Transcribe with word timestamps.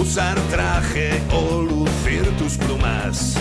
Usar 0.00 0.38
traje 0.50 1.22
o 1.32 1.62
lucir 1.62 2.28
tus 2.36 2.56
plumas. 2.56 3.36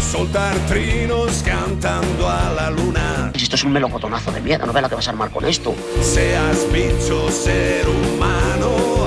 Soltar 0.00 0.54
trinos 0.66 1.42
cantando 1.44 2.28
a 2.28 2.52
la 2.52 2.70
luna. 2.70 3.30
Esto 3.34 3.54
es 3.54 3.64
un 3.64 3.72
melocotonazo 3.72 4.32
de 4.32 4.40
mierda, 4.40 4.66
no 4.66 4.72
ve 4.72 4.82
la 4.82 4.88
que 4.88 4.96
vas 4.96 5.06
a 5.06 5.10
armar 5.10 5.30
con 5.30 5.44
esto. 5.44 5.74
Seas 6.02 6.66
bicho, 6.72 7.30
ser 7.30 7.86
humano. 7.88 8.99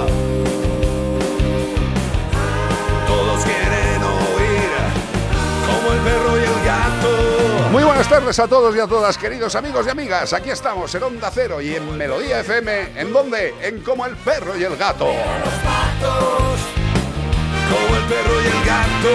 Buenas 7.94 8.10
tardes 8.10 8.40
a 8.40 8.48
todos 8.48 8.76
y 8.76 8.80
a 8.80 8.88
todas, 8.88 9.16
queridos 9.20 9.56
amigos 9.56 9.86
y 9.86 9.90
amigas. 9.92 10.34
Aquí 10.34 10.50
estamos 10.50 10.96
en 10.96 11.04
Onda 11.04 11.30
Cero 11.32 11.62
y 11.62 11.76
en 11.76 11.96
Melodía 11.96 12.40
FM. 12.40 13.00
¿En 13.00 13.14
dónde? 13.14 13.54
En 13.62 13.82
Como 13.82 14.04
el 14.08 14.16
perro 14.18 14.58
y 14.58 14.64
el 14.64 14.76
gato. 14.78 15.06
Como 17.70 17.96
el 17.96 18.04
perro 18.06 18.42
y 18.42 18.48
el 18.48 18.66
gato. 18.66 19.10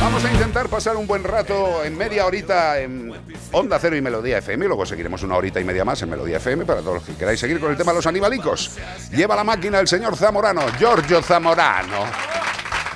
Vamos 0.00 0.24
a 0.24 0.32
intentar 0.32 0.70
pasar 0.70 0.96
un 0.96 1.06
buen 1.06 1.24
rato 1.24 1.84
en 1.84 1.94
media 1.94 2.24
horita 2.24 2.80
en 2.80 3.12
Onda 3.50 3.78
Cero 3.78 3.96
y 3.96 4.00
Melodía 4.00 4.38
FM. 4.38 4.64
Y 4.64 4.68
luego 4.68 4.86
seguiremos 4.86 5.22
una 5.22 5.36
horita 5.36 5.60
y 5.60 5.64
media 5.64 5.84
más 5.84 6.00
en 6.00 6.08
Melodía 6.08 6.38
FM 6.38 6.64
para 6.64 6.80
todos 6.80 6.94
los 6.94 7.04
que 7.04 7.14
queráis 7.14 7.38
seguir 7.38 7.60
con 7.60 7.70
el 7.70 7.76
tema 7.76 7.92
de 7.92 7.96
los 7.96 8.06
animalicos. 8.06 8.78
Lleva 9.10 9.36
la 9.36 9.44
máquina 9.44 9.78
el 9.78 9.88
señor 9.88 10.16
Zamorano, 10.16 10.62
Giorgio 10.78 11.20
Zamorano. 11.20 12.41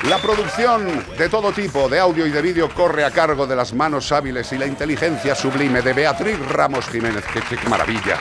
La 0.08 0.18
producción 0.18 1.04
de 1.18 1.28
todo 1.28 1.50
tipo 1.50 1.88
de 1.88 1.98
audio 1.98 2.26
y 2.26 2.30
de 2.30 2.40
vídeo 2.40 2.68
corre 2.72 3.04
a 3.04 3.10
cargo 3.10 3.44
de 3.44 3.56
las 3.56 3.72
manos 3.74 4.12
hábiles 4.12 4.52
y 4.52 4.58
la 4.58 4.64
inteligencia 4.66 5.34
sublime 5.34 5.82
de 5.82 5.92
Beatriz 5.92 6.38
Ramos 6.48 6.86
Jiménez. 6.88 7.24
¡Qué, 7.32 7.68
maravilla! 7.68 8.16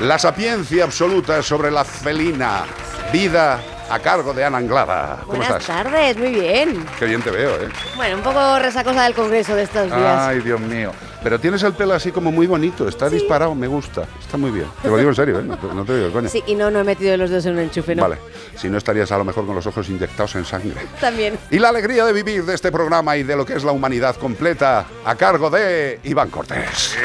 La 0.00 0.18
sapiencia 0.18 0.84
absoluta 0.84 1.42
sobre 1.42 1.70
la 1.70 1.84
felina 1.84 2.64
vida 3.10 3.62
a 3.92 3.98
cargo 3.98 4.32
de 4.32 4.42
Ana 4.42 4.56
Anglada. 4.56 5.18
¿Cómo 5.20 5.36
Buenas 5.36 5.60
estás? 5.60 5.84
tardes, 5.84 6.16
muy 6.16 6.30
bien. 6.30 6.82
Qué 6.98 7.04
bien 7.04 7.20
te 7.20 7.30
veo, 7.30 7.50
¿eh? 7.56 7.68
Bueno, 7.94 8.16
un 8.16 8.22
poco 8.22 8.58
resacosa 8.58 9.04
del 9.04 9.12
congreso 9.12 9.54
de 9.54 9.64
estos 9.64 9.84
días. 9.86 10.18
Ay, 10.18 10.40
Dios 10.40 10.58
mío. 10.60 10.92
Pero 11.22 11.38
tienes 11.38 11.62
el 11.62 11.74
pelo 11.74 11.92
así 11.92 12.10
como 12.10 12.32
muy 12.32 12.46
bonito, 12.46 12.88
está 12.88 13.10
disparado, 13.10 13.54
me 13.54 13.66
gusta. 13.66 14.04
Está 14.18 14.38
muy 14.38 14.50
bien. 14.50 14.66
Te 14.80 14.88
lo 14.88 14.96
digo 14.96 15.10
en 15.10 15.14
serio, 15.14 15.38
¿eh? 15.40 15.42
No 15.44 15.58
te, 15.58 15.66
no 15.66 15.84
te 15.84 15.96
digo, 15.98 16.10
coño. 16.10 16.28
Sí, 16.30 16.42
y 16.46 16.54
no, 16.54 16.70
no 16.70 16.80
he 16.80 16.84
metido 16.84 17.16
los 17.18 17.30
dos 17.30 17.44
en 17.44 17.52
un 17.52 17.58
enchufe, 17.60 17.94
¿no? 17.94 18.02
Vale. 18.02 18.16
Si 18.56 18.68
no 18.70 18.78
estarías 18.78 19.12
a 19.12 19.18
lo 19.18 19.24
mejor 19.24 19.44
con 19.46 19.54
los 19.54 19.66
ojos 19.66 19.86
inyectados 19.90 20.34
en 20.36 20.46
sangre. 20.46 20.80
También. 21.00 21.38
Y 21.50 21.58
la 21.58 21.68
alegría 21.68 22.06
de 22.06 22.14
vivir 22.14 22.44
de 22.46 22.54
este 22.54 22.72
programa 22.72 23.16
y 23.18 23.24
de 23.24 23.36
lo 23.36 23.44
que 23.44 23.52
es 23.54 23.62
la 23.62 23.72
humanidad 23.72 24.16
completa 24.16 24.86
a 25.04 25.14
cargo 25.16 25.50
de 25.50 26.00
Iván 26.02 26.30
Cortés. 26.30 26.96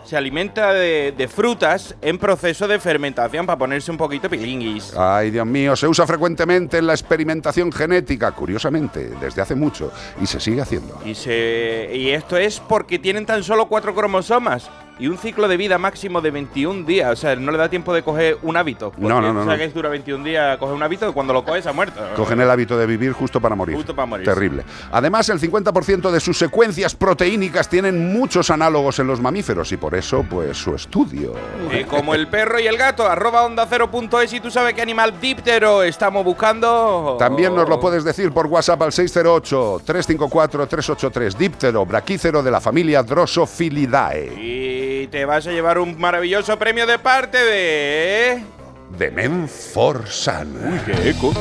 se 0.06 0.16
alimenta 0.16 0.72
de, 0.72 1.14
de 1.18 1.28
frutas 1.28 1.94
en 2.02 2.18
proceso 2.18 2.66
de 2.66 2.80
fermentación 2.80 3.46
para 3.46 3.58
ponerse 3.58 3.92
un 3.92 3.98
poquito 3.98 4.30
pilinguis. 4.30 4.96
Ay, 4.96 5.32
Dios 5.32 5.46
mío, 5.46 5.76
se 5.76 5.86
usa 5.86 6.08
frecuentemente 6.08 6.78
en 6.78 6.88
la 6.88 6.94
experimentación 6.94 7.72
genética, 7.74 8.32
curiosamente, 8.32 9.10
desde 9.20 9.42
hace 9.42 9.56
mucho, 9.56 9.92
y 10.22 10.26
se 10.26 10.40
sigue 10.40 10.62
haciendo. 10.62 10.98
Y, 11.04 11.14
se, 11.14 11.90
y 11.94 12.12
esto 12.12 12.38
es 12.38 12.62
porque 12.62 13.00
tienen 13.00 13.26
tan 13.26 13.44
solo 13.44 13.68
cuatro 13.68 13.94
cromosomas 13.94 14.70
y 15.00 15.08
un 15.08 15.18
ciclo 15.18 15.48
de 15.48 15.58
vida 15.58 15.78
máximo 15.78 16.22
de 16.22 16.32
21 16.32 16.86
días. 16.86 17.12
O 17.12 17.16
sea, 17.16 17.36
no 17.36 17.52
le 17.52 17.58
da 17.58 17.70
tiempo 17.70 17.94
de 17.94 18.04
coger 18.04 18.38
un 18.42 18.58
hábito. 18.58 18.92
No, 18.98 19.22
no, 19.22 19.34
no, 19.34 19.42
tú 19.42 19.48
sabes 19.48 19.68
no. 19.68 19.68
que 19.68 19.74
dura 19.74 19.90
21 19.90 20.24
días 20.24 20.58
coger 20.58 20.76
un 20.76 20.84
hábito 20.84 21.14
cuando 21.14 21.34
lo 21.34 21.44
coges 21.44 21.68
ha 21.68 21.74
muerto. 21.74 22.02
Cogen 22.16 22.42
el 22.42 22.50
hábito 22.50 22.78
de 22.78 22.86
vivir 22.86 23.12
justo 23.14 23.40
para 23.40 23.56
morir. 23.56 23.76
Justo 23.76 23.96
para 23.96 24.06
morir. 24.06 24.26
Terrible. 24.26 24.64
Además, 24.92 25.30
el 25.30 25.40
50% 25.40 26.12
de 26.12 26.20
sus 26.20 26.38
secuencias 26.38 26.96
proteínicas 26.96 27.70
tienen 27.70 28.14
muchos 28.14 28.50
análogos 28.50 29.00
en 29.00 29.08
los 29.08 29.22
mamíferos 29.22 29.72
y 29.72 29.78
por 29.78 29.96
eso, 29.96 30.26
pues, 30.30 30.58
su 30.58 30.76
estudio. 30.76 31.34
Y 31.72 31.84
como 31.84 32.16
el 32.16 32.28
perro 32.28 32.60
y 32.60 32.68
el 32.68 32.78
gato, 32.78 33.08
arroba 33.08 33.44
onda 33.44 33.66
cero 33.70 33.90
punto 33.92 34.22
es 34.22 34.34
y 34.34 34.40
tú 34.40 34.52
sabes 34.52 34.74
qué 34.74 34.82
animal 34.82 35.20
díptero 35.20 35.84
estamos 35.84 36.24
buscando. 36.24 37.18
También 37.20 37.56
nos 37.56 37.68
lo 37.70 37.80
puedes 37.80 38.04
decir 38.04 38.32
por 38.32 38.48
WhatsApp 38.48 38.82
al 38.82 38.92
608-354-383. 38.92 41.36
Díptero, 41.36 41.86
braquícero 41.86 42.44
de 42.44 42.52
la 42.52 42.62
familia 42.62 43.04
Drosophilidae. 43.04 44.34
Y 44.38 44.87
te 45.12 45.26
vas 45.26 45.46
a 45.48 45.52
llevar 45.52 45.80
un 45.80 46.00
maravilloso 46.00 46.58
premio 46.58 46.86
de 46.86 47.00
parte 47.00 47.38
de... 47.44 48.44
De 48.98 49.12
Menforsan. 49.12 50.48
Uy, 50.56 50.80
qué 50.86 51.10
eco. 51.10 51.34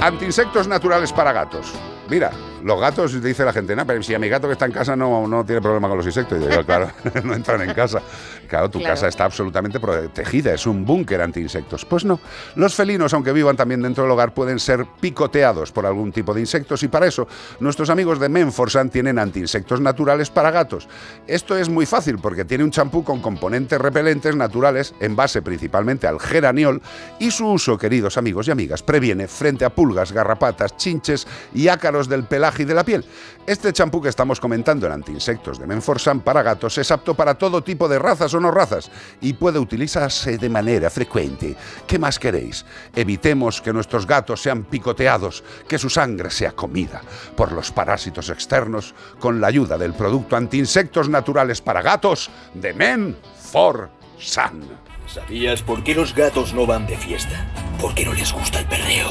Antiinsectos 0.00 0.68
naturales 0.68 1.12
para 1.12 1.32
gatos. 1.32 1.72
Mira, 2.08 2.30
los 2.62 2.80
gatos, 2.80 3.20
dice 3.20 3.44
la 3.44 3.52
gente, 3.52 3.74
no, 3.74 3.84
pero 3.84 4.00
si 4.02 4.14
a 4.14 4.18
mi 4.18 4.28
gato 4.28 4.46
que 4.46 4.52
está 4.52 4.66
en 4.66 4.72
casa 4.72 4.94
no, 4.94 5.26
no 5.26 5.44
tiene 5.44 5.60
problema 5.60 5.88
con 5.88 5.96
los 5.96 6.06
insectos. 6.06 6.38
Y 6.40 6.54
yo, 6.54 6.64
claro, 6.64 6.90
no 7.24 7.34
entran 7.34 7.60
en 7.62 7.74
casa. 7.74 8.00
Claro, 8.48 8.70
tu 8.70 8.78
Claro. 8.78 8.94
casa 8.94 9.08
está 9.08 9.24
absolutamente 9.24 9.80
protegida, 9.80 10.54
es 10.54 10.66
un 10.66 10.84
búnker 10.84 11.20
anti-insectos. 11.20 11.84
Pues 11.84 12.04
no, 12.04 12.20
los 12.54 12.74
felinos, 12.76 13.12
aunque 13.12 13.32
vivan 13.32 13.56
también 13.56 13.82
dentro 13.82 14.04
del 14.04 14.12
hogar, 14.12 14.34
pueden 14.34 14.60
ser 14.60 14.86
picoteados 15.00 15.72
por 15.72 15.84
algún 15.84 16.12
tipo 16.12 16.32
de 16.32 16.40
insectos 16.40 16.82
y 16.84 16.88
para 16.88 17.06
eso 17.08 17.26
nuestros 17.58 17.90
amigos 17.90 18.20
de 18.20 18.28
Menforsan 18.28 18.88
tienen 18.88 19.18
anti-insectos 19.18 19.80
naturales 19.80 20.30
para 20.30 20.52
gatos. 20.52 20.88
Esto 21.26 21.56
es 21.56 21.68
muy 21.68 21.86
fácil 21.86 22.18
porque 22.18 22.44
tiene 22.44 22.62
un 22.62 22.70
champú 22.70 23.02
con 23.02 23.20
componentes 23.20 23.80
repelentes 23.80 24.36
naturales 24.36 24.94
en 25.00 25.16
base 25.16 25.42
principalmente 25.42 26.06
al 26.06 26.20
geraniol 26.20 26.80
y 27.18 27.32
su 27.32 27.48
uso, 27.48 27.76
queridos 27.76 28.16
amigos 28.16 28.46
y 28.46 28.52
amigas, 28.52 28.82
previene 28.84 29.26
frente 29.26 29.64
a 29.64 29.70
pulgas, 29.70 30.12
garrapatas, 30.12 30.76
chinches 30.76 31.26
y 31.52 31.66
ácaros 31.66 31.95
del 32.04 32.24
pelaje 32.24 32.64
y 32.64 32.66
de 32.66 32.74
la 32.74 32.84
piel. 32.84 33.04
Este 33.46 33.72
champú 33.72 34.02
que 34.02 34.10
estamos 34.10 34.38
comentando 34.38 34.86
en 34.86 34.92
antiinsectos 34.92 35.58
de 35.58 35.66
Menforsan 35.66 36.20
para 36.20 36.42
gatos 36.42 36.76
es 36.76 36.90
apto 36.90 37.14
para 37.14 37.34
todo 37.34 37.62
tipo 37.62 37.88
de 37.88 37.98
razas 37.98 38.34
o 38.34 38.40
no 38.40 38.50
razas 38.50 38.90
y 39.22 39.32
puede 39.32 39.58
utilizarse 39.58 40.36
de 40.36 40.50
manera 40.50 40.90
frecuente. 40.90 41.56
¿Qué 41.86 41.98
más 41.98 42.18
queréis? 42.18 42.66
Evitemos 42.94 43.62
que 43.62 43.72
nuestros 43.72 44.06
gatos 44.06 44.42
sean 44.42 44.64
picoteados, 44.64 45.42
que 45.66 45.78
su 45.78 45.88
sangre 45.88 46.30
sea 46.30 46.52
comida 46.52 47.00
por 47.36 47.52
los 47.52 47.72
parásitos 47.72 48.28
externos 48.28 48.94
con 49.18 49.40
la 49.40 49.46
ayuda 49.46 49.78
del 49.78 49.94
producto 49.94 50.36
antiinsectos 50.36 51.08
naturales 51.08 51.60
para 51.62 51.80
gatos 51.82 52.30
de 52.52 52.74
Menforsan. 52.74 54.62
¿Sabías 55.06 55.62
por 55.62 55.82
qué 55.84 55.94
los 55.94 56.14
gatos 56.14 56.52
no 56.52 56.66
van 56.66 56.86
de 56.86 56.96
fiesta? 56.96 57.46
Porque 57.80 58.04
no 58.04 58.12
les 58.12 58.32
gusta 58.32 58.58
el 58.58 58.66
perreo. 58.66 59.08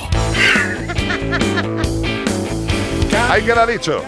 Ahí 3.29 3.43
queda 3.43 3.65
dicho. 3.65 4.01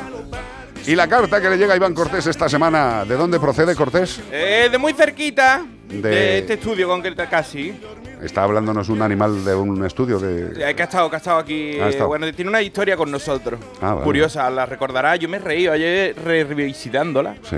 Y 0.86 0.96
la 0.96 1.08
carta 1.08 1.42
que 1.42 1.50
le 1.50 1.58
llega 1.58 1.74
a 1.74 1.78
Iván 1.78 1.94
Cortés 1.94 2.28
esta 2.28 2.48
semana, 2.48 3.04
¿de 3.04 3.16
dónde 3.16 3.40
procede 3.40 3.76
Cortés? 3.76 4.22
Eh, 4.32 4.70
de 4.72 4.78
muy 4.78 4.94
cerquita 4.94 5.66
de... 5.90 6.02
De- 6.02 6.38
este 6.40 6.54
estudio 6.54 6.88
concreto, 6.88 7.24
casi. 7.30 7.78
Está 8.22 8.44
hablhablándonos 8.44 8.88
un 8.90 9.02
animal 9.02 9.44
de 9.44 9.54
un 9.54 9.86
estudio 9.86 10.18
de... 10.18 10.70
Eh, 10.70 10.76
Que 10.76 10.82
ha 10.84 10.86
estado, 10.86 11.10
que 11.10 11.16
ha 11.18 11.20
estado 11.20 11.40
aquí. 11.40 11.80
Ha 11.80 11.90
estado. 11.90 12.08
Bueno, 12.08 12.32
tiene 12.34 12.50
una 12.50 12.62
historia 12.62 12.96
con 12.96 13.12
nosotros. 13.12 13.60
Ah, 13.82 13.94
vale. 13.94 14.04
Curiosa, 14.06 14.50
la 14.50 14.66
recordará. 14.66 15.16
Yo 15.18 15.28
me 15.28 15.38
he 15.38 15.40
reído 15.42 15.74
ayer 15.74 16.16
re- 16.24 16.46
revisitándola. 16.46 17.36
Sí. 17.44 17.58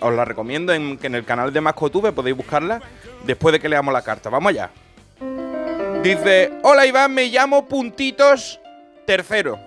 Os 0.00 0.14
la 0.14 0.24
recomiendo 0.24 0.72
en, 0.72 0.96
que 0.96 1.06
en 1.08 1.14
el 1.16 1.24
canal 1.24 1.52
de 1.52 1.60
Mascotube 1.60 2.12
podéis 2.12 2.36
buscarla 2.36 2.80
después 3.24 3.52
de 3.52 3.60
que 3.60 3.68
leamos 3.68 3.92
la 3.92 4.02
carta. 4.02 4.30
Vamos 4.30 4.50
allá. 4.50 4.70
Dice, 6.02 6.50
hola 6.62 6.86
Iván, 6.86 7.12
me 7.12 7.26
llamo 7.26 7.68
Puntitos 7.68 8.58
Tercero. 9.06 9.58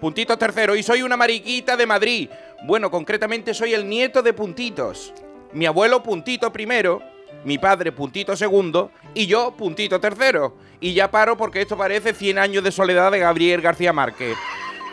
Puntitos 0.00 0.38
tercero 0.38 0.76
y 0.76 0.82
soy 0.82 1.02
una 1.02 1.16
mariquita 1.16 1.74
de 1.74 1.86
Madrid. 1.86 2.28
Bueno, 2.64 2.90
concretamente 2.90 3.54
soy 3.54 3.72
el 3.72 3.88
nieto 3.88 4.22
de 4.22 4.34
Puntitos. 4.34 5.14
Mi 5.54 5.64
abuelo 5.64 6.02
Puntito 6.02 6.52
primero, 6.52 7.02
mi 7.44 7.56
padre 7.56 7.92
Puntito 7.92 8.36
segundo 8.36 8.90
y 9.14 9.26
yo 9.26 9.54
Puntito 9.56 9.98
tercero. 9.98 10.54
Y 10.80 10.92
ya 10.92 11.10
paro 11.10 11.38
porque 11.38 11.62
esto 11.62 11.78
parece 11.78 12.12
100 12.12 12.38
años 12.38 12.62
de 12.62 12.72
soledad 12.72 13.10
de 13.10 13.20
Gabriel 13.20 13.62
García 13.62 13.94
Márquez. 13.94 14.36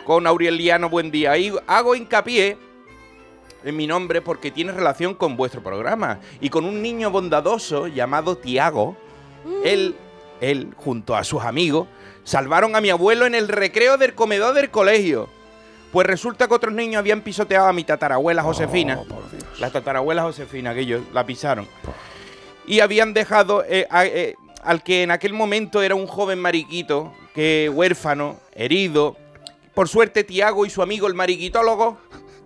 Con 0.06 0.26
Aureliano 0.26 0.88
Buendía. 0.88 1.36
Y 1.36 1.52
hago 1.66 1.94
hincapié 1.94 2.56
en 3.62 3.76
mi 3.76 3.86
nombre 3.86 4.22
porque 4.22 4.50
tiene 4.50 4.72
relación 4.72 5.14
con 5.14 5.36
vuestro 5.36 5.62
programa 5.62 6.20
y 6.40 6.48
con 6.48 6.64
un 6.64 6.80
niño 6.80 7.10
bondadoso 7.10 7.88
llamado 7.88 8.36
Tiago. 8.38 8.96
Él, 9.64 9.94
él, 10.40 10.72
junto 10.76 11.14
a 11.14 11.24
sus 11.24 11.42
amigos, 11.42 11.88
salvaron 12.24 12.74
a 12.76 12.80
mi 12.80 12.90
abuelo 12.90 13.26
en 13.26 13.34
el 13.34 13.48
recreo 13.48 13.96
del 13.96 14.14
comedor 14.14 14.54
del 14.54 14.70
colegio. 14.70 15.28
Pues 15.92 16.06
resulta 16.06 16.48
que 16.48 16.54
otros 16.54 16.74
niños 16.74 16.98
habían 16.98 17.20
pisoteado 17.20 17.68
a 17.68 17.72
mi 17.72 17.84
tatarabuela 17.84 18.42
Josefina. 18.42 19.00
La 19.60 19.70
tatarabuela 19.70 20.22
Josefina, 20.22 20.74
que 20.74 20.80
ellos 20.80 21.02
la 21.12 21.24
pisaron. 21.24 21.68
Y 22.66 22.80
habían 22.80 23.14
dejado 23.14 23.64
eh, 23.68 23.86
a- 23.90 24.04
eh, 24.06 24.34
al 24.62 24.82
que 24.82 25.02
en 25.02 25.10
aquel 25.12 25.32
momento 25.34 25.82
era 25.82 25.94
un 25.94 26.06
joven 26.06 26.40
mariquito, 26.40 27.12
que 27.34 27.70
huérfano, 27.72 28.40
herido. 28.54 29.16
Por 29.74 29.88
suerte, 29.88 30.24
Tiago 30.24 30.66
y 30.66 30.70
su 30.70 30.82
amigo 30.82 31.06
el 31.06 31.14
mariquitólogo 31.14 31.98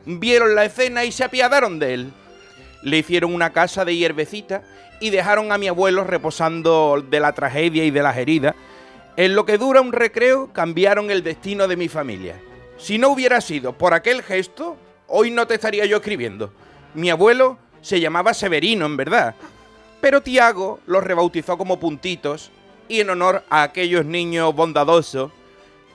vieron 0.04 0.54
la 0.54 0.64
escena 0.64 1.04
y 1.04 1.12
se 1.12 1.25
apiadaron 1.25 1.78
de 1.78 1.94
él. 1.94 2.12
Le 2.82 2.98
hicieron 2.98 3.32
una 3.34 3.52
casa 3.52 3.84
de 3.84 3.96
hierbecita 3.96 4.62
y 5.00 5.10
dejaron 5.10 5.52
a 5.52 5.58
mi 5.58 5.69
abuelo 5.69 6.04
reposando 6.04 7.02
de 7.08 7.20
la 7.20 7.32
tragedia 7.32 7.84
y 7.84 7.90
de 7.90 8.02
las 8.02 8.16
heridas. 8.16 8.54
En 9.19 9.35
lo 9.35 9.44
que 9.44 9.59
dura 9.59 9.81
un 9.81 9.91
recreo, 9.91 10.53
cambiaron 10.53 11.11
el 11.11 11.25
destino 11.25 11.67
de 11.67 11.76
mi 11.76 11.88
familia. 11.88 12.41
Si 12.76 12.99
no 12.99 13.09
hubiera 13.09 13.41
sido 13.41 13.73
por 13.73 13.93
aquel 13.93 14.23
gesto, 14.23 14.76
hoy 15.09 15.32
no 15.32 15.44
te 15.44 15.55
estaría 15.55 15.85
yo 15.87 15.97
escribiendo. 15.97 16.53
Mi 16.94 17.11
abuelo 17.11 17.59
se 17.81 17.99
llamaba 17.99 18.32
Severino, 18.32 18.87
en 18.87 18.97
verdad. 18.97 19.35
Pero 20.00 20.23
Tiago 20.23 20.79
los 20.87 21.03
rebautizó 21.03 21.59
como 21.59 21.81
puntitos 21.81 22.53
y 22.87 23.00
en 23.00 23.11
honor 23.11 23.43
a 23.50 23.65
aquellos 23.65 24.05
niños 24.05 24.55
bondadosos, 24.55 25.32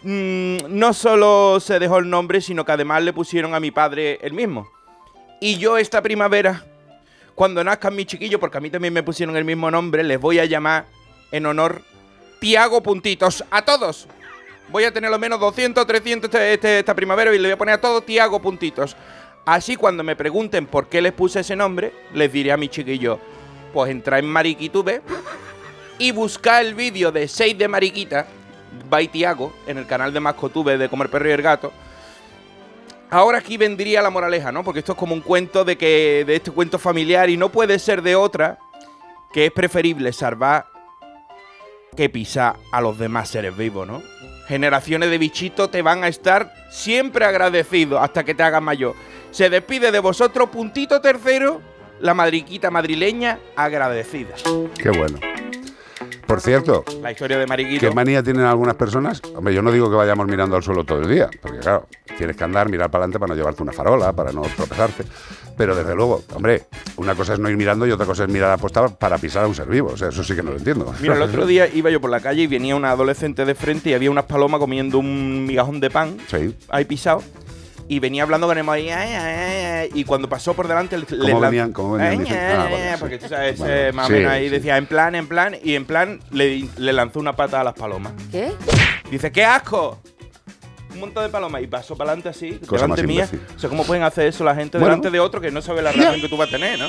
mm, 0.02 0.58
no 0.68 0.92
solo 0.92 1.62
se 1.62 1.80
dejó 1.80 2.00
el 2.00 2.10
nombre, 2.10 2.42
sino 2.42 2.66
que 2.66 2.74
además 2.74 3.04
le 3.04 3.14
pusieron 3.14 3.56
a 3.56 3.62
mi 3.62 3.72
padre 3.72 4.20
el 4.22 4.34
mismo. 4.34 4.70
Y 5.40 5.56
yo 5.60 5.78
esta 5.78 6.02
primavera, 6.02 6.66
cuando 7.36 7.64
nazcan 7.64 7.96
mis 7.96 8.08
chiquillos, 8.08 8.42
porque 8.42 8.58
a 8.58 8.62
mí 8.62 8.70
también 8.70 8.94
me 8.94 9.02
pusieron 9.02 9.38
el 9.38 9.46
mismo 9.46 9.72
nombre, 9.72 10.04
les 10.04 10.20
voy 10.20 10.40
a 10.40 10.46
llamar 10.46 10.88
en 11.32 11.46
honor 11.46 11.84
Tiago 12.44 12.84
Puntitos 12.84 13.42
a 13.50 13.62
todos. 13.62 14.06
Voy 14.68 14.84
a 14.84 14.92
tener 14.92 15.10
lo 15.10 15.18
menos 15.18 15.40
200, 15.40 15.88
300 15.88 16.28
este- 16.30 16.54
este- 16.56 16.80
esta 16.80 16.94
primavera 16.94 17.34
y 17.34 17.38
le 17.40 17.48
voy 17.48 17.54
a 17.54 17.58
poner 17.58 17.76
a 17.76 17.80
todos 17.80 18.06
Tiago 18.06 18.42
Puntitos. 18.42 18.98
Así 19.46 19.78
cuando 19.78 20.04
me 20.04 20.18
pregunten 20.18 20.66
por 20.68 20.88
qué 20.90 21.02
les 21.02 21.14
puse 21.14 21.40
ese 21.40 21.56
nombre, 21.56 21.94
les 22.14 22.34
diré 22.34 22.52
a 22.52 22.58
mis 22.58 22.70
chiquillos, 22.70 23.18
pues 23.72 23.92
entra 23.92 24.20
en 24.20 24.26
Mariquitube 24.26 25.02
y 25.98 26.12
busca 26.12 26.60
el 26.60 26.76
vídeo 26.76 27.14
de 27.14 27.30
6 27.30 27.58
de 27.58 27.70
Mariquita, 27.70 28.28
by 28.90 29.08
Tiago, 29.08 29.54
en 29.66 29.78
el 29.78 29.88
canal 29.88 30.12
de 30.12 30.20
Mascotube 30.20 30.78
de 30.78 30.90
Comer 30.90 31.10
Perro 31.10 31.30
y 31.30 31.32
el 31.32 31.42
Gato. 31.42 31.72
Ahora 33.10 33.38
aquí 33.38 33.56
vendría 33.56 34.02
la 34.02 34.10
moraleja, 34.10 34.52
¿no? 34.52 34.66
Porque 34.66 34.80
esto 34.80 34.92
es 34.92 34.98
como 34.98 35.14
un 35.14 35.22
cuento 35.22 35.64
de 35.64 35.78
que 35.78 36.26
de 36.28 36.36
este 36.36 36.52
cuento 36.52 36.78
familiar 36.78 37.30
y 37.30 37.38
no 37.38 37.48
puede 37.48 37.80
ser 37.80 38.02
de 38.02 38.18
otra 38.18 38.60
que 39.32 39.46
es 39.46 39.52
preferible 39.54 40.12
salvar 40.12 40.73
que 41.94 42.10
pisar 42.10 42.56
a 42.72 42.82
los 42.82 42.98
demás 42.98 43.30
seres 43.30 43.56
vivos, 43.56 43.88
¿no? 43.88 44.02
Generaciones 44.48 45.10
de 45.10 45.18
bichitos 45.18 45.72
te 45.72 45.82
van 45.82 46.04
a 46.04 46.08
estar 46.08 46.54
siempre 46.70 47.26
agradecidos 47.26 48.02
hasta 48.02 48.24
que 48.24 48.36
te 48.36 48.44
hagas 48.44 48.62
mayor. 48.62 48.96
Se 49.32 49.50
despide 49.50 49.92
de 49.92 50.00
vosotros, 50.00 50.50
puntito 50.50 51.02
tercero, 51.02 51.62
la 52.00 52.14
madriquita 52.14 52.70
madrileña 52.70 53.40
agradecida. 53.56 54.36
Qué 54.78 54.90
bueno. 54.90 55.20
Por 56.28 56.42
cierto, 56.42 56.84
La 57.02 57.12
historia 57.12 57.38
de 57.38 57.46
Mariquito. 57.46 57.88
¿qué 57.88 57.94
manía 57.94 58.24
tienen 58.24 58.46
algunas 58.46 58.76
personas? 58.76 59.22
Hombre, 59.36 59.54
yo 59.54 59.62
no 59.62 59.72
digo 59.72 59.90
que 59.90 59.96
vayamos 59.96 60.26
mirando 60.26 60.56
al 60.56 60.64
suelo 60.64 60.84
todo 60.84 61.02
el 61.02 61.10
día, 61.10 61.30
porque 61.42 61.60
claro, 61.60 61.88
tienes 62.18 62.36
que 62.36 62.44
andar, 62.44 62.70
mirar 62.70 62.90
para 62.90 63.04
adelante 63.04 63.20
para 63.20 63.30
no 63.30 63.36
llevarte 63.36 63.62
una 63.62 63.72
farola, 63.72 64.14
para 64.14 64.32
no 64.32 64.42
tropezarte. 64.42 65.04
Pero 65.58 65.76
desde 65.76 65.94
luego, 65.96 66.24
hombre, 66.34 66.64
una 66.98 67.14
cosa 67.16 67.34
es 67.34 67.40
no 67.40 67.50
ir 67.50 67.58
mirando 67.58 67.86
y 67.86 67.92
otra 67.92 68.06
cosa 68.06 68.24
es 68.24 68.30
mirar 68.30 68.52
apostada 68.52 68.88
para 68.88 69.18
pisar 69.18 69.44
a 69.44 69.48
un 69.48 69.56
ser 69.56 69.68
vivo. 69.68 69.90
O 69.94 69.98
sea, 69.98 70.10
eso 70.10 70.24
sí 70.24 70.36
que 70.36 70.42
no 70.44 70.52
lo 70.52 70.58
entiendo. 70.58 70.92
Mira, 71.00 71.16
el 71.16 71.22
otro 71.24 71.46
día 71.46 71.68
iba 71.68 71.90
yo 71.92 72.02
por 72.02 72.10
la 72.10 72.20
calle 72.20 72.42
y 72.44 72.48
venía 72.48 72.76
una 72.76 72.92
adolescente 72.92 73.46
de 73.46 73.54
frente 73.56 73.92
y 73.92 73.94
había 73.94 74.10
unas 74.12 74.26
palomas 74.26 74.60
comiendo 74.60 74.98
un 75.00 75.46
migajón 75.46 75.80
de 75.80 75.90
pan 75.90 76.18
Sí. 76.28 76.56
ahí 76.70 76.86
pisado. 76.86 77.22
Y 77.88 78.00
venía 78.00 78.24
hablando 78.24 78.48
con 78.48 78.58
el 78.58 78.68
ahí, 78.70 78.90
ay, 78.90 79.14
ay, 79.14 79.66
ay, 79.66 79.90
y 79.94 80.06
cuando 80.06 80.30
pasó 80.30 80.54
por 80.54 80.70
delante 80.70 80.98
le 80.98 81.06
¿Cómo 81.06 81.40
venían? 81.42 81.74
¿Cómo 81.74 81.94
venían 81.96 82.12
Ay, 82.14 82.18
diciendo? 82.20 82.46
ay, 82.48 82.56
Ah, 82.58 82.64
vale, 82.72 82.98
porque 82.98 83.18
tú 83.18 83.28
sabes, 83.28 83.60
Vale, 83.60 83.90
eh, 83.90 83.92
más 83.92 84.08
o 84.10 84.14
menos 84.14 84.32
ahí 84.32 84.46
sí. 84.46 84.50
decía 84.52 84.78
en 84.78 84.86
plan, 84.86 85.14
en 85.16 85.28
plan, 85.28 85.56
y 85.62 85.76
en 85.76 85.84
plan 85.86 86.20
le, 86.32 86.66
le 86.78 86.94
lanzó 86.94 87.20
una 87.20 87.36
pata 87.36 87.60
a 87.60 87.64
las 87.66 87.74
palomas. 87.74 88.14
¿Qué? 88.32 88.54
Dice, 89.12 89.34
¡qué 89.34 89.44
asco! 89.44 90.00
Un 90.94 91.00
montón 91.00 91.24
de 91.24 91.30
palomas 91.30 91.62
y 91.64 91.68
pasó 91.68 91.96
para 91.96 92.12
adelante 92.12 92.30
así, 92.30 92.60
Cosa 92.66 92.84
delante 92.84 93.04
mía. 93.08 93.28
O 93.56 93.60
sea, 93.60 93.70
¿cómo 93.70 93.84
pueden 93.84 94.04
hacer 94.04 94.28
eso 94.28 94.44
la 94.44 94.56
gente 94.56 94.78
Bueno. 94.78 94.96
delante 94.96 95.10
de 95.12 95.20
otro 95.20 95.42
que 95.42 95.52
no 95.52 95.62
sabe 95.62 95.82
la 95.82 95.92
relación 95.94 96.22
que 96.22 96.30
tú 96.30 96.38
vas 96.38 96.48
a 96.50 96.52
tener, 96.52 96.78
no? 96.80 96.88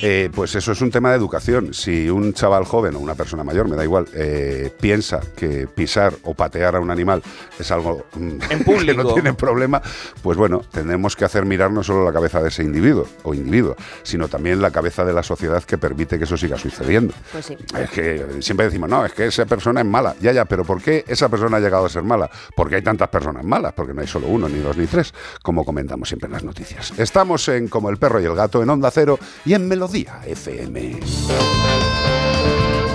Eh, 0.00 0.30
pues 0.32 0.54
eso 0.54 0.72
es 0.72 0.80
un 0.80 0.90
tema 0.90 1.10
de 1.10 1.16
educación. 1.16 1.74
Si 1.74 2.08
un 2.08 2.32
chaval 2.32 2.64
joven 2.64 2.94
o 2.94 3.00
una 3.00 3.14
persona 3.14 3.42
mayor, 3.42 3.68
me 3.68 3.76
da 3.76 3.82
igual, 3.82 4.06
eh, 4.14 4.72
piensa 4.80 5.20
que 5.36 5.66
pisar 5.66 6.14
o 6.22 6.34
patear 6.34 6.76
a 6.76 6.80
un 6.80 6.90
animal 6.90 7.22
es 7.58 7.70
algo 7.72 8.06
mm, 8.14 8.38
En 8.50 8.64
que 8.86 8.94
no 8.94 9.12
tiene 9.14 9.34
problema, 9.34 9.82
pues 10.22 10.38
bueno, 10.38 10.62
tenemos 10.70 11.16
que 11.16 11.24
hacer 11.24 11.44
mirar 11.44 11.72
no 11.72 11.82
solo 11.82 12.04
la 12.04 12.12
cabeza 12.12 12.40
de 12.40 12.48
ese 12.48 12.62
individuo 12.62 13.06
o 13.24 13.34
individuo, 13.34 13.76
sino 14.02 14.28
también 14.28 14.62
la 14.62 14.70
cabeza 14.70 15.04
de 15.04 15.12
la 15.12 15.22
sociedad 15.22 15.62
que 15.64 15.78
permite 15.78 16.18
que 16.18 16.24
eso 16.24 16.36
siga 16.36 16.56
sucediendo. 16.56 17.14
Pues 17.32 17.46
sí. 17.46 17.56
Es 17.76 17.90
que 17.90 18.24
siempre 18.40 18.66
decimos, 18.66 18.88
no, 18.88 19.04
es 19.04 19.12
que 19.12 19.26
esa 19.26 19.46
persona 19.46 19.80
es 19.80 19.86
mala. 19.86 20.14
Ya, 20.20 20.32
ya, 20.32 20.44
pero 20.44 20.64
¿por 20.64 20.80
qué 20.80 21.04
esa 21.08 21.28
persona 21.28 21.56
ha 21.56 21.60
llegado 21.60 21.86
a 21.86 21.88
ser 21.88 22.04
mala? 22.04 22.30
Porque 22.54 22.76
hay 22.76 22.82
tantas 22.82 23.08
personas 23.08 23.44
malas, 23.44 23.72
porque 23.72 23.94
no 23.94 24.00
hay 24.00 24.06
solo 24.06 24.28
uno, 24.28 24.48
ni 24.48 24.60
dos, 24.60 24.76
ni 24.76 24.86
tres, 24.86 25.12
como 25.42 25.64
comentamos 25.64 26.08
siempre 26.08 26.26
en 26.26 26.34
las 26.34 26.44
noticias. 26.44 26.92
Estamos 26.98 27.48
en 27.48 27.68
Como 27.68 27.90
el 27.90 27.96
perro 27.96 28.20
y 28.20 28.24
el 28.24 28.34
gato, 28.34 28.62
en 28.62 28.70
Onda 28.70 28.90
Cero 28.90 29.18
y 29.44 29.54
en 29.54 29.68
Melodía 29.88 30.20
FM. 30.26 31.87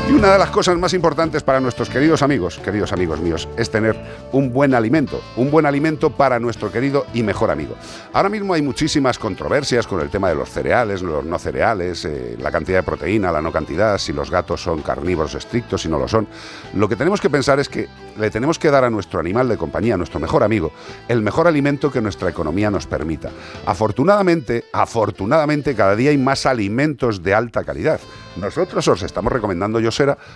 Y 0.09 0.11
una 0.11 0.33
de 0.33 0.37
las 0.37 0.49
cosas 0.49 0.77
más 0.77 0.93
importantes 0.93 1.43
para 1.43 1.61
nuestros 1.61 1.89
queridos 1.89 2.21
amigos, 2.21 2.59
queridos 2.59 2.91
amigos 2.91 3.21
míos, 3.21 3.47
es 3.55 3.71
tener 3.71 3.95
un 4.33 4.51
buen 4.51 4.73
alimento, 4.73 5.21
un 5.37 5.49
buen 5.49 5.65
alimento 5.65 6.09
para 6.09 6.41
nuestro 6.41 6.69
querido 6.69 7.05
y 7.13 7.23
mejor 7.23 7.49
amigo. 7.49 7.75
Ahora 8.11 8.27
mismo 8.27 8.53
hay 8.53 8.61
muchísimas 8.61 9.17
controversias 9.17 9.87
con 9.87 10.01
el 10.01 10.09
tema 10.09 10.27
de 10.27 10.35
los 10.35 10.49
cereales, 10.49 11.01
los 11.01 11.23
no 11.23 11.39
cereales, 11.39 12.03
eh, 12.03 12.35
la 12.37 12.51
cantidad 12.51 12.79
de 12.79 12.83
proteína, 12.83 13.31
la 13.31 13.41
no 13.41 13.53
cantidad, 13.53 13.97
si 13.97 14.11
los 14.11 14.29
gatos 14.29 14.61
son 14.61 14.81
carnívoros 14.81 15.35
estrictos, 15.35 15.83
si 15.83 15.87
no 15.87 15.97
lo 15.97 16.09
son. 16.09 16.27
Lo 16.73 16.89
que 16.89 16.97
tenemos 16.97 17.21
que 17.21 17.29
pensar 17.29 17.61
es 17.61 17.69
que 17.69 17.87
le 18.19 18.29
tenemos 18.29 18.59
que 18.59 18.69
dar 18.71 18.83
a 18.83 18.89
nuestro 18.89 19.21
animal 19.21 19.47
de 19.47 19.55
compañía, 19.55 19.93
a 19.93 19.97
nuestro 19.97 20.19
mejor 20.19 20.43
amigo, 20.43 20.73
el 21.07 21.21
mejor 21.21 21.47
alimento 21.47 21.89
que 21.89 22.01
nuestra 22.01 22.29
economía 22.29 22.69
nos 22.69 22.87
permita. 22.87 23.29
Afortunadamente, 23.65 24.65
afortunadamente 24.73 25.75
cada 25.75 25.95
día 25.95 26.09
hay 26.11 26.17
más 26.17 26.45
alimentos 26.45 27.23
de 27.23 27.33
alta 27.33 27.63
calidad. 27.63 28.01
Nosotros 28.35 28.87
os 28.87 29.03
estamos 29.03 29.31
recomendando 29.31 29.79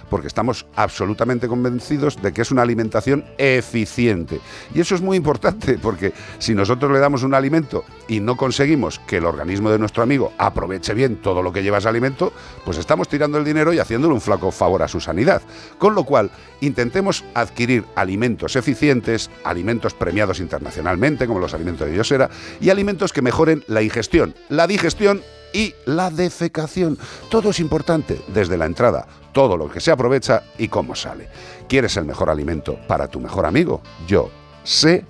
Porque 0.09 0.27
estamos 0.27 0.65
absolutamente 0.75 1.47
convencidos 1.47 2.21
de 2.21 2.31
que 2.31 2.41
es 2.41 2.51
una 2.51 2.61
alimentación 2.61 3.25
eficiente. 3.37 4.39
Y 4.73 4.81
eso 4.81 4.95
es 4.95 5.01
muy 5.01 5.17
importante 5.17 5.77
porque 5.77 6.13
si 6.39 6.53
nosotros 6.53 6.91
le 6.91 6.99
damos 6.99 7.23
un 7.23 7.33
alimento 7.33 7.83
y 8.07 8.19
no 8.19 8.37
conseguimos 8.37 8.99
que 8.99 9.17
el 9.17 9.25
organismo 9.25 9.69
de 9.69 9.79
nuestro 9.79 10.03
amigo 10.03 10.33
aproveche 10.37 10.93
bien 10.93 11.17
todo 11.17 11.41
lo 11.41 11.51
que 11.51 11.63
lleva 11.63 11.77
ese 11.79 11.89
alimento, 11.89 12.31
pues 12.65 12.77
estamos 12.77 13.07
tirando 13.07 13.37
el 13.37 13.45
dinero 13.45 13.73
y 13.73 13.79
haciéndole 13.79 14.13
un 14.13 14.21
flaco 14.21 14.51
favor 14.51 14.83
a 14.83 14.87
su 14.87 14.99
sanidad. 14.99 15.41
Con 15.77 15.95
lo 15.95 16.03
cual, 16.03 16.31
intentemos 16.61 17.23
adquirir 17.33 17.85
alimentos 17.95 18.55
eficientes, 18.55 19.29
alimentos 19.43 19.93
premiados 19.93 20.39
internacionalmente, 20.39 21.27
como 21.27 21.39
los 21.39 21.53
alimentos 21.53 21.87
de 21.87 21.95
Yosera, 21.95 22.29
y 22.59 22.69
alimentos 22.69 23.13
que 23.13 23.21
mejoren 23.21 23.63
la 23.67 23.81
ingestión, 23.81 24.35
la 24.49 24.67
digestión 24.67 25.21
y 25.57 25.73
la 25.85 26.11
defecación. 26.11 26.99
Todo 27.29 27.49
es 27.49 27.59
importante, 27.59 28.21
desde 28.27 28.57
la 28.57 28.65
entrada, 28.67 29.07
todo 29.31 29.57
lo 29.57 29.67
que 29.71 29.79
se 29.79 29.89
aprovecha 29.89 30.43
y 30.59 30.67
cómo 30.67 30.93
sale. 30.93 31.27
¿Quieres 31.67 31.97
el 31.97 32.05
mejor 32.05 32.29
alimento 32.29 32.77
para 32.87 33.07
tu 33.07 33.19
mejor 33.19 33.47
amigo? 33.47 33.81
Yo 34.07 34.29
sé 34.63 35.03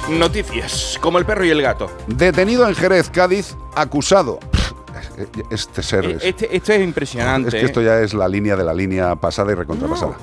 Noticias, 0.09 0.97
como 1.01 1.17
el 1.19 1.25
perro 1.25 1.43
y 1.45 1.49
el 1.49 1.61
gato. 1.61 1.89
Detenido 2.07 2.67
en 2.67 2.75
Jerez, 2.75 3.09
Cádiz, 3.09 3.55
acusado. 3.75 4.39
Este 5.51 5.83
ser 5.83 6.05
Eh, 6.05 6.11
es- 6.17 6.23
Este, 6.23 6.55
esto 6.55 6.73
es 6.73 6.81
impresionante. 6.81 7.49
Es 7.49 7.53
que 7.55 7.61
¿eh? 7.61 7.65
esto 7.65 7.81
ya 7.81 7.99
es 7.99 8.13
la 8.13 8.27
línea 8.27 8.55
de 8.55 8.63
la 8.63 8.73
línea 8.73 9.15
pasada 9.15 9.51
y 9.51 9.55
recontrapasada. 9.55 10.13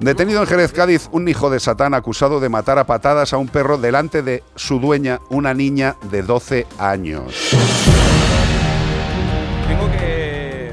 Detenido 0.00 0.40
en 0.40 0.46
Jerez, 0.46 0.72
Cádiz, 0.72 1.08
un 1.12 1.28
hijo 1.28 1.50
de 1.50 1.60
Satán 1.60 1.92
acusado 1.94 2.40
de 2.40 2.48
matar 2.48 2.78
a 2.78 2.84
patadas 2.84 3.32
a 3.32 3.36
un 3.36 3.48
perro 3.48 3.76
delante 3.78 4.22
de 4.22 4.42
su 4.56 4.80
dueña, 4.80 5.20
una 5.28 5.52
niña 5.54 5.96
de 6.10 6.22
12 6.22 6.66
años. 6.78 7.50
Tengo 9.68 9.90
que. 9.92 10.72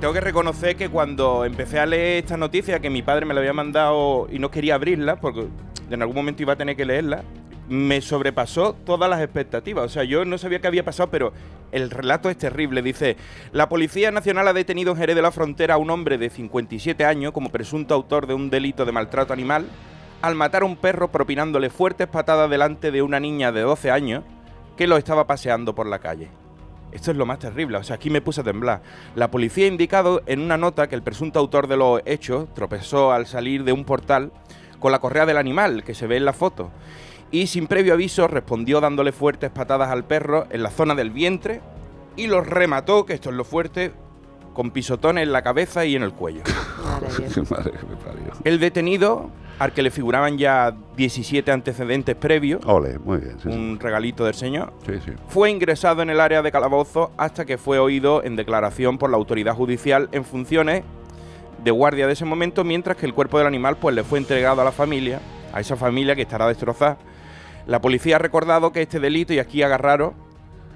Tengo 0.00 0.12
que 0.12 0.20
reconocer 0.20 0.76
que 0.76 0.88
cuando 0.88 1.44
empecé 1.44 1.78
a 1.80 1.86
leer 1.86 2.24
esta 2.24 2.36
noticia, 2.36 2.80
que 2.80 2.90
mi 2.90 3.02
padre 3.02 3.26
me 3.26 3.34
la 3.34 3.40
había 3.40 3.52
mandado 3.52 4.26
y 4.32 4.38
no 4.38 4.50
quería 4.50 4.74
abrirla, 4.76 5.16
porque 5.16 5.46
en 5.90 6.00
algún 6.02 6.16
momento 6.16 6.42
iba 6.42 6.54
a 6.54 6.56
tener 6.56 6.76
que 6.76 6.84
leerla, 6.84 7.22
me 7.68 8.00
sobrepasó 8.00 8.74
todas 8.74 9.10
las 9.10 9.20
expectativas. 9.20 9.84
O 9.84 9.88
sea, 9.88 10.04
yo 10.04 10.24
no 10.24 10.38
sabía 10.38 10.60
qué 10.60 10.66
había 10.66 10.84
pasado, 10.84 11.10
pero 11.10 11.32
el 11.72 11.90
relato 11.90 12.30
es 12.30 12.38
terrible. 12.38 12.82
Dice, 12.82 13.16
la 13.52 13.68
Policía 13.68 14.10
Nacional 14.10 14.48
ha 14.48 14.52
detenido 14.52 14.92
en 14.92 14.98
Jerez 14.98 15.16
de 15.16 15.22
la 15.22 15.32
Frontera 15.32 15.74
a 15.74 15.78
un 15.78 15.90
hombre 15.90 16.18
de 16.18 16.30
57 16.30 17.04
años 17.04 17.32
como 17.32 17.50
presunto 17.50 17.94
autor 17.94 18.26
de 18.26 18.34
un 18.34 18.50
delito 18.50 18.84
de 18.84 18.92
maltrato 18.92 19.32
animal 19.32 19.66
al 20.22 20.34
matar 20.34 20.62
a 20.62 20.66
un 20.66 20.76
perro 20.76 21.10
propinándole 21.10 21.70
fuertes 21.70 22.06
patadas 22.06 22.50
delante 22.50 22.90
de 22.90 23.02
una 23.02 23.20
niña 23.20 23.52
de 23.52 23.62
12 23.62 23.90
años 23.90 24.24
que 24.76 24.86
lo 24.86 24.96
estaba 24.96 25.26
paseando 25.26 25.74
por 25.74 25.86
la 25.86 25.98
calle. 25.98 26.28
Esto 26.92 27.10
es 27.10 27.16
lo 27.16 27.26
más 27.26 27.38
terrible, 27.38 27.76
o 27.76 27.82
sea, 27.82 27.96
aquí 27.96 28.08
me 28.08 28.22
puse 28.22 28.40
a 28.40 28.44
temblar. 28.44 28.80
La 29.14 29.30
policía 29.30 29.66
ha 29.66 29.68
indicado 29.68 30.22
en 30.24 30.40
una 30.40 30.56
nota 30.56 30.88
que 30.88 30.94
el 30.94 31.02
presunto 31.02 31.38
autor 31.38 31.66
de 31.66 31.76
los 31.76 32.00
hechos 32.06 32.52
tropezó 32.54 33.12
al 33.12 33.26
salir 33.26 33.64
de 33.64 33.72
un 33.72 33.84
portal 33.84 34.32
con 34.78 34.92
la 34.92 34.98
correa 34.98 35.26
del 35.26 35.36
animal 35.36 35.84
que 35.84 35.94
se 35.94 36.06
ve 36.06 36.16
en 36.16 36.24
la 36.24 36.32
foto 36.32 36.70
y 37.30 37.46
sin 37.48 37.66
previo 37.66 37.94
aviso 37.94 38.28
respondió 38.28 38.80
dándole 38.80 39.12
fuertes 39.12 39.50
patadas 39.50 39.90
al 39.90 40.04
perro 40.04 40.46
en 40.50 40.62
la 40.62 40.70
zona 40.70 40.94
del 40.94 41.10
vientre 41.10 41.60
y 42.16 42.26
lo 42.28 42.40
remató, 42.40 43.04
que 43.04 43.14
esto 43.14 43.30
es 43.30 43.36
lo 43.36 43.44
fuerte, 43.44 43.92
con 44.54 44.70
pisotones 44.70 45.24
en 45.24 45.32
la 45.32 45.42
cabeza 45.42 45.84
y 45.84 45.96
en 45.96 46.02
el 46.02 46.12
cuello. 46.12 46.42
Madre 47.50 47.72
que 47.72 47.86
me 47.86 47.96
parió. 47.96 48.32
El 48.44 48.58
detenido, 48.58 49.30
al 49.58 49.72
que 49.72 49.82
le 49.82 49.90
figuraban 49.90 50.38
ya 50.38 50.74
17 50.96 51.50
antecedentes 51.52 52.14
previos, 52.16 52.62
Ole, 52.64 52.98
muy 52.98 53.18
bien. 53.18 53.36
sí, 53.42 53.48
sí. 53.50 53.54
un 53.56 53.78
regalito 53.78 54.24
del 54.24 54.34
señor, 54.34 54.72
Sí, 54.86 54.94
sí. 55.04 55.12
fue 55.28 55.50
ingresado 55.50 56.00
en 56.02 56.10
el 56.10 56.20
área 56.20 56.40
de 56.42 56.50
calabozo 56.52 57.10
hasta 57.18 57.44
que 57.44 57.58
fue 57.58 57.78
oído 57.78 58.22
en 58.24 58.36
declaración 58.36 58.96
por 58.98 59.10
la 59.10 59.16
autoridad 59.16 59.54
judicial 59.54 60.08
en 60.12 60.24
funciones 60.24 60.84
de 61.62 61.70
guardia 61.70 62.06
de 62.06 62.12
ese 62.14 62.24
momento, 62.24 62.64
mientras 62.64 62.96
que 62.96 63.06
el 63.06 63.12
cuerpo 63.14 63.38
del 63.38 63.46
animal 63.46 63.76
pues 63.76 63.94
le 63.94 64.04
fue 64.04 64.18
entregado 64.18 64.60
a 64.62 64.64
la 64.64 64.72
familia, 64.72 65.20
a 65.52 65.60
esa 65.60 65.76
familia 65.76 66.14
que 66.14 66.22
estará 66.22 66.46
destrozada. 66.48 66.96
La 67.66 67.80
policía 67.80 68.16
ha 68.16 68.18
recordado 68.20 68.72
que 68.72 68.82
este 68.82 69.00
delito, 69.00 69.32
y 69.32 69.38
aquí 69.38 69.62
agarraros, 69.62 70.14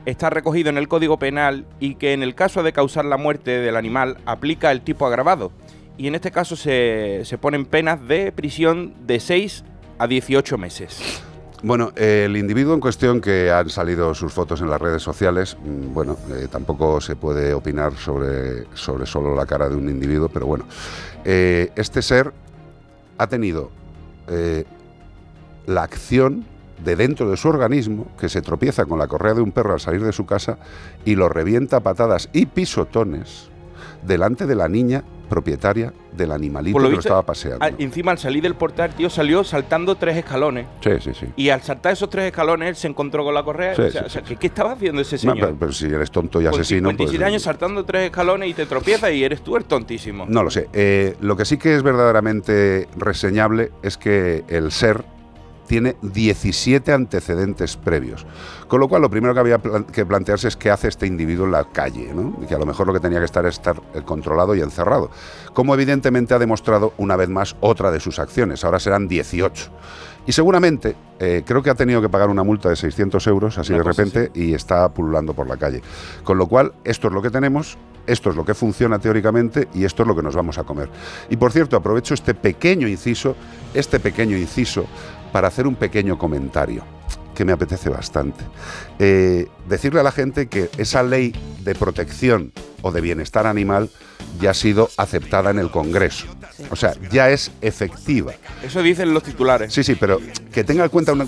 está 0.07 0.31
recogido 0.31 0.71
en 0.71 0.79
el 0.79 0.89
Código 0.89 1.19
Penal 1.19 1.67
y 1.79 1.95
que 1.95 2.13
en 2.13 2.23
el 2.23 2.35
caso 2.35 2.63
de 2.63 2.73
causar 2.73 3.05
la 3.05 3.17
muerte 3.17 3.61
del 3.61 3.77
animal 3.77 4.19
aplica 4.27 4.73
el 4.73 4.81
tipo 4.81 5.07
agravado. 5.07 5.53
Y 5.97 6.09
en 6.09 6.15
este 6.15 6.31
caso 6.31 6.57
se, 6.57 7.23
se 7.25 7.39
ponen 7.39 7.67
penas 7.67 8.07
de 8.09 8.33
prisión 8.33 8.95
de 9.07 9.21
6 9.21 9.65
a 9.99 10.07
18 10.07 10.59
meses. 10.59 11.23
Bueno, 11.63 11.93
el 11.95 12.39
individuo 12.39 12.73
en 12.73 12.81
cuestión 12.81 13.21
que 13.21 13.51
han 13.51 13.69
salido 13.69 14.15
sus 14.15 14.33
fotos 14.33 14.63
en 14.63 14.71
las 14.71 14.81
redes 14.81 15.03
sociales, 15.03 15.59
mm, 15.63 15.93
bueno, 15.93 16.17
eh, 16.31 16.49
tampoco 16.51 17.03
se 17.03 17.17
puede 17.17 17.53
opinar 17.53 17.95
sobre, 17.97 18.65
sobre 18.75 19.05
solo 19.05 19.35
la 19.35 19.45
cara 19.45 19.69
de 19.69 19.77
un 19.77 19.91
individuo, 19.91 20.31
pero 20.31 20.47
bueno, 20.47 20.65
eh, 21.25 21.71
este 21.77 22.01
ser 22.01 22.33
ha 23.19 23.27
tenido 23.27 23.71
eh, 24.29 24.65
la 25.67 25.83
acción 25.83 26.47
de 26.85 26.97
dentro 26.97 27.31
de 27.31 27.37
su 27.37 27.49
organismo 27.49 28.07
que 28.19 28.29
se 28.29 28.43
tropieza 28.43 28.85
con 28.87 28.99
la 28.99 29.07
correa 29.07 29.35
de 29.35 29.41
un 29.43 29.53
perro 29.53 29.73
al 29.75 29.81
salir 29.81 30.03
de 30.03 30.13
su 30.13 30.27
casa 30.27 30.59
y 31.05 31.15
lo 31.15 31.29
revienta 31.29 31.77
a 31.79 31.81
patadas 31.81 32.29
y 32.33 32.47
pisotones 32.47 33.49
delante 34.03 34.47
de 34.47 34.55
la 34.55 34.69
niña 34.69 35.05
propietaria 35.29 35.93
del 36.17 36.33
animalito 36.33 36.79
lo 36.79 36.89
que 36.89 36.95
lo 36.95 36.99
estaba 37.01 37.23
paseando. 37.25 37.65
al- 37.65 37.77
encima 37.79 38.11
al 38.11 38.19
salir 38.19 38.43
del 38.43 38.55
portal, 38.57 38.91
tío, 38.97 39.09
salió 39.11 39.45
saltando 39.45 39.95
tres 39.95 40.17
escalones. 40.17 40.67
Sí, 40.83 40.91
sí, 41.01 41.13
sí. 41.15 41.27
Y 41.37 41.51
al 41.51 41.63
saltar 41.63 41.93
esos 41.93 42.11
tres 42.11 42.25
escalones, 42.25 42.69
él 42.71 42.77
se 42.77 42.89
encontró 42.89 43.23
con 43.23 43.35
la 43.35 43.45
correa. 43.45 43.77
Sí, 43.77 43.83
o 43.83 43.91
sea, 43.91 44.01
sí, 44.03 44.07
o 44.07 44.11
sea, 44.11 44.23
sí, 44.23 44.29
¿qué, 44.31 44.37
qué 44.37 44.47
estaba 44.49 44.73
haciendo 44.73 45.03
ese 45.03 45.15
No, 45.17 45.21
señor? 45.21 45.39
pero, 45.41 45.57
pero 45.61 45.73
si 45.73 45.87
eres 45.87 46.11
tonto 46.11 46.41
y 46.41 46.45
Con 46.47 46.55
asesino, 46.55 46.89
57 46.89 47.19
pues, 47.19 47.29
años 47.29 47.43
saltando 47.43 47.85
tres 47.85 48.07
escalones 48.07 48.49
y 48.49 48.55
te 48.55 48.67
tropiezas 48.67 49.13
y 49.13 49.23
eres 49.23 49.43
tú 49.43 49.57
el 49.57 49.67
tontísimo. 49.67 50.25
No 50.29 50.43
lo 50.43 50.51
sé. 50.51 50.69
Eh, 50.73 51.17
lo 51.21 51.37
que 51.37 51.45
sí 51.45 51.59
que 51.59 51.77
es 51.77 51.83
verdaderamente 51.85 52.89
reseñable 52.97 53.71
es 53.83 53.97
que 53.99 54.45
el 54.49 54.73
ser 54.73 55.05
tiene 55.71 55.95
17 56.03 56.93
antecedentes 56.93 57.77
previos. 57.77 58.27
Con 58.67 58.81
lo 58.81 58.89
cual, 58.89 59.03
lo 59.03 59.09
primero 59.09 59.33
que 59.35 59.39
había 59.39 59.61
que 59.93 60.05
plantearse 60.05 60.49
es 60.49 60.57
qué 60.57 60.69
hace 60.69 60.89
este 60.89 61.07
individuo 61.07 61.47
en 61.47 61.53
la 61.53 61.63
calle, 61.63 62.13
¿no? 62.13 62.37
Y 62.43 62.47
que 62.47 62.57
a 62.57 62.59
lo 62.59 62.67
mejor 62.67 62.89
lo 62.89 62.93
que 62.93 62.99
tenía 62.99 63.21
que 63.21 63.25
estar 63.25 63.47
es 63.47 63.55
estar 63.55 63.81
eh, 63.95 64.03
controlado 64.05 64.57
y 64.57 64.63
encerrado. 64.63 65.13
Como 65.55 65.73
evidentemente 65.73 66.35
ha 66.35 66.41
demostrado 66.41 66.93
una 66.99 67.15
vez 67.15 67.29
más 67.29 67.55
otra 67.61 67.93
de 67.93 68.01
sus 68.01 68.19
acciones. 68.19 68.65
Ahora 68.65 68.81
serán 68.81 69.07
18. 69.07 69.71
Y 70.27 70.33
seguramente, 70.33 70.97
eh, 71.21 71.45
creo 71.47 71.63
que 71.63 71.71
ha 71.71 71.77
tenido 71.77 72.03
que 72.03 72.09
pagar 72.09 72.31
una 72.31 72.43
multa 72.43 72.69
de 72.69 72.75
600 72.75 73.25
euros, 73.29 73.57
así 73.57 73.73
Una 73.73 73.79
de 73.79 73.85
cosa 73.85 74.03
repente, 74.03 74.33
y 74.35 74.55
está 74.55 74.89
pululando 74.89 75.35
por 75.35 75.47
la 75.47 75.57
calle. 75.57 75.83
Con 76.25 76.37
lo 76.37 76.49
cual, 76.49 76.73
esto 76.83 77.07
es 77.07 77.15
lo 77.15 77.23
que 77.23 77.31
tenemos, 77.31 77.79
esto 78.07 78.31
es 78.31 78.37
lo 78.37 78.45
que 78.45 78.55
funciona 78.55 78.99
teóricamente 78.99 79.69
y 79.73 79.85
esto 79.85 80.03
es 80.03 80.09
lo 80.09 80.17
que 80.17 80.23
nos 80.23 80.35
vamos 80.35 80.59
a 80.59 80.65
comer. 80.65 80.89
Y 81.29 81.37
por 81.37 81.53
cierto, 81.53 81.77
aprovecho 81.77 82.15
este 82.15 82.35
pequeño 82.35 82.89
inciso, 82.89 83.37
este 83.73 84.01
pequeño 84.01 84.37
inciso, 84.37 84.87
para 85.33 85.49
hacer 85.49 85.67
un 85.67 85.75
pequeño 85.75 86.19
comentario 86.19 86.85
que 87.35 87.45
me 87.45 87.53
apetece 87.53 87.89
bastante. 87.89 88.45
Eh, 88.99 89.47
decirle 89.69 90.01
a 90.01 90.03
la 90.03 90.13
gente 90.13 90.49
que 90.49 90.69
esa 90.77 91.03
ley 91.03 91.35
de 91.63 91.75
protección 91.75 92.53
o 92.83 92.93
de 92.93 93.01
bienestar 93.01 93.47
animal 93.47 93.89
ya 94.41 94.51
ha 94.51 94.55
sido 94.55 94.91
aceptada 94.97 95.51
en 95.51 95.59
el 95.59 95.71
Congreso. 95.71 96.27
O 96.71 96.77
sea, 96.77 96.93
ya 97.11 97.31
es 97.31 97.51
efectiva. 97.63 98.35
Eso 98.63 98.83
dicen 98.83 99.15
los 99.15 99.23
titulares. 99.23 99.73
Sí, 99.73 99.83
sí, 99.83 99.95
pero 99.95 100.21
que 100.53 100.65
tenga 100.65 100.85
en 100.85 100.91
cuenta 100.91 101.13
una... 101.13 101.27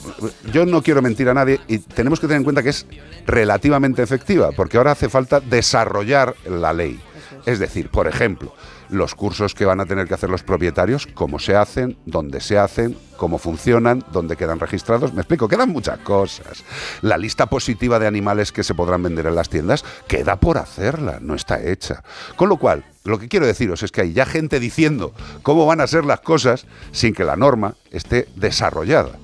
Yo 0.52 0.66
no 0.66 0.82
quiero 0.82 1.02
mentir 1.02 1.28
a 1.28 1.35
nadie 1.35 1.61
y 1.66 1.78
tenemos 1.78 2.21
que 2.21 2.26
tener 2.26 2.38
en 2.38 2.44
cuenta 2.44 2.62
que 2.62 2.71
es 2.71 2.87
relativamente 3.26 4.02
efectiva, 4.02 4.50
porque 4.52 4.76
ahora 4.76 4.92
hace 4.92 5.09
falta 5.09 5.40
desarrollar 5.40 6.35
la 6.44 6.73
ley. 6.73 7.00
Es 7.47 7.59
decir, 7.59 7.88
por 7.88 8.06
ejemplo, 8.06 8.54
los 8.93 9.15
cursos 9.15 9.55
que 9.55 9.65
van 9.65 9.81
a 9.81 9.87
tener 9.87 10.07
que 10.07 10.15
hacer 10.15 10.31
los 10.31 10.43
propietarios, 10.43 11.07
cómo 11.07 11.39
se 11.39 11.57
hacen, 11.57 11.97
dónde 12.07 12.41
se 12.41 12.59
hacen, 12.59 12.97
cómo 13.17 13.39
funcionan, 13.39 14.05
dónde 14.13 14.37
quedan 14.37 14.61
registrados. 14.61 15.13
Me 15.13 15.21
explico, 15.21 15.49
quedan 15.49 15.71
muchas 15.71 15.99
cosas. 16.01 16.65
La 17.01 17.19
lista 17.19 17.47
positiva 17.47 17.99
de 17.99 18.07
animales 18.07 18.53
que 18.53 18.65
se 18.65 18.75
podrán 18.75 19.03
vender 19.03 19.27
en 19.27 19.35
las 19.35 19.49
tiendas 19.49 19.85
queda 20.07 20.37
por 20.37 20.59
hacerla, 20.59 21.19
no 21.21 21.35
está 21.35 21.63
hecha. 21.63 22.03
Con 22.37 22.49
lo 22.49 22.57
cual, 22.57 22.85
lo 23.05 23.19
que 23.19 23.29
quiero 23.29 23.47
deciros 23.47 23.83
es 23.83 23.91
que 23.91 24.03
hay 24.03 24.13
ya 24.13 24.27
gente 24.27 24.61
diciendo 24.61 25.13
cómo 25.43 25.67
van 25.67 25.81
a 25.81 25.87
ser 25.87 26.05
las 26.05 26.21
cosas 26.21 26.67
sin 26.93 27.15
que 27.15 27.25
la 27.25 27.37
norma 27.37 27.75
esté 27.91 28.29
desarrollada. 28.37 29.19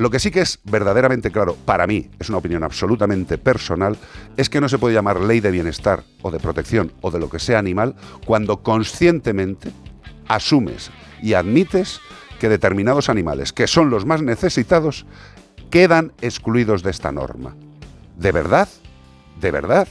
Lo 0.00 0.08
que 0.08 0.18
sí 0.18 0.30
que 0.30 0.40
es 0.40 0.60
verdaderamente 0.64 1.30
claro, 1.30 1.58
para 1.66 1.86
mí, 1.86 2.08
es 2.18 2.30
una 2.30 2.38
opinión 2.38 2.64
absolutamente 2.64 3.36
personal, 3.36 3.98
es 4.38 4.48
que 4.48 4.58
no 4.58 4.66
se 4.66 4.78
puede 4.78 4.94
llamar 4.94 5.20
ley 5.20 5.40
de 5.40 5.50
bienestar 5.50 6.04
o 6.22 6.30
de 6.30 6.40
protección 6.40 6.90
o 7.02 7.10
de 7.10 7.18
lo 7.18 7.28
que 7.28 7.38
sea 7.38 7.58
animal 7.58 7.94
cuando 8.24 8.62
conscientemente 8.62 9.72
asumes 10.26 10.90
y 11.20 11.34
admites 11.34 12.00
que 12.38 12.48
determinados 12.48 13.10
animales, 13.10 13.52
que 13.52 13.66
son 13.66 13.90
los 13.90 14.06
más 14.06 14.22
necesitados, 14.22 15.04
quedan 15.68 16.14
excluidos 16.22 16.82
de 16.82 16.92
esta 16.92 17.12
norma. 17.12 17.54
¿De 18.16 18.32
verdad? 18.32 18.70
¿De 19.38 19.50
verdad? 19.50 19.86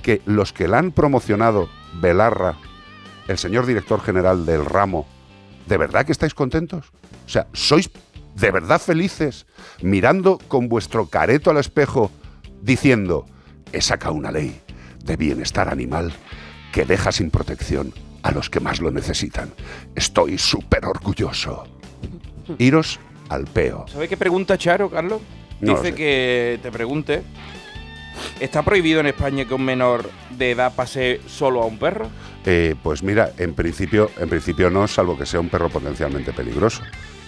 Que 0.00 0.22
los 0.24 0.54
que 0.54 0.66
la 0.66 0.78
han 0.78 0.92
promocionado, 0.92 1.68
Belarra, 2.00 2.56
el 3.28 3.36
señor 3.36 3.66
director 3.66 4.00
general 4.00 4.46
del 4.46 4.64
ramo, 4.64 5.06
¿de 5.66 5.76
verdad 5.76 6.06
que 6.06 6.12
estáis 6.12 6.32
contentos? 6.32 6.86
O 7.26 7.28
sea, 7.28 7.48
¿sois 7.52 7.90
¿De 8.34 8.50
verdad 8.50 8.80
felices? 8.80 9.46
Mirando 9.82 10.38
con 10.48 10.68
vuestro 10.68 11.06
careto 11.06 11.50
al 11.50 11.58
espejo, 11.58 12.10
diciendo, 12.62 13.26
he 13.72 13.80
sacado 13.80 14.14
una 14.14 14.32
ley 14.32 14.60
de 15.04 15.16
bienestar 15.16 15.68
animal 15.68 16.12
que 16.72 16.84
deja 16.84 17.12
sin 17.12 17.30
protección 17.30 17.92
a 18.22 18.30
los 18.30 18.48
que 18.48 18.60
más 18.60 18.80
lo 18.80 18.90
necesitan. 18.90 19.52
Estoy 19.94 20.38
súper 20.38 20.86
orgulloso. 20.86 21.64
Iros 22.58 22.98
al 23.28 23.44
peo. 23.44 23.86
¿Sabes 23.88 24.08
qué 24.08 24.16
pregunta 24.16 24.56
Charo, 24.58 24.90
Carlos? 24.90 25.20
No 25.60 25.76
Dice 25.76 25.94
que 25.94 26.58
te 26.62 26.72
pregunte, 26.72 27.22
¿está 28.40 28.62
prohibido 28.62 29.00
en 29.00 29.06
España 29.06 29.44
que 29.44 29.54
un 29.54 29.64
menor 29.64 30.10
de 30.30 30.52
edad 30.52 30.74
pase 30.74 31.20
solo 31.28 31.62
a 31.62 31.66
un 31.66 31.78
perro? 31.78 32.08
Eh, 32.44 32.74
pues 32.82 33.02
mira, 33.02 33.32
en 33.38 33.54
principio, 33.54 34.10
en 34.18 34.28
principio 34.28 34.70
no, 34.70 34.88
salvo 34.88 35.16
que 35.16 35.26
sea 35.26 35.40
un 35.40 35.48
perro 35.48 35.68
potencialmente 35.68 36.32
peligroso. 36.32 36.82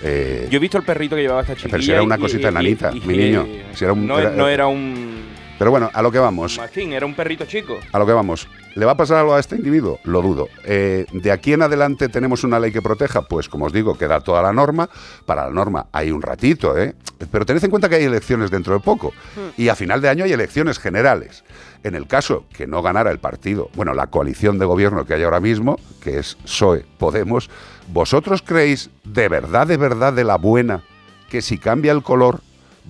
Eh, 0.05 0.49
Yo 0.51 0.57
he 0.59 0.61
visto 0.61 0.77
el 0.79 0.85
perrito 0.85 1.17
que 1.17 1.23
llevaba 1.23 1.41
esta 1.41 1.55
chiquilla. 1.55 1.71
Pero 1.73 1.83
si 1.83 1.91
era 1.93 2.03
una 2.03 2.17
y- 2.17 2.21
cosita 2.21 2.49
enanita, 2.49 2.91
mi 2.93 3.15
y- 3.15 3.17
niño. 3.17 3.47
Si 3.75 3.85
era 3.85 3.93
un- 3.95 4.07
no, 4.07 4.19
era- 4.19 4.31
no 4.31 4.49
era 4.49 4.67
un 4.67 5.25
pero 5.59 5.71
bueno, 5.71 5.89
a 5.95 6.03
lo 6.03 6.11
que 6.11 6.19
vamos. 6.19 6.59
mastín, 6.59 6.93
era 6.93 7.07
un 7.07 7.15
perrito 7.15 7.45
chico. 7.47 7.79
A 7.93 7.99
lo 7.99 8.05
que 8.07 8.13
vamos. 8.13 8.49
¿Le 8.75 8.85
va 8.85 8.93
a 8.93 8.97
pasar 8.97 9.19
algo 9.19 9.35
a 9.35 9.41
este 9.41 9.55
individuo? 9.55 10.01
Lo 10.03 10.21
dudo. 10.21 10.49
Eh, 10.65 11.07
¿De 11.13 11.31
aquí 11.31 11.53
en 11.53 11.63
adelante 11.63 12.09
tenemos 12.09 12.43
una 12.43 12.59
ley 12.59 12.73
que 12.73 12.83
proteja? 12.83 13.23
Pues 13.23 13.49
como 13.49 13.67
os 13.67 13.73
digo, 13.73 13.97
queda 13.97 14.21
toda 14.21 14.43
la 14.43 14.53
norma. 14.53 14.91
Para 15.25 15.45
la 15.45 15.51
norma 15.51 15.87
hay 15.93 16.11
un 16.11 16.21
ratito, 16.23 16.77
¿eh? 16.77 16.95
Pero 17.31 17.47
tened 17.47 17.63
en 17.63 17.71
cuenta 17.71 17.89
que 17.89 17.95
hay 17.95 18.05
elecciones 18.05 18.51
dentro 18.51 18.75
de 18.75 18.81
poco. 18.81 19.13
Y 19.57 19.69
a 19.69 19.77
final 19.77 20.01
de 20.03 20.09
año 20.09 20.25
hay 20.25 20.33
elecciones 20.33 20.81
generales. 20.81 21.45
En 21.85 21.95
el 21.95 22.09
caso 22.09 22.47
que 22.53 22.67
no 22.67 22.83
ganara 22.83 23.13
el 23.13 23.21
partido, 23.21 23.71
bueno, 23.75 23.95
la 23.95 24.09
coalición 24.09 24.59
de 24.59 24.65
gobierno 24.67 25.07
que 25.07 25.15
hay 25.15 25.23
ahora 25.23 25.39
mismo, 25.41 25.79
que 26.03 26.19
es 26.19 26.35
PSOE 26.43 26.85
Podemos, 26.99 27.49
¿vosotros 27.93 28.43
creéis 28.43 28.91
de 29.05 29.29
verdad, 29.29 29.67
de 29.67 29.77
verdad, 29.77 30.13
de 30.13 30.25
la 30.25 30.37
buena, 30.37 30.83
que 31.29 31.43
si 31.43 31.59
cambia 31.59 31.93
el 31.93 32.03
color 32.03 32.41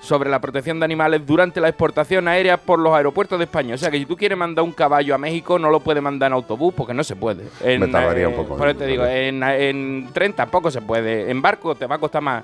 sobre 0.05 0.29
la 0.29 0.39
protección 0.39 0.79
de 0.79 0.85
animales 0.85 1.25
durante 1.25 1.59
la 1.59 1.67
exportación 1.69 2.27
aérea 2.27 2.57
por 2.57 2.79
los 2.79 2.93
aeropuertos 2.93 3.37
de 3.39 3.45
España. 3.45 3.75
O 3.75 3.77
sea 3.77 3.91
que 3.91 3.97
si 3.97 4.05
tú 4.05 4.15
quieres 4.15 4.37
mandar 4.37 4.63
un 4.63 4.71
caballo 4.71 5.15
a 5.15 5.17
México, 5.17 5.59
no 5.59 5.69
lo 5.69 5.79
puedes 5.79 6.01
mandar 6.01 6.27
en 6.27 6.33
autobús 6.33 6.73
porque 6.75 6.93
no 6.93 7.03
se 7.03 7.15
puede. 7.15 7.43
En, 7.61 7.81
Me 7.81 7.87
tardaría 7.87 8.27
un 8.27 8.35
poco, 8.35 8.55
Por 8.57 8.67
¿eh? 8.67 8.71
eso 8.71 8.79
te 8.79 8.87
digo, 8.87 9.05
en, 9.05 9.43
en 9.43 10.09
tren 10.13 10.33
tampoco 10.33 10.71
se 10.71 10.81
puede. 10.81 11.29
En 11.29 11.41
barco 11.41 11.75
te 11.75 11.85
va 11.87 11.95
a 11.95 11.99
costar 11.99 12.21
más. 12.21 12.43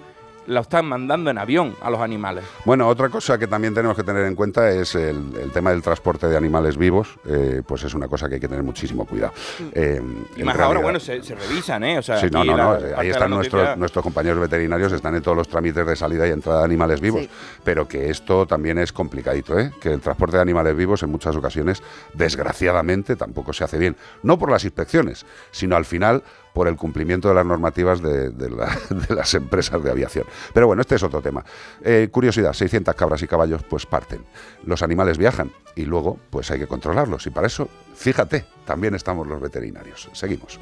Lo 0.52 0.60
están 0.60 0.86
mandando 0.86 1.30
en 1.32 1.38
avión 1.38 1.76
a 1.82 1.90
los 1.90 2.02
animales. 2.02 2.44
Bueno, 2.66 2.88
otra 2.88 3.08
cosa 3.08 3.38
que 3.38 3.48
también 3.48 3.74
tenemos 3.74 3.96
que 3.96 4.04
tener 4.04 4.26
en 4.26 4.36
cuenta 4.36 4.70
es 4.70 4.96
el, 4.96 5.34
el 5.42 5.50
tema 5.52 5.70
del 5.70 5.82
transporte 5.82 6.28
de 6.28 6.36
animales 6.36 6.76
vivos. 6.78 7.08
eh, 7.26 7.62
pues 7.66 7.84
es 7.84 7.94
una 7.94 8.08
cosa 8.10 8.28
que 8.28 8.36
hay 8.36 8.42
que 8.42 8.50
tener 8.50 8.64
muchísimo 8.64 9.06
cuidado. 9.06 9.32
Eh, 9.74 10.02
Y 10.36 10.44
más 10.44 10.60
ahora, 10.60 10.82
bueno, 10.82 11.00
se, 11.00 11.24
se 11.24 11.36
revisan, 11.36 11.84
¿eh? 11.86 12.00
O 12.00 12.02
sea, 12.02 12.18
Sí, 12.20 12.28
no, 12.30 12.44
no, 12.44 12.58
no. 12.58 12.78
Ahí 12.98 13.10
están 13.10 13.30
nuestros, 13.30 13.78
nuestros 13.78 14.04
compañeros 14.04 14.42
veterinarios, 14.42 14.92
están 14.92 15.16
en 15.16 15.22
todos 15.22 15.38
los 15.38 15.48
trámites 15.48 15.86
de 15.88 15.96
salida 15.96 16.28
y 16.28 16.32
entrada 16.32 16.60
de 16.60 16.66
animales 16.66 17.00
vivos. 17.00 17.22
Sí. 17.22 17.30
Pero 17.64 17.88
que 17.88 18.10
esto 18.10 18.46
también 18.46 18.78
es 18.78 18.92
complicadito, 18.92 19.58
¿eh? 19.58 19.72
Que 19.82 19.94
el 19.94 20.02
transporte 20.02 20.36
de 20.36 20.42
animales 20.42 20.76
vivos 20.76 21.02
en 21.04 21.12
muchas 21.12 21.34
ocasiones, 21.36 21.82
desgraciadamente, 22.14 23.16
tampoco 23.16 23.54
se 23.54 23.64
hace 23.64 23.78
bien. 23.78 23.96
No 24.24 24.38
por 24.38 24.52
las 24.52 24.64
inspecciones, 24.64 25.26
sino 25.52 25.76
al 25.76 25.86
final 25.86 26.24
por 26.54 26.68
el 26.68 26.76
cumplimiento 26.76 27.30
de 27.30 27.36
las 27.36 27.46
normativas 27.46 28.02
de, 28.02 28.30
de 28.32 28.50
la- 28.50 28.78
de 28.90 29.16
las 29.16 29.34
empresas 29.34 29.82
de 29.84 29.92
aviación. 29.92 30.26
Pero 30.54 30.68
bueno, 30.68 30.82
este 30.82 30.96
es 30.96 31.04
otro 31.04 31.22
tema. 31.22 31.44
Eh, 31.84 32.10
curiosidad, 32.12 32.52
600 32.54 32.94
cabras 32.96 33.22
y 33.22 33.28
caballos 33.28 33.62
pues 33.70 33.86
parten. 33.86 34.26
Los 34.66 34.82
animales 34.84 35.18
viajan 35.18 35.52
y 35.76 35.84
luego 35.86 36.18
pues 36.30 36.52
hay 36.52 36.60
que 36.60 36.68
controlarlos. 36.68 37.26
Y 37.28 37.30
para 37.30 37.48
eso, 37.48 37.70
fíjate, 37.96 38.46
también 38.66 38.96
estamos 38.96 39.28
los 39.28 39.40
veterinarios. 39.42 40.10
Seguimos. 40.14 40.60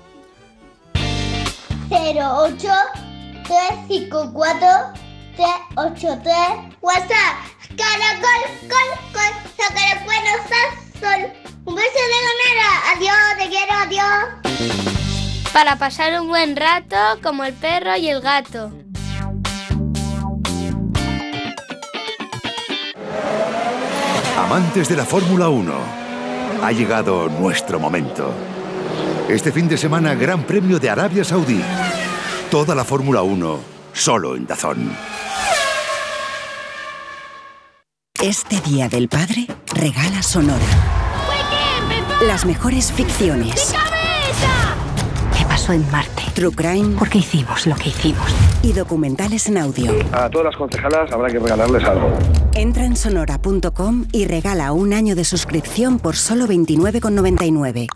08 1.90 2.68
354 3.44 4.68
383 5.36 6.34
WhatsApp. 6.82 7.36
Caracol, 7.78 8.42
col, 8.68 8.90
col. 9.14 9.34
Un 11.66 11.76
beso 11.76 11.88
de 11.94 12.20
ganera. 12.28 12.70
Adiós, 12.96 13.22
te 13.38 13.46
quiero, 13.50 13.74
adiós. 13.74 14.26
Para 15.54 15.78
pasar 15.78 16.20
un 16.22 16.28
buen 16.28 16.56
rato 16.56 16.96
como 17.24 17.44
el 17.44 17.54
perro 17.54 17.96
y 17.98 18.10
el 18.10 18.22
gato. 18.22 18.72
Amantes 24.38 24.88
de 24.88 24.96
la 24.96 25.06
Fórmula 25.06 25.50
1, 25.50 25.74
ha 26.64 26.72
llegado 26.72 27.30
nuestro 27.30 27.80
momento. 27.80 28.32
Este 29.28 29.52
fin 29.52 29.68
de 29.68 29.78
semana, 29.78 30.16
Gran 30.16 30.44
Premio 30.44 30.80
de 30.80 30.90
Arabia 30.90 31.24
Saudí. 31.24 31.62
Toda 32.50 32.74
la 32.74 32.84
Fórmula 32.84 33.22
1, 33.22 33.60
solo 33.94 34.36
en 34.36 34.48
Dazón. 34.48 34.96
Este 38.22 38.60
Día 38.62 38.90
del 38.90 39.08
Padre, 39.08 39.48
regala 39.74 40.24
Sonora. 40.24 40.66
Las 42.22 42.46
mejores 42.46 42.92
ficciones. 42.92 43.76
¿Qué 45.70 45.76
pasó 45.76 45.86
en 45.86 45.92
Marte? 45.92 46.24
True 46.34 46.52
Crime. 46.52 46.98
¿Por 46.98 47.10
qué 47.10 47.20
hicimos 47.20 47.68
lo 47.68 47.76
que 47.76 47.90
hicimos? 47.90 48.26
Y 48.64 48.74
documentales 48.74 49.48
en 49.48 49.60
audio. 49.60 49.92
A 50.12 50.28
todas 50.28 50.46
las 50.46 50.56
concejalas 50.56 51.12
habrá 51.12 51.30
que 51.30 51.38
regalarles 51.38 51.84
algo. 51.84 52.12
Entra 52.56 52.86
en 52.86 52.96
sonora.com 52.96 54.06
y 54.12 54.26
regala 54.26 54.72
un 54.72 54.94
año 54.94 55.16
de 55.16 55.24
suscripción 55.26 56.00
por 56.00 56.16
solo 56.16 56.48
29,99. 56.48 57.88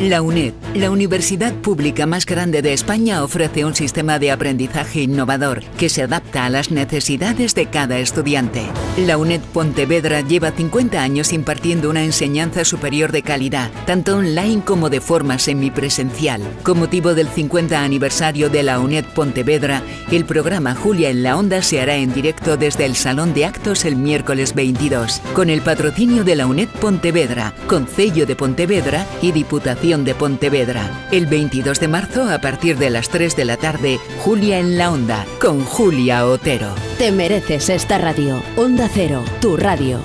La 0.00 0.22
UNED, 0.22 0.54
la 0.74 0.90
universidad 0.90 1.54
pública 1.54 2.04
más 2.04 2.26
grande 2.26 2.62
de 2.62 2.72
España, 2.72 3.22
ofrece 3.22 3.64
un 3.64 3.76
sistema 3.76 4.18
de 4.18 4.32
aprendizaje 4.32 5.02
innovador 5.02 5.62
que 5.78 5.88
se 5.88 6.02
adapta 6.02 6.44
a 6.44 6.50
las 6.50 6.72
necesidades 6.72 7.54
de 7.54 7.66
cada 7.66 7.98
estudiante. 7.98 8.62
La 8.98 9.18
UNED 9.18 9.40
Pontevedra 9.52 10.20
lleva 10.20 10.50
50 10.50 11.00
años 11.00 11.32
impartiendo 11.32 11.88
una 11.88 12.02
enseñanza 12.02 12.64
superior 12.64 13.12
de 13.12 13.22
calidad, 13.22 13.70
tanto 13.86 14.16
online 14.16 14.62
como 14.64 14.90
de 14.90 15.00
forma 15.00 15.38
semipresencial. 15.38 16.42
Con 16.64 16.80
motivo 16.80 17.14
del 17.14 17.28
50 17.28 17.80
aniversario 17.80 18.50
de 18.50 18.64
la 18.64 18.80
UNED 18.80 19.04
Pontevedra, 19.14 19.82
el 20.10 20.24
programa 20.24 20.74
Julia 20.74 21.10
en 21.10 21.22
la 21.22 21.36
Onda 21.36 21.62
se 21.62 21.80
hará 21.80 21.94
en 21.94 22.12
directo 22.12 22.56
desde 22.56 22.84
el 22.84 22.96
Salón 22.96 23.32
de 23.32 23.46
Actos 23.46 23.84
el 23.84 23.94
miércoles 23.94 24.54
22, 24.54 25.22
con 25.34 25.50
el 25.50 25.60
patrocinio 25.60 26.24
de 26.24 26.34
la 26.34 26.48
UNED 26.48 26.68
Pontevedra, 26.80 27.54
Concello 27.68 28.26
de 28.26 28.34
Pontevedra 28.34 29.06
y 29.22 29.30
Diputación 29.30 29.83
de 29.84 30.14
Pontevedra. 30.14 31.08
El 31.12 31.26
22 31.26 31.78
de 31.78 31.88
marzo, 31.88 32.30
a 32.30 32.38
partir 32.38 32.78
de 32.78 32.88
las 32.88 33.10
3 33.10 33.36
de 33.36 33.44
la 33.44 33.58
tarde, 33.58 34.00
Julia 34.20 34.58
en 34.58 34.78
la 34.78 34.90
Onda, 34.90 35.26
con 35.38 35.62
Julia 35.62 36.26
Otero. 36.26 36.74
Te 36.96 37.12
mereces 37.12 37.68
esta 37.68 37.98
radio. 37.98 38.42
Onda 38.56 38.88
Cero, 38.90 39.22
tu 39.42 39.58
radio. 39.58 40.00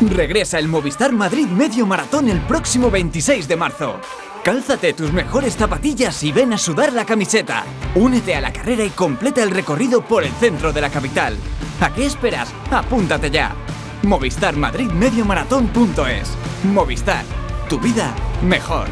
Regresa 0.00 0.58
el 0.58 0.68
Movistar 0.68 1.12
Madrid 1.12 1.48
Medio 1.48 1.84
Maratón 1.84 2.30
el 2.30 2.40
próximo 2.40 2.90
26 2.90 3.46
de 3.46 3.56
marzo. 3.56 4.00
Cálzate 4.42 4.94
tus 4.94 5.12
mejores 5.12 5.54
zapatillas 5.56 6.22
y 6.24 6.32
ven 6.32 6.54
a 6.54 6.58
sudar 6.58 6.94
la 6.94 7.04
camiseta. 7.04 7.64
Únete 7.94 8.34
a 8.34 8.40
la 8.40 8.54
carrera 8.54 8.84
y 8.84 8.90
completa 8.90 9.42
el 9.42 9.50
recorrido 9.50 10.00
por 10.00 10.24
el 10.24 10.32
centro 10.32 10.72
de 10.72 10.80
la 10.80 10.88
capital. 10.88 11.36
¿A 11.82 11.92
qué 11.92 12.06
esperas? 12.06 12.48
Apúntate 12.70 13.30
ya. 13.30 13.54
Movistar 14.02 14.56
Madrid 14.56 14.90
Medio 14.92 15.26
Maratón.es. 15.26 16.30
Movistar. 16.64 17.37
Tu 17.68 17.78
vida 17.78 18.14
mejor. 18.42 18.88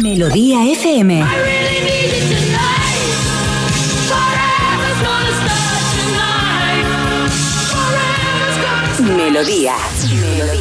Melodía 0.00 0.64
FM. 0.72 1.24
Melodía. 9.00 9.16
Melodía. 9.16 9.74
Melodía 10.10 10.57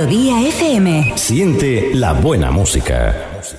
FM. 0.00 1.12
Siente 1.16 1.90
la 1.94 2.14
buena 2.14 2.50
música. 2.50 3.14
Si 3.42 3.56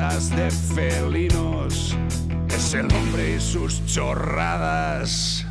de 0.00 0.50
felinos, 0.50 1.94
es 2.48 2.72
el 2.72 2.90
hombre 2.90 3.36
y 3.36 3.40
sus 3.40 3.84
chorradas. 3.84 5.44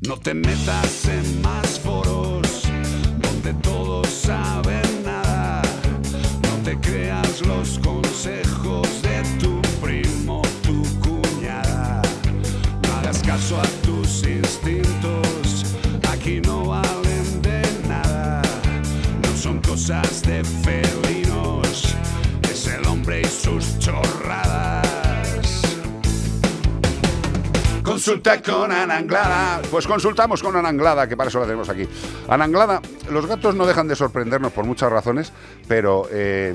No 0.00 0.16
te 0.16 0.34
metas 0.34 1.06
en 1.06 1.40
más 1.40 1.78
foros 1.78 2.64
donde 3.22 3.54
todos 3.62 4.08
saben 4.08 4.43
Consulta 28.04 28.42
con 28.42 28.70
Ana 28.70 28.98
Anglada. 28.98 29.62
Pues 29.70 29.86
consultamos 29.86 30.42
con 30.42 30.54
Ana 30.54 30.68
Anglada, 30.68 31.08
que 31.08 31.16
para 31.16 31.28
eso 31.30 31.40
la 31.40 31.46
tenemos 31.46 31.70
aquí. 31.70 31.88
Ana 32.28 32.44
Anglada, 32.44 32.82
los 33.10 33.24
gatos 33.24 33.54
no 33.54 33.64
dejan 33.64 33.88
de 33.88 33.96
sorprendernos 33.96 34.52
por 34.52 34.66
muchas 34.66 34.92
razones, 34.92 35.32
pero 35.68 36.06
eh, 36.10 36.54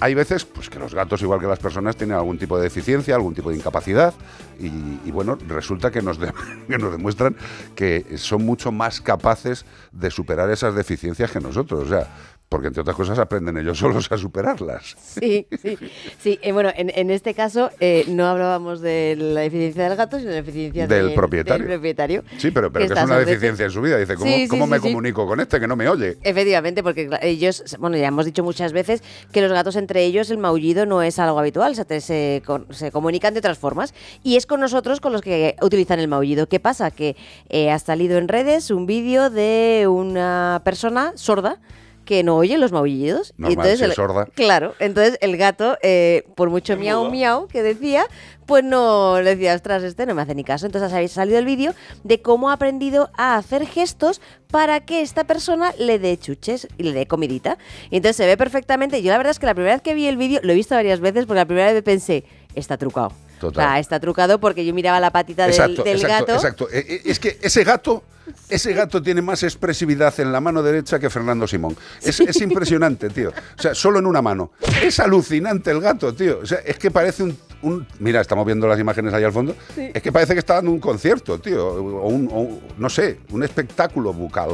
hay 0.00 0.14
veces 0.14 0.46
pues, 0.46 0.70
que 0.70 0.78
los 0.78 0.94
gatos, 0.94 1.20
igual 1.20 1.38
que 1.38 1.46
las 1.46 1.58
personas, 1.58 1.96
tienen 1.96 2.16
algún 2.16 2.38
tipo 2.38 2.56
de 2.56 2.62
deficiencia, 2.62 3.14
algún 3.14 3.34
tipo 3.34 3.50
de 3.50 3.56
incapacidad, 3.56 4.14
y, 4.58 5.10
bueno, 5.10 5.36
resulta 5.48 5.90
que 5.90 6.00
nos, 6.00 6.18
que 6.68 6.78
nos 6.78 6.92
demuestran 6.92 7.36
que 7.74 8.16
son 8.16 8.46
mucho 8.46 8.72
más 8.72 9.02
capaces 9.02 9.66
de 9.92 10.10
superar 10.10 10.50
esas 10.50 10.74
deficiencias 10.74 11.30
que 11.30 11.40
nosotros. 11.40 11.84
O 11.84 11.88
sea, 11.90 12.08
porque 12.50 12.66
entre 12.66 12.80
otras 12.80 12.96
cosas 12.96 13.16
aprenden 13.20 13.56
ellos 13.58 13.78
solos 13.78 14.10
a 14.10 14.18
superarlas. 14.18 14.96
Sí, 14.98 15.46
sí, 15.62 15.78
sí. 16.18 16.38
eh, 16.42 16.50
bueno, 16.50 16.70
en, 16.76 16.90
en 16.92 17.10
este 17.12 17.32
caso 17.32 17.70
eh, 17.78 18.04
no 18.08 18.26
hablábamos 18.26 18.80
de 18.80 19.14
la 19.16 19.42
deficiencia 19.42 19.88
del 19.88 19.96
gato, 19.96 20.18
sino 20.18 20.30
de 20.30 20.36
la 20.36 20.42
deficiencia 20.42 20.86
Del 20.88 21.06
del- 21.06 21.14
propietario. 21.14 21.64
del 21.68 21.74
propietario. 21.78 22.24
Sí, 22.38 22.50
pero, 22.50 22.72
pero 22.72 22.88
que, 22.88 22.92
es 22.94 23.04
una 23.04 23.18
deficiencia 23.20 23.64
en 23.66 23.70
su 23.70 23.80
vida. 23.80 23.98
Dice, 23.98 24.16
¿cómo, 24.16 24.26
Sí, 24.30 24.42
sí, 24.42 24.48
cómo 24.48 24.64
sí, 24.64 24.70
me 24.72 24.80
comunico 24.80 25.28
con 25.28 25.38
este 25.38 25.60
que 25.60 25.68
no 25.68 25.76
me 25.76 25.88
oye? 25.88 26.18
Efectivamente, 26.24 26.82
porque 26.82 27.08
ellos, 27.22 27.62
bueno, 27.78 27.96
ya 27.96 28.08
hemos 28.08 28.26
dicho 28.26 28.42
muchas 28.42 28.72
veces 28.72 29.04
que 29.30 29.40
los 29.42 29.52
gatos 29.52 29.76
entre 29.76 30.04
ellos 30.04 30.28
el 30.30 30.38
maullido 30.38 30.86
no 30.86 31.02
es 31.02 31.20
algo 31.20 31.38
habitual, 31.38 31.76
se, 31.76 31.84
te- 31.84 32.00
se, 32.00 32.42
se 32.70 32.90
comunican 32.90 33.32
de 33.32 33.38
otras 33.38 33.58
formas 33.58 33.94
y 34.24 34.34
es 34.34 34.46
con 34.46 34.58
nosotros 34.58 35.00
con 35.00 35.12
los 35.12 35.22
que 35.22 35.54
utilizan 35.62 36.00
el 36.00 36.08
maullido. 36.08 36.48
¿Qué 36.48 36.58
pasa? 36.58 36.90
Que 36.90 37.14
eh, 37.48 37.70
ha 37.70 37.78
salido 37.78 38.18
en 38.18 38.26
redes 38.26 38.72
un 38.72 38.86
vídeo 38.86 39.30
de 39.30 39.86
una 39.88 40.62
persona 40.64 41.12
sorda 41.14 41.60
que 42.10 42.24
no 42.24 42.34
oye 42.38 42.58
los 42.58 42.72
maullidos. 42.72 43.32
Y 43.38 43.42
Normal, 43.42 43.76
si 43.78 43.84
el- 43.84 43.90
es 43.90 43.94
sorda. 43.96 44.26
Claro, 44.34 44.74
entonces 44.80 45.16
el 45.20 45.36
gato, 45.36 45.78
eh, 45.80 46.24
por 46.34 46.50
mucho 46.50 46.76
miau 46.76 47.08
miau 47.08 47.46
que 47.46 47.62
decía, 47.62 48.04
pues 48.46 48.64
no 48.64 49.20
le 49.22 49.36
decía, 49.36 49.54
ostras, 49.54 49.84
este 49.84 50.06
no 50.06 50.16
me 50.16 50.22
hace 50.22 50.34
ni 50.34 50.42
caso. 50.42 50.66
Entonces 50.66 50.92
ha 50.92 51.06
salido 51.06 51.38
el 51.38 51.44
vídeo 51.44 51.72
de 52.02 52.20
cómo 52.20 52.50
ha 52.50 52.54
aprendido 52.54 53.10
a 53.16 53.36
hacer 53.36 53.64
gestos 53.64 54.20
para 54.50 54.80
que 54.80 55.02
esta 55.02 55.22
persona 55.22 55.72
le 55.78 56.00
dé 56.00 56.18
chuches 56.18 56.66
y 56.78 56.82
le 56.82 56.92
dé 56.94 57.06
comidita. 57.06 57.58
Y 57.90 57.98
entonces 57.98 58.16
se 58.16 58.26
ve 58.26 58.36
perfectamente. 58.36 59.02
Yo 59.02 59.12
la 59.12 59.16
verdad 59.16 59.30
es 59.30 59.38
que 59.38 59.46
la 59.46 59.54
primera 59.54 59.74
vez 59.76 59.82
que 59.82 59.94
vi 59.94 60.08
el 60.08 60.16
vídeo, 60.16 60.40
lo 60.42 60.50
he 60.50 60.56
visto 60.56 60.74
varias 60.74 60.98
veces, 60.98 61.26
porque 61.26 61.38
la 61.38 61.46
primera 61.46 61.72
vez 61.72 61.80
pensé, 61.84 62.24
está 62.56 62.76
trucado. 62.76 63.12
Total. 63.40 63.64
O 63.64 63.68
sea, 63.70 63.78
está 63.80 63.98
trucado 63.98 64.38
porque 64.38 64.64
yo 64.64 64.72
miraba 64.74 65.00
la 65.00 65.10
patita 65.10 65.42
del, 65.44 65.52
Exacto, 65.52 65.82
del 65.82 65.96
exacto, 65.96 66.26
gato. 66.26 66.34
exacto. 66.34 66.68
Eh, 66.70 66.84
eh, 66.88 67.02
Es 67.06 67.18
que 67.18 67.38
ese 67.40 67.64
gato, 67.64 68.04
ese 68.48 68.72
gato 68.74 69.02
tiene 69.02 69.22
más 69.22 69.42
expresividad 69.42 70.12
en 70.20 70.30
la 70.30 70.40
mano 70.40 70.62
derecha 70.62 70.98
que 70.98 71.08
Fernando 71.10 71.46
Simón. 71.48 71.76
Es, 72.02 72.20
es 72.20 72.40
impresionante, 72.42 73.08
tío. 73.08 73.30
O 73.58 73.60
sea, 73.62 73.74
solo 73.74 73.98
en 73.98 74.06
una 74.06 74.20
mano. 74.22 74.52
Es 74.82 75.00
alucinante 75.00 75.70
el 75.70 75.80
gato, 75.80 76.14
tío. 76.14 76.40
O 76.42 76.46
sea, 76.46 76.58
es 76.58 76.78
que 76.78 76.90
parece 76.90 77.22
un... 77.22 77.36
un- 77.62 77.86
mira, 77.98 78.20
estamos 78.20 78.44
viendo 78.44 78.68
las 78.68 78.78
imágenes 78.78 79.12
ahí 79.14 79.24
al 79.24 79.32
fondo. 79.32 79.56
Sí. 79.74 79.90
Es 79.94 80.02
que 80.02 80.12
parece 80.12 80.34
que 80.34 80.38
está 80.40 80.54
dando 80.54 80.70
un 80.70 80.78
concierto, 80.80 81.40
tío. 81.40 81.66
O 81.66 82.08
un, 82.08 82.28
o 82.30 82.40
un- 82.40 82.60
no 82.76 82.90
sé, 82.90 83.20
un 83.30 83.42
espectáculo 83.42 84.12
bucal. 84.12 84.50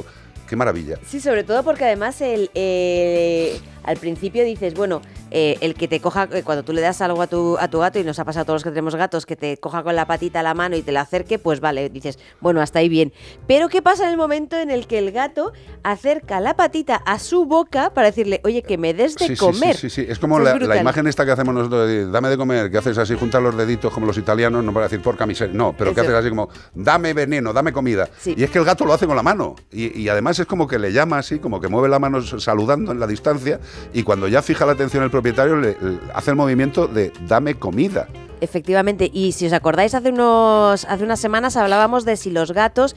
Qué 0.46 0.56
maravilla. 0.56 0.98
Sí, 1.06 1.20
sobre 1.20 1.44
todo 1.44 1.62
porque 1.62 1.84
además 1.84 2.20
el, 2.20 2.50
eh, 2.54 3.58
al 3.82 3.96
principio 3.96 4.44
dices, 4.44 4.74
bueno, 4.74 5.00
eh, 5.30 5.56
el 5.60 5.74
que 5.74 5.88
te 5.88 6.00
coja, 6.00 6.28
eh, 6.32 6.42
cuando 6.44 6.62
tú 6.64 6.72
le 6.72 6.80
das 6.80 7.00
algo 7.00 7.20
a 7.22 7.26
tu, 7.26 7.56
a 7.58 7.68
tu 7.68 7.80
gato, 7.80 7.98
y 7.98 8.04
nos 8.04 8.18
ha 8.18 8.24
pasado 8.24 8.42
a 8.42 8.44
todos 8.44 8.56
los 8.56 8.64
que 8.64 8.70
tenemos 8.70 8.94
gatos, 8.94 9.26
que 9.26 9.36
te 9.36 9.56
coja 9.58 9.82
con 9.82 9.96
la 9.96 10.06
patita 10.06 10.40
a 10.40 10.42
la 10.42 10.54
mano 10.54 10.76
y 10.76 10.82
te 10.82 10.92
la 10.92 11.02
acerque, 11.02 11.38
pues 11.38 11.60
vale, 11.60 11.88
dices, 11.88 12.18
bueno, 12.40 12.60
hasta 12.60 12.78
ahí 12.80 12.88
bien. 12.88 13.12
Pero 13.46 13.68
¿qué 13.68 13.82
pasa 13.82 14.04
en 14.04 14.10
el 14.10 14.16
momento 14.16 14.56
en 14.56 14.70
el 14.70 14.86
que 14.86 14.98
el 14.98 15.12
gato 15.12 15.52
acerca 15.82 16.40
la 16.40 16.54
patita 16.54 16.96
a 16.96 17.18
su 17.18 17.44
boca 17.44 17.90
para 17.90 18.08
decirle, 18.08 18.40
oye, 18.44 18.62
que 18.62 18.78
me 18.78 18.94
des 18.94 19.16
de 19.16 19.26
Sí, 19.28 19.36
comer? 19.36 19.76
Sí, 19.76 19.90
sí, 19.90 20.02
sí. 20.02 20.06
Es 20.08 20.18
como 20.18 20.38
la, 20.38 20.56
imagen 20.80 21.06
esta 21.06 21.24
que 21.24 21.32
hacemos 21.32 21.54
nosotros 21.54 21.88
de 21.88 22.06
dame 22.10 22.28
de 22.28 22.36
comer, 22.36 22.70
que 22.70 22.78
haces 22.78 22.98
así, 22.98 23.14
juntas 23.14 23.42
los 23.42 23.56
deditos 23.56 23.92
como 23.92 24.06
los 24.06 24.18
italianos, 24.18 24.62
no 24.64 24.72
para 24.72 24.86
decir 24.86 25.02
por 25.02 25.16
camiseta, 25.16 25.52
no, 25.52 25.74
pero 25.76 25.92
que 25.94 26.00
Eso. 26.00 26.10
haces 26.10 26.20
así 26.20 26.28
como 26.28 26.48
dame 26.74 27.14
veneno, 27.14 27.52
dame 27.52 27.72
comida. 27.72 28.08
Sí. 28.18 28.34
Y 28.36 28.44
es 28.44 28.50
que 28.50 28.58
el 28.58 28.64
gato 28.64 28.84
lo 28.84 28.92
hace 28.92 29.06
con 29.06 29.16
la 29.16 29.22
mano. 29.22 29.56
Y, 29.70 30.00
y 30.00 30.08
además 30.08 30.35
es 30.42 30.48
como 30.48 30.66
que 30.66 30.78
le 30.78 30.92
llama 30.92 31.18
así, 31.18 31.38
como 31.38 31.60
que 31.60 31.68
mueve 31.68 31.88
la 31.88 31.98
mano 31.98 32.22
saludando 32.22 32.92
en 32.92 33.00
la 33.00 33.06
distancia. 33.06 33.60
Y 33.92 34.02
cuando 34.02 34.28
ya 34.28 34.42
fija 34.42 34.66
la 34.66 34.72
atención 34.72 35.02
el 35.02 35.10
propietario, 35.10 35.56
le, 35.56 35.76
hace 36.14 36.30
el 36.30 36.36
movimiento 36.36 36.86
de 36.86 37.12
dame 37.26 37.54
comida. 37.54 38.08
Efectivamente, 38.40 39.10
y 39.12 39.32
si 39.32 39.46
os 39.46 39.52
acordáis, 39.54 39.94
hace, 39.94 40.10
unos, 40.10 40.84
hace 40.84 41.04
unas 41.04 41.18
semanas 41.18 41.56
hablábamos 41.56 42.04
de 42.04 42.16
si 42.16 42.30
los 42.30 42.52
gatos 42.52 42.94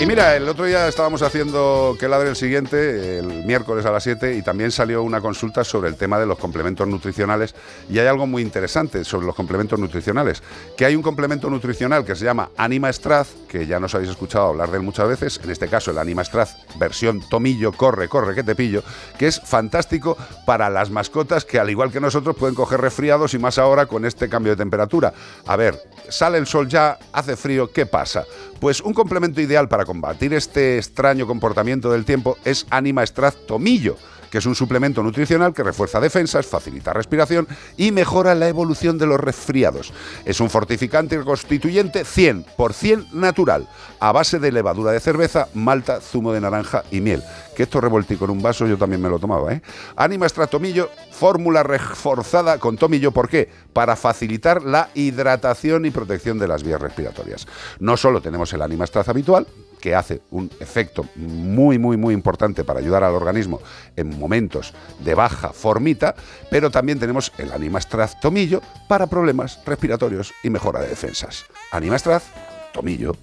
Y 0.00 0.06
mira, 0.06 0.34
el 0.34 0.48
otro 0.48 0.64
día 0.64 0.88
estábamos 0.88 1.20
haciendo 1.20 1.94
que 2.00 2.08
ladre 2.08 2.30
el 2.30 2.36
siguiente, 2.36 3.18
el 3.18 3.44
miércoles 3.44 3.84
a 3.84 3.90
las 3.90 4.02
7, 4.02 4.34
y 4.34 4.40
también 4.40 4.72
salió 4.72 5.02
una 5.02 5.20
consulta 5.20 5.62
sobre 5.62 5.90
el 5.90 5.96
tema 5.96 6.18
de 6.18 6.24
los 6.24 6.38
complementos 6.38 6.88
nutricionales. 6.88 7.54
Y 7.90 7.98
hay 7.98 8.06
algo 8.06 8.26
muy 8.26 8.40
interesante 8.40 9.04
sobre 9.04 9.26
los 9.26 9.34
complementos 9.34 9.78
nutricionales, 9.78 10.42
que 10.74 10.86
hay 10.86 10.96
un 10.96 11.02
complemento 11.02 11.50
nutricional 11.50 12.06
que 12.06 12.16
se 12.16 12.24
llama 12.24 12.48
Anima 12.56 12.90
Straz, 12.90 13.28
que 13.46 13.66
ya 13.66 13.78
nos 13.78 13.94
habéis 13.94 14.08
escuchado 14.08 14.46
hablar 14.46 14.70
de 14.70 14.78
él 14.78 14.82
muchas 14.82 15.06
veces, 15.06 15.38
en 15.44 15.50
este 15.50 15.68
caso 15.68 15.90
el 15.90 15.98
Anima 15.98 16.24
Straz 16.24 16.56
versión 16.78 17.20
tomillo, 17.28 17.72
corre, 17.72 18.08
corre, 18.08 18.34
que 18.34 18.42
te 18.42 18.54
pillo, 18.54 18.82
que 19.18 19.26
es 19.26 19.38
fantástico 19.38 20.16
para 20.46 20.70
las 20.70 20.88
mascotas 20.88 21.44
que 21.44 21.58
al 21.58 21.68
igual 21.68 21.92
que 21.92 22.00
nosotros 22.00 22.36
pueden 22.36 22.54
coger 22.54 22.80
resfriados 22.80 23.34
y 23.34 23.38
más 23.38 23.58
ahora 23.58 23.84
con 23.84 24.06
este 24.06 24.30
cambio 24.30 24.52
de 24.52 24.56
temperatura. 24.56 25.12
A 25.46 25.56
ver, 25.56 25.78
sale 26.08 26.38
el 26.38 26.46
sol 26.46 26.68
ya, 26.68 26.98
hace 27.12 27.36
frío, 27.36 27.70
¿qué 27.70 27.84
pasa? 27.84 28.24
Pues 28.60 28.80
un 28.80 28.94
complemento 28.94 29.40
ideal 29.40 29.68
para 29.68 29.84
combatir 29.90 30.32
este 30.34 30.78
extraño 30.78 31.26
comportamiento 31.26 31.90
del 31.90 32.04
tiempo 32.04 32.36
es 32.44 32.64
Anima 32.70 33.04
Straz 33.04 33.34
Tomillo 33.44 33.96
que 34.30 34.38
es 34.38 34.46
un 34.46 34.54
suplemento 34.54 35.02
nutricional 35.02 35.52
que 35.52 35.62
refuerza 35.62 36.00
defensas, 36.00 36.46
facilita 36.46 36.92
respiración 36.92 37.48
y 37.76 37.90
mejora 37.90 38.34
la 38.34 38.48
evolución 38.48 38.96
de 38.96 39.06
los 39.06 39.20
resfriados. 39.20 39.92
Es 40.24 40.40
un 40.40 40.48
fortificante 40.48 41.16
y 41.16 41.24
constituyente 41.24 42.04
100% 42.04 43.10
natural, 43.12 43.68
a 43.98 44.12
base 44.12 44.38
de 44.38 44.52
levadura 44.52 44.92
de 44.92 45.00
cerveza, 45.00 45.48
malta, 45.54 46.00
zumo 46.00 46.32
de 46.32 46.40
naranja 46.40 46.84
y 46.90 47.00
miel. 47.00 47.22
Que 47.56 47.64
esto 47.64 47.80
revoltico 47.80 48.24
en 48.24 48.30
un 48.30 48.42
vaso 48.42 48.66
yo 48.66 48.78
también 48.78 49.02
me 49.02 49.10
lo 49.10 49.18
tomaba, 49.18 49.52
¿eh? 49.52 49.62
Anima 49.96 50.26
Extra 50.26 50.46
Tomillo, 50.46 50.88
fórmula 51.10 51.62
reforzada 51.62 52.58
con 52.58 52.76
tomillo, 52.76 53.10
¿por 53.10 53.28
qué? 53.28 53.50
Para 53.72 53.96
facilitar 53.96 54.62
la 54.62 54.88
hidratación 54.94 55.84
y 55.84 55.90
protección 55.90 56.38
de 56.38 56.48
las 56.48 56.62
vías 56.62 56.80
respiratorias. 56.80 57.46
No 57.80 57.96
solo 57.96 58.22
tenemos 58.22 58.52
el 58.52 58.62
Anima 58.62 58.84
Extra 58.84 59.02
habitual, 59.06 59.46
que 59.80 59.94
hace 59.94 60.22
un 60.30 60.50
efecto 60.60 61.06
muy, 61.16 61.78
muy, 61.78 61.96
muy 61.96 62.14
importante 62.14 62.64
para 62.64 62.80
ayudar 62.80 63.02
al 63.04 63.14
organismo 63.14 63.60
en 63.96 64.18
momentos 64.18 64.72
de 65.00 65.14
baja 65.14 65.52
formita, 65.52 66.14
pero 66.50 66.70
también 66.70 66.98
tenemos 66.98 67.32
el 67.38 67.52
Animastraz 67.52 68.20
Tomillo 68.20 68.60
para 68.88 69.06
problemas 69.06 69.60
respiratorios 69.64 70.32
y 70.42 70.50
mejora 70.50 70.80
de 70.80 70.88
defensas. 70.88 71.46
Animastraz 71.72 72.24
Tomillo. 72.72 73.16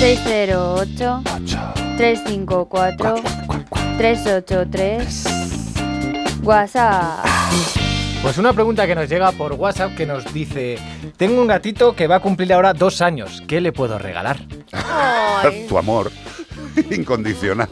608 0.00 1.22
354 1.96 3.14
383 3.98 5.24
WhatsApp. 6.42 7.89
Pues 8.22 8.36
una 8.36 8.52
pregunta 8.52 8.86
que 8.86 8.94
nos 8.94 9.08
llega 9.08 9.32
por 9.32 9.54
WhatsApp 9.54 9.96
que 9.96 10.04
nos 10.04 10.32
dice, 10.32 10.78
tengo 11.16 11.40
un 11.40 11.48
gatito 11.48 11.96
que 11.96 12.06
va 12.06 12.16
a 12.16 12.20
cumplir 12.20 12.52
ahora 12.52 12.74
dos 12.74 13.00
años, 13.00 13.42
¿qué 13.48 13.60
le 13.60 13.72
puedo 13.72 13.98
regalar? 13.98 14.38
tu 15.68 15.78
amor 15.78 16.10
incondicional, 16.90 17.68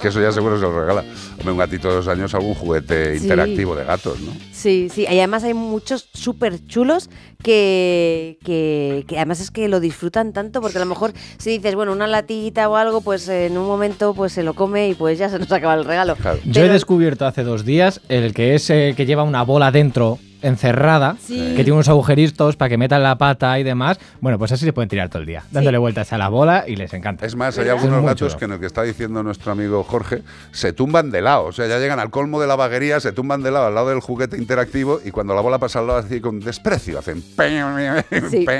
que 0.00 0.08
eso 0.08 0.20
ya 0.20 0.32
seguro 0.32 0.56
se 0.56 0.62
lo 0.62 0.80
regala. 0.80 1.04
Hombre, 1.38 1.52
un 1.52 1.58
gatito 1.58 1.88
de 1.88 1.94
dos 1.96 2.08
años, 2.08 2.34
algún 2.34 2.54
juguete 2.54 3.16
Sí. 3.18 3.24
interactivo 3.24 3.74
de 3.76 3.84
gatos, 3.84 4.20
¿no? 4.20 4.32
Sí, 4.52 4.88
sí, 4.92 5.02
y 5.02 5.18
además 5.18 5.44
hay 5.44 5.54
muchos 5.54 6.08
súper 6.14 6.64
chulos 6.66 7.10
que, 7.42 8.38
que, 8.44 9.04
que 9.06 9.16
además 9.16 9.40
es 9.40 9.50
que 9.50 9.68
lo 9.68 9.80
disfrutan 9.80 10.32
tanto 10.32 10.60
porque 10.60 10.78
a 10.78 10.80
lo 10.80 10.86
mejor 10.86 11.12
si 11.38 11.50
dices, 11.50 11.74
bueno, 11.74 11.92
una 11.92 12.06
latita 12.06 12.68
o 12.68 12.76
algo, 12.76 13.00
pues 13.00 13.28
en 13.28 13.56
un 13.58 13.66
momento 13.66 14.14
pues 14.14 14.32
se 14.32 14.42
lo 14.42 14.54
come 14.54 14.88
y 14.88 14.94
pues 14.94 15.18
ya 15.18 15.28
se 15.28 15.38
nos 15.38 15.52
acaba 15.52 15.74
el 15.74 15.84
regalo. 15.84 16.16
Yo 16.44 16.64
he 16.64 16.68
descubierto 16.68 17.26
hace 17.26 17.42
dos 17.44 17.64
días 17.64 18.00
el 18.08 18.32
que 18.34 18.54
es 18.54 18.70
el 18.70 18.94
que 18.96 19.06
lleva 19.06 19.22
una 19.22 19.42
bola 19.42 19.70
dentro 19.70 20.18
encerrada, 20.44 21.16
Sí. 21.20 21.38
que 21.56 21.64
tiene 21.64 21.72
unos 21.72 21.88
agujeritos 21.88 22.56
para 22.56 22.68
que 22.68 22.78
metan 22.78 23.02
la 23.02 23.16
pata 23.18 23.58
y 23.58 23.62
demás. 23.62 23.98
Bueno, 24.20 24.38
pues 24.38 24.52
así 24.52 24.64
se 24.64 24.72
pueden 24.72 24.88
tirar 24.88 25.08
todo 25.08 25.20
el 25.20 25.26
día, 25.26 25.44
dándole 25.50 25.78
vueltas 25.78 26.12
a 26.12 26.18
la 26.18 26.28
bola 26.28 26.64
y 26.66 26.76
les 26.76 26.92
encanta. 26.94 27.26
Es 27.26 27.34
más, 27.36 27.58
hay 27.58 27.68
algunos 27.68 28.00
muy 28.00 28.06
gatos 28.08 28.36
que 28.36 28.44
en 28.44 28.52
el 28.52 28.60
que 28.60 28.66
está 28.66 28.82
diciendo 28.82 29.22
nuestro 29.22 29.52
amigo 29.52 29.82
Jorge, 29.82 30.22
se 30.52 30.72
tumban 30.72 31.10
de 31.10 31.22
lado. 31.22 31.44
O 31.46 31.52
sea, 31.52 31.66
ya 31.66 31.78
llegan 31.78 31.98
al 31.98 32.10
colmo 32.10 32.40
de 32.40 32.46
la 32.46 32.56
vaguería, 32.56 33.00
se 33.00 33.12
tumban 33.12 33.42
de 33.42 33.50
lado 33.50 33.66
al 33.66 33.74
lado 33.74 33.88
del 33.88 34.00
juguete 34.00 34.36
interactivo 34.36 35.00
y 35.04 35.10
cuando 35.10 35.34
la 35.34 35.40
bola 35.40 35.58
pasa 35.58 35.80
al 35.80 35.86
lado 35.86 35.98
así 36.00 36.20
con 36.20 36.40
desprecio 36.40 36.98
hacen... 36.98 37.22
Sí. 38.30 38.46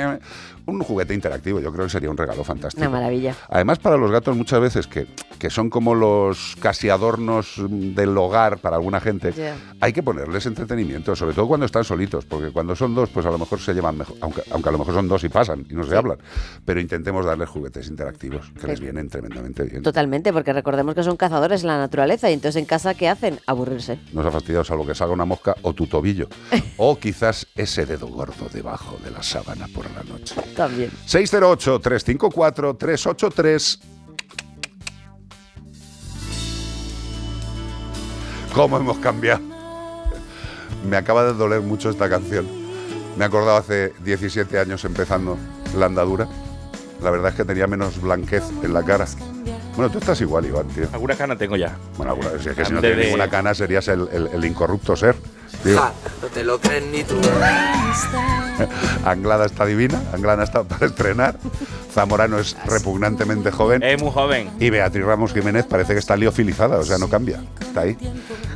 Un 0.65 0.79
juguete 0.81 1.13
interactivo, 1.13 1.59
yo 1.59 1.71
creo 1.71 1.85
que 1.85 1.91
sería 1.91 2.09
un 2.09 2.17
regalo 2.17 2.43
fantástico. 2.43 2.81
Una 2.81 2.89
maravilla. 2.89 3.35
Además, 3.49 3.79
para 3.79 3.97
los 3.97 4.11
gatos 4.11 4.35
muchas 4.35 4.59
veces, 4.59 4.87
que, 4.87 5.07
que 5.37 5.49
son 5.49 5.69
como 5.69 5.95
los 5.95 6.55
casi 6.59 6.89
adornos 6.89 7.61
del 7.69 8.17
hogar 8.17 8.57
para 8.59 8.77
alguna 8.77 8.99
gente, 8.99 9.33
hay 9.79 9.93
que 9.93 10.03
ponerles 10.03 10.45
entretenimiento, 10.45 11.15
sobre 11.15 11.35
todo 11.35 11.47
cuando 11.47 11.65
están 11.65 11.83
solitos, 11.83 12.25
porque 12.25 12.51
cuando 12.51 12.75
son 12.75 12.95
dos, 12.95 13.09
pues 13.09 13.25
a 13.25 13.31
lo 13.31 13.37
mejor 13.37 13.59
se 13.59 13.73
llevan 13.73 13.97
mejor, 13.97 14.17
aunque, 14.21 14.41
aunque 14.51 14.69
a 14.69 14.71
lo 14.71 14.79
mejor 14.79 14.93
son 14.93 15.07
dos 15.07 15.23
y 15.23 15.29
pasan 15.29 15.65
y 15.69 15.73
no 15.73 15.83
se 15.83 15.95
hablan. 15.95 16.17
Pero 16.65 16.79
intentemos 16.79 17.25
darles 17.25 17.49
juguetes 17.49 17.87
interactivos, 17.87 18.51
que 18.59 18.67
les 18.67 18.79
vienen 18.79 19.09
tremendamente 19.09 19.63
bien. 19.63 19.83
Totalmente, 19.83 20.33
porque 20.33 20.53
recordemos 20.53 20.95
que 20.95 21.03
son 21.03 21.17
cazadores 21.17 21.61
en 21.61 21.67
la 21.67 21.77
naturaleza 21.77 22.29
y 22.29 22.33
entonces 22.33 22.59
en 22.59 22.65
casa 22.65 22.93
¿qué 22.93 23.07
hacen? 23.07 23.39
Aburrirse. 23.45 23.99
No 24.13 24.21
se 24.21 24.27
ha 24.29 24.31
fastidiado 24.31 24.63
salvo 24.63 24.85
que 24.85 24.95
salga 24.95 25.13
una 25.13 25.25
mosca 25.25 25.55
o 25.61 25.73
tu 25.73 25.87
tobillo. 25.87 26.27
o 26.77 26.97
quizás 26.97 27.47
ese 27.55 27.85
dedo 27.85 28.07
gordo 28.07 28.47
debajo 28.51 28.97
de 29.03 29.11
la 29.11 29.21
sábana 29.21 29.67
por 29.73 29.85
la 29.91 30.03
noche. 30.03 30.35
También. 30.55 30.91
608-354-383. 31.07 33.79
¿Cómo 38.53 38.77
hemos 38.77 38.97
cambiado? 38.99 39.41
Me 40.87 40.97
acaba 40.97 41.23
de 41.25 41.33
doler 41.33 41.61
mucho 41.61 41.89
esta 41.89 42.07
canción. 42.09 42.47
Me 43.17 43.23
he 43.23 43.27
acordado 43.27 43.57
hace 43.57 43.93
17 44.03 44.59
años 44.59 44.85
empezando 44.85 45.37
la 45.77 45.87
andadura. 45.87 46.27
La 47.01 47.09
verdad 47.11 47.31
es 47.31 47.35
que 47.35 47.43
tenía 47.45 47.67
menos 47.67 47.99
blanquez 48.01 48.43
en 48.63 48.73
la 48.73 48.83
cara. 48.83 49.05
Bueno, 49.75 49.91
tú 49.91 49.97
estás 49.97 50.21
igual, 50.21 50.45
Iván, 50.45 50.67
tío. 50.69 50.87
Alguna 50.93 51.15
cana 51.15 51.37
tengo 51.37 51.57
ya. 51.57 51.75
Bueno, 51.97 52.13
alguna- 52.13 52.29
si 52.41 52.47
es 52.49 52.55
que 52.55 52.63
si 52.63 52.71
no 52.71 52.79
tienes 52.79 52.97
de- 52.99 53.05
ninguna 53.05 53.29
cana 53.29 53.53
serías 53.53 53.87
el, 53.89 54.07
el- 54.11 54.27
el 54.27 54.45
incorrupto 54.45 54.95
ser. 54.95 55.15
Ja, 55.63 55.93
no 56.21 56.27
te 56.27 56.43
lo 56.43 56.59
crees 56.59 56.83
ni 56.85 57.03
tú. 57.03 57.15
Anglada 59.05 59.45
está 59.45 59.65
divina, 59.65 60.01
Anglada 60.13 60.43
está 60.43 60.63
para 60.63 60.85
estrenar. 60.85 61.37
Zamorano 61.93 62.39
es 62.39 62.55
repugnantemente 62.65 63.51
joven. 63.51 63.81
Es 63.83 64.01
muy 64.01 64.11
joven. 64.11 64.49
Y 64.59 64.69
Beatriz 64.69 65.05
Ramos 65.05 65.33
Jiménez 65.33 65.65
parece 65.65 65.93
que 65.93 65.99
está 65.99 66.15
liofilizada, 66.15 66.77
o 66.77 66.83
sea, 66.83 66.97
no 66.97 67.09
cambia. 67.09 67.41
Está 67.59 67.81
ahí. 67.81 67.97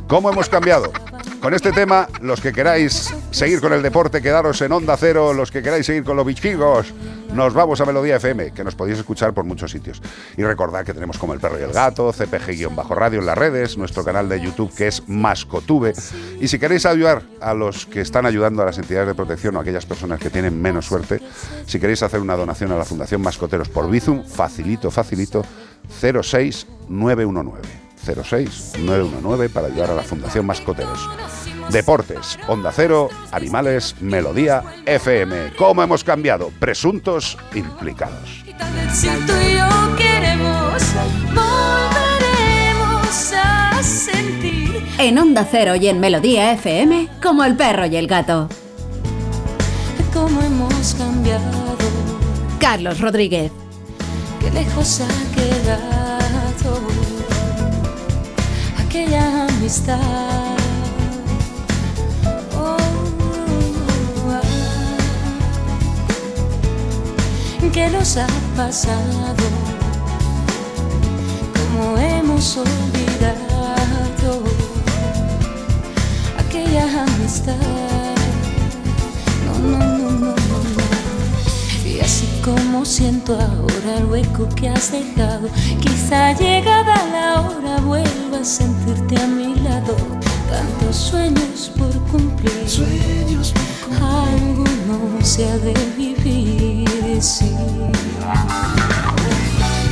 ¿Cómo 0.06 0.30
hemos 0.30 0.48
cambiado? 0.48 0.92
Con 1.40 1.54
este 1.54 1.72
tema, 1.72 2.06
los 2.20 2.38
que 2.38 2.52
queráis 2.52 3.14
seguir 3.30 3.62
con 3.62 3.72
el 3.72 3.82
deporte, 3.82 4.20
quedaros 4.20 4.60
en 4.60 4.72
Onda 4.72 4.94
Cero, 4.98 5.32
los 5.32 5.50
que 5.50 5.62
queráis 5.62 5.86
seguir 5.86 6.04
con 6.04 6.14
los 6.14 6.26
bichigos, 6.26 6.92
nos 7.32 7.54
vamos 7.54 7.80
a 7.80 7.86
Melodía 7.86 8.16
FM, 8.16 8.52
que 8.52 8.62
nos 8.62 8.74
podéis 8.74 8.98
escuchar 8.98 9.32
por 9.32 9.44
muchos 9.44 9.70
sitios. 9.70 10.02
Y 10.36 10.42
recordad 10.42 10.84
que 10.84 10.92
tenemos 10.92 11.16
como 11.16 11.32
El 11.32 11.40
Perro 11.40 11.58
y 11.58 11.62
el 11.62 11.72
Gato, 11.72 12.12
CPG-Radio 12.12 13.20
en 13.20 13.26
las 13.26 13.38
redes, 13.38 13.78
nuestro 13.78 14.04
canal 14.04 14.28
de 14.28 14.38
YouTube 14.38 14.70
que 14.74 14.88
es 14.88 15.02
Mascotube. 15.08 15.94
Y 16.40 16.48
si 16.48 16.58
queréis 16.58 16.84
ayudar 16.84 17.22
a 17.40 17.54
los 17.54 17.86
que 17.86 18.02
están 18.02 18.26
ayudando 18.26 18.60
a 18.60 18.66
las 18.66 18.76
entidades 18.76 19.08
de 19.08 19.14
protección 19.14 19.56
o 19.56 19.60
a 19.60 19.62
aquellas 19.62 19.86
personas 19.86 20.20
que 20.20 20.28
tienen 20.28 20.60
menos 20.60 20.84
suerte, 20.84 21.22
si 21.64 21.80
queréis 21.80 22.02
hacer 22.02 22.20
una 22.20 22.36
donación 22.36 22.70
a 22.72 22.76
la 22.76 22.84
Fundación 22.84 23.22
Mascoteros 23.22 23.70
por 23.70 23.88
Bizum, 23.88 24.26
facilito, 24.26 24.90
facilito, 24.90 25.42
06919. 26.02 27.89
06919 28.04 29.48
para 29.48 29.68
ayudar 29.68 29.90
a 29.90 29.94
la 29.94 30.02
Fundación 30.02 30.46
Mascoteros. 30.46 31.08
Deportes, 31.70 32.38
Onda 32.48 32.72
Cero, 32.72 33.08
Animales, 33.30 33.94
Melodía, 34.00 34.62
FM. 34.86 35.52
¿Cómo 35.56 35.82
hemos 35.82 36.02
cambiado? 36.02 36.50
Presuntos 36.58 37.38
implicados. 37.54 38.44
En 44.98 45.18
Onda 45.18 45.46
Cero 45.50 45.76
y 45.76 45.88
en 45.88 46.00
Melodía 46.00 46.52
FM, 46.52 47.08
como 47.22 47.44
el 47.44 47.56
perro 47.56 47.86
y 47.86 47.96
el 47.96 48.06
gato. 48.06 48.48
Cómo 50.12 50.42
hemos 50.42 50.94
cambiado. 50.94 51.76
Carlos 52.58 53.00
Rodríguez. 53.00 53.50
Qué 54.40 54.50
lejos 54.50 55.00
ha 55.00 55.34
quedado 55.34 55.99
amistad. 59.70 60.56
Oh. 62.56 62.76
¿Qué 67.72 67.88
nos 67.88 68.16
ha 68.16 68.26
pasado? 68.56 69.46
¿Cómo 71.54 71.96
hemos 71.98 72.56
olvidado 72.56 74.42
aquella 76.36 77.04
amistad? 77.04 77.54
No, 79.46 79.78
no, 79.78 79.98
no, 79.98 80.10
no. 80.10 80.29
Siento 82.84 83.34
ahora 83.34 83.98
el 83.98 84.06
hueco 84.06 84.48
que 84.56 84.68
has 84.68 84.90
dejado, 84.90 85.48
quizá 85.80 86.32
llegada 86.32 86.96
la 87.12 87.40
hora 87.42 87.76
vuelva 87.80 88.38
a 88.40 88.44
sentirte 88.44 89.20
a 89.20 89.26
mi 89.26 89.54
lado. 89.56 89.94
Tantos 90.50 90.96
sueños 90.96 91.70
por 91.76 91.92
cumplir, 92.08 92.68
sueños 92.68 93.52
alguno 94.00 95.22
se 95.22 95.48
ha 95.48 95.58
de 95.58 95.74
vivir, 95.96 97.22
sí. 97.22 97.54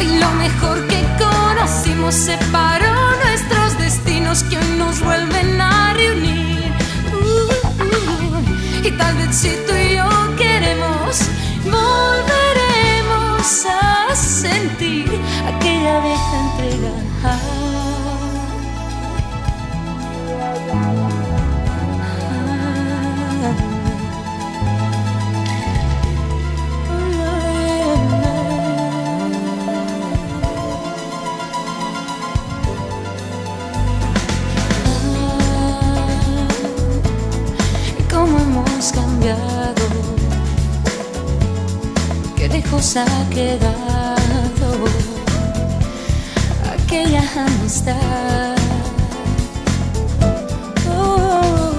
Y 0.00 0.18
lo 0.18 0.30
mejor 0.32 0.86
que 0.88 1.04
conocimos 1.18 2.14
separó 2.14 2.94
nuestros 3.24 3.78
destinos 3.78 4.42
que 4.44 4.58
hoy 4.58 4.76
nos 4.78 5.00
vuelven 5.00 5.60
a 5.60 5.92
reunir. 5.94 6.72
Uh, 7.12 7.84
uh. 7.84 8.86
Y 8.86 8.90
tal 8.92 9.14
vez 9.16 9.36
si 9.36 9.50
tú 9.66 9.74
y 9.74 9.96
yo 9.96 10.36
queremos, 10.36 11.20
volveremos 13.48 13.66
a 13.66 14.14
sentir 14.14 15.08
aquella 15.46 16.00
vieja 16.00 16.40
entrega. 16.40 16.92
cómo 38.10 38.38
hemos 38.38 38.92
cambiado, 38.92 39.57
lejos 42.68 42.96
ha 42.96 43.30
quedado 43.30 44.84
aquella 46.72 47.22
amistad. 47.46 48.56
Oh, 50.90 51.72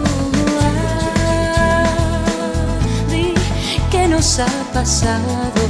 nos 4.07 4.39
ha 4.39 4.47
pasado, 4.73 5.61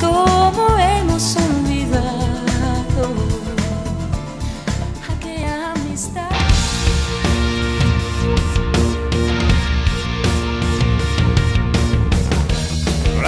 cómo 0.00 0.76
hemos 0.78 1.36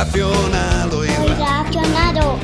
Muy 0.05 1.29
racionado. 1.29 2.37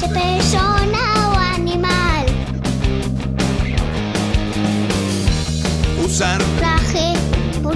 Sé 0.00 0.08
persona 0.08 0.98
o 1.28 1.36
animal. 1.36 2.26
usar 6.02 6.42
Traje 6.58 7.12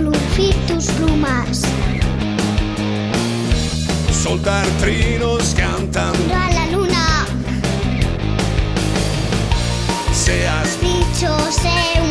lucir 0.01 0.55
tus 0.67 0.87
plumas. 0.93 1.63
soltar 4.23 4.67
trinos 4.81 5.55
cantando 5.55 6.35
a 6.35 6.51
la 6.51 6.67
luna. 6.69 7.27
seas 10.13 10.79
Bicho, 10.81 11.37
sé 11.51 12.02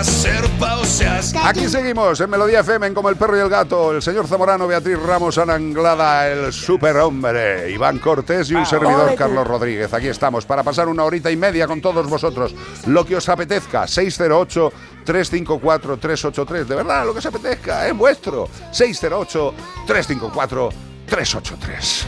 o 0.00 0.84
seas 0.84 1.34
Aquí 1.42 1.68
seguimos 1.68 2.20
en 2.20 2.28
Melodía 2.28 2.60
FM 2.60 2.88
en 2.88 2.94
Como 2.94 3.08
el 3.08 3.16
Perro 3.16 3.36
y 3.36 3.40
el 3.40 3.48
Gato. 3.48 3.92
El 3.92 4.02
señor 4.02 4.26
Zamorano, 4.26 4.66
Beatriz 4.66 4.98
Ramos, 4.98 5.38
Ana 5.38 5.54
Anglada, 5.54 6.28
el 6.28 6.52
superhombre, 6.52 7.70
Iván 7.70 7.98
Cortés 7.98 8.50
y 8.50 8.54
un 8.54 8.66
servidor, 8.66 9.14
Carlos 9.14 9.46
Rodríguez. 9.46 9.94
Aquí 9.94 10.08
estamos 10.08 10.44
para 10.44 10.62
pasar 10.62 10.88
una 10.88 11.04
horita 11.04 11.30
y 11.30 11.36
media 11.36 11.66
con 11.66 11.80
todos 11.80 12.08
vosotros. 12.08 12.54
Lo 12.86 13.06
que 13.06 13.16
os 13.16 13.28
apetezca. 13.28 13.86
608 13.86 14.72
354 15.04 15.96
383. 15.96 16.68
De 16.68 16.74
verdad, 16.74 17.06
lo 17.06 17.12
que 17.12 17.20
os 17.20 17.26
apetezca 17.26 17.88
es 17.88 17.96
vuestro. 17.96 18.48
608 18.72 19.54
354 19.86 20.68
383. 21.06 22.06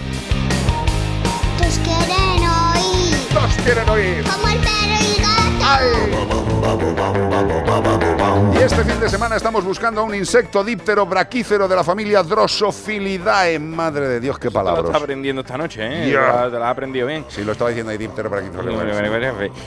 Todos 1.56 1.78
quieren 1.78 2.48
oír. 2.48 3.28
Todos 3.32 3.54
quieren 3.64 3.88
oír. 3.88 4.24
Como 4.24 4.48
el 4.48 4.58
perro 4.58 4.98
y 5.00 5.04
el 5.04 5.22
gato. 5.22 5.37
Y 8.54 8.58
este 8.62 8.84
fin 8.84 9.00
de 9.00 9.08
semana 9.08 9.36
estamos 9.36 9.64
buscando 9.64 10.00
a 10.00 10.04
un 10.04 10.14
insecto 10.14 10.64
díptero 10.64 11.06
braquífero 11.06 11.68
de 11.68 11.76
la 11.76 11.84
familia 11.84 12.22
Drosophilidae. 12.22 13.58
Madre 13.58 14.08
de 14.08 14.20
Dios, 14.20 14.38
qué 14.38 14.48
Te 14.48 14.54
lo 14.54 14.60
palabras. 14.60 14.84
está 14.86 14.98
aprendiendo 14.98 15.42
esta 15.42 15.56
noche, 15.58 15.80
¿eh? 15.86 16.10
Ya. 16.10 16.48
Te 16.50 16.58
la- 16.58 16.66
has 16.66 16.72
aprendido 16.72 17.06
bien. 17.06 17.24
Sí, 17.28 17.44
lo 17.44 17.52
estaba 17.52 17.70
diciendo 17.70 17.92
ahí 17.92 17.98
díptero 17.98 18.28
braquífero. 18.30 18.62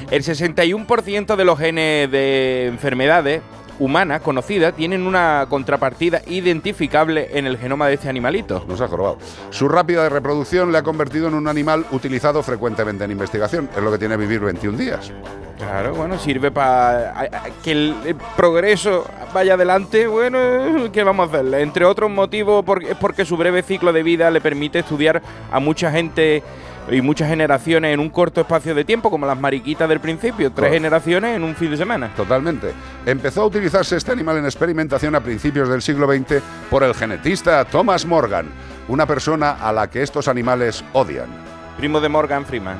El 0.10 0.24
61% 0.24 1.36
de 1.36 1.46
los 1.46 1.58
genes 1.60 2.12
de 2.12 2.68
enfermedades 2.68 3.42
humanas 3.82 4.22
conocidas 4.22 4.76
tienen 4.76 5.08
una 5.08 5.48
contrapartida 5.50 6.22
identificable 6.28 7.30
en 7.34 7.48
el 7.48 7.58
genoma 7.58 7.88
de 7.88 7.96
este 7.96 8.10
animalito. 8.10 8.64
Nos 8.68 8.80
ha 8.80 8.88
jorobado. 8.88 9.18
Su 9.50 9.68
rápida 9.68 10.08
reproducción 10.08 10.72
le 10.72 10.78
ha 10.78 10.84
convertido 10.84 11.28
en 11.28 11.34
un 11.34 11.48
animal 11.48 11.86
utilizado 11.92 12.44
frecuentemente 12.44 13.04
en 13.04 13.12
investigación. 13.12 13.70
Es 13.76 13.82
lo 13.82 13.92
que 13.92 13.98
tiene 13.98 14.18
vivir 14.18 14.40
21 14.40 14.78
días. 14.78 15.12
Claro, 15.58 15.96
bueno, 15.96 16.20
sirve 16.20 16.52
para 16.52 17.28
que 17.64 17.72
el, 17.72 17.96
el 18.06 18.16
progreso 18.36 19.06
vaya 19.34 19.56
adelante. 19.56 20.06
Bueno, 20.06 20.92
¿qué 20.92 21.04
vamos 21.04 21.28
a 21.28 21.30
hacerle? 21.32 21.62
Entre 21.62 21.84
otros 21.84 22.12
motivos, 22.12 22.64
es 22.88 22.98
porque 22.98 23.26
su 23.26 23.36
breve 23.36 23.64
ciclo 23.64 23.92
de 23.92 24.04
vida 24.04 24.30
le 24.30 24.42
permite 24.42 24.80
estudiar 24.80 25.24
a 25.52 25.60
mucha 25.60 25.92
gente 25.92 26.44
y 26.90 27.02
muchas 27.02 27.30
generaciones 27.30 27.94
en 27.94 28.00
un 28.00 28.10
corto 28.10 28.42
espacio 28.42 28.74
de 28.74 28.84
tiempo, 28.84 29.10
como 29.10 29.26
las 29.26 29.40
mariquitas 29.40 29.88
del 29.88 30.00
principio. 30.00 30.50
Tres 30.52 30.56
Claro. 30.56 30.74
generaciones 30.74 31.36
en 31.36 31.44
un 31.44 31.56
fin 31.56 31.72
de 31.72 31.78
semana. 31.78 32.10
Totalmente. 32.16 32.72
Empezó 33.06 33.44
a 33.44 33.46
utilizarse 33.46 33.96
este 33.98 34.12
animal 34.12 34.38
en 34.38 34.46
experimentación 34.46 35.16
a 35.16 35.22
principios 35.22 35.70
del 35.70 35.82
siglo 35.82 36.08
XX 36.12 36.42
por 36.70 36.84
el 36.84 36.94
genetista 36.94 37.64
Thomas 37.66 38.06
Morgan, 38.06 38.48
una 38.88 39.06
persona 39.06 39.52
a 39.52 39.72
la 39.72 39.90
que 39.90 40.02
estos 40.02 40.28
animales 40.28 40.84
odian. 40.94 41.51
Primo 41.82 42.00
de 42.00 42.08
Morgan 42.10 42.46
Freeman. 42.46 42.80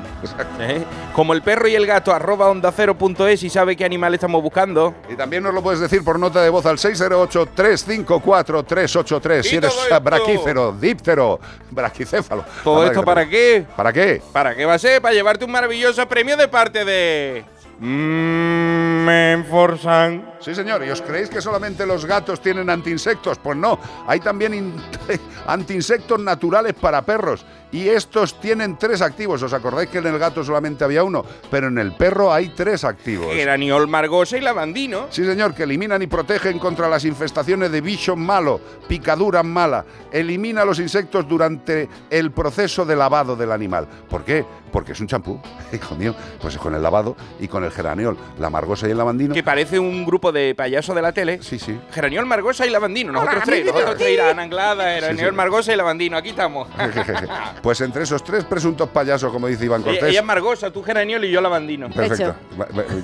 ¿Eh? 0.60 0.84
Como 1.12 1.32
el 1.32 1.42
perro 1.42 1.66
y 1.66 1.74
el 1.74 1.86
gato, 1.86 2.14
arroba 2.14 2.48
onda 2.48 2.70
cero 2.70 2.96
punto 2.96 3.26
es 3.26 3.42
y 3.42 3.50
sabe 3.50 3.74
qué 3.74 3.84
animal 3.84 4.14
estamos 4.14 4.40
buscando. 4.40 4.94
Y 5.10 5.16
también 5.16 5.42
nos 5.42 5.52
lo 5.52 5.60
puedes 5.60 5.80
decir 5.80 6.04
por 6.04 6.20
nota 6.20 6.40
de 6.40 6.50
voz 6.50 6.64
al 6.66 6.78
608-354-383 6.78 9.42
si 9.42 9.56
eres 9.56 9.74
braquífero, 10.00 10.76
díptero, 10.80 11.40
braquicéfalo. 11.72 12.44
¿Todo 12.62 12.86
esto 12.86 13.02
para 13.02 13.28
qué? 13.28 13.66
¿Para 13.74 13.92
qué? 13.92 14.22
¿Para 14.32 14.54
qué 14.54 14.64
va 14.64 14.74
a 14.74 14.78
ser? 14.78 15.02
Para 15.02 15.14
llevarte 15.14 15.44
un 15.44 15.50
maravilloso 15.50 16.06
premio 16.06 16.36
de 16.36 16.46
parte 16.46 16.84
de. 16.84 17.44
Menforsan. 19.04 20.31
Sí, 20.44 20.54
señor. 20.54 20.84
¿Y 20.84 20.90
os 20.90 21.00
creéis 21.02 21.28
que 21.30 21.40
solamente 21.40 21.86
los 21.86 22.04
gatos 22.04 22.40
tienen 22.40 22.68
antiinsectos? 22.68 23.38
Pues 23.38 23.56
no. 23.56 23.78
Hay 24.06 24.20
también 24.20 24.54
in- 24.54 24.74
antiinsectos 25.46 26.18
naturales 26.20 26.74
para 26.74 27.02
perros. 27.02 27.44
Y 27.70 27.88
estos 27.88 28.38
tienen 28.38 28.76
tres 28.76 29.00
activos. 29.00 29.42
¿Os 29.42 29.52
acordáis 29.54 29.88
que 29.88 29.96
en 29.98 30.06
el 30.06 30.18
gato 30.18 30.44
solamente 30.44 30.84
había 30.84 31.04
uno? 31.04 31.24
Pero 31.50 31.68
en 31.68 31.78
el 31.78 31.92
perro 31.92 32.30
hay 32.32 32.50
tres 32.50 32.84
activos. 32.84 33.32
Geraniol, 33.32 33.88
margosa 33.88 34.36
y 34.36 34.42
lavandino. 34.42 35.06
Sí, 35.08 35.24
señor, 35.24 35.54
que 35.54 35.62
eliminan 35.62 36.02
y 36.02 36.06
protegen 36.06 36.58
contra 36.58 36.86
las 36.88 37.04
infestaciones 37.06 37.72
de 37.72 37.80
bicho 37.80 38.14
malo, 38.14 38.60
picadura 38.88 39.42
mala. 39.42 39.86
Elimina 40.10 40.66
los 40.66 40.80
insectos 40.80 41.26
durante 41.26 41.88
el 42.10 42.30
proceso 42.32 42.84
de 42.84 42.94
lavado 42.96 43.36
del 43.36 43.52
animal. 43.52 43.86
¿Por 44.08 44.22
qué? 44.24 44.44
Porque 44.70 44.92
es 44.92 45.00
un 45.00 45.06
champú, 45.06 45.40
hijo 45.72 45.94
mío. 45.94 46.14
Pues 46.42 46.54
es 46.54 46.60
con 46.60 46.74
el 46.74 46.82
lavado 46.82 47.16
y 47.40 47.48
con 47.48 47.64
el 47.64 47.70
geraniol, 47.70 48.18
la 48.38 48.50
margosa 48.50 48.86
y 48.86 48.90
el 48.90 48.98
lavandino. 48.98 49.32
Que 49.32 49.42
parece 49.42 49.78
un 49.78 50.04
grupo 50.04 50.30
de 50.32 50.54
payasos 50.54 50.94
de 50.94 51.02
la 51.02 51.12
tele. 51.12 51.38
Sí, 51.42 51.58
sí. 51.58 51.78
Geraniol, 51.92 52.26
margosa 52.26 52.66
y 52.66 52.70
lavandino. 52.70 53.12
Nosotros 53.12 53.42
tres. 53.44 53.66
Nosotros 53.66 53.96
tres. 53.96 54.10
Irán 54.10 54.38
Anglada, 54.38 54.94
Geraniol, 54.94 55.30
sí. 55.30 55.36
margosa 55.36 55.72
y 55.72 55.76
lavandino. 55.76 56.16
Aquí 56.16 56.30
estamos. 56.30 56.68
Pues 57.62 57.80
entre 57.80 58.02
esos 58.02 58.24
tres 58.24 58.44
presuntos 58.44 58.88
payasos, 58.88 59.30
como 59.32 59.46
dice 59.46 59.64
Iván 59.64 59.82
Cortés. 59.82 60.02
ella 60.02 60.20
es 60.20 60.24
margosa, 60.24 60.70
tú 60.70 60.82
geraniol 60.82 61.24
y 61.24 61.30
yo 61.30 61.40
lavandino. 61.40 61.88
Perfecto. 61.90 62.34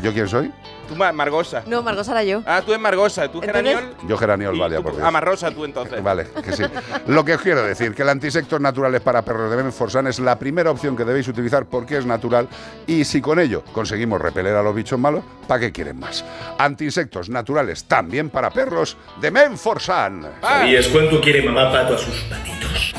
¿Yo 0.03 0.13
quién 0.13 0.27
soy? 0.29 0.51
Tú 0.89 0.97
ma- 0.97 1.13
margosa. 1.13 1.63
No, 1.67 1.83
Margosa 1.83 2.13
era 2.13 2.25
yo. 2.25 2.43
Ah, 2.47 2.63
tú 2.65 2.73
es 2.73 2.81
margosa, 2.81 3.29
tú 3.31 3.43
Entonces- 3.43 3.63
geraniol. 3.77 3.95
Yo 4.09 4.17
geraniol, 4.17 4.59
vale, 4.59 4.81
por 4.81 4.95
Dios. 4.97 5.07
Amarrosa 5.07 5.51
tú 5.51 5.65
entonces. 5.65 6.03
Vale, 6.03 6.27
que 6.43 6.53
sí. 6.53 6.63
Lo 7.07 7.25
que 7.25 7.35
os 7.35 7.43
quiero 7.43 7.63
decir, 7.63 7.95
que 7.95 8.03
el 8.03 8.09
antisectos 8.09 8.61
naturales 8.61 9.01
para 9.03 9.23
perros 9.23 9.51
de 9.51 9.63
Menforsan 9.63 10.07
es 10.07 10.19
la 10.19 10.39
primera 10.39 10.71
opción 10.71 10.97
que 10.97 11.05
debéis 11.05 11.29
utilizar 11.29 11.67
porque 11.67 11.99
es 11.99 12.07
natural 12.07 12.49
y 12.87 13.05
si 13.05 13.21
con 13.21 13.39
ello 13.39 13.63
conseguimos 13.73 14.21
repeler 14.21 14.57
a 14.57 14.63
los 14.63 14.75
bichos 14.75 14.99
malos, 14.99 15.23
¿para 15.47 15.61
qué 15.61 15.73
quieren 15.73 15.99
más? 16.01 16.25
Antisectos 16.59 17.29
naturales 17.29 17.85
también 17.85 18.31
para 18.31 18.51
perros 18.51 18.97
de 19.21 19.31
Menforsan. 19.31 20.27
¿Sabías 20.41 20.87
cuánto 20.89 21.21
quiere 21.21 21.43
mamá 21.49 21.71
pato 21.71 21.95
a 21.95 21.99
sus 21.99 22.15
patitos? 22.31 22.95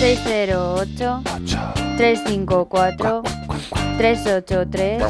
608 0.00 1.22
354 1.96 3.22
383 3.98 5.02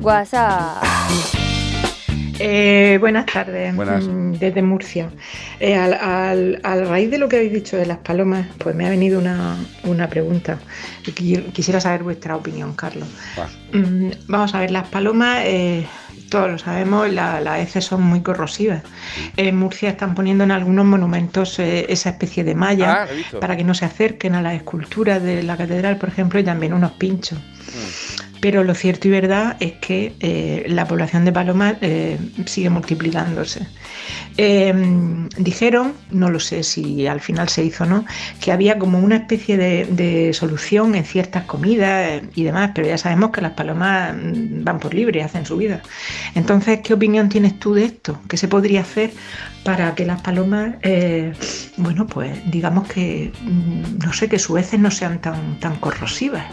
WhatsApp. 0.00 0.82
Eh, 2.38 2.98
buenas 3.00 3.24
tardes, 3.26 3.74
Buenas. 3.74 4.04
mm, 4.04 4.32
desde 4.34 4.60
Murcia. 4.62 5.08
Eh, 5.58 5.74
al, 5.74 5.94
al- 5.94 6.60
a 6.62 6.76
raíz 6.76 7.10
de 7.10 7.16
lo 7.18 7.28
que 7.28 7.36
habéis 7.36 7.52
dicho 7.52 7.76
de 7.78 7.86
las 7.86 7.98
palomas, 7.98 8.46
pues 8.58 8.74
me 8.76 8.86
ha 8.86 8.90
venido 8.90 9.18
una, 9.18 9.56
una 9.84 10.08
pregunta. 10.08 10.58
Quisiera 11.54 11.80
saber 11.80 12.02
vuestra 12.02 12.36
opinión, 12.36 12.74
Carlos. 12.74 13.08
Mm, 13.72 14.10
Vamos 14.28 14.54
a 14.54 14.60
ver, 14.60 14.70
las 14.70 14.86
palomas, 14.88 15.38
eh, 15.44 15.86
todos 16.28 16.50
lo 16.50 16.58
sabemos, 16.58 17.10
la- 17.10 17.40
las 17.40 17.60
heces 17.60 17.86
son 17.86 18.02
muy 18.02 18.20
corrosivas. 18.20 18.82
En 19.38 19.56
Murcia 19.56 19.88
están 19.88 20.14
poniendo 20.14 20.44
en 20.44 20.50
algunos 20.50 20.84
monumentos 20.84 21.58
eh, 21.58 21.86
esa 21.88 22.10
especie 22.10 22.44
de 22.44 22.54
malla 22.54 23.04
Ah, 23.04 23.06
para 23.40 23.56
que 23.56 23.64
no 23.64 23.72
se 23.72 23.86
acerquen 23.86 24.34
a 24.34 24.42
las 24.42 24.54
esculturas 24.54 25.22
de 25.22 25.42
la 25.42 25.56
catedral, 25.56 25.96
por 25.96 26.10
ejemplo, 26.10 26.38
y 26.38 26.44
también 26.44 26.74
unos 26.74 26.92
pinchos. 26.92 27.38
Pero 28.46 28.62
lo 28.62 28.76
cierto 28.76 29.08
y 29.08 29.10
verdad 29.10 29.56
es 29.58 29.72
que 29.72 30.12
eh, 30.20 30.66
la 30.68 30.86
población 30.86 31.24
de 31.24 31.32
palomas 31.32 31.78
eh, 31.80 32.16
sigue 32.44 32.70
multiplicándose. 32.70 33.66
Eh, 34.36 34.72
dijeron, 35.36 35.94
no 36.12 36.30
lo 36.30 36.38
sé 36.38 36.62
si 36.62 37.08
al 37.08 37.20
final 37.20 37.48
se 37.48 37.64
hizo 37.64 37.82
o 37.82 37.88
no, 37.88 38.04
que 38.40 38.52
había 38.52 38.78
como 38.78 39.00
una 39.00 39.16
especie 39.16 39.56
de, 39.56 39.86
de 39.86 40.32
solución 40.32 40.94
en 40.94 41.04
ciertas 41.04 41.42
comidas 41.42 42.22
y 42.36 42.44
demás, 42.44 42.70
pero 42.72 42.86
ya 42.86 42.98
sabemos 42.98 43.32
que 43.32 43.40
las 43.40 43.54
palomas 43.54 44.14
mm, 44.14 44.62
van 44.62 44.78
por 44.78 44.94
libre, 44.94 45.24
hacen 45.24 45.44
su 45.44 45.56
vida. 45.56 45.82
Entonces, 46.36 46.78
¿qué 46.84 46.94
opinión 46.94 47.28
tienes 47.28 47.58
tú 47.58 47.74
de 47.74 47.86
esto? 47.86 48.20
¿Qué 48.28 48.36
se 48.36 48.46
podría 48.46 48.82
hacer 48.82 49.10
para 49.66 49.94
que 49.94 50.06
las 50.06 50.20
palomas, 50.22 50.74
eh, 50.82 51.32
bueno, 51.76 52.06
pues 52.06 52.38
digamos 52.50 52.86
que, 52.88 53.32
mm, 53.42 54.04
no 54.04 54.12
sé, 54.12 54.28
que 54.28 54.38
sus 54.38 54.58
heces 54.58 54.78
no 54.80 54.90
sean 54.90 55.20
tan, 55.20 55.58
tan 55.60 55.76
corrosivas? 55.76 56.44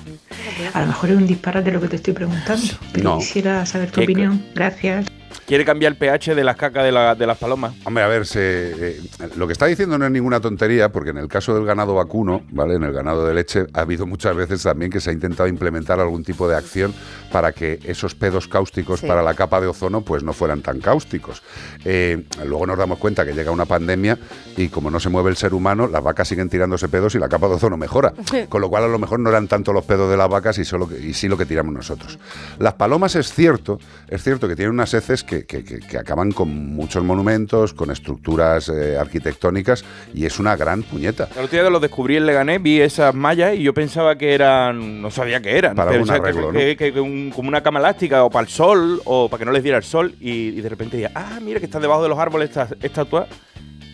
A 0.73 0.81
lo 0.81 0.87
mejor 0.87 1.11
es 1.11 1.17
un 1.17 1.27
disparate 1.27 1.71
lo 1.71 1.79
que 1.79 1.87
te 1.87 1.95
estoy 1.97 2.13
preguntando, 2.13 2.65
pero 2.91 3.03
No. 3.11 3.17
quisiera 3.19 3.65
saber 3.65 3.91
tu 3.91 3.99
¿Qué- 3.99 4.03
opinión. 4.05 4.43
Gracias. 4.55 5.05
Quiere 5.45 5.65
cambiar 5.65 5.91
el 5.93 5.97
pH 5.97 6.35
de 6.35 6.43
las 6.43 6.55
cacas 6.55 6.83
de, 6.83 6.91
la- 6.91 7.15
de 7.15 7.27
las 7.27 7.37
palomas. 7.37 7.73
Hombre, 7.85 8.03
a 8.03 8.07
ver, 8.07 8.25
se- 8.25 8.95
eh, 8.97 9.01
lo 9.35 9.45
que 9.47 9.53
está 9.53 9.65
diciendo 9.65 9.97
no 9.97 10.05
es 10.05 10.11
ninguna 10.11 10.39
tontería, 10.39 10.91
porque 10.91 11.09
en 11.11 11.17
el 11.17 11.27
caso 11.27 11.53
del 11.55 11.65
ganado 11.65 11.95
vacuno, 11.95 12.43
¿vale? 12.51 12.75
En 12.75 12.83
el 12.83 12.93
ganado 12.93 13.25
de 13.25 13.33
leche 13.33 13.65
ha 13.73 13.81
habido 13.81 14.05
muchas 14.05 14.35
veces 14.35 14.63
también 14.63 14.91
que 14.91 14.99
se 14.99 15.09
ha 15.09 15.13
intentado 15.13 15.47
implementar 15.49 15.99
algún 15.99 16.23
tipo 16.23 16.47
de 16.47 16.55
acción 16.55 16.93
para 17.31 17.51
que 17.51 17.79
esos 17.83 18.15
pedos 18.15 18.47
cáusticos 18.47 19.01
Sí. 19.01 19.07
para 19.07 19.21
la 19.23 19.33
capa 19.33 19.59
de 19.59 19.67
ozono 19.67 20.01
pues 20.01 20.23
no 20.23 20.33
fueran 20.33 20.61
tan 20.61 20.79
cáusticos. 20.79 21.41
Eh, 21.85 22.23
luego 22.45 22.65
nos 22.65 22.77
damos 22.77 22.99
cuenta 22.99 23.25
que 23.25 23.33
llega 23.33 23.51
una 23.51 23.65
pandemia 23.65 24.17
y 24.55 24.69
como 24.69 24.89
no 24.91 24.99
se 24.99 25.09
mueve 25.09 25.29
el 25.29 25.35
ser 25.37 25.53
humano, 25.53 25.87
las 25.87 26.03
vacas 26.03 26.27
siguen 26.27 26.49
tirándose 26.49 26.87
pedos 26.87 27.15
y 27.15 27.19
la 27.19 27.27
capa 27.29 27.47
de 27.47 27.55
ozono 27.55 27.77
mejora. 27.77 28.13
Con 28.49 28.61
lo 28.61 28.69
cual 28.69 28.83
a 28.83 28.87
lo 28.87 28.99
mejor 28.99 29.19
no 29.19 29.29
eran 29.29 29.47
tanto 29.47 29.73
los 29.73 29.83
pedos 29.85 30.09
de 30.09 30.17
las 30.17 30.29
vacas 30.29 30.57
y, 30.59 30.65
solo 30.65 30.87
que- 30.87 30.99
y 30.99 31.13
sí 31.13 31.27
lo 31.27 31.37
que 31.37 31.45
tiramos 31.45 31.73
nosotros. 31.73 32.19
Las 32.59 32.73
palomas 32.75 33.15
es 33.15 33.33
cierto, 33.33 33.79
es 34.07 34.23
cierto 34.23 34.47
que 34.47 34.55
tienen 34.55 34.73
unas 34.73 34.93
heces 34.93 35.22
que, 35.23 35.45
que- 35.45 35.63
que- 35.63 35.79
que 35.79 35.97
acaban 35.97 36.31
con 36.31 36.49
muchos 36.75 37.03
monumentos, 37.03 37.73
con 37.73 37.91
estructuras 37.91 38.69
eh, 38.69 38.97
arquitectónicas 38.97 39.83
y 40.13 40.25
es 40.25 40.39
una 40.39 40.55
gran 40.55 40.83
puñeta. 40.83 41.29
El 41.35 41.45
otro 41.45 41.59
día 41.61 41.69
lo 41.69 41.79
descubrí 41.79 42.17
en 42.17 42.25
Leganés, 42.25 42.61
vi 42.61 42.79
esas 42.81 43.13
mallas 43.15 43.55
y 43.55 43.63
yo 43.63 43.73
pensaba 43.73 44.17
que 44.17 44.33
eran. 44.33 45.01
No 45.01 45.11
sabía 45.11 45.41
que 45.41 45.57
eran. 45.57 45.75
Para 45.75 45.91
que- 45.91 46.11
arreglo, 46.11 46.51
que, 46.51 46.75
que- 46.77 46.93
que 46.93 46.99
un- 46.99 47.31
como 47.31 47.49
una 47.49 47.61
cama 47.63 47.79
elástica 47.79 48.23
o 48.23 48.29
para 48.29 48.45
el 48.45 48.49
sol 48.51 49.01
o 49.05 49.29
para 49.29 49.39
que 49.39 49.45
no 49.45 49.51
les 49.51 49.63
diera 49.63 49.77
el 49.77 49.83
sol. 49.83 50.15
Y, 50.19 50.49
y 50.49 50.61
de 50.61 50.69
repente 50.69 50.97
dije, 50.97 51.09
ah, 51.15 51.39
mira 51.41 51.59
que 51.59 51.65
están 51.65 51.81
debajo 51.81 52.03
de 52.03 52.09
los 52.09 52.19
árboles 52.19 52.49
estas 52.49 52.75
estatuas 52.81 53.27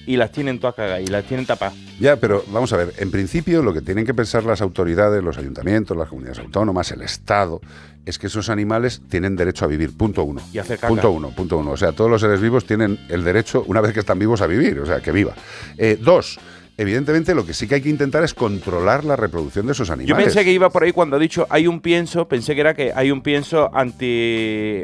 y 0.05 0.17
las 0.17 0.31
tienen 0.31 0.59
todas 0.59 0.73
cagadas 0.75 1.01
y 1.01 1.07
las 1.07 1.23
tienen 1.25 1.45
tapadas. 1.45 1.75
Ya, 1.99 2.15
pero 2.15 2.43
vamos 2.47 2.73
a 2.73 2.77
ver, 2.77 2.93
en 2.97 3.11
principio 3.11 3.61
lo 3.61 3.73
que 3.73 3.81
tienen 3.81 4.05
que 4.05 4.13
pensar 4.13 4.43
las 4.43 4.61
autoridades, 4.61 5.21
los 5.23 5.37
ayuntamientos, 5.37 5.95
las 5.95 6.07
comunidades 6.09 6.39
autónomas, 6.39 6.91
el 6.91 7.01
Estado, 7.03 7.61
es 8.05 8.17
que 8.17 8.27
esos 8.27 8.49
animales 8.49 9.01
tienen 9.09 9.35
derecho 9.35 9.65
a 9.65 9.67
vivir, 9.67 9.95
punto 9.95 10.23
uno. 10.23 10.41
Y 10.51 10.57
hacer 10.57 10.77
caca. 10.77 10.87
Punto 10.87 11.11
uno, 11.11 11.29
punto 11.31 11.57
uno. 11.57 11.71
O 11.71 11.77
sea, 11.77 11.91
todos 11.91 12.09
los 12.09 12.21
seres 12.21 12.41
vivos 12.41 12.65
tienen 12.65 12.99
el 13.09 13.23
derecho, 13.23 13.63
una 13.67 13.81
vez 13.81 13.93
que 13.93 13.99
están 13.99 14.17
vivos, 14.19 14.41
a 14.41 14.47
vivir, 14.47 14.79
o 14.79 14.85
sea, 14.85 14.99
que 15.01 15.11
viva. 15.11 15.33
Eh, 15.77 15.97
dos, 16.01 16.39
evidentemente 16.77 17.35
lo 17.35 17.45
que 17.45 17.53
sí 17.53 17.67
que 17.67 17.75
hay 17.75 17.81
que 17.81 17.89
intentar 17.89 18.23
es 18.23 18.33
controlar 18.33 19.03
la 19.03 19.15
reproducción 19.15 19.65
de 19.65 19.73
esos 19.73 19.87
Yo 19.89 19.93
animales. 19.93 20.25
pensé 20.25 20.43
que 20.43 20.51
iba 20.51 20.69
por 20.69 20.83
ahí 20.83 20.91
cuando 20.91 21.17
ha 21.17 21.19
dicho 21.19 21.45
hay 21.49 21.67
un 21.67 21.81
pienso, 21.81 22.27
pensé 22.27 22.55
que 22.55 22.61
era 22.61 22.73
que 22.73 22.91
hay 22.95 23.11
un 23.11 23.21
pienso 23.21 23.69
anti. 23.73 24.83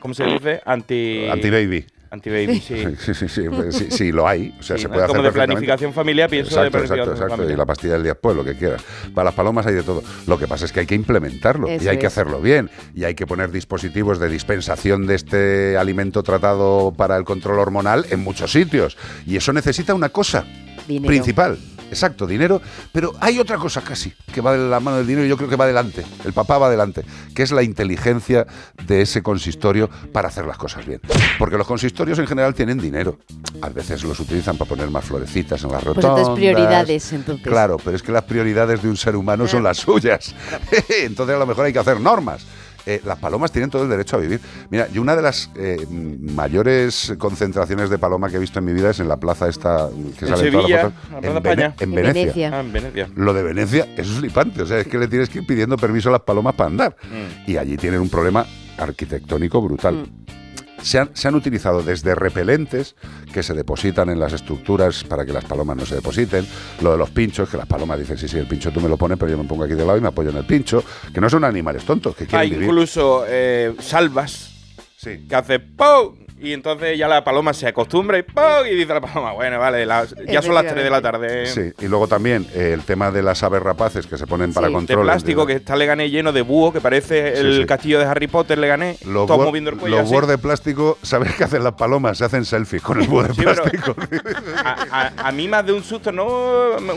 ¿Cómo 0.00 0.14
se 0.14 0.24
dice? 0.24 0.60
Anti. 0.64 1.26
Anti-baby. 1.30 1.86
Anti-baby, 2.14 2.60
sí. 2.60 2.84
Sí, 3.00 3.12
sí, 3.12 3.28
sí, 3.28 3.42
pues 3.50 3.74
sí, 3.74 3.86
sí, 3.90 4.12
lo 4.12 4.28
hay. 4.28 4.54
O 4.60 4.62
sea, 4.62 4.76
Sí, 4.76 4.82
se 4.82 4.88
puede 4.88 5.06
Como 5.08 5.20
hacer 5.20 5.32
de 5.32 5.32
planificación 5.32 5.92
familiar, 5.92 6.30
pienso 6.30 6.60
de 6.60 6.68
exacto, 6.68 6.70
planificación 6.70 7.00
exacto, 7.00 7.24
exacto. 7.24 7.36
familiar. 7.36 7.54
Y 7.54 7.58
la 7.58 7.66
pastilla 7.66 7.92
del 7.94 8.02
día 8.04 8.12
después, 8.12 8.36
lo 8.36 8.44
que 8.44 8.54
quieras. 8.54 8.84
Para 9.12 9.24
las 9.26 9.34
palomas 9.34 9.66
hay 9.66 9.74
de 9.74 9.82
todo. 9.82 10.02
Lo 10.28 10.38
que 10.38 10.46
pasa 10.46 10.64
es 10.64 10.72
que 10.72 10.80
hay 10.80 10.86
que 10.86 10.94
implementarlo 10.94 11.66
Eso 11.66 11.84
y 11.84 11.88
hay 11.88 11.98
que 11.98 12.06
hacerlo 12.06 12.40
bien. 12.40 12.70
Y 12.94 13.02
hay 13.02 13.16
que 13.16 13.26
poner 13.26 13.50
dispositivos 13.50 14.20
de 14.20 14.28
dispensación 14.28 15.08
de 15.08 15.16
este 15.16 15.76
alimento 15.76 16.22
tratado 16.22 16.94
para 16.96 17.16
el 17.16 17.24
control 17.24 17.58
hormonal 17.58 18.06
en 18.10 18.20
muchos 18.20 18.52
sitios. 18.52 18.96
Y 19.26 19.36
eso 19.36 19.52
necesita 19.52 19.92
una 19.92 20.10
cosa 20.10 20.46
Dinero. 20.86 21.08
principal. 21.08 21.58
Exacto, 21.90 22.26
dinero. 22.26 22.60
Pero 22.92 23.12
hay 23.20 23.38
otra 23.38 23.56
cosa 23.56 23.80
casi 23.82 24.12
que 24.32 24.40
va 24.40 24.52
de 24.56 24.68
la 24.68 24.80
mano 24.80 24.96
del 24.96 25.06
dinero 25.06 25.26
y 25.26 25.28
yo 25.28 25.36
creo 25.36 25.48
que 25.48 25.54
va 25.56 25.64
adelante. 25.64 26.02
El 26.24 26.32
papá 26.32 26.58
va 26.58 26.66
adelante, 26.66 27.04
que 27.34 27.42
es 27.42 27.52
la 27.52 27.62
inteligencia 27.62 28.46
de 28.86 29.02
ese 29.02 29.22
consistorio 29.22 29.88
para 30.12 30.28
hacer 30.28 30.44
las 30.46 30.56
cosas 30.58 30.84
bien. 30.86 31.00
Porque 31.38 31.56
los 31.56 31.66
consistorios 31.66 32.18
en 32.18 32.26
general 32.26 32.54
tienen 32.54 32.78
dinero. 32.78 33.18
A 33.60 33.68
veces 33.68 34.02
los 34.02 34.18
utilizan 34.18 34.56
para 34.56 34.68
poner 34.68 34.90
más 34.90 35.04
florecitas 35.04 35.62
en 35.62 35.70
las 35.70 35.84
Pues 35.84 35.96
rotondas. 35.96 36.20
entonces 36.20 36.34
prioridades, 36.34 37.12
entonces. 37.12 37.46
Claro, 37.46 37.76
pero 37.84 37.94
es 37.96 38.02
que 38.02 38.12
las 38.12 38.24
prioridades 38.24 38.82
de 38.82 38.88
un 38.88 38.96
ser 38.96 39.14
humano 39.14 39.46
son 39.46 39.62
las 39.62 39.76
suyas. 39.78 40.34
entonces 41.02 41.36
a 41.36 41.38
lo 41.38 41.46
mejor 41.46 41.66
hay 41.66 41.72
que 41.72 41.78
hacer 41.78 42.00
normas. 42.00 42.44
Eh, 42.86 43.00
las 43.04 43.18
palomas 43.18 43.50
tienen 43.50 43.70
todo 43.70 43.82
el 43.84 43.88
derecho 43.88 44.16
a 44.16 44.20
vivir. 44.20 44.40
Mira, 44.70 44.88
yo 44.88 45.00
una 45.00 45.16
de 45.16 45.22
las 45.22 45.50
eh, 45.56 45.86
mayores 45.90 47.14
concentraciones 47.18 47.88
de 47.90 47.98
paloma 47.98 48.28
que 48.28 48.36
he 48.36 48.38
visto 48.38 48.58
en 48.58 48.64
mi 48.66 48.72
vida 48.72 48.90
es 48.90 49.00
en 49.00 49.08
la 49.08 49.16
plaza 49.16 49.48
esta 49.48 49.88
que 50.18 50.26
sale 50.26 50.48
en 50.48 50.52
todas 50.52 50.66
Sevilla, 50.66 50.82
las 50.82 50.92
fotos, 50.92 51.10
la 51.10 51.16
en, 51.16 51.22
Plaza 51.22 51.40
Vene- 51.40 51.50
España. 51.50 51.74
en 51.80 51.88
En 51.88 51.94
Venecia. 51.94 52.22
Venecia. 52.22 52.50
Ah, 52.52 52.60
en 52.60 52.72
Venecia. 52.72 53.08
Lo 53.16 53.32
de 53.34 53.42
Venecia 53.42 53.88
es 53.96 54.06
flipante, 54.08 54.62
o 54.62 54.66
sea, 54.66 54.78
es 54.78 54.86
que 54.86 54.98
le 54.98 55.08
tienes 55.08 55.28
que 55.30 55.38
ir 55.38 55.46
pidiendo 55.46 55.76
permiso 55.76 56.08
a 56.10 56.12
las 56.12 56.20
palomas 56.22 56.54
para 56.54 56.68
andar. 56.70 56.96
Mm. 57.04 57.50
Y 57.50 57.56
allí 57.56 57.76
tienen 57.76 58.00
un 58.00 58.08
problema 58.10 58.44
arquitectónico 58.78 59.60
brutal. 59.62 59.94
Mm. 59.94 60.23
Se 60.84 60.98
han, 60.98 61.10
se 61.14 61.28
han 61.28 61.34
utilizado 61.34 61.82
desde 61.82 62.14
repelentes 62.14 62.94
que 63.32 63.42
se 63.42 63.54
depositan 63.54 64.10
en 64.10 64.20
las 64.20 64.32
estructuras 64.34 65.02
para 65.02 65.24
que 65.24 65.32
las 65.32 65.44
palomas 65.44 65.76
no 65.78 65.86
se 65.86 65.94
depositen, 65.96 66.46
lo 66.82 66.92
de 66.92 66.98
los 66.98 67.10
pinchos, 67.10 67.48
que 67.48 67.56
las 67.56 67.66
palomas 67.66 67.98
dicen, 67.98 68.18
sí, 68.18 68.28
sí, 68.28 68.38
el 68.38 68.46
pincho 68.46 68.70
tú 68.70 68.80
me 68.80 68.88
lo 68.88 68.96
pones, 68.98 69.18
pero 69.18 69.30
yo 69.30 69.38
me 69.38 69.44
pongo 69.44 69.64
aquí 69.64 69.74
de 69.74 69.84
lado 69.84 69.96
y 69.98 70.00
me 70.02 70.08
apoyo 70.08 70.30
en 70.30 70.36
el 70.36 70.44
pincho, 70.44 70.84
que 71.12 71.20
no 71.20 71.28
son 71.30 71.42
animales 71.44 71.84
tontos, 71.84 72.14
que 72.14 72.26
quieren 72.26 72.40
Hay 72.40 72.50
vivir. 72.50 72.64
incluso 72.68 73.24
eh, 73.26 73.74
salvas 73.80 74.50
Sí. 74.96 75.26
que 75.28 75.34
hace 75.34 75.58
¡pum! 75.58 76.23
Y 76.44 76.52
entonces 76.52 76.98
ya 76.98 77.08
la 77.08 77.24
paloma 77.24 77.54
se 77.54 77.66
acostumbra 77.66 78.18
y 78.18 78.22
¡pum! 78.22 78.42
Y 78.70 78.74
dice 78.74 78.92
la 78.92 79.00
paloma, 79.00 79.32
bueno, 79.32 79.58
vale, 79.58 79.86
las- 79.86 80.14
ya 80.28 80.42
son 80.42 80.54
las 80.54 80.66
3 80.66 80.84
de 80.84 80.90
la 80.90 81.00
tarde. 81.00 81.46
Sí, 81.46 81.72
y 81.80 81.88
luego 81.88 82.06
también 82.06 82.46
eh, 82.54 82.72
el 82.74 82.82
tema 82.82 83.10
de 83.10 83.22
las 83.22 83.42
aves 83.42 83.62
rapaces 83.62 84.06
que 84.06 84.18
se 84.18 84.26
ponen 84.26 84.52
para 84.52 84.68
Sí, 84.68 84.72
control. 84.74 84.98
de 84.98 85.04
plástico, 85.04 85.46
que 85.46 85.54
está 85.54 85.74
Leganés 85.76 86.10
lleno 86.10 86.32
de 86.32 86.42
búho, 86.42 86.72
que 86.72 86.80
parece 86.80 87.34
Sí, 87.34 87.40
el 87.40 87.60
sí. 87.62 87.66
castillo 87.66 87.98
de 87.98 88.04
Harry 88.04 88.26
Potter, 88.26 88.58
Leganés, 88.58 89.04
Los 89.06 89.26
todos 89.26 89.44
moviendo 89.46 89.70
el 89.70 89.76
cuello 89.78 89.96
los 89.98 90.10
bor 90.10 90.26
de 90.26 90.36
plástico, 90.38 90.98
¿sabes 91.02 91.34
qué 91.34 91.44
hacen 91.44 91.64
las 91.64 91.72
palomas? 91.74 92.18
Se 92.18 92.24
hacen 92.26 92.44
selfies 92.44 92.82
con 92.82 93.00
el 93.00 93.08
búho 93.08 93.22
de 93.22 93.34
plástico. 93.34 93.94
a, 94.62 94.76
a- 94.90 95.28
a 95.28 95.32
mí 95.32 95.48
más 95.48 95.64
de 95.64 95.72
un 95.72 95.82
susto, 95.82 96.12
no 96.12 96.26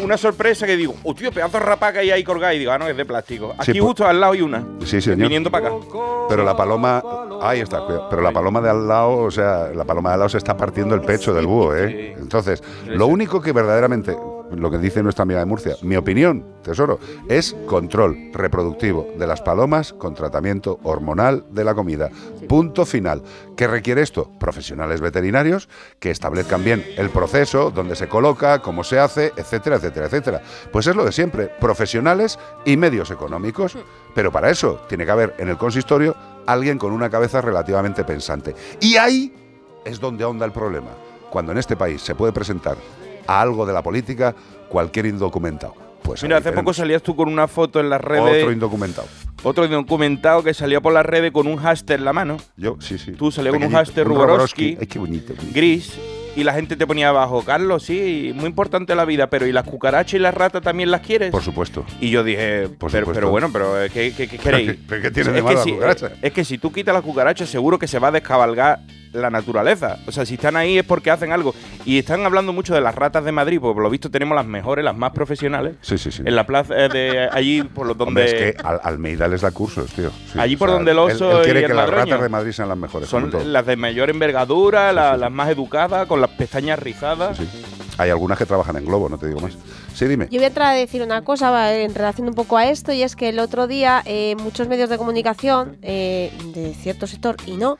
una 0.03 0.17
sorpresa 0.17 0.65
que 0.65 0.75
digo, 0.75 0.95
oh 1.03 1.13
tío, 1.15 1.31
pedazo 1.31 1.57
de 1.59 1.63
rapaca 1.65 1.99
ahí 1.99 2.11
ahí 2.11 2.23
colgada 2.23 2.53
y 2.53 2.59
digo, 2.59 2.71
ah, 2.71 2.77
no, 2.77 2.87
es 2.87 2.97
de 2.97 3.05
plástico. 3.05 3.55
Aquí 3.57 3.79
justo 3.79 4.05
al 4.05 4.19
lado 4.19 4.33
hay 4.33 4.41
una. 4.41 4.63
Sí, 4.85 4.99
señor. 5.01 5.19
Viniendo 5.19 5.49
para 5.49 5.67
acá. 5.67 5.75
Pero 6.29 6.43
la 6.43 6.55
paloma, 6.57 7.01
ahí 7.41 7.61
está, 7.61 7.79
cuidado. 7.85 8.07
pero 8.09 8.21
la 8.21 8.31
paloma 8.31 8.59
de 8.61 8.69
al 8.69 8.87
lado, 8.87 9.11
o 9.17 9.31
sea, 9.37 9.69
la 9.73 9.85
paloma 9.85 10.09
de 10.09 10.13
al 10.13 10.19
lado 10.19 10.29
se 10.29 10.37
está 10.37 10.57
partiendo 10.57 10.95
el 10.95 11.01
pecho 11.01 11.33
del 11.33 11.47
búho, 11.47 11.75
¿eh? 11.75 12.13
Entonces, 12.17 12.63
lo 12.85 13.07
único 13.07 13.41
que 13.41 13.51
verdaderamente, 13.51 14.15
lo 14.51 14.71
que 14.71 14.77
dice 14.77 15.03
nuestra 15.03 15.23
amiga 15.23 15.39
de 15.39 15.45
Murcia, 15.45 15.75
mi 15.81 15.95
opinión, 15.95 16.45
tesoro, 16.63 16.99
es 17.27 17.55
control 17.65 18.31
reproductivo 18.33 19.07
de 19.17 19.27
las 19.27 19.41
palomas 19.41 19.93
con 19.93 20.13
tratamiento 20.13 20.79
hormonal 20.83 21.45
de 21.51 21.63
la 21.63 21.73
comida. 21.75 22.09
Punto 22.47 22.85
final. 22.85 23.21
¿Qué 23.55 23.67
requiere 23.67 24.01
esto? 24.01 24.31
Profesionales 24.39 25.01
veterinarios 25.01 25.67
que 25.99 26.11
establezcan 26.11 26.63
bien 26.63 26.85
el 26.97 27.09
proceso, 27.09 27.71
dónde 27.71 27.95
se 27.95 28.07
coloca, 28.07 28.59
cómo 28.59 28.83
se 28.83 28.99
hace, 28.99 29.33
etcétera, 29.35 29.77
etcétera, 29.77 30.05
etcétera. 30.05 30.41
Pues 30.71 30.87
es 30.87 30.95
lo 30.95 31.03
de 31.03 31.11
siempre, 31.11 31.51
profesionales 31.59 32.39
y 32.65 32.77
medios 32.77 33.11
económicos. 33.11 33.77
Pero 34.15 34.31
para 34.31 34.49
eso 34.49 34.81
tiene 34.87 35.05
que 35.05 35.11
haber 35.11 35.35
en 35.37 35.49
el 35.49 35.57
consistorio 35.57 36.15
alguien 36.47 36.79
con 36.79 36.91
una 36.93 37.09
cabeza 37.09 37.41
relativamente 37.41 38.03
pensante. 38.03 38.55
Y 38.79 38.95
ahí 38.95 39.31
es 39.85 39.99
donde 39.99 40.23
ahonda 40.23 40.45
el 40.45 40.51
problema. 40.51 40.89
Cuando 41.29 41.51
en 41.51 41.57
este 41.59 41.75
país 41.75 42.01
se 42.01 42.15
puede 42.15 42.31
presentar 42.33 42.77
a 43.27 43.41
algo 43.41 43.65
de 43.65 43.73
la 43.73 43.83
política 43.83 44.33
cualquier 44.69 45.05
indocumentado. 45.05 45.75
Pues 46.01 46.23
Mira, 46.23 46.37
hace 46.37 46.53
poco 46.53 46.73
salías 46.73 47.03
tú 47.03 47.15
con 47.15 47.27
una 47.27 47.47
foto 47.49 47.81
en 47.81 47.89
las 47.89 47.99
redes. 47.99 48.41
otro 48.41 48.51
indocumentado. 48.53 49.07
Otro 49.43 49.65
indocumentado 49.65 50.41
que 50.41 50.53
salió 50.53 50.81
por 50.81 50.93
las 50.93 51.05
redes 51.05 51.31
con 51.31 51.47
un 51.47 51.57
hashtag 51.57 51.99
en 51.99 52.05
la 52.05 52.13
mano. 52.13 52.37
Yo, 52.55 52.77
sí, 52.79 52.97
sí. 52.97 53.11
Tú 53.11 53.29
salías 53.29 53.53
con 53.53 53.63
un 53.63 53.71
hashtag 53.71 54.07
Ruborowski, 54.07 54.77
Ay, 54.79 54.87
qué 54.87 54.99
bonito. 54.99 55.33
gris, 55.53 55.97
y 56.37 56.43
la 56.43 56.53
gente 56.53 56.75
te 56.75 56.85
ponía 56.87 57.09
abajo, 57.09 57.43
Carlos, 57.43 57.83
sí, 57.83 58.31
muy 58.35 58.45
importante 58.45 58.93
la 58.95 59.03
vida, 59.05 59.27
pero 59.29 59.47
¿y 59.47 59.51
las 59.51 59.63
cucarachas 59.65 60.13
y 60.13 60.19
las 60.19 60.33
ratas 60.33 60.61
también 60.61 60.91
las 60.91 61.01
quieres? 61.01 61.31
Por 61.31 61.41
supuesto. 61.43 61.83
Y 61.99 62.09
yo 62.11 62.23
dije, 62.23 62.69
pero, 62.79 63.29
bueno, 63.29 63.49
pero 63.51 63.83
eh, 63.83 63.89
¿qué, 63.89 64.13
qué- 64.15 64.27
qué 64.27 64.37
queréis? 64.37 64.75
¿Pero 64.87 65.01
qué 65.01 65.11
tiene 65.11 65.31
de 65.31 65.39
es, 65.39 65.43
malo 65.43 65.55
que 65.55 65.59
la 65.59 65.63
si, 65.63 65.71
cucaracha? 65.73 66.11
es 66.21 66.31
que 66.31 66.45
si 66.45 66.57
tú 66.57 66.71
quitas 66.71 66.93
las 66.93 67.03
cucarachas, 67.03 67.49
seguro 67.49 67.79
que 67.79 67.87
se 67.87 67.99
va 67.99 68.09
a 68.09 68.11
descabalgar 68.11 68.79
la 69.17 69.29
naturaleza. 69.29 69.97
O 70.07 70.11
sea, 70.11 70.25
si 70.25 70.35
están 70.35 70.55
ahí 70.55 70.77
es 70.77 70.85
porque 70.85 71.11
hacen 71.11 71.31
algo. 71.31 71.53
Y 71.85 71.99
están 71.99 72.25
hablando 72.25 72.53
mucho 72.53 72.73
de 72.73 72.81
las 72.81 72.95
ratas 72.95 73.23
de 73.25 73.31
Madrid, 73.31 73.59
porque 73.59 73.75
por 73.75 73.83
lo 73.83 73.89
visto 73.89 74.09
tenemos 74.11 74.35
las 74.35 74.45
mejores, 74.45 74.83
las 74.85 74.95
más 74.95 75.11
profesionales. 75.11 75.75
Sí, 75.81 75.97
sí, 75.97 76.11
sí. 76.11 76.23
En 76.25 76.35
la 76.35 76.45
plaza 76.45 76.73
eh, 76.75 76.89
de 76.89 77.29
allí, 77.31 77.63
por 77.63 77.87
lo 77.87 77.93
donde. 77.95 78.21
Hombre, 78.21 78.49
es 78.49 78.55
que 78.55 78.61
Al- 78.63 78.79
Almeida 78.83 79.27
les 79.27 79.41
da 79.41 79.51
cursos, 79.51 79.91
tío. 79.93 80.09
Sí, 80.31 80.39
Allí 80.39 80.55
por 80.55 80.69
sea, 80.69 80.75
donde 80.75 80.91
el 80.91 80.99
oso 80.99 81.39
Él, 81.39 81.43
quiere 81.43 81.59
y 81.61 81.63
el 81.63 81.69
que 81.69 81.75
las 81.75 81.89
ratas 81.89 82.21
de 82.21 82.29
Madrid 82.29 82.51
sean 82.51 82.69
las 82.69 82.77
mejores. 82.77 83.09
Son 83.09 83.31
las 83.51 83.65
de 83.65 83.75
mayor 83.75 84.09
envergadura, 84.09 84.91
la- 84.93 85.17
las 85.17 85.31
más 85.31 85.49
educadas, 85.49 86.07
con 86.07 86.21
las 86.21 86.29
pestañas 86.31 86.79
rizadas. 86.79 87.37
Hay 87.99 88.11
algunas 88.11 88.37
que 88.37 88.45
trabajan 88.45 88.75
en 88.77 88.85
Globo, 88.85 89.09
no 89.09 89.17
te 89.17 89.27
digo 89.27 89.39
más. 89.39 89.57
Sí, 89.95 90.05
dime. 90.05 90.27
Yo 90.29 90.37
voy 90.37 90.43
a 90.43 90.47
entrar 90.49 90.67
a 90.71 90.77
decir 90.77 91.01
una 91.01 91.23
cosa 91.23 91.49
va, 91.49 91.73
en 91.73 91.95
relación 91.95 92.27
un 92.27 92.35
poco 92.35 92.55
a 92.57 92.67
esto 92.69 92.91
y 92.91 93.01
es 93.01 93.15
que 93.15 93.29
el 93.29 93.39
otro 93.39 93.65
día 93.65 94.03
eh, 94.05 94.35
muchos 94.37 94.67
medios 94.67 94.89
de 94.91 94.99
comunicación 94.99 95.77
eh, 95.81 96.31
de 96.53 96.75
cierto 96.75 97.07
sector 97.07 97.35
y 97.47 97.57
no 97.57 97.79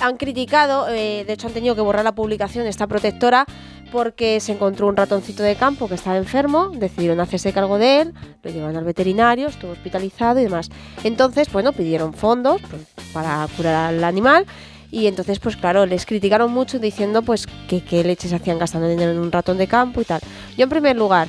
han 0.00 0.16
criticado, 0.16 0.88
eh, 0.88 1.24
de 1.26 1.32
hecho 1.32 1.46
han 1.46 1.52
tenido 1.52 1.74
que 1.74 1.80
borrar 1.80 2.04
la 2.04 2.14
publicación 2.14 2.64
de 2.64 2.70
esta 2.70 2.86
protectora 2.86 3.46
porque 3.92 4.40
se 4.40 4.52
encontró 4.52 4.88
un 4.88 4.96
ratoncito 4.96 5.42
de 5.42 5.54
campo 5.54 5.88
que 5.88 5.94
estaba 5.94 6.16
enfermo, 6.16 6.70
decidieron 6.70 7.20
hacerse 7.20 7.52
cargo 7.52 7.78
de 7.78 8.00
él, 8.00 8.14
lo 8.42 8.50
llevaron 8.50 8.76
al 8.76 8.84
veterinario, 8.84 9.48
estuvo 9.48 9.72
hospitalizado 9.72 10.40
y 10.40 10.44
demás. 10.44 10.70
Entonces, 11.04 11.50
bueno, 11.52 11.72
pidieron 11.72 12.12
fondos 12.12 12.60
pues, 12.68 12.82
para 13.12 13.46
curar 13.56 13.94
al 13.94 14.04
animal 14.04 14.46
y 14.90 15.06
entonces, 15.06 15.38
pues 15.38 15.56
claro, 15.56 15.86
les 15.86 16.06
criticaron 16.06 16.52
mucho 16.52 16.78
diciendo 16.78 17.22
pues 17.22 17.46
que 17.68 17.82
qué 17.82 18.04
leches 18.04 18.32
hacían 18.32 18.58
gastando 18.58 18.88
dinero 18.88 19.12
en 19.12 19.18
un 19.18 19.32
ratón 19.32 19.58
de 19.58 19.66
campo 19.66 20.00
y 20.00 20.04
tal. 20.04 20.20
Yo 20.56 20.64
en 20.64 20.70
primer 20.70 20.96
lugar, 20.96 21.28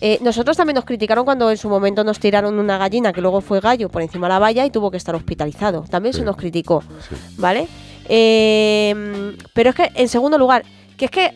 eh, 0.00 0.18
nosotros 0.20 0.56
también 0.56 0.74
nos 0.74 0.84
criticaron 0.84 1.24
cuando 1.24 1.50
en 1.50 1.56
su 1.56 1.68
momento 1.68 2.02
nos 2.04 2.18
tiraron 2.18 2.58
una 2.58 2.78
gallina 2.78 3.12
que 3.12 3.20
luego 3.20 3.40
fue 3.40 3.60
gallo 3.60 3.88
por 3.88 4.02
encima 4.02 4.26
de 4.26 4.32
la 4.32 4.38
valla 4.38 4.66
y 4.66 4.70
tuvo 4.70 4.90
que 4.90 4.96
estar 4.96 5.14
hospitalizado. 5.14 5.84
También 5.88 6.12
se 6.12 6.22
nos 6.22 6.36
criticó, 6.36 6.82
¿vale? 7.36 7.68
Eh, 8.08 9.34
pero 9.52 9.70
es 9.70 9.76
que, 9.76 9.90
en 9.94 10.08
segundo 10.08 10.38
lugar, 10.38 10.64
que 10.96 11.06
es 11.06 11.10
que 11.10 11.32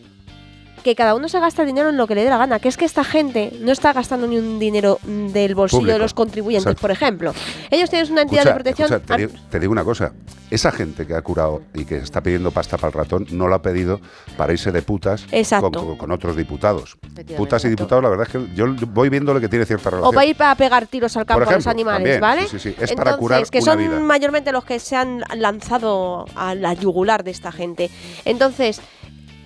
que 0.87 0.95
cada 0.95 1.17
uno 1.17 1.29
se 1.29 1.41
gasta 1.41 1.63
el 1.63 1.67
dinero 1.67 1.89
en 1.91 1.97
lo 1.97 2.07
que 2.07 2.15
le 2.15 2.23
dé 2.23 2.31
la 2.31 2.39
gana, 2.39 2.61
que 2.61 2.69
es 2.69 2.77
que 2.77 2.85
esta 2.85 3.03
gente 3.03 3.53
no 3.61 3.73
está 3.73 3.93
gastando 3.93 4.29
ni 4.29 4.39
un 4.39 4.61
dinero 4.61 5.01
mm, 5.03 5.27
del 5.33 5.57
bolsillo 5.57 5.93
de 5.93 5.99
los 5.99 6.15
contribuyentes, 6.15 6.65
Exacto. 6.67 6.81
por 6.81 6.93
ejemplo. 6.93 7.35
Ellos 7.73 7.91
tienen 7.91 8.13
una 8.13 8.23
entidad 8.23 8.43
Escucha, 8.47 8.55
de 8.57 8.63
protección. 8.63 8.93
escucha, 8.93 9.17
te, 9.17 9.27
digo, 9.27 9.33
te 9.51 9.59
digo 9.59 9.73
una 9.73 9.83
cosa. 9.83 10.13
Esa 10.49 10.71
gente 10.71 11.09
que 11.09 11.15
ha 11.15 11.23
curado 11.23 11.63
y 11.75 11.85
que 11.87 11.97
está 11.97 12.21
pidiendo 12.21 12.53
pasta 12.53 12.77
para 12.77 12.87
el 12.87 12.93
ratón 12.95 13.27
no 13.33 13.49
lo 13.49 13.57
ha 13.57 13.63
pedido 13.63 14.01
para 14.37 14.53
irse 14.53 14.71
de 14.71 14.81
putas 14.81 15.27
con, 15.59 15.73
con- 15.73 15.97
con 15.97 16.11
otros 16.13 16.37
diputados. 16.37 16.97
Putas 17.37 17.65
y 17.65 17.69
diputados, 17.69 18.05
la 18.05 18.11
verdad 18.11 18.29
es 18.29 18.33
que 18.33 18.55
yo 18.55 18.67
voy 18.93 19.09
viendo 19.09 19.35
lo 19.35 19.41
que 19.41 19.49
tiene 19.49 19.67
cierta 19.67 19.91
relación. 19.91 20.09
O 20.09 20.13
para 20.15 20.25
ir 20.27 20.37
a 20.41 20.55
pegar 20.55 20.87
tiros 20.87 21.17
al 21.17 21.27
campo 21.27 21.41
Por 21.43 21.53
a 21.53 21.57
los 21.57 21.67
ejemplo, 21.67 21.71
animales, 21.91 22.21
también, 22.21 22.21
¿vale? 22.21 22.43
sí, 22.49 22.61
sí, 22.61 22.71
sí. 22.71 22.77
Es 22.81 22.93
para 22.93 23.17
curar 23.17 23.45
que 23.51 23.59
una 23.59 23.65
son 23.73 23.79
vida. 23.81 23.99
mayormente 23.99 24.53
los 24.53 24.65
que 24.65 24.79
se 24.79 24.95
han 24.95 25.25
lanzado 25.35 26.27
a 26.37 26.55
la 26.55 26.75
yugular 26.75 27.25
de 27.25 27.33
esta 27.33 27.51
gente. 27.51 27.91
Entonces, 28.25 28.81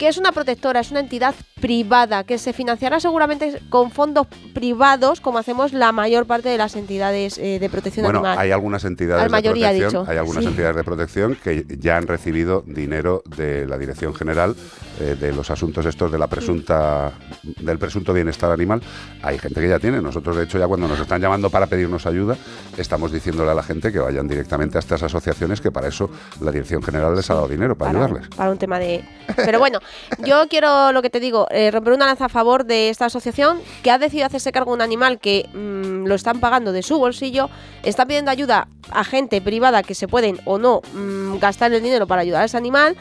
¿qué 0.01 0.09
es 0.09 0.17
una 0.17 0.33
protectora? 0.33 0.81
Es 0.81 0.91
una 0.91 1.01
entidad 1.01 1.35
privada 1.61 2.25
que 2.25 2.39
se 2.39 2.55
financiará 2.55 3.01
seguramente 3.01 3.61
con 3.69 3.91
fondos 3.91 4.27
privados, 4.55 5.21
como 5.21 5.37
hacemos 5.37 5.75
la 5.75 5.93
mayor 5.93 6.25
parte 6.25 6.49
de 6.49 6.57
las 6.57 6.75
entidades 6.75 7.37
eh, 7.37 7.59
de 7.61 7.69
protección 7.69 8.05
Bueno, 8.05 8.21
animal. 8.21 8.39
hay 8.39 8.51
algunas 8.51 8.83
entidades 8.87 9.25
La 9.25 9.29
mayoría, 9.29 9.69
de 9.71 9.75
protección, 9.79 10.03
dicho. 10.05 10.11
hay 10.11 10.17
algunas 10.17 10.43
Sí. 10.45 10.49
entidades 10.51 10.77
de 10.77 10.85
protección 10.85 11.37
que 11.45 11.67
ya 11.79 11.99
han 11.99 12.07
recibido 12.07 12.65
dinero 12.67 13.23
de 13.37 13.67
la 13.67 13.77
Dirección 13.77 14.15
General 14.15 14.57
eh, 15.01 15.17
de 15.21 15.33
los 15.35 15.51
asuntos 15.51 15.85
estos 15.85 16.11
de 16.11 16.19
la 16.19 16.29
presunta 16.29 17.13
del 17.61 17.79
presunto 17.79 18.15
bienestar 18.15 18.51
animal. 18.51 18.81
Hay 19.23 19.39
gente 19.39 19.61
que 19.61 19.69
ya 19.69 19.79
tiene. 19.79 20.01
Nosotros 20.01 20.35
de 20.35 20.45
hecho 20.45 20.59
ya 20.59 20.67
cuando 20.67 20.89
nos 20.89 20.99
están 20.99 21.21
llamando 21.21 21.51
para 21.51 21.67
pedirnos 21.67 22.07
ayuda, 22.07 22.39
estamos 22.79 23.13
diciéndole 23.13 23.51
a 23.51 23.55
la 23.55 23.63
gente 23.63 23.93
que 23.93 23.99
vayan 23.99 24.27
directamente 24.27 24.79
a 24.79 24.81
estas 24.81 25.03
asociaciones 25.03 25.61
que 25.61 25.71
para 25.71 25.89
eso 25.89 26.09
la 26.41 26.51
Dirección 26.53 26.83
General 26.83 27.15
les 27.15 27.29
ha 27.31 27.35
dado 27.35 27.49
dinero 27.49 27.77
para, 27.77 27.91
ayudarles. 27.91 28.29
para 28.29 28.51
un 28.51 28.57
tema 28.57 28.79
de... 28.79 29.05
Pero 29.37 29.59
bueno, 29.59 29.79
yo 30.19 30.49
quiero, 30.49 30.93
lo 30.93 31.03
que 31.03 31.11
te 31.11 31.21
digo, 31.21 31.47
eh, 31.51 31.71
romper 31.71 31.95
una 31.95 32.07
lanza 32.07 32.27
a 32.27 32.29
favor 32.29 32.65
de 32.65 32.91
esta 32.91 33.07
asociación 33.07 33.61
que 33.83 33.91
ha 33.91 33.99
decidido 33.99 34.27
hacerse 34.27 34.53
cargo 34.53 34.73
de 34.73 34.77
un 34.77 34.83
animal 34.83 35.19
que 35.19 35.49
mm, 35.53 36.07
lo 36.07 36.15
están 36.15 36.41
pagando 36.41 36.73
de 36.73 36.83
su 36.83 36.99
bolsillo, 36.99 37.51
está 37.83 38.07
pidiendo 38.07 38.31
ayuda 38.31 38.69
a 38.91 39.05
gente 39.05 39.41
privada 39.41 39.83
que 39.83 39.95
se 39.95 40.09
pueden 40.09 40.41
o 40.45 40.59
no 40.59 40.83
mm, 40.93 41.39
gastar 41.39 41.73
el 41.73 41.83
dinero 41.83 42.07
para 42.07 42.23
ayudar 42.23 42.43
a 42.43 42.45
ese 42.47 42.57
animal. 42.57 42.97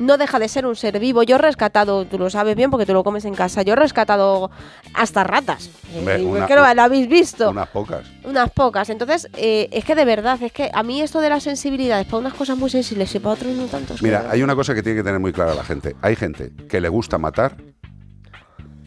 No 0.00 0.16
deja 0.18 0.38
de 0.38 0.48
ser 0.48 0.66
un 0.66 0.74
ser 0.74 0.98
vivo. 0.98 1.22
Yo 1.22 1.36
he 1.36 1.38
rescatado, 1.38 2.06
tú 2.06 2.18
lo 2.18 2.30
sabes 2.30 2.56
bien 2.56 2.70
porque 2.70 2.86
tú 2.86 2.94
lo 2.94 3.04
comes 3.04 3.24
en 3.26 3.34
casa, 3.34 3.62
yo 3.62 3.74
he 3.74 3.76
rescatado 3.76 4.50
hasta 4.94 5.24
ratas. 5.24 5.70
Hombre, 5.96 6.16
Eh, 6.22 6.24
una- 6.24 6.46
que 6.46 6.54
lo, 6.56 6.64
habéis 6.64 7.06
visto. 7.08 7.50
Unas 7.50 7.68
pocas. 7.68 8.06
Unas 8.24 8.50
pocas. 8.50 8.88
Entonces, 8.90 9.28
eh, 9.36 9.68
es 9.72 9.84
que 9.84 9.94
de 9.94 10.04
verdad, 10.06 10.42
es 10.42 10.52
que 10.52 10.70
a 10.72 10.82
mí 10.82 11.02
esto 11.02 11.20
de 11.20 11.28
las 11.28 11.42
sensibilidades 11.42 12.06
para 12.06 12.16
unas 12.18 12.34
cosas 12.34 12.56
muy 12.56 12.70
sensibles 12.70 13.14
y 13.14 13.18
para 13.18 13.34
otras 13.34 13.52
no 13.54 13.66
tanto. 13.66 13.94
Mira, 14.00 14.26
hay 14.30 14.42
una 14.42 14.54
cosa 14.56 14.74
que 14.74 14.82
tiene 14.82 14.98
que 14.98 15.04
tener 15.04 15.20
muy 15.20 15.32
clara 15.32 15.54
la 15.54 15.64
gente. 15.64 15.94
Hay 16.00 16.16
gente 16.16 16.50
que 16.68 16.80
le 16.80 16.88
gusta 16.88 17.18
matar, 17.18 17.56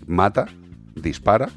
mata, 0.07 0.47
dispara, 0.95 1.49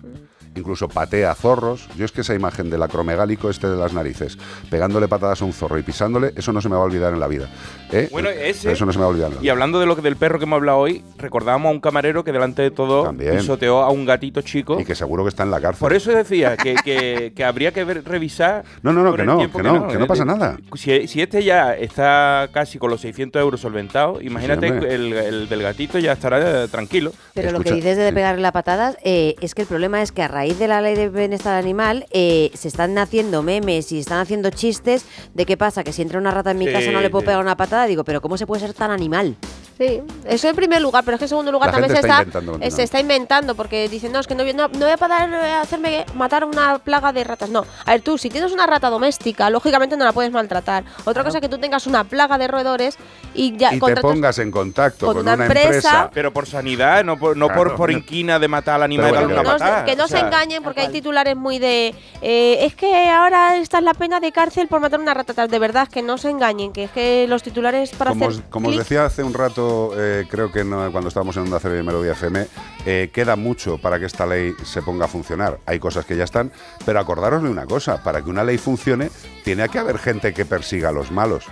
incluso 0.56 0.88
patea 0.88 1.34
zorros. 1.34 1.88
Yo 1.96 2.04
es 2.04 2.12
que 2.12 2.20
esa 2.22 2.34
imagen 2.34 2.70
del 2.70 2.82
acromegálico 2.82 3.50
este 3.50 3.68
de 3.68 3.76
las 3.76 3.92
narices, 3.92 4.38
pegándole 4.70 5.08
patadas 5.08 5.42
a 5.42 5.44
un 5.44 5.52
zorro 5.52 5.78
y 5.78 5.82
pisándole, 5.82 6.32
eso 6.36 6.52
no 6.52 6.60
se 6.60 6.68
me 6.68 6.74
va 6.76 6.82
a 6.82 6.84
olvidar 6.84 7.12
en 7.12 7.20
la 7.20 7.28
vida. 7.28 7.48
¿eh? 7.92 8.08
Bueno, 8.10 8.28
ese. 8.30 8.72
Eso 8.72 8.86
no 8.86 8.92
se 8.92 8.98
me 8.98 9.02
va 9.04 9.08
a 9.08 9.10
olvidar. 9.10 9.30
en 9.32 9.36
la 9.38 9.42
Y 9.44 9.48
hablando 9.48 9.78
de 9.80 9.86
lo 9.86 9.96
que 9.96 10.02
del 10.02 10.16
perro 10.16 10.38
que 10.38 10.44
hemos 10.44 10.56
hablado 10.56 10.78
hoy, 10.78 11.04
recordábamos 11.18 11.70
a 11.70 11.72
un 11.72 11.80
camarero 11.80 12.24
que 12.24 12.32
delante 12.32 12.62
de 12.62 12.70
todo 12.70 13.04
También. 13.04 13.36
pisoteó 13.38 13.82
a 13.82 13.90
un 13.90 14.04
gatito 14.06 14.40
chico. 14.42 14.80
Y 14.80 14.84
que 14.84 14.94
seguro 14.94 15.22
que 15.24 15.28
está 15.30 15.42
en 15.42 15.50
la 15.50 15.60
cárcel. 15.60 15.80
Por 15.80 15.92
eso 15.92 16.10
decía 16.12 16.56
que, 16.56 16.74
que- 16.84 17.32
que 17.34 17.44
habría 17.44 17.72
que 17.72 17.84
ver- 17.84 18.04
revisar. 18.04 18.64
No, 18.82 18.92
no, 18.92 19.02
no, 19.02 19.14
que 19.14 19.24
no, 19.24 19.38
que 19.38 19.62
no, 19.62 19.88
que 19.88 19.98
no 19.98 20.06
pasa 20.06 20.22
eh, 20.22 20.26
nada. 20.26 20.56
Si, 20.74 21.06
si 21.08 21.20
este 21.22 21.42
ya 21.44 21.74
está 21.74 22.48
casi 22.52 22.78
con 22.78 22.90
los 22.90 23.00
600 23.00 23.40
euros 23.40 23.60
solventados, 23.60 24.22
imagínate 24.22 24.70
hombre. 24.70 24.94
el, 24.94 25.12
el 25.12 25.48
del 25.48 25.62
gatito 25.62 25.98
ya 25.98 26.12
estará 26.12 26.64
eh, 26.64 26.68
tranquilo. 26.68 27.12
Pero 27.34 27.50
lo 27.52 27.60
que 27.60 27.72
dices 27.72 27.96
de 27.96 28.12
pegarle 28.12 28.40
la 28.42 28.52
patadas, 28.52 28.96
eh, 29.04 29.34
es 29.40 29.54
que 29.54 29.62
el 29.62 29.68
problema 29.68 30.02
es 30.02 30.12
que 30.12 30.22
a 30.22 30.28
raíz 30.28 30.45
de 30.54 30.68
la 30.68 30.80
ley 30.80 30.94
de 30.94 31.08
bienestar 31.08 31.54
animal 31.54 32.06
eh, 32.10 32.50
se 32.54 32.68
están 32.68 32.96
haciendo 32.98 33.42
memes 33.42 33.92
y 33.92 33.98
están 33.98 34.18
haciendo 34.20 34.50
chistes 34.50 35.04
de 35.34 35.46
qué 35.46 35.56
pasa, 35.56 35.84
que 35.84 35.92
si 35.92 36.02
entra 36.02 36.18
una 36.18 36.30
rata 36.30 36.50
en 36.52 36.58
mi 36.58 36.66
Sí, 36.66 36.72
casa 36.72 36.90
no 36.92 37.00
le 37.00 37.10
puedo 37.10 37.22
sí. 37.22 37.26
pegar 37.26 37.40
una 37.40 37.56
patada. 37.56 37.86
Digo, 37.86 38.04
pero 38.04 38.20
¿cómo 38.20 38.36
se 38.36 38.46
puede 38.46 38.60
ser 38.60 38.74
tan 38.74 38.90
animal? 38.90 39.36
Sí, 39.78 40.00
eso 40.24 40.48
en 40.48 40.56
primer 40.56 40.80
lugar, 40.80 41.04
pero 41.04 41.16
es 41.16 41.18
que 41.18 41.24
en 41.26 41.28
segundo 41.28 41.52
lugar 41.52 41.68
La 41.68 41.72
también 41.72 41.92
se 41.92 42.00
está, 42.00 42.22
está 42.22 42.38
inventando 42.38 42.64
eh, 42.66 42.70
se 42.70 42.82
está 42.82 42.98
inventando 43.00 43.54
porque 43.54 43.88
dicen, 43.90 44.10
no, 44.10 44.20
es 44.20 44.26
que 44.26 44.34
no, 44.34 44.42
voy- 44.42 44.54
no, 44.54 44.68
no 44.68 44.78
voy 44.78 44.90
a 44.90 44.96
poder 44.96 45.28
eh, 45.34 45.52
hacerme 45.52 46.06
matar 46.14 46.44
una 46.46 46.78
plaga 46.78 47.12
de 47.12 47.22
ratas. 47.24 47.50
No, 47.50 47.66
a 47.84 47.90
ver, 47.92 48.00
tú, 48.00 48.16
si 48.16 48.30
tienes 48.30 48.52
una 48.52 48.66
rata 48.66 48.88
doméstica, 48.88 49.50
lógicamente 49.50 49.94
no 49.98 50.04
la 50.06 50.12
puedes 50.14 50.32
maltratar. 50.32 50.84
Otra 51.04 51.24
cosa 51.24 51.38
es 51.38 51.42
que 51.42 51.50
tú 51.50 51.58
tengas 51.58 51.86
una 51.86 52.04
plaga 52.04 52.38
de 52.38 52.48
roedores 52.48 52.96
y 53.34 53.54
ya 53.58 53.74
y 53.74 53.78
te 53.78 53.96
pongas 53.96 54.38
en 54.38 54.50
contacto 54.50 55.04
con 55.06 55.16
con, 55.16 55.22
una 55.24 55.34
una, 55.34 55.44
empresa. 55.44 55.66
empresa. 55.68 56.10
Pero 56.14 56.32
por 56.32 56.46
sanidad, 56.46 57.04
no 57.04 57.18
por, 57.18 57.36
no 57.36 57.48
por, 57.48 57.56
Claro. 57.66 57.76
por 57.76 57.90
inquina 57.90 58.38
de 58.38 58.48
matar 58.48 58.76
al 58.76 58.84
animal 58.84 59.10
bueno, 59.10 59.26
una 59.26 59.42
no 59.42 59.52
se- 59.52 59.58
patada. 59.58 59.84
que 59.84 59.94
no 59.96 60.04
O 60.04 60.08
sea, 60.08 60.20
se 60.20 60.26
engañen 60.26 60.62
porque 60.62 60.80
hay 60.80 60.88
titulares 60.88 61.36
muy 61.36 61.58
de 61.58 61.94
eh, 62.22 62.64
es 62.64 62.74
que 62.74 63.10
ahora 63.10 63.56
está 63.56 63.76
es 63.78 63.84
la 63.84 63.92
pena 63.92 64.20
de 64.20 64.32
cárcel 64.32 64.68
por 64.68 64.80
matar 64.80 65.00
una 65.00 65.12
rata 65.12 65.46
de 65.46 65.58
verdad 65.58 65.86
que 65.88 66.00
no 66.00 66.16
se 66.16 66.30
engañen 66.30 66.72
que 66.72 66.84
es 66.84 66.90
que 66.92 67.26
los 67.28 67.42
titulares 67.42 67.90
para 67.90 68.12
Como, 68.12 68.24
hacer 68.28 68.40
os, 68.40 68.46
como 68.48 68.68
os 68.70 68.76
decía 68.78 69.04
hace 69.04 69.22
un 69.22 69.34
rato, 69.34 69.65
eh, 69.96 70.26
creo 70.30 70.50
que 70.50 70.64
cuando 70.64 71.08
estábamos 71.08 71.36
en 71.36 71.44
Onda 71.44 71.58
Cero 71.60 71.78
y 71.78 71.82
Melodía 71.82 72.12
FM, 72.12 72.46
eh, 72.84 73.10
queda 73.12 73.36
mucho 73.36 73.78
para 73.78 73.98
que 73.98 74.06
esta 74.06 74.26
ley 74.26 74.54
se 74.64 74.82
ponga 74.82 75.06
a 75.06 75.08
funcionar. 75.08 75.60
Hay 75.66 75.78
cosas 75.78 76.04
que 76.04 76.16
ya 76.16 76.24
están, 76.24 76.52
pero 76.84 77.00
acordaros 77.00 77.42
de 77.42 77.50
una 77.50 77.66
cosa, 77.66 78.02
para 78.02 78.22
que 78.22 78.30
una 78.30 78.44
ley 78.44 78.58
funcione, 78.58 79.10
tiene 79.44 79.68
que 79.68 79.78
haber 79.78 79.98
gente 79.98 80.32
que 80.32 80.44
persiga 80.44 80.90
a 80.90 80.92
los 80.92 81.10
malos. 81.10 81.44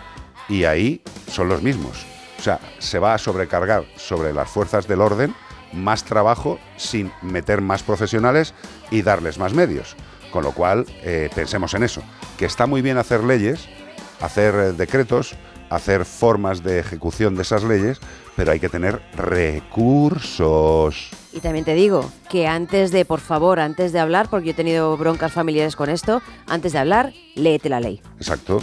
Y 0.48 0.64
ahí 0.64 1.02
son 1.30 1.48
los 1.48 1.62
mismos. 1.62 2.06
O 2.38 2.42
sea, 2.42 2.60
se 2.78 2.98
va 2.98 3.14
a 3.14 3.18
sobrecargar 3.18 3.84
sobre 3.96 4.32
las 4.32 4.48
fuerzas 4.48 4.86
del 4.86 5.00
orden 5.00 5.34
más 5.72 6.04
trabajo 6.04 6.58
sin 6.76 7.12
meter 7.22 7.60
más 7.60 7.82
profesionales 7.82 8.54
y 8.90 9.02
darles 9.02 9.38
más 9.38 9.54
medios. 9.54 9.96
Con 10.30 10.44
lo 10.44 10.52
cual, 10.52 10.86
eh, 11.02 11.30
pensemos 11.34 11.74
en 11.74 11.84
eso, 11.84 12.02
que 12.38 12.44
está 12.44 12.66
muy 12.66 12.82
bien 12.82 12.98
hacer 12.98 13.22
leyes, 13.22 13.68
hacer 14.20 14.74
decretos, 14.74 15.36
hacer 15.70 16.04
formas 16.04 16.62
de 16.62 16.78
ejecución 16.78 17.34
de 17.36 17.42
esas 17.42 17.64
leyes, 17.64 17.98
pero 18.36 18.52
hay 18.52 18.60
que 18.60 18.68
tener 18.68 19.00
recursos. 19.14 21.10
Y 21.32 21.40
también 21.40 21.64
te 21.64 21.74
digo 21.74 22.10
que 22.30 22.46
antes 22.46 22.90
de, 22.92 23.04
por 23.04 23.20
favor, 23.20 23.58
antes 23.60 23.92
de 23.92 23.98
hablar, 24.00 24.28
porque 24.30 24.46
yo 24.46 24.50
he 24.52 24.54
tenido 24.54 24.96
broncas 24.96 25.32
familiares 25.32 25.74
con 25.76 25.90
esto, 25.90 26.22
antes 26.46 26.72
de 26.72 26.78
hablar, 26.78 27.12
léete 27.34 27.68
la 27.68 27.80
ley. 27.80 28.00
Exacto. 28.18 28.62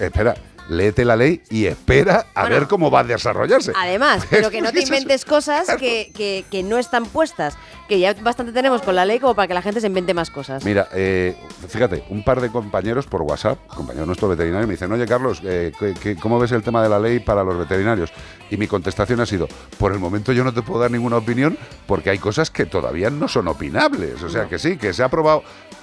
Espera, 0.00 0.34
léete 0.68 1.04
la 1.04 1.16
ley 1.16 1.40
y 1.50 1.66
espera 1.66 2.26
a 2.34 2.48
ver 2.48 2.66
cómo 2.66 2.90
va 2.90 3.00
a 3.00 3.04
desarrollarse. 3.04 3.72
Además, 3.76 4.24
pero 4.28 4.50
que 4.50 4.60
no 4.62 4.72
te 4.72 4.82
inventes 4.82 5.24
cosas 5.24 5.68
que, 5.76 6.10
que- 6.14 6.44
que 6.50 6.62
no 6.62 6.78
están 6.78 7.06
puestas, 7.06 7.56
que 7.90 7.98
ya 7.98 8.14
bastante 8.14 8.52
tenemos 8.52 8.82
con 8.82 8.94
la 8.94 9.04
ley 9.04 9.18
como 9.18 9.34
para 9.34 9.48
que 9.48 9.54
la 9.54 9.62
gente 9.62 9.80
se 9.80 9.88
invente 9.88 10.14
más 10.14 10.30
cosas. 10.30 10.64
Mira, 10.64 10.86
eh, 10.94 11.36
fíjate, 11.68 12.04
un 12.08 12.22
par 12.22 12.40
de 12.40 12.48
compañeros 12.48 13.04
por 13.06 13.22
WhatsApp, 13.22 13.58
compañeros 13.66 14.06
nuestros 14.06 14.30
veterinarios, 14.30 14.68
me 14.68 14.74
dicen, 14.74 14.92
oye 14.92 15.06
Carlos, 15.06 15.42
eh, 15.44 15.72
¿qué- 15.76 15.94
qué- 16.00 16.14
¿cómo 16.14 16.38
ves 16.38 16.52
el 16.52 16.62
tema 16.62 16.84
de 16.84 16.88
la 16.88 17.00
ley 17.00 17.18
para 17.18 17.42
los 17.42 17.58
veterinarios? 17.58 18.12
Y 18.48 18.56
mi 18.58 18.68
contestación 18.68 19.18
ha 19.18 19.26
sido, 19.26 19.48
por 19.76 19.90
el 19.92 19.98
momento 19.98 20.30
yo 20.32 20.44
no 20.44 20.54
te 20.54 20.62
puedo 20.62 20.78
dar 20.80 20.90
ninguna 20.92 21.16
opinión 21.16 21.58
porque 21.88 22.10
hay 22.10 22.18
cosas 22.18 22.48
que 22.52 22.64
todavía 22.64 23.10
no 23.10 23.26
son 23.26 23.48
opinables. 23.48 24.22
O 24.22 24.28
sea 24.30 24.46
que 24.46 24.60
sí, 24.60 24.76
que 24.76 24.92
se 24.92 25.02
ha 25.02 25.06
aprobado 25.06 25.42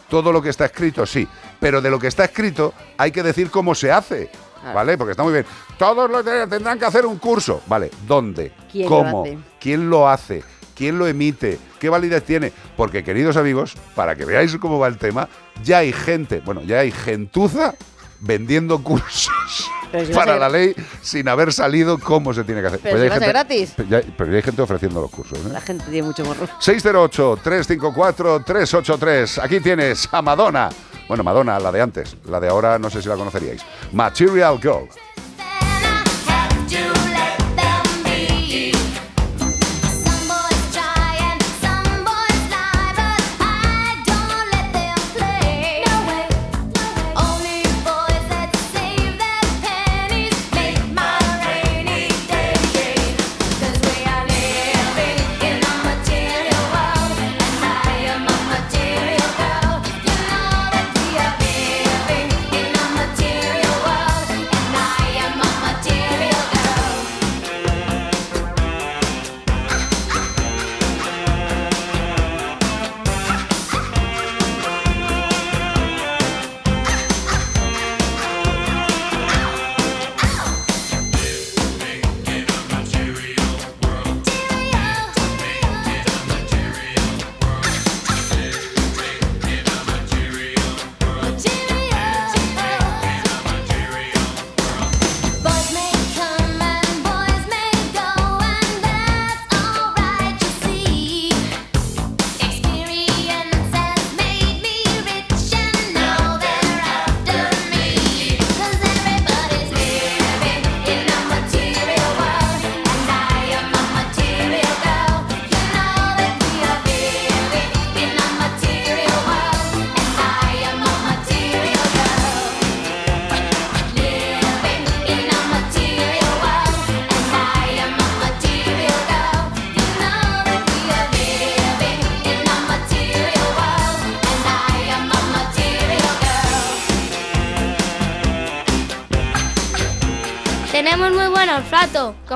todo 0.10 0.32
lo 0.32 0.42
que 0.42 0.48
está 0.48 0.64
escrito, 0.64 1.06
sí, 1.06 1.28
pero 1.60 1.82
de 1.82 1.90
lo 1.90 2.00
que 2.00 2.08
está 2.08 2.24
escrito 2.24 2.74
hay 2.98 3.12
que 3.12 3.22
decir 3.22 3.52
cómo 3.52 3.76
se 3.76 3.92
hace. 3.92 4.30
¿Vale? 4.74 4.98
Porque 4.98 5.12
está 5.12 5.24
muy 5.24 5.32
bien. 5.34 5.46
Todos 5.78 6.10
los 6.10 6.26
tendrán 6.26 6.80
que 6.80 6.86
hacer 6.86 7.06
un 7.06 7.20
curso. 7.20 7.62
¿Vale? 7.68 7.90
¿Dónde? 8.06 8.52
¿Quién 8.70 8.84
lo 8.86 8.90
¿Cómo? 8.90 9.22
hace? 9.24 9.38
¿Quién 9.62 9.90
lo 9.90 10.10
hace? 10.10 10.44
¿Quién 10.78 11.00
lo 11.00 11.08
emite? 11.08 11.58
¿Qué 11.80 11.90
validez 11.90 12.24
tiene? 12.24 12.52
Porque, 12.76 13.04
queridos 13.04 13.36
amigos, 13.38 13.74
para 13.96 14.16
que 14.16 14.26
veáis 14.26 14.56
cómo 14.58 14.78
va 14.80 14.88
el 14.88 14.98
tema, 14.98 15.28
ya 15.64 15.80
hay 15.80 15.92
gente, 15.92 16.42
bueno, 16.46 16.62
ya 16.62 16.80
hay 16.80 16.92
gentuza 16.92 17.74
vendiendo 18.20 18.82
cursos 18.84 19.32
si 20.06 20.14
para 20.14 20.34
ser- 20.34 20.40
la 20.42 20.50
ley 20.50 20.76
sin 21.02 21.28
haber 21.30 21.54
salido 21.54 21.98
cómo 22.00 22.34
se 22.34 22.44
tiene 22.44 22.62
que 22.62 22.68
hacer. 22.68 22.80
Pero 22.82 22.96
Pues 22.98 23.02
si 23.02 23.06
hay 23.08 23.12
gente- 23.20 23.28
gratis. 23.28 23.74
Pero 23.76 23.90
ya, 23.90 24.02
pero 24.18 24.36
hay 24.36 24.42
gente 24.42 24.62
ofreciendo 24.62 25.02
los 25.02 25.12
cursos. 25.12 25.38
¿eh? 25.40 25.50
La 25.52 25.62
gente 25.62 25.86
tiene 25.86 26.04
mucho 26.08 26.24
morro. 26.26 26.48
608-354-383. 26.60 29.44
Aquí 29.44 29.60
tienes 29.60 30.08
a 30.12 30.22
Madonna. 30.22 30.70
Bueno, 31.08 31.24
Madonna, 31.24 31.60
la 31.60 31.72
de 31.72 31.82
antes. 31.82 32.18
La 32.26 32.40
de 32.40 32.50
ahora 32.50 32.78
no 32.80 32.90
sé 32.90 33.02
si 33.02 33.08
la 33.08 33.16
conoceríais. 33.16 33.62
Material 33.94 34.60
Girl. 34.62 34.88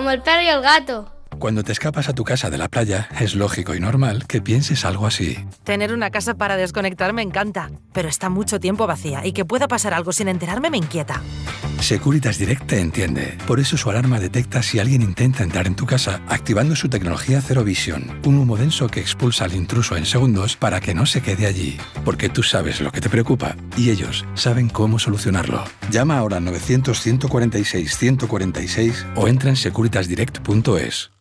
Como 0.01 0.09
el 0.09 0.23
perro 0.23 0.41
y 0.41 0.47
el 0.47 0.61
gato. 0.63 1.11
Cuando 1.37 1.63
te 1.63 1.71
escapas 1.71 2.09
a 2.09 2.13
tu 2.13 2.23
casa 2.23 2.49
de 2.49 2.57
la 2.57 2.69
playa, 2.69 3.07
es 3.19 3.35
lógico 3.35 3.75
y 3.75 3.79
normal 3.79 4.25
que 4.25 4.41
pienses 4.41 4.83
algo 4.83 5.05
así. 5.05 5.37
Tener 5.63 5.93
una 5.93 6.09
casa 6.09 6.33
para 6.33 6.57
desconectar 6.57 7.13
me 7.13 7.21
encanta, 7.21 7.69
pero 7.93 8.09
está 8.09 8.29
mucho 8.29 8.59
tiempo 8.59 8.87
vacía 8.87 9.23
y 9.27 9.31
que 9.31 9.45
pueda 9.45 9.67
pasar 9.67 9.93
algo 9.93 10.11
sin 10.11 10.27
enterarme 10.27 10.71
me 10.71 10.77
inquieta. 10.77 11.21
Securitas 11.81 12.37
Direct 12.37 12.67
te 12.67 12.79
entiende. 12.79 13.37
Por 13.47 13.59
eso 13.59 13.75
su 13.75 13.89
alarma 13.89 14.19
detecta 14.19 14.61
si 14.61 14.79
alguien 14.79 15.01
intenta 15.01 15.43
entrar 15.43 15.67
en 15.67 15.75
tu 15.75 15.85
casa 15.85 16.21
activando 16.27 16.75
su 16.75 16.89
tecnología 16.89 17.41
Zero 17.41 17.63
Vision, 17.63 18.19
un 18.23 18.37
humo 18.37 18.55
denso 18.55 18.87
que 18.87 18.99
expulsa 18.99 19.45
al 19.45 19.53
intruso 19.53 19.97
en 19.97 20.05
segundos 20.05 20.55
para 20.55 20.79
que 20.79 20.93
no 20.93 21.05
se 21.05 21.21
quede 21.21 21.47
allí. 21.47 21.77
Porque 22.05 22.29
tú 22.29 22.43
sabes 22.43 22.81
lo 22.81 22.91
que 22.91 23.01
te 23.01 23.09
preocupa 23.09 23.55
y 23.75 23.89
ellos 23.89 24.25
saben 24.35 24.69
cómo 24.69 24.99
solucionarlo. 24.99 25.63
Llama 25.89 26.17
ahora 26.17 26.37
al 26.37 26.45
900-146-146 26.45 29.13
o 29.15 29.27
entra 29.27 29.49
en 29.49 29.55
securitasdirect.es. 29.55 31.20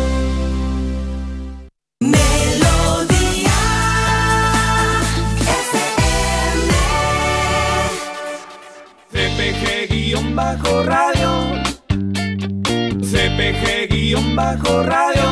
Guion 14.11 14.35
bajo 14.35 14.83
radio. 14.83 15.23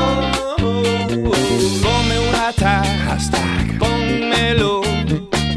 Ponme 1.83 2.19
un 2.19 2.31
hashtag, 2.31 3.77
pónmelo, 3.77 4.81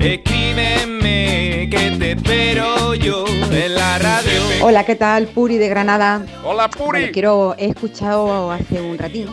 escríbeme 0.01 1.69
que 1.71 1.97
te 2.01 2.13
espero 2.13 2.95
yo 2.95 3.25
en 3.53 3.75
la 3.77 3.99
radio. 4.01 4.33
Hola, 4.63 4.85
¿qué 4.85 4.97
tal? 4.97 5.29
Puri 5.29 5.57
de 5.59 5.69
Granada. 5.69 6.27
Hola, 6.45 6.69
Puri. 6.69 6.99
Bueno, 6.99 7.13
quiero, 7.13 7.55
he 7.59 7.67
escuchado 7.67 8.51
hace 8.51 8.81
un 8.81 8.99
ratín 8.99 9.29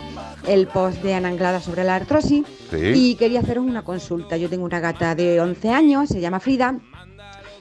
el 0.46 0.68
post 0.68 1.02
de 1.02 1.14
Ana 1.14 1.28
Anglada 1.28 1.60
sobre 1.60 1.82
la 1.82 1.96
artrosis 1.96 2.44
Sí. 2.70 2.92
y 2.94 3.14
quería 3.16 3.40
haceros 3.40 3.64
una 3.66 3.82
consulta. 3.82 4.36
Yo 4.36 4.48
tengo 4.48 4.64
una 4.66 4.78
gata 4.78 5.16
de 5.16 5.40
11 5.40 5.68
años, 5.70 6.08
se 6.08 6.20
llama 6.20 6.38
Frida, 6.38 6.76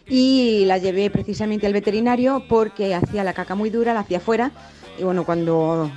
y 0.07 0.63
la 0.65 0.77
llevé 0.77 1.09
precisamente 1.09 1.65
al 1.65 1.73
veterinario 1.73 2.43
porque 2.47 2.93
hacía 2.93 3.23
la 3.23 3.33
caca 3.33 3.55
muy 3.55 3.71
dura, 3.71 3.95
la 3.95 4.01
hacía 4.01 4.19
fuera. 4.19 4.51
Y 4.99 5.03
bueno, 5.03 5.23
cuando, 5.23 5.89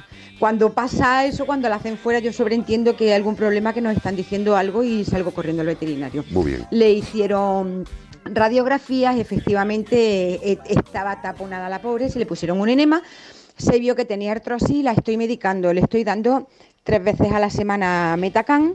cuando 0.43 0.73
pasa 0.73 1.25
eso, 1.25 1.47
cuando 1.47 1.69
la 1.69 1.77
hacen 1.77 1.97
fuera, 1.97 2.19
yo 2.19 2.33
sobreentiendo 2.33 2.97
que 2.97 3.05
hay 3.05 3.13
algún 3.13 3.37
problema 3.37 3.73
que 3.73 3.81
nos 3.81 3.97
están 3.97 4.17
diciendo 4.17 4.57
algo 4.57 4.83
y 4.83 5.05
salgo 5.05 5.31
corriendo 5.31 5.61
al 5.61 5.69
veterinario. 5.69 6.25
Muy 6.33 6.47
bien. 6.47 6.67
Le 6.73 6.91
hicieron 6.91 7.87
radiografías, 8.25 9.17
efectivamente 9.21 10.51
eh, 10.51 10.59
estaba 10.69 11.23
taponada 11.23 11.69
la 11.69 11.81
pobre, 11.81 12.11
se 12.11 12.19
le 12.19 12.27
pusieron 12.27 12.61
un 12.61 12.69
enema, 12.69 13.05
se 13.57 13.79
vio 13.79 13.95
que 13.95 14.05
tenía 14.05 14.33
artrosis, 14.33 14.83
la 14.83 14.91
estoy 14.91 15.17
medicando, 15.17 15.73
le 15.73 15.81
estoy 15.81 16.03
dando 16.03 16.49
tres 16.83 17.05
veces 17.05 17.31
a 17.31 17.39
la 17.39 17.49
semana 17.49 18.17
Metacan, 18.19 18.75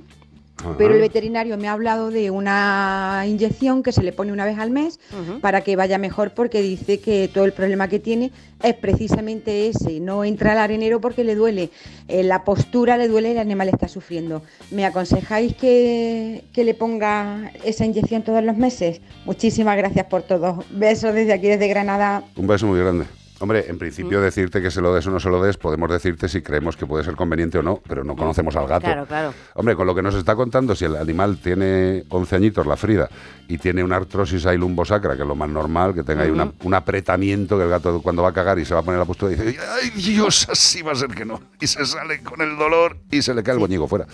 pero 0.78 0.95
el 0.95 1.01
veterinario 1.01 1.58
me 1.58 1.68
ha 1.68 1.74
hablado 1.74 2.10
de 2.10 2.32
una 2.32 3.24
inyección 3.28 3.84
que 3.84 3.91
se 3.91 4.03
le 4.03 4.12
pone 4.12 4.32
una 4.32 4.45
vez 4.45 4.58
al 4.58 4.72
mes 4.72 4.99
para 5.41 5.62
que 5.62 5.76
vaya 5.76 5.97
mejor 5.97 6.32
porque 6.32 6.62
dice 6.62 6.99
que 6.99 7.30
todo 7.32 7.45
el 7.45 7.53
problema 7.53 7.88
que 7.88 7.99
tiene 7.99 8.32
es 8.64 8.74
precisamente 8.74 9.68
ese, 9.68 9.99
no 9.99 10.24
entra 10.24 10.53
al 10.53 10.58
arenero 10.58 10.99
porque 10.99 11.24
le 11.24 11.36
duele, 11.36 11.70
eh, 12.08 12.24
la 12.24 12.43
postura 12.43 12.97
le 12.97 13.08
duele 13.08 13.30
y 13.30 13.32
el 13.34 13.38
animal 13.39 13.70
está 13.70 13.88
sufriendo. 13.88 14.41
¿Me 14.72 14.86
aconsejáis 14.86 15.55
que, 15.55 16.43
que 16.53 16.64
le 16.64 16.74
ponga 16.74 17.51
esa 17.64 17.86
inyección 17.86 18.24
todos 18.24 18.43
los 18.43 18.58
meses? 18.58 19.01
Muchísimas 19.26 19.78
gracias 19.78 20.08
por 20.08 20.24
todo. 20.24 20.64
Besos 20.72 21.14
desde 21.14 21.34
aquí, 21.34 21.47
desde 21.47 21.68
Granada. 21.68 22.24
Un 22.36 22.47
beso 22.47 22.66
muy 22.66 22.80
grande. 22.80 23.05
Hombre, 23.40 23.66
en 23.68 23.78
principio 23.78 24.20
decirte 24.20 24.62
que 24.64 24.72
se 24.72 24.82
lo 24.82 24.94
des 24.96 25.06
o 25.06 25.12
no 25.12 25.20
se 25.20 25.30
lo 25.30 25.42
des, 25.44 25.58
podemos 25.58 25.92
decirte 25.92 26.28
si 26.28 26.42
creemos 26.42 26.76
que 26.76 26.88
puede 26.88 27.04
ser 27.04 27.16
conveniente 27.16 27.60
o 27.60 27.62
no, 27.64 27.80
pero 27.88 28.04
no 28.04 28.16
conocemos 28.16 28.56
al 28.56 28.68
gato. 28.68 28.86
Claro, 28.86 29.06
claro. 29.06 29.34
Hombre, 29.54 29.76
con 29.76 29.86
lo 29.86 29.94
que 29.94 30.02
nos 30.02 30.16
está 30.16 30.36
contando, 30.36 30.76
si 30.76 30.86
el 30.86 30.96
animal 30.96 31.38
tiene 31.38 32.04
11 32.10 32.36
añitos, 32.36 32.66
la 32.66 32.76
Frida, 32.76 33.08
y 33.48 33.60
tiene 33.60 33.84
una 33.84 33.98
artrosis 33.98 34.46
ahí 34.48 34.58
lumbosacra, 34.58 35.16
que 35.16 35.22
es 35.22 35.28
lo 35.28 35.36
más 35.36 35.50
normal, 35.50 35.94
que 35.94 36.02
tenga 36.04 36.24
ahí 36.24 36.32
una- 36.32 36.52
un 36.64 36.74
apretamiento, 36.74 37.58
que 37.58 37.64
el 37.66 37.70
gato 37.70 38.02
cuando 38.02 38.24
va 38.24 38.30
a 38.30 38.34
cagar 38.34 38.58
y 38.58 38.66
se 38.66 38.74
va 38.74 38.80
a 38.80 38.84
poner 38.84 39.00
la 39.00 39.06
postura 39.06 39.32
dice, 39.32 39.56
¡ay 39.84 39.90
Dios, 39.92 40.48
así 40.50 40.82
va 40.82 40.94
a 40.94 40.96
ser 40.96 41.10
que 41.10 41.24
no! 41.24 41.40
Y 41.62 41.68
se 41.68 41.86
sale 41.86 42.24
con 42.24 42.42
el 42.42 42.58
dolor 42.58 42.98
y 43.12 43.22
se 43.22 43.36
le 43.36 43.44
cae 43.44 43.54
el 43.54 43.60
boñigo 43.60 43.88
fuera. 43.88 44.08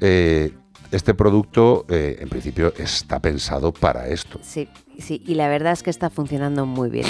Eh, 0.00 0.52
este 0.90 1.14
producto, 1.14 1.86
eh, 1.88 2.18
en 2.20 2.28
principio, 2.28 2.74
está 2.76 3.18
pensado 3.18 3.72
para 3.72 4.08
esto. 4.08 4.38
Sí, 4.42 4.68
sí, 4.98 5.22
y 5.26 5.36
la 5.36 5.48
verdad 5.48 5.72
es 5.72 5.82
que 5.82 5.88
está 5.88 6.10
funcionando 6.10 6.66
muy 6.66 6.90
bien. 6.90 7.06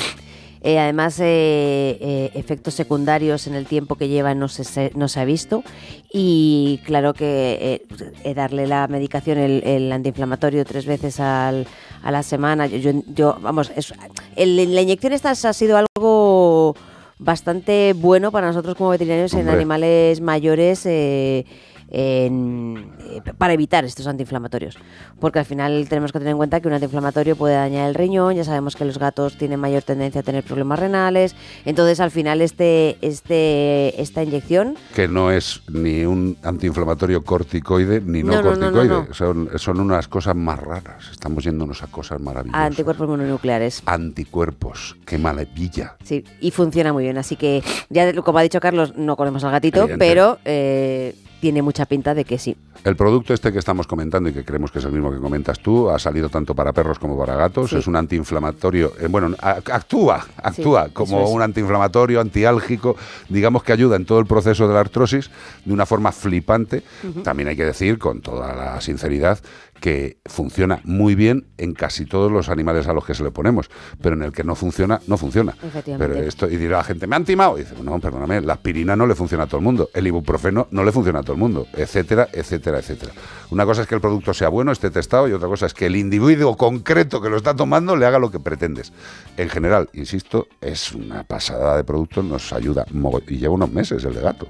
Eh, 0.64 0.78
además, 0.78 1.18
eh, 1.20 2.30
efectos 2.34 2.74
secundarios 2.74 3.46
en 3.48 3.54
el 3.54 3.66
tiempo 3.66 3.96
que 3.96 4.08
lleva 4.08 4.34
no 4.34 4.48
se, 4.48 4.92
no 4.94 5.08
se 5.08 5.20
ha 5.20 5.24
visto. 5.24 5.64
Y 6.12 6.80
claro 6.84 7.14
que 7.14 7.58
eh, 7.60 7.86
eh, 8.24 8.34
darle 8.34 8.66
la 8.66 8.86
medicación, 8.86 9.38
el, 9.38 9.62
el 9.64 9.90
antiinflamatorio, 9.90 10.64
tres 10.64 10.86
veces 10.86 11.18
al- 11.20 11.66
a 12.02 12.10
la 12.12 12.22
semana. 12.22 12.66
Yo, 12.66 12.78
yo- 12.78 13.02
yo- 13.14 13.38
vamos, 13.40 13.72
es- 13.74 13.92
el- 14.36 14.74
la 14.74 14.80
inyección 14.82 15.12
esta 15.12 15.30
ha 15.30 15.52
sido 15.52 15.76
algo 15.78 16.76
bastante 17.18 17.92
bueno 17.96 18.30
para 18.32 18.46
nosotros 18.48 18.74
como 18.76 18.90
veterinarios 18.90 19.34
en 19.34 19.48
animales 19.48 20.20
mayores. 20.20 20.86
eh, 20.86 21.44
en- 21.92 22.90
eh, 23.10 23.20
para 23.38 23.52
evitar 23.52 23.84
estos 23.84 24.06
antiinflamatorios. 24.06 24.76
Porque 25.20 25.38
al 25.38 25.44
final 25.44 25.86
tenemos 25.88 26.10
que 26.12 26.18
tener 26.18 26.32
en 26.32 26.38
cuenta 26.38 26.60
que 26.60 26.66
un 26.68 26.74
antiinflamatorio 26.74 27.36
puede 27.36 27.54
dañar 27.54 27.88
el 27.88 27.94
riñón, 27.94 28.34
ya 28.34 28.44
sabemos 28.44 28.74
que 28.76 28.84
los 28.84 28.98
gatos 28.98 29.36
tienen 29.36 29.60
mayor 29.60 29.82
tendencia 29.82 30.22
a 30.22 30.24
tener 30.24 30.42
problemas 30.42 30.78
renales, 30.78 31.36
entonces 31.64 32.00
al 32.00 32.10
final 32.10 32.40
este, 32.40 32.96
este, 33.02 34.00
esta 34.00 34.22
inyección 34.22 34.76
Que 34.94 35.06
no 35.06 35.30
es 35.30 35.62
ni 35.70 36.04
un 36.04 36.36
antiinflamatorio 36.42 37.22
corticoide 37.24 38.00
ni 38.00 38.22
no, 38.22 38.32
No, 38.32 38.42
no, 38.42 38.56
no, 38.56 38.70
no, 38.70 38.72
corticoide. 38.88 39.14
Son, 39.14 39.48
son 39.56 39.80
unas 39.80 40.08
cosas 40.08 40.34
más 40.34 40.58
raras. 40.58 41.10
Estamos 41.10 41.44
yéndonos 41.44 41.82
a 41.82 41.86
cosas 41.88 42.20
maravillosas. 42.20 42.66
anticuerpos 42.66 43.06
mononucleares. 43.08 43.82
Anticuerpos. 43.84 44.96
Qué 45.04 45.18
maravilla. 45.18 45.96
Sí, 46.04 46.24
y 46.40 46.50
funciona 46.50 46.92
muy 46.92 47.04
bien. 47.04 47.18
Así 47.18 47.36
que, 47.36 47.62
ya 47.90 48.12
como 48.22 48.38
ha 48.38 48.42
dicho 48.42 48.60
Carlos, 48.60 48.94
no 48.96 49.16
conocemos 49.16 49.44
al 49.44 49.50
gatito, 49.52 49.80
Evidente. 49.82 50.04
pero 50.04 50.38
eh, 50.44 51.14
tiene 51.42 51.60
mucha 51.60 51.86
pinta 51.86 52.14
de 52.14 52.24
que 52.24 52.38
sí. 52.38 52.56
El 52.84 52.94
producto 52.94 53.34
este 53.34 53.52
que 53.52 53.58
estamos 53.58 53.88
comentando 53.88 54.28
y 54.28 54.32
que 54.32 54.44
creemos 54.44 54.70
que 54.70 54.78
es 54.78 54.84
el 54.84 54.92
mismo 54.92 55.10
que 55.10 55.18
comentas 55.18 55.58
tú, 55.58 55.90
ha 55.90 55.98
salido 55.98 56.28
tanto 56.28 56.54
para 56.54 56.72
perros 56.72 57.00
como 57.00 57.18
para 57.18 57.34
gatos. 57.34 57.70
Sí. 57.70 57.76
Es 57.78 57.88
un 57.88 57.96
antiinflamatorio. 57.96 58.92
eh, 59.00 59.08
bueno, 59.08 59.34
actúa, 59.40 60.24
actúa 60.36 60.84
Sí, 60.86 60.92
como 60.92 61.24
es. 61.24 61.30
un 61.30 61.42
antiinflamatorio, 61.42 62.20
antiálgico, 62.20 62.94
digamos 63.28 63.64
que 63.64 63.72
ayuda 63.72 63.96
en 63.96 64.04
todo 64.04 64.20
el 64.20 64.26
proceso 64.26 64.68
de 64.68 64.74
la 64.74 64.80
artrosis 64.80 65.32
de 65.64 65.72
una 65.72 65.84
forma 65.84 66.12
flipante. 66.12 66.84
También 67.24 67.48
hay 67.48 67.56
que 67.56 67.64
decir, 67.64 67.98
con 67.98 68.20
toda 68.20 68.54
la 68.54 68.80
sinceridad, 68.80 69.40
que 69.82 70.18
funciona 70.26 70.80
muy 70.84 71.16
bien 71.16 71.48
en 71.58 71.74
casi 71.74 72.06
todos 72.06 72.30
los 72.30 72.48
animales 72.48 72.86
a 72.86 72.92
los 72.92 73.04
que 73.04 73.14
se 73.14 73.24
le 73.24 73.32
ponemos, 73.32 73.68
pero 74.00 74.14
en 74.14 74.22
el 74.22 74.30
que 74.30 74.44
no 74.44 74.54
funciona, 74.54 75.00
no 75.08 75.18
funciona. 75.18 75.56
Pero 75.84 76.14
esto, 76.14 76.48
y 76.48 76.56
dirá 76.56 76.78
la 76.78 76.84
gente, 76.84 77.08
me 77.08 77.16
han 77.16 77.24
timado. 77.24 77.58
Y 77.58 77.62
dice, 77.62 77.74
no, 77.82 77.98
perdóname, 77.98 78.40
la 78.42 78.52
aspirina 78.52 78.94
no 78.94 79.08
le 79.08 79.16
funciona 79.16 79.42
a 79.42 79.46
todo 79.48 79.58
el 79.58 79.64
mundo, 79.64 79.90
el 79.92 80.06
ibuprofeno 80.06 80.68
no 80.70 80.84
le 80.84 80.92
funciona 80.92 81.18
a 81.18 81.22
todo 81.22 81.32
el 81.32 81.40
mundo, 81.40 81.66
etcétera, 81.72 82.28
etcétera, 82.32 82.78
etcétera. 82.78 83.12
Una 83.50 83.66
cosa 83.66 83.82
es 83.82 83.88
que 83.88 83.96
el 83.96 84.00
producto 84.00 84.32
sea 84.32 84.50
bueno, 84.50 84.70
esté 84.70 84.88
testado, 84.88 85.26
y 85.26 85.32
otra 85.32 85.48
cosa 85.48 85.66
es 85.66 85.74
que 85.74 85.86
el 85.86 85.96
individuo 85.96 86.56
concreto 86.56 87.20
que 87.20 87.28
lo 87.28 87.36
está 87.36 87.56
tomando 87.56 87.96
le 87.96 88.06
haga 88.06 88.20
lo 88.20 88.30
que 88.30 88.38
pretendes. 88.38 88.92
En 89.36 89.48
general, 89.48 89.90
insisto, 89.94 90.46
es 90.60 90.92
una 90.92 91.24
pasada 91.24 91.76
de 91.76 91.82
producto, 91.82 92.22
nos 92.22 92.52
ayuda, 92.52 92.86
y 93.26 93.38
lleva 93.38 93.54
unos 93.54 93.72
meses 93.72 94.04
el 94.04 94.14
de 94.14 94.20
gatos. 94.20 94.48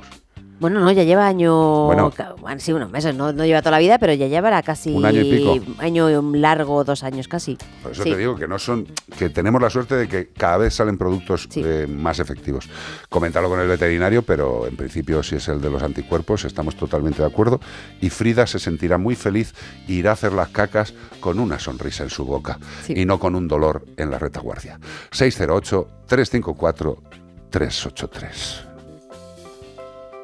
Bueno, 0.62 0.78
no, 0.78 0.92
ya 0.92 1.02
lleva 1.02 1.26
año. 1.26 1.86
Bueno. 1.86 2.12
sí, 2.58 2.72
unos 2.72 2.88
meses, 2.88 3.16
no, 3.16 3.32
no 3.32 3.44
lleva 3.44 3.62
toda 3.62 3.72
la 3.72 3.78
vida, 3.80 3.98
pero 3.98 4.14
ya 4.14 4.28
llevará 4.28 4.62
casi. 4.62 4.92
Un 4.94 5.04
año 5.04 5.20
y 5.20 5.30
pico. 5.30 5.58
Año 5.78 6.22
largo, 6.34 6.84
dos 6.84 7.02
años 7.02 7.26
casi. 7.26 7.58
Por 7.82 7.90
eso 7.90 8.04
Sí. 8.04 8.10
te 8.12 8.16
digo 8.16 8.36
que 8.36 8.46
no 8.46 8.60
son, 8.60 8.86
que 9.18 9.28
tenemos 9.28 9.60
la 9.60 9.70
suerte 9.70 9.96
de 9.96 10.06
que 10.06 10.28
cada 10.28 10.58
vez 10.58 10.72
salen 10.72 10.96
productos 10.98 11.48
eh, 11.56 11.88
más 11.90 12.20
efectivos. 12.20 12.70
Coméntalo 13.08 13.48
con 13.48 13.58
el 13.58 13.66
veterinario, 13.66 14.22
pero 14.22 14.68
en 14.68 14.76
principio 14.76 15.24
si 15.24 15.34
es 15.34 15.48
el 15.48 15.60
de 15.60 15.68
los 15.68 15.82
anticuerpos, 15.82 16.44
estamos 16.44 16.76
totalmente 16.76 17.22
de 17.22 17.26
acuerdo. 17.26 17.58
Y 18.00 18.10
Frida 18.10 18.46
se 18.46 18.60
sentirá 18.60 18.98
muy 18.98 19.16
feliz 19.16 19.54
e 19.88 19.94
irá 19.94 20.10
a 20.10 20.12
hacer 20.12 20.32
las 20.32 20.50
cacas 20.50 20.94
con 21.18 21.40
una 21.40 21.58
sonrisa 21.58 22.04
en 22.04 22.10
su 22.10 22.24
boca 22.24 22.60
y 22.88 23.04
no 23.04 23.18
con 23.18 23.34
un 23.34 23.48
dolor 23.48 23.84
en 23.96 24.12
la 24.12 24.18
retaguardia. 24.20 24.78
608 25.10 25.88
354 26.06 27.02
383. 27.50 28.71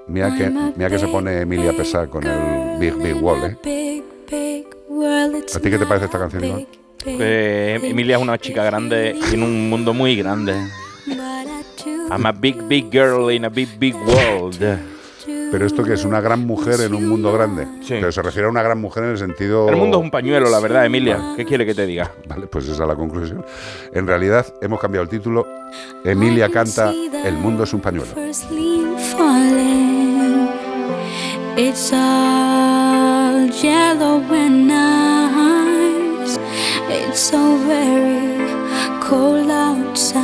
Mira 0.09 0.35
que, 0.35 0.51
mira 0.51 0.89
que 0.91 0.99
se 0.99 1.09
pone 1.09 1.43
Emilia 1.43 1.77
Pesá 1.77 2.07
con 2.07 2.27
el 2.27 2.79
Big 2.79 2.95
Big 2.95 3.23
Wall, 3.23 3.45
¿eh? 3.45 3.57
Big, 3.63 4.05
big 4.31 4.67
world. 4.89 5.37
It's 5.37 5.57
¿A 5.57 5.61
ti 5.61 5.71
qué 5.71 5.79
te 5.79 5.87
parece 5.87 6.07
esta 6.07 6.19
canción, 6.19 6.45
Iván? 6.45 6.67
Eh, 7.05 7.79
Emilia 7.83 8.17
es 8.17 8.23
una 8.23 8.39
chica 8.39 8.65
grande 8.65 9.19
en 9.33 9.43
un 9.43 9.69
mundo 9.69 9.93
muy 9.93 10.17
grande. 10.17 10.55
I'm 12.11 12.25
a 12.27 12.33
big, 12.33 12.63
big 12.69 12.91
girl 12.91 13.31
in 13.31 13.45
a 13.45 13.49
big, 13.49 13.69
big 13.79 13.95
world. 13.95 14.59
Pero 15.51 15.67
esto 15.67 15.83
que 15.83 15.95
es 15.95 16.05
una 16.05 16.21
gran 16.21 16.41
mujer 16.47 16.81
en 16.81 16.95
un 16.95 17.07
mundo 17.07 17.33
grande. 17.33 17.67
Pero 17.87 18.11
se 18.11 18.23
refiere 18.23 18.47
a 18.47 18.51
una 18.51 18.63
gran 18.63 18.81
mujer 18.81 19.05
en 19.05 19.11
el 19.11 19.19
sentido. 19.19 19.69
El 19.69 19.77
mundo 19.77 19.99
es 19.99 20.05
un 20.05 20.11
pañuelo, 20.11 20.49
la 20.51 20.61
verdad, 20.61 20.87
Emilia. 20.87 21.35
¿Qué 21.37 21.45
quiere 21.45 21.67
que 21.67 21.75
te 21.75 21.87
diga? 21.87 22.13
Vale, 22.27 22.47
pues 22.47 22.65
esa 22.65 22.83
es 22.83 22.89
la 22.89 22.97
conclusión. 22.97 23.45
En 23.93 24.07
realidad 24.07 24.47
hemos 24.61 24.81
cambiado 24.81 25.05
el 25.05 25.09
título. 25.11 25.47
Emilia 26.05 26.49
canta 26.51 26.93
El 26.93 27.35
mundo 27.35 27.65
es 27.65 27.73
un 27.75 27.81
pañuelo. 27.81 28.15
It's 31.61 31.93
all 31.93 33.47
yellow 33.47 34.23
and 34.33 34.69
nice. 34.69 36.39
It's 36.89 37.19
so 37.19 37.57
very 37.67 38.39
cold 39.03 39.51
outside. 39.51 40.23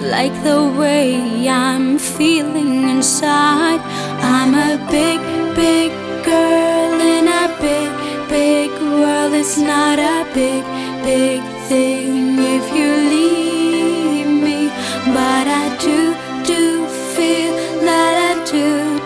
Like 0.00 0.32
the 0.42 0.72
way 0.74 1.46
I'm 1.46 1.98
feeling 1.98 2.88
inside. 2.88 3.80
I'm 4.22 4.54
a 4.54 4.78
big, 4.90 5.20
big 5.54 5.92
girl 6.24 6.98
in 6.98 7.28
a 7.28 7.48
big, 7.60 7.90
big 8.30 8.70
world. 8.80 9.34
It's 9.34 9.58
not 9.58 9.98
a 9.98 10.24
big, 10.32 10.64
big 11.04 11.42
thing 11.68 12.38
if 12.38 12.72
you 12.74 12.90
leave 13.14 14.28
me. 14.46 14.70
But 15.12 15.46
I 15.46 15.76
do, 15.78 16.14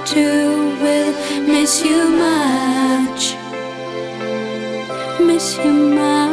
do 0.07 0.77
will 0.83 1.13
miss 1.47 1.83
you 1.83 2.11
much. 2.11 3.37
Miss 5.21 5.57
you 5.59 5.73
much. 5.73 6.24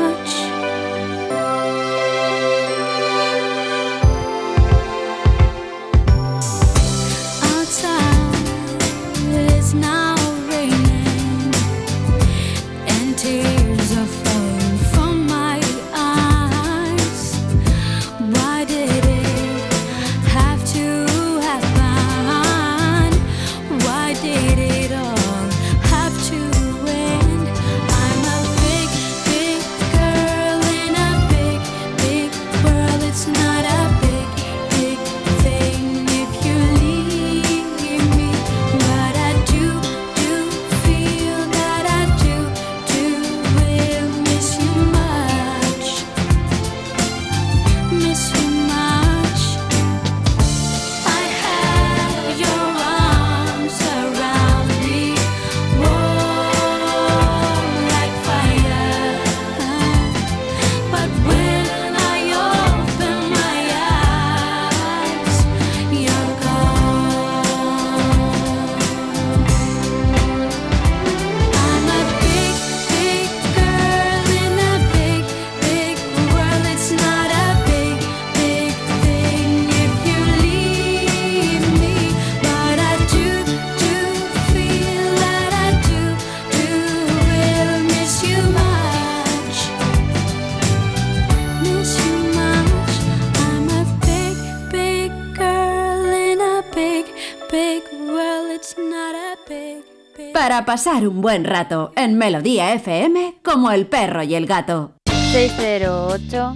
Para 100.41 100.65
pasar 100.65 101.07
un 101.07 101.21
buen 101.21 101.45
rato 101.45 101.93
en 101.95 102.17
Melodía 102.17 102.73
FM 102.73 103.41
como 103.43 103.69
el 103.69 103.85
perro 103.85 104.23
y 104.23 104.33
el 104.33 104.47
gato. 104.47 104.93
608 105.05 106.55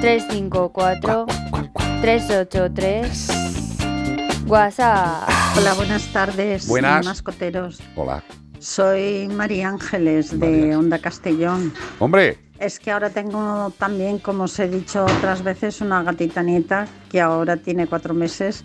354 0.00 1.26
383 2.00 3.28
WhatsApp. 4.46 5.28
Hola, 5.58 5.74
buenas 5.74 6.10
tardes, 6.10 6.66
Buenas. 6.66 7.04
mascoteros. 7.04 7.82
Hola. 7.96 8.24
Soy 8.60 9.28
María 9.28 9.68
Ángeles 9.68 10.40
de 10.40 10.74
Onda 10.74 10.98
Castellón. 10.98 11.74
Hombre, 11.98 12.38
Es 12.58 12.80
que 12.80 12.92
ahora 12.92 13.10
tengo 13.10 13.74
también, 13.76 14.20
como 14.20 14.44
os 14.44 14.58
he 14.58 14.68
dicho 14.68 15.04
otras 15.04 15.42
veces, 15.42 15.82
una 15.82 16.02
gatita 16.02 16.42
nieta 16.42 16.88
que 17.10 17.20
ahora 17.20 17.58
tiene 17.58 17.86
cuatro 17.86 18.14
meses 18.14 18.64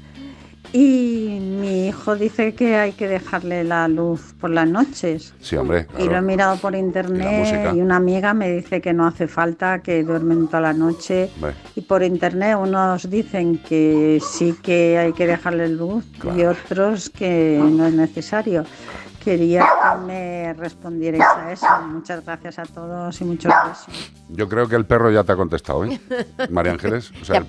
y 0.73 1.39
mi 1.39 1.87
hijo 1.87 2.15
dice 2.15 2.53
que 2.53 2.75
hay 2.75 2.91
que 2.91 3.07
dejarle 3.07 3.63
la 3.63 3.87
luz 3.87 4.33
por 4.39 4.49
las 4.49 4.67
noches. 4.67 5.33
sí, 5.39 5.55
hombre. 5.55 5.87
Y 5.97 6.03
lo 6.03 6.03
he 6.03 6.07
claro. 6.07 6.21
mirado 6.25 6.57
por 6.57 6.75
internet 6.75 7.73
y 7.75 7.81
una 7.81 7.97
amiga 7.97 8.33
me 8.33 8.51
dice 8.51 8.81
que 8.81 8.93
no 8.93 9.07
hace 9.07 9.27
falta, 9.27 9.79
que 9.79 10.03
duermen 10.03 10.47
toda 10.47 10.61
la 10.61 10.73
noche. 10.73 11.29
Y 11.75 11.81
por 11.81 12.03
internet 12.03 12.57
unos 12.59 13.09
dicen 13.09 13.57
que 13.59 14.19
sí 14.21 14.55
que 14.61 14.97
hay 14.97 15.13
que 15.13 15.27
dejarle 15.27 15.69
luz 15.69 16.05
y 16.35 16.43
otros 16.43 17.09
que 17.09 17.59
no 17.61 17.85
es 17.85 17.93
necesario. 17.93 18.65
Quería 19.27 19.59
que 19.65 20.05
me 20.05 20.53
respondierais 20.53 21.21
a 21.21 21.51
eso. 21.51 21.65
Muchas 21.87 22.23
gracias 22.23 22.59
a 22.59 22.63
todos 22.63 23.19
y 23.19 23.25
muchos 23.25 23.53
besos. 23.67 24.11
Yo 24.29 24.47
creo 24.47 24.69
que 24.69 24.77
el 24.77 24.85
perro 24.85 25.11
ya 25.11 25.25
te 25.25 25.33
ha 25.33 25.35
contestado, 25.35 25.83
¿eh? 25.83 25.99
María 26.49 26.71
Ángeles. 26.71 27.11
O 27.21 27.25
sea, 27.25 27.41
Que 27.41 27.45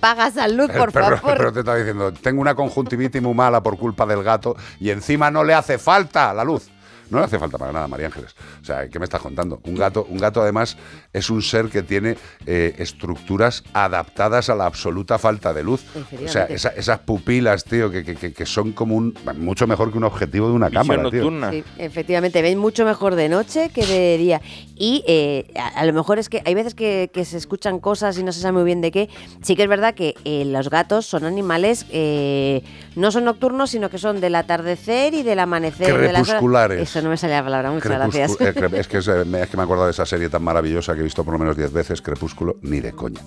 luz, 0.48 0.70
el 0.70 0.76
por 0.76 0.92
perro, 0.92 1.14
el 1.14 1.20
favor. 1.20 1.36
perro 1.36 1.52
te 1.52 1.60
está 1.60 1.76
diciendo, 1.76 2.12
tengo 2.12 2.40
una 2.40 2.56
conjuntivitis 2.56 3.22
muy 3.22 3.32
mala 3.32 3.62
por 3.62 3.78
culpa 3.78 4.06
del 4.06 4.24
gato 4.24 4.56
y 4.80 4.90
encima 4.90 5.30
no 5.30 5.44
le 5.44 5.54
hace 5.54 5.78
falta 5.78 6.34
la 6.34 6.42
luz. 6.42 6.68
No 7.10 7.18
le 7.18 7.24
hace 7.24 7.38
falta 7.38 7.58
para 7.58 7.72
nada, 7.72 7.88
María 7.88 8.06
Ángeles. 8.06 8.34
O 8.60 8.64
sea, 8.64 8.88
¿qué 8.88 8.98
me 8.98 9.04
estás 9.04 9.20
contando? 9.20 9.60
Un 9.64 9.74
gato, 9.74 10.06
un 10.08 10.18
gato 10.18 10.42
además 10.42 10.76
es 11.12 11.30
un 11.30 11.42
ser 11.42 11.66
que 11.68 11.82
tiene 11.82 12.16
eh, 12.46 12.74
estructuras 12.78 13.62
adaptadas 13.72 14.48
a 14.50 14.54
la 14.54 14.66
absoluta 14.66 15.18
falta 15.18 15.52
de 15.52 15.62
luz. 15.62 15.84
O 16.24 16.28
sea, 16.28 16.44
esa- 16.44 16.68
esas 16.70 16.98
pupilas, 17.00 17.64
tío, 17.64 17.90
que, 17.90 18.04
que- 18.04 18.14
que- 18.16 18.32
que 18.32 18.46
son 18.46 18.72
como 18.72 18.96
un 18.96 19.14
mucho 19.38 19.66
mejor 19.66 19.90
que 19.90 19.98
un 19.98 20.04
objetivo 20.04 20.48
de 20.48 20.52
una 20.54 20.70
cámara, 20.70 21.02
tío. 21.10 21.22
Sí, 21.50 21.64
efectivamente, 21.78 22.42
ven 22.42 22.58
mucho 22.58 22.84
mejor 22.84 23.14
de 23.14 23.28
noche 23.28 23.70
que 23.70 23.86
de 23.86 24.18
día. 24.18 24.40
Y 24.76 25.02
eh, 25.06 25.46
a, 25.58 25.80
a 25.80 25.86
lo 25.86 25.92
mejor 25.92 26.18
es 26.18 26.28
que 26.28 26.42
hay 26.44 26.54
veces 26.54 26.74
que, 26.74 27.10
que 27.12 27.24
se 27.24 27.36
escuchan 27.36 27.78
cosas 27.80 28.18
y 28.18 28.22
no 28.22 28.32
se 28.32 28.40
sabe 28.40 28.52
muy 28.52 28.64
bien 28.64 28.80
de 28.80 28.90
qué. 28.90 29.08
Sí 29.42 29.56
que 29.56 29.62
es 29.62 29.68
verdad 29.68 29.94
que 29.94 30.14
eh, 30.24 30.44
los 30.44 30.70
gatos 30.70 31.06
son 31.06 31.24
animales, 31.24 31.86
eh, 31.90 32.62
no 32.96 33.10
son 33.10 33.24
nocturnos, 33.24 33.70
sino 33.70 33.90
que 33.90 33.98
son 33.98 34.20
del 34.20 34.34
atardecer 34.34 35.14
y 35.14 35.22
del 35.22 35.38
amanecer. 35.40 35.86
de 35.98 36.12
las 36.12 36.22
horas- 36.22 36.26
Crepusculares. 36.28 36.80
Eso 36.98 37.04
no 37.04 37.10
me 37.10 37.16
sale 37.16 37.34
la 37.34 37.44
palabra, 37.44 37.70
muchas 37.70 37.92
gracias. 37.92 38.40
eh, 38.40 38.52
es, 38.72 38.88
que 38.88 38.98
es, 38.98 39.06
eh, 39.06 39.20
es 39.20 39.48
que 39.48 39.56
me 39.56 39.62
he 39.62 39.64
acordado 39.64 39.84
de 39.84 39.92
esa 39.92 40.04
serie 40.04 40.28
tan 40.28 40.42
maravillosa 40.42 40.94
que 40.94 41.00
he 41.00 41.04
visto 41.04 41.22
por 41.22 41.32
lo 41.32 41.38
menos 41.38 41.56
10 41.56 41.72
veces, 41.72 42.02
Crepúsculo, 42.02 42.56
ni 42.62 42.80
de 42.80 42.90
coña. 42.92 43.20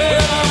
Well, 0.00 0.49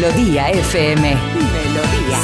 Melodía 0.00 0.48
FM. 0.48 1.14
Melodía. 1.20 2.18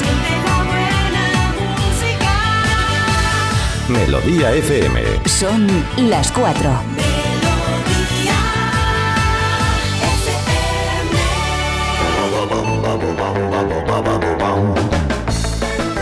Melodía 3.90 4.52
FM. 4.52 5.02
Son 5.26 5.66
las 6.08 6.32
cuatro. 6.32 6.70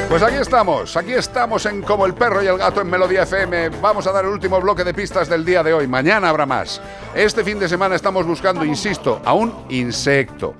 Pues 0.08 0.22
aquí 0.22 0.36
estamos, 0.36 0.96
aquí 0.96 1.12
estamos 1.14 1.66
en 1.66 1.82
Como 1.82 2.06
el 2.06 2.14
perro 2.14 2.40
y 2.40 2.46
el 2.46 2.56
gato 2.56 2.82
en 2.82 2.88
Melodía 2.88 3.24
FM. 3.24 3.70
Vamos 3.82 4.06
a 4.06 4.12
dar 4.12 4.24
el 4.24 4.30
último 4.30 4.60
bloque 4.60 4.84
de 4.84 4.94
pistas 4.94 5.28
del 5.28 5.44
día 5.44 5.64
de 5.64 5.74
hoy. 5.74 5.88
Mañana 5.88 6.28
habrá 6.28 6.46
más. 6.46 6.80
Este 7.16 7.42
fin 7.42 7.58
de 7.58 7.68
semana 7.68 7.96
estamos 7.96 8.24
buscando, 8.24 8.64
insisto, 8.64 9.20
a 9.24 9.32
un 9.34 9.52
insecto 9.70 10.54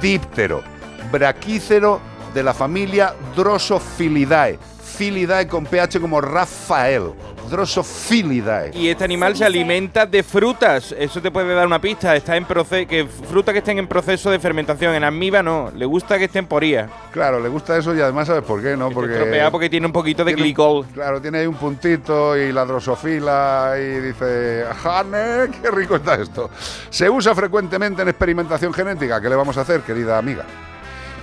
díptero, 0.00 0.62
braquícero 1.10 2.00
de 2.34 2.42
la 2.42 2.54
familia 2.54 3.14
Drosophilidae. 3.34 4.58
Filidae 4.96 5.46
con 5.46 5.66
pH 5.66 6.00
como 6.00 6.20
Rafael. 6.20 7.12
Drosophilidae. 7.50 8.70
Y 8.74 8.88
este 8.88 9.04
animal 9.04 9.36
se 9.36 9.44
alimenta 9.44 10.04
de 10.06 10.22
frutas. 10.22 10.94
Eso 10.98 11.20
te 11.20 11.30
puede 11.30 11.54
dar 11.54 11.66
una 11.66 11.80
pista. 11.80 12.16
Está 12.16 12.36
en 12.36 12.44
proceso, 12.44 12.88
que 12.88 13.06
frutas 13.06 13.52
que 13.52 13.58
estén 13.58 13.78
en 13.78 13.86
proceso 13.86 14.30
de 14.30 14.38
fermentación. 14.40 14.94
En 14.94 15.04
amiba 15.04 15.42
no. 15.42 15.70
Le 15.74 15.84
gusta 15.84 16.18
que 16.18 16.24
esté 16.24 16.38
en 16.40 16.46
poría. 16.46 16.88
Claro, 17.12 17.38
le 17.38 17.48
gusta 17.48 17.76
eso 17.76 17.94
y 17.94 18.00
además 18.00 18.26
sabes 18.26 18.42
por 18.42 18.62
qué, 18.62 18.76
¿no? 18.76 18.90
Porque 18.90 19.68
tiene 19.70 19.86
un 19.86 19.92
poquito 19.92 20.24
de 20.24 20.32
tiene- 20.32 20.42
glicol. 20.42 20.86
Claro, 20.92 21.20
tiene 21.20 21.38
ahí 21.38 21.46
un 21.46 21.54
puntito 21.54 22.36
y 22.36 22.50
la 22.52 22.64
drosofila 22.64 23.74
y 23.78 24.00
dice, 24.00 24.64
¡Jane! 24.82 25.50
¡Qué 25.62 25.70
rico 25.70 25.96
está 25.96 26.14
esto! 26.14 26.50
Se 26.90 27.08
usa 27.08 27.34
frecuentemente 27.34 28.02
en 28.02 28.08
experimentación 28.08 28.72
genética. 28.72 29.20
¿Qué 29.20 29.28
le 29.28 29.36
vamos 29.36 29.56
a 29.58 29.60
hacer, 29.60 29.80
querida 29.82 30.18
amiga? 30.18 30.44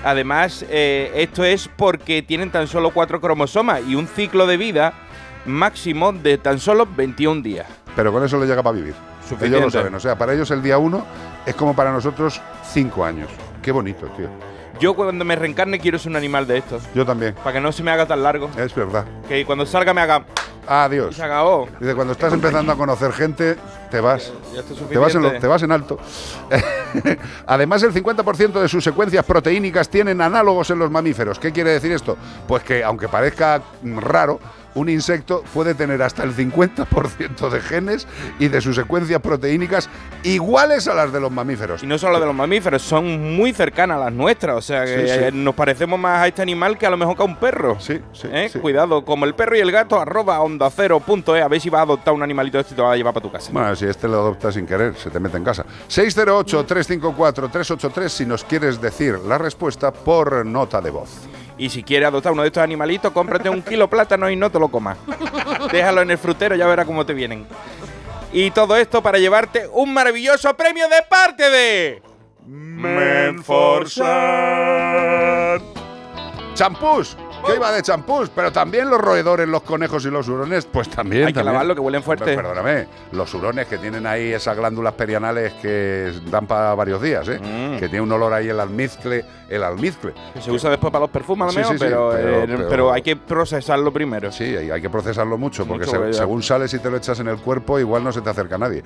Además, 0.03 0.65
eh, 0.69 1.11
esto 1.15 1.43
es 1.43 1.69
porque 1.69 2.21
tienen 2.21 2.51
tan 2.51 2.67
solo 2.67 2.91
cuatro 2.91 3.21
cromosomas 3.21 3.81
y 3.87 3.95
un 3.95 4.07
ciclo 4.07 4.45
de 4.47 4.57
vida 4.57 4.93
máximo 5.45 6.11
de 6.11 6.37
tan 6.37 6.59
solo 6.59 6.85
21 6.85 7.41
días. 7.41 7.67
Pero 7.95 8.11
con 8.11 8.23
eso 8.23 8.39
le 8.39 8.45
llega 8.45 8.63
para 8.63 8.75
vivir. 8.75 8.93
Suficiente. 9.21 9.57
Ellos 9.57 9.61
lo 9.61 9.71
saben. 9.71 9.95
O 9.95 9.99
sea, 9.99 10.17
para 10.17 10.33
ellos 10.33 10.51
el 10.51 10.61
día 10.61 10.77
uno 10.77 11.05
es 11.45 11.55
como 11.55 11.75
para 11.75 11.91
nosotros 11.91 12.41
cinco 12.71 13.05
años. 13.05 13.29
Qué 13.61 13.71
bonito, 13.71 14.07
tío. 14.17 14.27
Yo 14.79 14.95
cuando 14.95 15.23
me 15.23 15.35
reencarne 15.35 15.79
quiero 15.79 15.99
ser 15.99 16.09
un 16.09 16.17
animal 16.17 16.47
de 16.47 16.57
estos. 16.57 16.83
Yo 16.93 17.05
también. 17.05 17.35
Para 17.35 17.53
que 17.53 17.61
no 17.61 17.71
se 17.71 17.83
me 17.83 17.91
haga 17.91 18.05
tan 18.05 18.23
largo. 18.23 18.49
Es 18.57 18.73
verdad. 18.75 19.05
Que 19.27 19.45
cuando 19.45 19.65
salga 19.65 19.93
me 19.93 20.01
haga... 20.01 20.25
Adiós. 20.67 21.11
Y 21.11 21.15
se 21.15 21.23
acabó. 21.23 21.67
Dice, 21.79 21.93
cuando 21.95 22.13
estás 22.13 22.31
empezando 22.33 22.71
a 22.71 22.75
conocer 22.77 23.11
gente, 23.11 23.57
te 23.91 23.99
vas. 23.99 24.31
Te 24.89 24.97
vas, 24.97 25.13
en 25.15 25.21
lo- 25.21 25.31
te 25.39 25.47
vas 25.47 25.61
en 25.63 25.71
alto. 25.71 25.97
Además, 27.47 27.83
el 27.83 27.93
50% 27.93 28.61
de 28.61 28.67
sus 28.67 28.83
secuencias 28.83 29.25
proteínicas 29.25 29.89
tienen 29.89 30.21
análogos 30.21 30.69
en 30.69 30.79
los 30.79 30.89
mamíferos. 30.91 31.39
¿Qué 31.39 31.51
quiere 31.51 31.71
decir 31.71 31.91
esto? 31.91 32.17
Pues 32.47 32.63
que, 32.63 32.83
aunque 32.83 33.07
parezca 33.09 33.61
raro, 33.83 34.39
un 34.75 34.89
insecto 34.89 35.43
puede 35.53 35.73
tener 35.75 36.01
hasta 36.01 36.23
el 36.23 36.35
50% 36.35 37.49
de 37.49 37.61
genes 37.61 38.07
y 38.39 38.47
de 38.47 38.61
sus 38.61 38.75
secuencias 38.75 39.21
proteínicas 39.21 39.89
iguales 40.23 40.87
a 40.87 40.93
las 40.93 41.11
de 41.13 41.19
los 41.19 41.31
mamíferos. 41.31 41.83
Y 41.83 41.87
no 41.87 41.97
solo 41.97 42.19
de 42.19 42.25
los 42.25 42.35
mamíferos, 42.35 42.81
son 42.81 43.35
muy 43.35 43.53
cercanas 43.53 43.97
a 43.97 44.05
las 44.05 44.13
nuestras. 44.13 44.55
O 44.57 44.61
sea, 44.61 44.85
que 44.85 45.07
Sí, 45.07 45.13
sí. 45.13 45.19
eh, 45.25 45.31
nos 45.33 45.55
parecemos 45.55 45.99
más 45.99 46.19
a 46.21 46.27
este 46.27 46.41
animal 46.41 46.77
que 46.77 46.85
a 46.85 46.89
lo 46.89 46.97
mejor 46.97 47.15
que 47.15 47.23
a 47.23 47.25
un 47.25 47.35
perro. 47.37 47.77
Sí, 47.79 47.99
sí. 48.13 48.27
¿Eh? 48.31 48.49
Cuidado, 48.61 49.03
como 49.05 49.25
el 49.25 49.35
perro 49.35 49.55
y 49.57 49.59
el 49.59 49.71
gato, 49.71 49.99
arroba 49.99 50.39
onda 50.41 50.69
cero 50.69 50.99
punto 50.99 51.35
e, 51.35 51.41
a 51.41 51.47
ver 51.47 51.59
si 51.61 51.69
vas 51.69 51.79
a 51.79 51.83
adoptar 51.83 52.13
un 52.13 52.23
animalito 52.23 52.57
de 52.57 52.61
este 52.61 52.73
y 52.73 52.75
te 52.75 52.81
lo 52.81 52.87
vas 52.87 52.93
a 52.93 52.97
llevar 52.97 53.13
para 53.13 53.23
tu 53.23 53.31
casa. 53.31 53.49
Bueno, 53.51 53.75
si 53.75 53.85
este 53.85 54.07
lo 54.07 54.19
adopta 54.19 54.51
sin 54.51 54.65
querer, 54.65 54.95
se 54.95 55.09
te 55.09 55.19
mete 55.19 55.37
en 55.37 55.43
casa. 55.43 55.65
608-354-383 55.89 58.09
si 58.09 58.25
nos 58.25 58.43
quieres 58.43 58.81
decir 58.81 59.19
la 59.19 59.37
respuesta 59.37 59.91
por 59.91 60.45
nota 60.45 60.81
de 60.81 60.89
voz. 60.91 61.09
Y 61.57 61.69
si 61.69 61.83
quieres 61.83 62.07
adoptar 62.07 62.31
uno 62.31 62.41
de 62.41 62.47
estos 62.47 62.63
animalitos, 62.63 63.11
cómprate 63.11 63.49
un 63.49 63.61
kilo 63.61 63.89
plátano 63.89 64.29
y 64.29 64.35
no 64.35 64.49
te 64.49 64.59
lo 64.59 64.69
comas. 64.69 64.97
Déjalo 65.71 66.01
en 66.01 66.11
el 66.11 66.17
frutero, 66.17 66.55
ya 66.55 66.67
verás 66.67 66.85
cómo 66.85 67.05
te 67.05 67.13
vienen. 67.13 67.45
Y 68.31 68.51
todo 68.51 68.75
esto 68.75 69.03
para 69.03 69.19
llevarte 69.19 69.67
un 69.71 69.93
maravilloso 69.93 70.53
premio 70.55 70.89
de 70.89 71.03
parte 71.07 71.49
de... 71.49 72.01
Menforsan. 72.45 74.03
Champús. 76.55 77.15
Yo 77.47 77.55
iba 77.55 77.71
de 77.71 77.81
champús, 77.81 78.29
pero 78.29 78.51
también 78.51 78.89
los 78.89 78.99
roedores, 78.99 79.47
los 79.47 79.63
conejos 79.63 80.05
y 80.05 80.09
los 80.09 80.27
hurones, 80.27 80.65
pues 80.65 80.89
también. 80.89 81.27
Hay 81.27 81.33
que 81.33 81.43
lavarlo, 81.43 81.73
que 81.75 81.81
huelen 81.81 82.03
fuerte. 82.03 82.25
Pero 82.25 82.37
Perdóname, 82.49 82.87
los 83.11 83.33
hurones 83.33 83.67
que 83.67 83.77
tienen 83.77 84.05
ahí 84.07 84.31
esas 84.33 84.55
glándulas 84.57 84.93
perianales 84.93 85.53
que 85.61 86.11
dan 86.29 86.47
para 86.47 86.73
varios 86.75 87.01
días, 87.01 87.27
¿eh? 87.29 87.39
Mm. 87.39 87.79
Que 87.79 87.87
tiene 87.89 88.01
un 88.01 88.11
olor 88.11 88.33
ahí 88.33 88.49
el 88.49 88.59
almizcle, 88.59 89.25
el 89.49 89.63
almizcle. 89.63 90.13
Que 90.33 90.41
se 90.41 90.51
usa 90.51 90.69
después 90.69 90.91
para 90.91 91.01
los 91.03 91.09
perfumes, 91.11 91.53
Sí, 91.53 91.61
sí, 91.63 91.69
sí, 91.71 91.75
pero, 91.79 92.11
pero- 92.13 92.29
eh, 92.43 92.45
pero- 92.47 92.69
pero 92.69 92.93
hay 92.93 93.01
que 93.01 93.15
procesarlo 93.15 93.91
primero. 93.91 94.31
Sí, 94.31 94.43
hay, 94.43 94.69
hay 94.71 94.81
que 94.81 94.89
procesarlo 94.89 95.37
mucho, 95.37 95.65
porque 95.65 95.85
Mucho, 95.85 95.91
se- 95.97 95.97
vaya. 96.05 96.13
según 96.13 96.41
sales 96.43 96.73
y 96.73 96.79
te 96.79 96.89
lo 96.89 96.97
echas 96.97 97.19
en 97.19 97.27
el 97.27 97.37
cuerpo, 97.37 97.79
igual 97.79 98.03
no 98.03 98.11
se 98.11 98.21
te 98.21 98.29
acerca 98.29 98.57
nadie. 98.57 98.83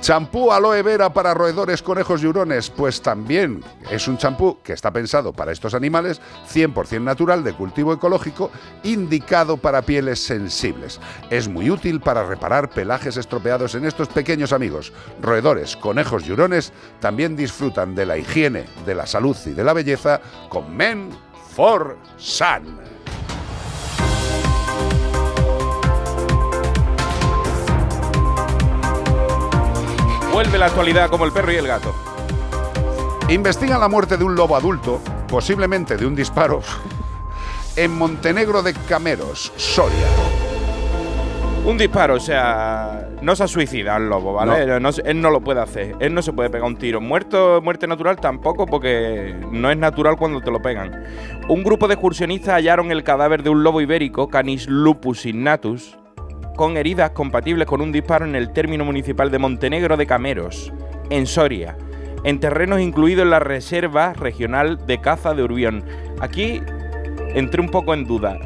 Champú 0.00 0.52
aloe 0.52 0.82
vera 0.82 1.12
para 1.12 1.34
roedores, 1.34 1.82
conejos 1.82 2.22
y 2.22 2.26
hurones, 2.26 2.70
pues 2.70 3.02
también 3.02 3.62
es 3.90 4.06
un 4.08 4.16
champú 4.16 4.58
que 4.62 4.72
está 4.72 4.90
pensado 4.92 5.32
para 5.32 5.52
estos 5.52 5.74
animales, 5.74 6.20
100% 6.46 7.02
natural, 7.02 7.42
de 7.44 7.52
cultivo 7.52 7.92
ecológico, 7.98 8.50
indicado 8.82 9.56
para 9.58 9.82
pieles 9.82 10.24
sensibles. 10.24 10.98
Es 11.30 11.48
muy 11.48 11.70
útil 11.70 12.00
para 12.00 12.24
reparar 12.24 12.70
pelajes 12.70 13.16
estropeados 13.16 13.74
en 13.74 13.84
estos 13.84 14.08
pequeños 14.08 14.52
amigos. 14.52 14.92
Roedores, 15.20 15.76
conejos 15.76 16.26
y 16.26 16.32
hurones 16.32 16.72
también 17.00 17.36
disfrutan 17.36 17.94
de 17.94 18.06
la 18.06 18.16
higiene, 18.16 18.64
de 18.86 18.94
la 18.94 19.06
salud 19.06 19.36
y 19.44 19.50
de 19.50 19.64
la 19.64 19.74
belleza 19.74 20.20
con 20.48 20.74
Men 20.74 21.10
for 21.54 21.98
Sun. 22.16 22.78
Vuelve 30.32 30.56
la 30.56 30.66
actualidad 30.66 31.10
como 31.10 31.24
el 31.24 31.32
perro 31.32 31.50
y 31.50 31.56
el 31.56 31.66
gato. 31.66 31.92
Investigan 33.28 33.80
la 33.80 33.88
muerte 33.88 34.16
de 34.16 34.24
un 34.24 34.36
lobo 34.36 34.56
adulto, 34.56 35.00
posiblemente 35.28 35.96
de 35.96 36.06
un 36.06 36.14
disparo, 36.14 36.62
en 37.78 37.96
Montenegro 37.96 38.60
de 38.64 38.74
Cameros, 38.88 39.52
Soria. 39.56 40.08
Un 41.64 41.78
disparo, 41.78 42.14
o 42.14 42.20
sea, 42.20 43.08
no 43.22 43.36
se 43.36 43.44
ha 43.44 43.46
suicidado 43.46 43.98
el 43.98 44.08
lobo, 44.08 44.32
¿vale? 44.32 44.80
No. 44.80 44.90
Él 45.04 45.20
no 45.20 45.30
lo 45.30 45.40
puede 45.40 45.60
hacer. 45.60 45.94
Él 46.00 46.12
no 46.12 46.20
se 46.20 46.32
puede 46.32 46.50
pegar 46.50 46.66
un 46.66 46.76
tiro. 46.76 47.00
Muerto, 47.00 47.60
muerte 47.62 47.86
natural 47.86 48.16
tampoco, 48.16 48.66
porque 48.66 49.36
no 49.52 49.70
es 49.70 49.76
natural 49.76 50.16
cuando 50.16 50.40
te 50.40 50.50
lo 50.50 50.60
pegan. 50.60 51.04
Un 51.48 51.62
grupo 51.62 51.86
de 51.86 51.94
excursionistas 51.94 52.54
hallaron 52.54 52.90
el 52.90 53.04
cadáver 53.04 53.44
de 53.44 53.50
un 53.50 53.62
lobo 53.62 53.80
ibérico, 53.80 54.28
Canis 54.28 54.66
lupus 54.66 55.24
innatus, 55.24 55.96
con 56.56 56.76
heridas 56.76 57.10
compatibles 57.10 57.68
con 57.68 57.80
un 57.80 57.92
disparo 57.92 58.24
en 58.24 58.34
el 58.34 58.52
término 58.52 58.84
municipal 58.84 59.30
de 59.30 59.38
Montenegro 59.38 59.96
de 59.96 60.06
Cameros, 60.06 60.72
en 61.10 61.26
Soria, 61.26 61.76
en 62.24 62.40
terrenos 62.40 62.80
incluidos 62.80 63.22
en 63.22 63.30
la 63.30 63.38
Reserva 63.38 64.14
Regional 64.14 64.84
de 64.84 65.00
Caza 65.00 65.34
de 65.34 65.44
Urbión. 65.44 65.84
Aquí 66.20 66.60
entré 67.34 67.60
un 67.60 67.68
poco 67.70 67.94
en 67.94 68.04
duda. 68.04 68.38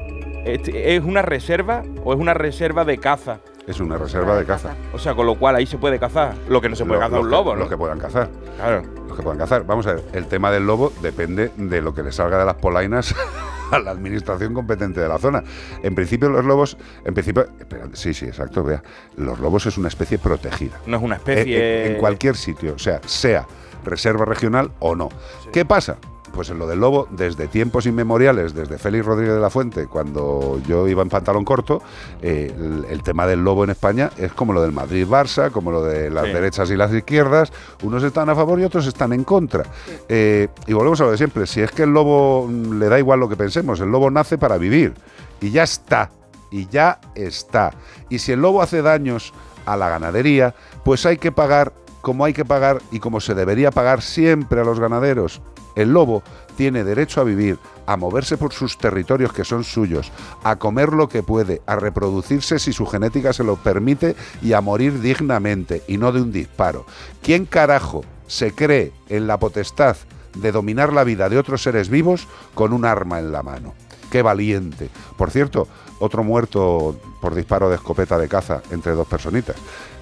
¿Es 0.44 1.02
una 1.04 1.22
reserva 1.22 1.82
o 2.04 2.12
es 2.12 2.18
una 2.18 2.34
reserva 2.34 2.84
de 2.84 2.98
caza? 2.98 3.38
Es 3.66 3.78
una 3.78 3.96
reserva 3.96 4.36
de 4.36 4.44
caza. 4.44 4.74
O 4.92 4.98
sea, 4.98 5.14
con 5.14 5.24
lo 5.24 5.36
cual 5.36 5.54
ahí 5.54 5.66
se 5.66 5.78
puede 5.78 6.00
cazar. 6.00 6.34
Lo 6.48 6.60
que 6.60 6.68
no 6.68 6.74
se 6.74 6.84
puede 6.84 6.98
Lo- 7.00 7.06
cazar 7.06 7.12
los 7.18 7.24
un 7.24 7.30
que- 7.30 7.36
lobo, 7.36 7.52
¿no? 7.54 7.60
Los 7.60 7.68
que 7.68 7.76
puedan 7.76 8.00
cazar. 8.00 8.28
Claro. 8.56 8.82
Los 9.06 9.16
que 9.16 9.22
puedan 9.22 9.38
cazar. 9.38 9.64
Vamos 9.64 9.86
a 9.86 9.94
ver, 9.94 10.04
el 10.14 10.26
tema 10.26 10.50
del 10.50 10.66
lobo 10.66 10.92
depende 11.00 11.52
de 11.56 11.80
lo 11.80 11.94
que 11.94 12.02
le 12.02 12.10
salga 12.10 12.38
de 12.38 12.44
las 12.44 12.56
polainas 12.56 13.14
a 13.70 13.78
la 13.78 13.92
administración 13.92 14.52
competente 14.52 15.00
de 15.00 15.06
la 15.08 15.18
zona. 15.18 15.44
En 15.84 15.94
principio 15.94 16.28
los 16.28 16.44
lobos, 16.44 16.76
en 17.04 17.14
principio, 17.14 17.46
espera, 17.60 17.84
sí, 17.92 18.12
sí, 18.12 18.24
exacto, 18.26 18.64
vea, 18.64 18.82
los 19.16 19.38
lobos 19.38 19.64
es 19.66 19.78
una 19.78 19.86
especie 19.88 20.18
protegida. 20.18 20.76
No 20.86 20.96
es 20.96 21.02
una 21.04 21.14
especie. 21.16 21.86
En, 21.86 21.92
en 21.92 21.98
cualquier 21.98 22.34
sitio, 22.36 22.74
o 22.74 22.78
sea, 22.80 23.00
sea 23.06 23.46
reserva 23.84 24.24
regional 24.24 24.72
o 24.80 24.96
no. 24.96 25.08
¿Qué 25.52 25.64
pasa? 25.64 25.98
Pues 26.32 26.48
en 26.50 26.58
lo 26.58 26.66
del 26.66 26.80
lobo, 26.80 27.06
desde 27.10 27.46
tiempos 27.46 27.84
inmemoriales, 27.86 28.54
desde 28.54 28.78
Félix 28.78 29.04
Rodríguez 29.04 29.34
de 29.34 29.40
la 29.40 29.50
Fuente, 29.50 29.86
cuando 29.86 30.60
yo 30.66 30.88
iba 30.88 31.02
en 31.02 31.10
pantalón 31.10 31.44
corto, 31.44 31.82
eh, 32.22 32.52
el, 32.56 32.86
el 32.88 33.02
tema 33.02 33.26
del 33.26 33.44
lobo 33.44 33.64
en 33.64 33.70
España 33.70 34.10
es 34.16 34.32
como 34.32 34.52
lo 34.54 34.62
del 34.62 34.72
Madrid-Barça, 34.72 35.50
como 35.50 35.70
lo 35.70 35.82
de 35.84 36.08
las 36.10 36.24
Sí. 36.26 36.32
derechas 36.32 36.70
y 36.70 36.76
las 36.76 36.92
izquierdas. 36.92 37.52
Unos 37.82 38.02
están 38.02 38.30
a 38.30 38.34
favor 38.34 38.58
y 38.60 38.64
otros 38.64 38.86
están 38.86 39.12
en 39.12 39.24
contra. 39.24 39.64
Eh, 40.08 40.48
y 40.66 40.72
volvemos 40.72 41.00
a 41.02 41.04
lo 41.04 41.10
de 41.10 41.18
siempre. 41.18 41.46
Si 41.46 41.60
es 41.60 41.70
que 41.70 41.82
el 41.82 41.90
lobo 41.90 42.46
mm, 42.48 42.78
le 42.78 42.88
da 42.88 42.98
igual 42.98 43.20
lo 43.20 43.28
que 43.28 43.36
pensemos, 43.36 43.80
el 43.80 43.90
lobo 43.90 44.10
nace 44.10 44.38
para 44.38 44.56
vivir. 44.56 44.94
Y 45.40 45.50
ya 45.50 45.64
está. 45.64 46.10
Y 46.50 46.66
ya 46.68 46.98
está. 47.14 47.72
Y 48.08 48.18
si 48.20 48.32
el 48.32 48.40
lobo 48.40 48.62
hace 48.62 48.80
daños 48.82 49.32
a 49.66 49.76
la 49.76 49.88
ganadería, 49.90 50.54
pues 50.84 51.04
hay 51.06 51.18
que 51.18 51.30
pagar 51.32 51.72
como 52.00 52.24
hay 52.24 52.32
que 52.32 52.44
pagar 52.44 52.80
y 52.90 52.98
como 52.98 53.20
se 53.20 53.34
debería 53.34 53.70
pagar 53.70 54.02
siempre 54.02 54.60
a 54.60 54.64
los 54.64 54.80
ganaderos. 54.80 55.40
El 55.76 55.92
lobo 55.92 56.22
tiene 56.56 56.84
derecho 56.84 57.20
a 57.20 57.24
vivir, 57.24 57.58
a 57.86 57.96
moverse 57.96 58.36
por 58.36 58.52
sus 58.52 58.78
territorios 58.78 59.32
que 59.32 59.44
son 59.44 59.64
suyos, 59.64 60.12
a 60.44 60.56
comer 60.56 60.92
lo 60.92 61.08
que 61.08 61.22
puede, 61.22 61.62
a 61.66 61.76
reproducirse 61.76 62.58
si 62.58 62.72
su 62.72 62.86
genética 62.86 63.32
se 63.32 63.44
lo 63.44 63.56
permite 63.56 64.16
y 64.42 64.52
a 64.52 64.60
morir 64.60 65.00
dignamente 65.00 65.82
y 65.88 65.96
no 65.96 66.12
de 66.12 66.22
un 66.22 66.32
disparo. 66.32 66.86
¿Quién 67.22 67.46
carajo 67.46 68.04
se 68.26 68.52
cree 68.52 68.92
en 69.08 69.26
la 69.26 69.38
potestad 69.38 69.96
de 70.34 70.52
dominar 70.52 70.92
la 70.92 71.04
vida 71.04 71.28
de 71.28 71.38
otros 71.38 71.62
seres 71.62 71.88
vivos 71.88 72.26
con 72.54 72.72
un 72.72 72.84
arma 72.84 73.18
en 73.18 73.32
la 73.32 73.42
mano? 73.42 73.74
Qué 74.10 74.20
valiente. 74.20 74.90
Por 75.16 75.30
cierto, 75.30 75.66
otro 75.98 76.22
muerto 76.22 77.00
por 77.20 77.34
disparo 77.34 77.70
de 77.70 77.76
escopeta 77.76 78.18
de 78.18 78.28
caza 78.28 78.62
entre 78.70 78.92
dos 78.92 79.06
personitas. 79.06 79.56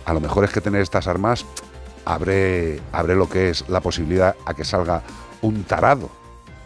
A 0.05 0.13
lo 0.13 0.21
mejor 0.21 0.45
es 0.45 0.51
que 0.51 0.61
tener 0.61 0.81
estas 0.81 1.07
armas 1.07 1.47
abre, 2.05 2.81
abre 2.93 3.15
lo 3.15 3.29
que 3.29 3.51
es 3.51 3.69
la 3.69 3.81
posibilidad 3.81 4.35
a 4.47 4.55
que 4.55 4.65
salga 4.65 5.03
un 5.43 5.65
tarado. 5.65 6.11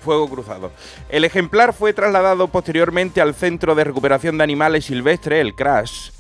Fuego 0.01 0.29
cruzado. 0.29 0.70
El 1.09 1.25
ejemplar 1.25 1.72
fue 1.72 1.95
trasladado 1.95 2.49
posteriormente 2.49 3.20
al 3.20 3.35
Centro 3.35 3.75
de 3.75 3.85
Recuperación 3.85 4.37
de 4.37 4.45
Animales 4.45 4.85
Silvestres, 4.85 5.41
el 5.41 5.55
CRAS. 5.55 6.12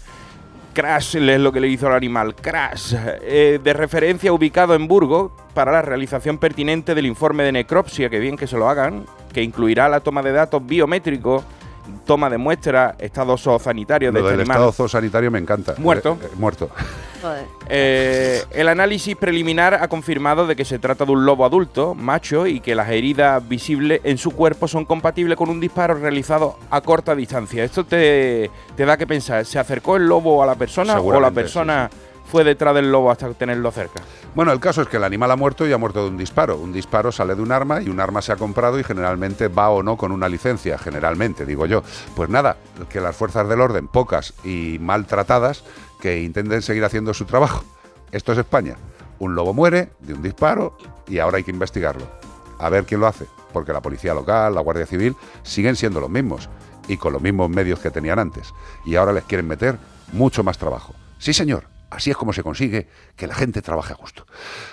CRAS 0.72 1.14
es 1.14 1.40
lo 1.40 1.52
que 1.52 1.60
le 1.60 1.68
hizo 1.68 1.86
al 1.86 1.94
animal. 1.94 2.34
CRAS, 2.34 2.96
eh, 3.22 3.60
de 3.62 3.72
referencia 3.72 4.32
ubicado 4.32 4.74
en 4.74 4.88
Burgos 4.88 5.32
para 5.52 5.70
la 5.70 5.82
realización 5.82 6.38
pertinente 6.38 6.94
del 6.94 7.06
informe 7.06 7.44
de 7.44 7.52
necropsia, 7.52 8.10
que 8.10 8.18
bien 8.18 8.36
que 8.36 8.46
se 8.46 8.56
lo 8.56 8.68
hagan, 8.68 9.06
que 9.32 9.42
incluirá 9.42 9.88
la 9.88 10.00
toma 10.00 10.22
de 10.22 10.32
datos 10.32 10.66
biométricos, 10.66 11.44
toma 12.06 12.30
de 12.30 12.38
muestra, 12.38 12.94
estado 12.98 13.36
zoosanitario 13.36 14.10
de 14.12 14.20
Lo 14.20 14.26
este 14.26 14.32
del 14.32 14.40
animal. 14.40 14.56
estado 14.56 14.72
zoosanitario 14.72 15.30
me 15.30 15.38
encanta. 15.38 15.74
Muerto. 15.78 16.18
Eh, 16.20 16.26
eh, 16.26 16.36
muerto. 16.36 16.70
Eh, 17.68 18.42
el 18.50 18.68
análisis 18.68 19.16
preliminar 19.16 19.74
ha 19.74 19.88
confirmado 19.88 20.46
de 20.46 20.56
que 20.56 20.64
se 20.64 20.78
trata 20.78 21.04
de 21.04 21.12
un 21.12 21.24
lobo 21.24 21.44
adulto, 21.46 21.94
macho, 21.94 22.46
y 22.46 22.60
que 22.60 22.74
las 22.74 22.90
heridas 22.90 23.46
visibles 23.48 24.00
en 24.04 24.18
su 24.18 24.32
cuerpo 24.32 24.68
son 24.68 24.84
compatibles 24.84 25.36
con 25.36 25.48
un 25.48 25.60
disparo 25.60 25.94
realizado 25.94 26.58
a 26.70 26.80
corta 26.82 27.14
distancia. 27.14 27.64
Esto 27.64 27.84
te, 27.84 28.50
te 28.76 28.84
da 28.84 28.96
que 28.96 29.06
pensar, 29.06 29.44
¿se 29.46 29.58
acercó 29.58 29.96
el 29.96 30.06
lobo 30.06 30.42
a 30.42 30.46
la 30.46 30.54
persona 30.54 31.00
o 31.00 31.20
la 31.20 31.30
persona 31.30 31.90
fue 32.24 32.44
detrás 32.44 32.74
del 32.74 32.90
lobo 32.90 33.10
hasta 33.10 33.32
tenerlo 33.34 33.70
cerca? 33.70 34.02
Bueno, 34.34 34.52
el 34.52 34.60
caso 34.60 34.82
es 34.82 34.88
que 34.88 34.96
el 34.96 35.04
animal 35.04 35.30
ha 35.30 35.36
muerto 35.36 35.66
y 35.66 35.72
ha 35.72 35.78
muerto 35.78 36.02
de 36.02 36.10
un 36.10 36.16
disparo. 36.16 36.56
Un 36.56 36.72
disparo 36.72 37.12
sale 37.12 37.34
de 37.34 37.42
un 37.42 37.52
arma 37.52 37.80
y 37.80 37.88
un 37.88 38.00
arma 38.00 38.22
se 38.22 38.32
ha 38.32 38.36
comprado 38.36 38.78
y 38.78 38.84
generalmente 38.84 39.48
va 39.48 39.70
o 39.70 39.82
no 39.82 39.96
con 39.96 40.12
una 40.12 40.28
licencia, 40.28 40.78
generalmente, 40.78 41.46
digo 41.46 41.66
yo. 41.66 41.82
Pues 42.16 42.28
nada, 42.28 42.56
que 42.88 43.00
las 43.00 43.16
fuerzas 43.16 43.48
del 43.48 43.60
orden, 43.60 43.88
pocas 43.88 44.34
y 44.44 44.78
maltratadas, 44.80 45.64
que 46.00 46.22
intenten 46.22 46.62
seguir 46.62 46.84
haciendo 46.84 47.14
su 47.14 47.24
trabajo. 47.24 47.64
Esto 48.12 48.32
es 48.32 48.38
España. 48.38 48.76
Un 49.18 49.34
lobo 49.34 49.54
muere 49.54 49.90
de 50.00 50.14
un 50.14 50.22
disparo 50.22 50.76
y 51.08 51.18
ahora 51.18 51.38
hay 51.38 51.44
que 51.44 51.50
investigarlo. 51.50 52.06
A 52.58 52.68
ver 52.68 52.84
quién 52.84 53.00
lo 53.00 53.06
hace, 53.06 53.26
porque 53.52 53.72
la 53.72 53.82
policía 53.82 54.14
local, 54.14 54.54
la 54.54 54.60
Guardia 54.60 54.86
Civil, 54.86 55.16
siguen 55.42 55.76
siendo 55.76 56.00
los 56.00 56.10
mismos 56.10 56.48
y 56.88 56.96
con 56.96 57.12
los 57.12 57.22
mismos 57.22 57.50
medios 57.50 57.78
que 57.78 57.90
tenían 57.90 58.18
antes. 58.18 58.52
Y 58.84 58.96
ahora 58.96 59.12
les 59.12 59.24
quieren 59.24 59.46
meter 59.46 59.78
mucho 60.12 60.42
más 60.44 60.58
trabajo. 60.58 60.94
Sí, 61.18 61.32
señor. 61.32 61.73
Así 61.94 62.10
es 62.10 62.16
como 62.16 62.32
se 62.32 62.42
consigue 62.42 62.88
que 63.16 63.26
la 63.26 63.34
gente 63.34 63.62
trabaje 63.62 63.92
a 63.92 63.96
gusto. 63.96 64.26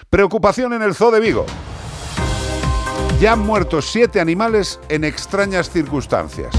Preocupación 0.10 0.74
en 0.74 0.82
el 0.82 0.96
Zoo 0.96 1.12
de 1.12 1.20
Vigo. 1.20 1.46
Ya 3.20 3.34
han 3.34 3.40
muerto 3.40 3.82
siete 3.82 4.20
animales 4.20 4.80
en 4.90 5.04
extrañas 5.04 5.70
circunstancias. 5.70 6.56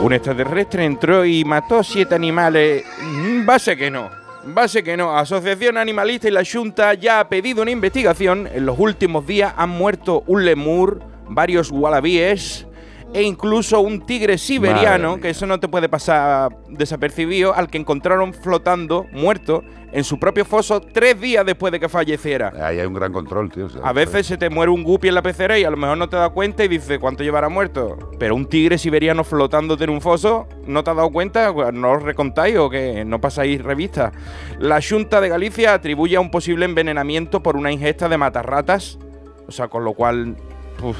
Un 0.00 0.12
extraterrestre 0.12 0.84
entró 0.84 1.24
y 1.24 1.44
mató 1.44 1.84
siete 1.84 2.14
animales. 2.14 2.84
Mm, 3.02 3.44
Base 3.44 3.76
que 3.76 3.90
no. 3.90 4.10
Base 4.44 4.82
que 4.82 4.96
no. 4.96 5.16
Asociación 5.16 5.76
Animalista 5.76 6.28
y 6.28 6.32
la 6.32 6.42
Junta 6.44 6.94
ya 6.94 7.20
ha 7.20 7.28
pedido 7.28 7.62
una 7.62 7.70
investigación. 7.70 8.48
En 8.52 8.66
los 8.66 8.78
últimos 8.78 9.26
días 9.26 9.52
han 9.56 9.70
muerto 9.70 10.24
un 10.26 10.44
lemur, 10.44 11.02
varios 11.28 11.70
wallabies 11.70 12.66
e 13.14 13.22
incluso 13.22 13.80
un 13.80 14.06
tigre 14.06 14.38
siberiano, 14.38 15.20
que 15.20 15.30
eso 15.30 15.46
no 15.46 15.60
te 15.60 15.68
puede 15.68 15.88
pasar 15.88 16.56
desapercibido, 16.68 17.54
al 17.54 17.68
que 17.68 17.78
encontraron 17.78 18.32
flotando, 18.32 19.06
muerto, 19.12 19.62
en 19.92 20.04
su 20.04 20.18
propio 20.18 20.46
foso 20.46 20.80
tres 20.80 21.20
días 21.20 21.44
después 21.44 21.70
de 21.70 21.78
que 21.78 21.88
falleciera. 21.88 22.50
Ahí 22.62 22.78
hay 22.80 22.86
un 22.86 22.94
gran 22.94 23.12
control, 23.12 23.50
tío. 23.50 23.66
o 23.66 23.68
sea, 23.68 23.82
A 23.84 23.92
veces 23.92 24.26
se 24.26 24.38
te 24.38 24.48
muere 24.48 24.72
un 24.72 24.82
guppy 24.82 25.08
en 25.08 25.14
la 25.14 25.22
pecera 25.22 25.58
y 25.58 25.64
a 25.64 25.70
lo 25.70 25.76
mejor 25.76 25.98
no 25.98 26.08
te 26.08 26.16
das 26.16 26.30
cuenta 26.30 26.64
y 26.64 26.68
dices 26.68 26.98
cuánto 26.98 27.22
llevará 27.22 27.50
muerto. 27.50 27.98
Pero 28.18 28.34
un 28.34 28.46
tigre 28.46 28.78
siberiano 28.78 29.22
flotándote 29.22 29.84
en 29.84 29.90
un 29.90 30.00
foso, 30.00 30.48
¿no 30.66 30.82
te 30.82 30.90
has 30.90 30.96
dado 30.96 31.10
cuenta? 31.10 31.52
¿No 31.72 31.92
os 31.92 32.02
recontáis 32.02 32.56
o 32.56 32.70
que 32.70 33.04
no 33.04 33.20
pasáis 33.20 33.62
revista? 33.62 34.12
La 34.58 34.80
Junta 34.80 35.20
de 35.20 35.28
Galicia 35.28 35.74
atribuye 35.74 36.16
a 36.16 36.20
un 36.20 36.30
posible 36.30 36.64
envenenamiento 36.64 37.42
por 37.42 37.56
una 37.56 37.70
ingesta 37.70 38.08
de 38.08 38.16
matarratas. 38.16 38.98
O 39.46 39.52
sea, 39.52 39.68
con 39.68 39.84
lo 39.84 39.92
cual. 39.92 40.36
uf, 40.82 40.96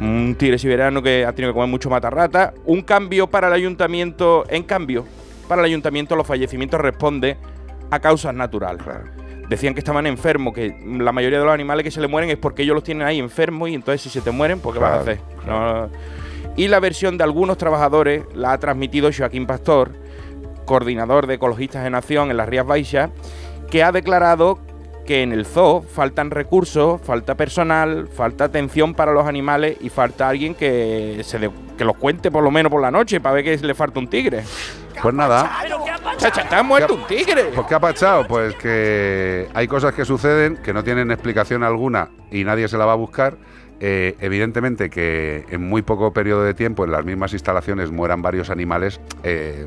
un 0.00 0.34
tigre 0.38 0.58
siberiano 0.58 1.02
que 1.02 1.24
ha 1.24 1.32
tenido 1.32 1.52
que 1.52 1.54
comer 1.54 1.68
mucho 1.70 1.90
matarrata. 1.90 2.54
Un 2.64 2.82
cambio 2.82 3.26
para 3.28 3.48
el 3.48 3.52
ayuntamiento. 3.52 4.44
En 4.48 4.62
cambio, 4.62 5.04
para 5.46 5.60
el 5.60 5.66
ayuntamiento 5.66 6.16
los 6.16 6.26
fallecimientos 6.26 6.80
responde 6.80 7.36
a 7.90 8.00
causas 8.00 8.34
naturales. 8.34 8.82
Decían 9.48 9.74
que 9.74 9.80
estaban 9.80 10.06
enfermos, 10.06 10.54
que 10.54 10.74
la 10.98 11.10
mayoría 11.12 11.38
de 11.38 11.44
los 11.44 11.52
animales 11.52 11.82
que 11.84 11.90
se 11.90 12.00
le 12.00 12.06
mueren 12.08 12.30
es 12.30 12.36
porque 12.36 12.62
ellos 12.62 12.74
los 12.74 12.84
tienen 12.84 13.06
ahí 13.06 13.18
enfermos 13.18 13.68
y 13.68 13.74
entonces 13.74 14.00
si 14.00 14.08
se 14.08 14.20
te 14.20 14.30
mueren, 14.30 14.60
pues 14.60 14.74
¿qué 14.74 14.80
vas 14.80 15.00
a 15.00 15.02
Claro, 15.02 15.10
hacer? 15.10 15.20
No- 15.46 16.10
y 16.56 16.68
la 16.68 16.78
versión 16.80 17.18
de 17.18 17.24
algunos 17.24 17.58
trabajadores 17.58 18.22
la 18.34 18.52
ha 18.52 18.58
transmitido 18.58 19.10
Joaquín 19.16 19.46
Pastor, 19.46 19.90
coordinador 20.66 21.26
de 21.26 21.34
Ecologistas 21.34 21.86
en 21.86 21.94
Acción 21.96 22.30
en 22.30 22.36
las 22.36 22.48
Rías 22.48 22.64
Baixas, 22.66 23.10
que 23.70 23.82
ha 23.82 23.90
declarado 23.92 24.58
que 25.10 25.24
en 25.24 25.32
el 25.32 25.44
zoo 25.44 25.82
faltan 25.82 26.30
recursos, 26.30 27.00
falta 27.00 27.34
personal, 27.34 28.06
falta 28.06 28.44
atención 28.44 28.94
para 28.94 29.10
los 29.10 29.26
animales 29.26 29.76
y 29.80 29.88
falta 29.88 30.28
alguien 30.28 30.54
que, 30.54 31.20
se 31.24 31.40
de- 31.40 31.50
que 31.76 31.84
los 31.84 31.96
cuente 31.96 32.30
por 32.30 32.44
lo 32.44 32.52
menos 32.52 32.70
por 32.70 32.80
la 32.80 32.92
noche 32.92 33.18
para 33.20 33.34
ver 33.34 33.42
que 33.42 33.56
le 33.56 33.74
falta 33.74 33.98
un 33.98 34.06
tigre. 34.06 34.44
Pues 35.02 35.12
nada. 35.12 35.50
Chacha, 36.16 36.42
está 36.42 36.62
muerto 36.62 36.94
un 36.94 37.08
tigre. 37.08 37.46
Pues 37.52 37.66
¿qué 37.66 37.74
ha 37.74 37.80
pasado? 37.80 38.24
Pues 38.28 38.54
que 38.54 39.48
hay 39.52 39.66
cosas 39.66 39.94
que 39.94 40.04
suceden 40.04 40.58
que 40.62 40.72
no 40.72 40.84
tienen 40.84 41.10
explicación 41.10 41.64
alguna 41.64 42.10
y 42.30 42.44
nadie 42.44 42.68
se 42.68 42.78
la 42.78 42.84
va 42.86 42.92
a 42.92 42.94
buscar. 42.94 43.36
Eh, 43.80 44.14
evidentemente 44.20 44.90
que 44.90 45.44
en 45.50 45.68
muy 45.68 45.82
poco 45.82 46.12
periodo 46.12 46.44
de 46.44 46.54
tiempo 46.54 46.84
en 46.84 46.92
las 46.92 47.04
mismas 47.04 47.32
instalaciones 47.32 47.90
mueran 47.90 48.22
varios 48.22 48.48
animales, 48.48 49.00
eh, 49.24 49.66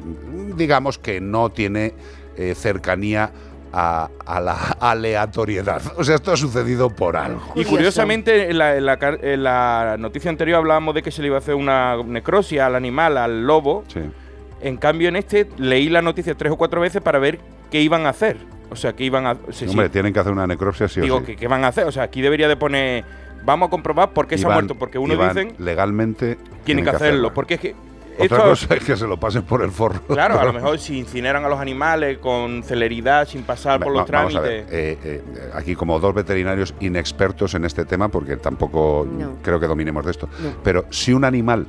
digamos 0.55 0.99
que 0.99 1.19
no 1.19 1.49
tiene 1.49 1.93
eh, 2.37 2.55
cercanía 2.55 3.31
a, 3.73 4.09
a 4.25 4.39
la 4.39 4.55
aleatoriedad. 4.79 5.81
O 5.97 6.03
sea, 6.03 6.15
esto 6.15 6.31
ha 6.31 6.37
sucedido 6.37 6.89
por 6.89 7.17
algo. 7.17 7.41
Y 7.55 7.65
curiosamente, 7.65 8.49
en 8.51 8.57
la, 8.59 8.77
en 8.77 8.85
la 8.85 8.97
car- 8.97 9.19
en 9.23 9.43
la 9.43 9.95
noticia 9.99 10.29
anterior 10.29 10.59
hablábamos 10.59 10.93
de 10.95 11.01
que 11.01 11.11
se 11.11 11.21
le 11.21 11.27
iba 11.27 11.37
a 11.37 11.39
hacer 11.39 11.55
una 11.55 11.97
necrosia 12.03 12.67
al 12.67 12.75
animal, 12.75 13.17
al 13.17 13.45
lobo. 13.45 13.83
En 14.61 14.77
cambio, 14.77 15.09
en 15.09 15.15
este 15.17 15.49
leí 15.57 15.89
la 15.89 16.01
noticia 16.01 16.35
tres 16.35 16.53
o 16.53 16.55
cuatro 16.55 16.79
veces 16.79 17.01
para 17.01 17.19
ver 17.19 17.39
qué 17.69 17.81
iban 17.81 18.05
a 18.05 18.09
hacer. 18.09 18.37
O 18.69 18.75
sea, 18.75 18.93
qué 18.93 19.03
iban 19.03 19.25
a 19.27 19.33
sí, 19.49 19.65
sí. 19.65 19.67
Hombre, 19.67 19.89
tienen 19.89 20.13
que 20.13 20.19
hacer 20.19 20.31
una 20.31 20.47
necropsia 20.47 20.87
sí 20.87 20.99
o 21.01 21.03
Digo, 21.03 21.19
sí. 21.19 21.25
¿qué, 21.25 21.35
qué 21.35 21.47
van 21.47 21.63
a 21.65 21.67
hacer? 21.67 21.85
O 21.85 21.91
sea, 21.91 22.03
aquí 22.03 22.21
debería 22.21 22.47
de 22.47 22.55
poner... 22.55 23.03
Vamos 23.45 23.67
a 23.67 23.69
comprobar 23.69 24.11
por 24.13 24.25
qué 24.25 24.37
se 24.37 24.45
ha 24.45 24.49
muerto. 24.49 24.75
Porque 24.75 24.97
uno 24.97 25.13
y 25.13 25.17
van 25.17 25.35
dicen 25.35 25.55
legalmente 25.59 26.37
tienen 26.63 26.85
que 26.85 26.91
hacerlo. 26.91 27.33
Porque 27.33 27.55
es 27.55 27.59
que... 27.59 27.75
Otra 28.19 28.37
esto- 28.37 28.49
cosa 28.49 28.73
es 28.75 28.83
que 28.83 28.95
se 28.97 29.07
lo 29.07 29.19
pasen 29.19 29.43
por 29.43 29.61
el 29.63 29.71
forro. 29.71 30.01
Claro, 30.07 30.39
a 30.39 30.45
lo 30.45 30.53
mejor 30.53 30.79
si 30.79 30.97
incineran 30.97 31.43
a 31.45 31.49
los 31.49 31.59
animales 31.59 32.17
con 32.19 32.63
celeridad, 32.63 33.27
sin 33.27 33.43
pasar 33.43 33.79
por 33.79 33.91
los 33.93 34.03
Va- 34.03 34.11
vamos 34.11 34.35
a 34.35 34.41
trámites... 34.41 34.69
ver, 34.69 34.79
eh, 34.79 34.97
eh, 35.03 35.51
aquí 35.53 35.75
como 35.75 35.99
dos 35.99 36.13
veterinarios 36.13 36.73
inexpertos 36.79 37.53
en 37.55 37.65
este 37.65 37.85
tema, 37.85 38.09
porque 38.09 38.37
tampoco 38.37 39.07
No. 39.09 39.37
creo 39.41 39.59
que 39.59 39.67
dominemos 39.67 40.05
de 40.05 40.11
esto, 40.11 40.29
No. 40.41 40.53
pero 40.63 40.85
si 40.91 41.13
un 41.13 41.25
animal 41.25 41.65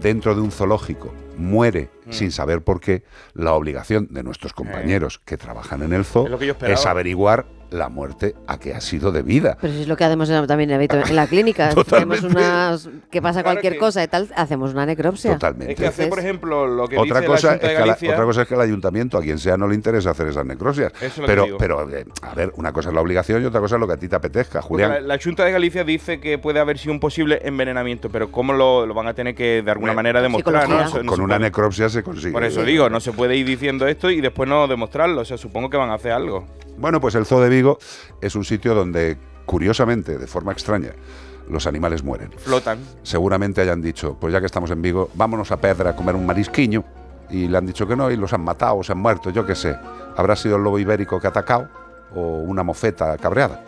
dentro 0.00 0.34
de 0.34 0.40
un 0.40 0.50
zoológico 0.52 1.12
muere 1.36 1.90
Mm. 2.06 2.12
sin 2.12 2.30
saber 2.30 2.62
por 2.62 2.80
qué, 2.80 3.02
la 3.34 3.52
obligación 3.54 4.06
de 4.10 4.22
nuestros 4.22 4.52
compañeros 4.52 5.20
que 5.24 5.36
trabajan 5.36 5.82
en 5.82 5.92
el 5.92 6.04
zoo 6.04 6.28
es 6.66 6.86
averiguar 6.86 7.46
la 7.70 7.88
muerte 7.88 8.34
a 8.46 8.58
que 8.58 8.74
ha 8.74 8.80
sido 8.80 9.12
debida. 9.12 9.56
Pero 9.60 9.72
si 9.72 9.82
es 9.82 9.88
lo 9.88 9.96
que 9.96 10.04
hacemos 10.04 10.28
también 10.46 10.70
en 10.70 11.16
la 11.16 11.26
clínica. 11.26 11.70
Totalmente. 11.70 12.26
unas 12.26 12.88
que 13.10 13.22
pasa 13.22 13.42
cualquier 13.42 13.78
cosa 13.78 14.02
y 14.02 14.08
tal, 14.08 14.28
hacemos 14.36 14.72
una 14.72 14.86
necropsia. 14.86 15.32
Totalmente. 15.34 15.72
Es 15.74 15.78
que 15.78 15.86
hace, 15.86 16.06
por 16.06 16.18
ejemplo, 16.18 16.66
lo 16.66 16.88
que 16.88 16.98
Otra 16.98 17.20
dice 17.20 17.26
cosa, 17.26 17.48
la 17.48 17.54
es 17.54 17.60
que 17.60 17.66
la- 17.74 17.80
Galicia... 17.80 18.10
otra 18.12 18.24
cosa 18.24 18.42
es 18.42 18.48
que 18.48 18.54
al 18.54 18.60
ayuntamiento, 18.60 19.18
a 19.18 19.22
quien 19.22 19.38
sea, 19.38 19.56
no 19.56 19.68
le 19.68 19.74
interesa 19.74 20.10
hacer 20.10 20.26
esas 20.28 20.44
necrosias. 20.46 20.92
Eso 20.96 21.04
es 21.06 21.18
lo 21.18 21.22
que 21.24 21.26
pero, 21.28 21.44
digo. 21.44 21.58
pero 21.58 21.90
eh, 21.90 22.04
a 22.22 22.34
ver, 22.34 22.52
una 22.56 22.72
cosa 22.72 22.88
es 22.90 22.94
la 22.94 23.00
obligación 23.00 23.42
y 23.42 23.46
otra 23.46 23.60
cosa 23.60 23.76
es 23.76 23.80
lo 23.80 23.86
que 23.86 23.94
a 23.94 23.96
ti 23.96 24.08
te 24.08 24.16
apetezca, 24.16 24.60
Julián. 24.62 24.90
La, 24.90 25.00
la 25.00 25.18
Junta 25.22 25.44
de 25.44 25.52
Galicia 25.52 25.84
dice 25.84 26.20
que 26.20 26.38
puede 26.38 26.58
haber 26.60 26.78
sido 26.78 26.92
un 26.92 27.00
posible 27.00 27.40
envenenamiento, 27.44 28.10
pero 28.10 28.30
¿cómo 28.32 28.52
lo, 28.52 28.86
lo 28.86 28.94
van 28.94 29.06
a 29.06 29.14
tener 29.14 29.34
que 29.34 29.62
de 29.62 29.70
alguna 29.70 29.92
manera 29.92 30.20
demostrar? 30.20 30.68
¿no? 30.68 30.80
Eso 30.80 31.02
no 31.02 31.10
Con 31.10 31.20
una 31.20 31.36
puede. 31.36 31.48
necropsia 31.48 31.88
se 31.88 32.02
consigue. 32.02 32.32
Por 32.32 32.44
eso 32.44 32.62
digo, 32.64 32.90
no 32.90 33.00
se 33.00 33.12
puede 33.12 33.36
ir 33.36 33.46
diciendo 33.46 33.86
esto 33.86 34.10
y 34.10 34.20
después 34.20 34.48
no 34.48 34.66
demostrarlo. 34.66 35.20
O 35.20 35.24
sea, 35.24 35.36
supongo 35.38 35.70
que 35.70 35.76
van 35.76 35.90
a 35.90 35.94
hacer 35.94 36.12
algo. 36.12 36.46
Bueno, 36.78 36.98
pues 37.00 37.14
el 37.14 37.26
Zoo 37.26 37.40
es 38.20 38.34
un 38.34 38.44
sitio 38.44 38.74
donde, 38.74 39.18
curiosamente, 39.46 40.18
de 40.18 40.26
forma 40.26 40.52
extraña, 40.52 40.92
los 41.48 41.66
animales 41.66 42.02
mueren. 42.02 42.30
Flotan. 42.36 42.78
Seguramente 43.02 43.60
hayan 43.60 43.82
dicho, 43.82 44.16
pues 44.20 44.32
ya 44.32 44.40
que 44.40 44.46
estamos 44.46 44.70
en 44.70 44.82
Vigo, 44.82 45.10
vámonos 45.14 45.50
a 45.50 45.58
Pedra 45.58 45.90
a 45.90 45.96
comer 45.96 46.14
un 46.14 46.26
marisquiño. 46.26 46.84
Y 47.30 47.46
le 47.46 47.58
han 47.58 47.66
dicho 47.66 47.86
que 47.86 47.94
no 47.94 48.10
y 48.10 48.16
los 48.16 48.32
han 48.32 48.42
matado 48.42 48.78
o 48.78 48.82
se 48.82 48.92
han 48.92 48.98
muerto, 48.98 49.30
yo 49.30 49.46
qué 49.46 49.54
sé. 49.54 49.76
Habrá 50.16 50.34
sido 50.34 50.56
el 50.56 50.64
lobo 50.64 50.78
ibérico 50.78 51.20
que 51.20 51.28
ha 51.28 51.30
atacado 51.30 51.68
o 52.14 52.20
una 52.20 52.62
mofeta 52.62 53.16
cabreada. 53.18 53.64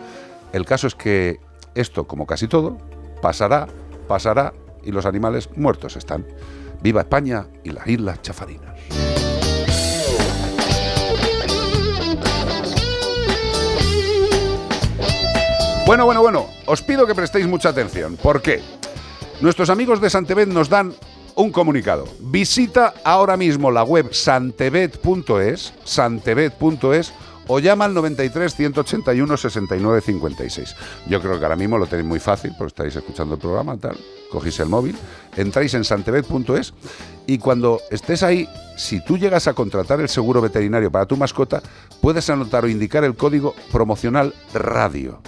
El 0.53 0.65
caso 0.65 0.87
es 0.87 0.95
que 0.95 1.41
esto, 1.75 2.07
como 2.07 2.27
casi 2.27 2.49
todo, 2.49 2.77
pasará, 3.21 3.69
pasará 4.09 4.53
y 4.83 4.91
los 4.91 5.07
animales 5.07 5.49
muertos 5.57 5.97
están. 5.97 6.27
Viva 6.83 7.03
España 7.03 7.47
y 7.63 7.71
las 7.71 7.87
Islas 7.87 8.21
Chafarinas. 8.23 8.72
Bueno, 15.93 16.07
bueno, 16.07 16.23
bueno, 16.23 16.47
os 16.65 16.81
pido 16.81 17.07
que 17.07 17.15
prestéis 17.15 17.47
mucha 17.47 17.69
atención. 17.69 18.17
¿Por 18.17 18.41
qué? 18.41 18.63
Nuestros 19.43 19.69
amigos 19.69 20.01
de 20.01 20.09
Santebet 20.09 20.49
nos 20.49 20.71
dan 20.71 20.95
un 21.35 21.53
comunicado. 21.53 22.07
Visita 22.19 22.95
ahora 23.05 23.37
mismo 23.37 23.71
la 23.71 23.83
web 23.83 24.15
santebet.es, 24.15 25.75
santebet.es 25.85 27.13
o 27.47 27.59
llama 27.59 27.85
al 27.85 27.93
93 27.93 28.55
181 28.55 29.37
69 29.37 30.01
56. 30.01 30.77
Yo 31.09 31.21
creo 31.21 31.39
que 31.39 31.45
ahora 31.45 31.57
mismo 31.57 31.77
lo 31.77 31.87
tenéis 31.87 32.09
muy 32.09 32.21
fácil 32.21 32.55
porque 32.57 32.69
estáis 32.69 32.97
escuchando 32.97 33.35
el 33.35 33.41
programa, 33.43 33.77
tal. 33.77 33.99
Cogéis 34.31 34.61
el 34.61 34.71
móvil, 34.71 34.97
entráis 35.37 35.75
en 35.75 35.85
santebet.es 35.85 36.73
y 37.27 37.37
cuando 37.37 37.83
estés 37.91 38.23
ahí, 38.23 38.49
si 38.79 39.05
tú 39.05 39.19
llegas 39.19 39.47
a 39.47 39.53
contratar 39.53 40.01
el 40.01 40.09
seguro 40.09 40.41
veterinario 40.41 40.91
para 40.91 41.05
tu 41.05 41.19
mascota, 41.19 41.61
puedes 42.01 42.31
anotar 42.31 42.65
o 42.65 42.69
indicar 42.69 43.05
el 43.05 43.15
código 43.15 43.55
promocional 43.71 44.33
radio. 44.55 45.21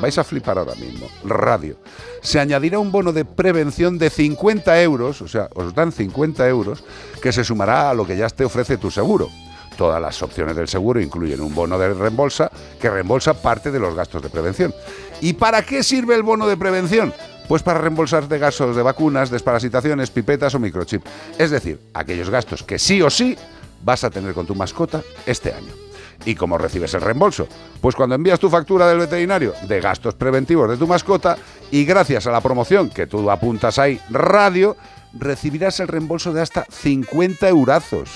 Vais 0.00 0.16
a 0.18 0.24
flipar 0.24 0.58
ahora 0.58 0.74
mismo. 0.74 1.08
Radio. 1.24 1.76
Se 2.22 2.38
añadirá 2.38 2.78
un 2.78 2.92
bono 2.92 3.12
de 3.12 3.24
prevención 3.24 3.98
de 3.98 4.10
50 4.10 4.82
euros, 4.82 5.22
o 5.22 5.28
sea, 5.28 5.48
os 5.54 5.74
dan 5.74 5.92
50 5.92 6.48
euros, 6.48 6.84
que 7.22 7.32
se 7.32 7.44
sumará 7.44 7.90
a 7.90 7.94
lo 7.94 8.06
que 8.06 8.16
ya 8.16 8.28
te 8.28 8.44
ofrece 8.44 8.76
tu 8.76 8.90
seguro. 8.90 9.28
Todas 9.76 10.02
las 10.02 10.20
opciones 10.22 10.56
del 10.56 10.66
seguro 10.66 11.00
incluyen 11.00 11.40
un 11.40 11.54
bono 11.54 11.78
de 11.78 11.94
reembolsa 11.94 12.50
que 12.80 12.90
reembolsa 12.90 13.34
parte 13.34 13.70
de 13.70 13.78
los 13.78 13.94
gastos 13.94 14.22
de 14.22 14.28
prevención. 14.28 14.74
¿Y 15.20 15.34
para 15.34 15.62
qué 15.62 15.84
sirve 15.84 16.16
el 16.16 16.24
bono 16.24 16.48
de 16.48 16.56
prevención? 16.56 17.14
Pues 17.46 17.62
para 17.62 17.80
reembolsar 17.80 18.28
de 18.28 18.38
gastos 18.38 18.74
de 18.76 18.82
vacunas, 18.82 19.30
desparasitaciones, 19.30 20.10
pipetas 20.10 20.54
o 20.54 20.58
microchip. 20.58 21.02
Es 21.38 21.50
decir, 21.50 21.80
aquellos 21.94 22.28
gastos 22.28 22.62
que 22.62 22.78
sí 22.78 23.00
o 23.02 23.08
sí 23.08 23.36
vas 23.84 24.02
a 24.04 24.10
tener 24.10 24.34
con 24.34 24.46
tu 24.46 24.54
mascota 24.54 25.02
este 25.26 25.52
año. 25.52 25.87
¿Y 26.28 26.34
cómo 26.34 26.58
recibes 26.58 26.92
el 26.92 27.00
reembolso? 27.00 27.48
Pues 27.80 27.96
cuando 27.96 28.14
envías 28.14 28.38
tu 28.38 28.50
factura 28.50 28.86
del 28.86 28.98
veterinario 28.98 29.54
de 29.66 29.80
gastos 29.80 30.12
preventivos 30.12 30.68
de 30.68 30.76
tu 30.76 30.86
mascota 30.86 31.38
y 31.70 31.86
gracias 31.86 32.26
a 32.26 32.30
la 32.30 32.42
promoción 32.42 32.90
que 32.90 33.06
tú 33.06 33.30
apuntas 33.30 33.78
ahí, 33.78 33.98
radio, 34.10 34.76
recibirás 35.14 35.80
el 35.80 35.88
reembolso 35.88 36.34
de 36.34 36.42
hasta 36.42 36.66
50 36.68 37.48
eurazos. 37.48 38.10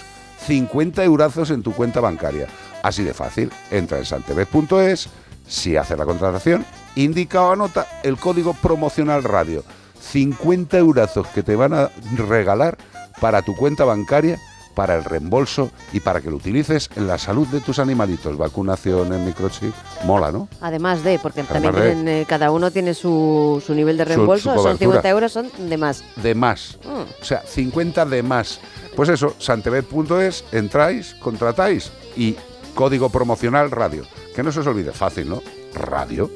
50 0.47 1.03
eurazos 1.05 1.49
en 1.49 1.63
tu 1.63 1.73
cuenta 1.73 2.01
bancaria. 2.01 2.49
Así 2.83 3.03
de 3.03 3.15
fácil. 3.15 3.51
Entra 3.71 3.97
en 3.97 4.05
santebet.es, 4.05 5.09
si 5.49 5.79
haces 5.79 5.97
la 5.97 6.05
contratación, 6.05 6.67
indica 6.97 7.41
o 7.41 7.53
anota 7.53 7.87
el 8.03 8.19
código 8.19 8.53
promocional 8.53 9.25
radio. 9.25 9.65
50 10.03 10.77
eurazos 10.77 11.29
que 11.29 11.43
te 11.43 11.57
van 11.57 11.73
a 11.73 11.89
regalar 12.15 12.77
para 13.23 13.41
tu 13.41 13.57
cuenta 13.57 13.87
bancaria 13.87 14.39
para 14.75 14.95
el 14.97 15.05
reembolso 15.05 15.71
y 15.93 16.01
para 16.01 16.21
que 16.21 16.31
lo 16.31 16.37
utilices 16.37 16.89
en 16.97 17.07
la 17.07 17.19
salud 17.19 17.47
de 17.49 17.61
tus 17.61 17.79
animalitos. 17.79 18.37
Vacunaciones, 18.37 19.21
microchip, 19.21 19.75
mola, 20.05 20.33
¿no? 20.33 20.49
Además 20.61 21.03
de, 21.05 21.19
porque 21.19 21.41
Además 21.43 21.63
también 21.63 21.75
de- 21.75 21.95
tienen, 21.95 22.09
eh, 22.23 22.27
cada 22.29 22.51
uno 22.51 22.71
tiene 22.71 22.95
su, 22.95 23.63
su 23.65 23.75
nivel 23.75 23.97
de 23.97 24.05
reembolso, 24.05 24.51
su 24.51 24.57
son 24.57 24.57
cobertura. 24.77 24.79
50 25.03 25.09
euros, 25.09 25.33
son 25.33 25.51
de 25.69 25.77
más. 25.77 26.05
De 26.17 26.35
más. 26.35 26.79
Mm. 26.85 27.21
O 27.21 27.25
sea, 27.25 27.43
50 27.47 28.05
de 28.07 28.23
más. 28.23 28.61
Pues 28.97 29.09
eso, 29.09 29.35
santebet.es, 29.39 30.45
entráis, 30.53 31.15
contratáis 31.15 31.91
y 32.17 32.37
código 32.75 33.09
promocional 33.11 33.71
radio. 33.71 34.05
Que 34.35 34.43
no 34.43 34.53
se 34.53 34.61
os 34.61 34.67
olvide, 34.67 34.93
fácil, 34.93 35.29
¿no? 35.29 35.43
Radio. 35.75 36.31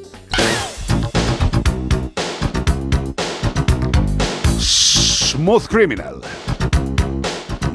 Smooth 4.59 5.67
Criminal. 5.69 6.21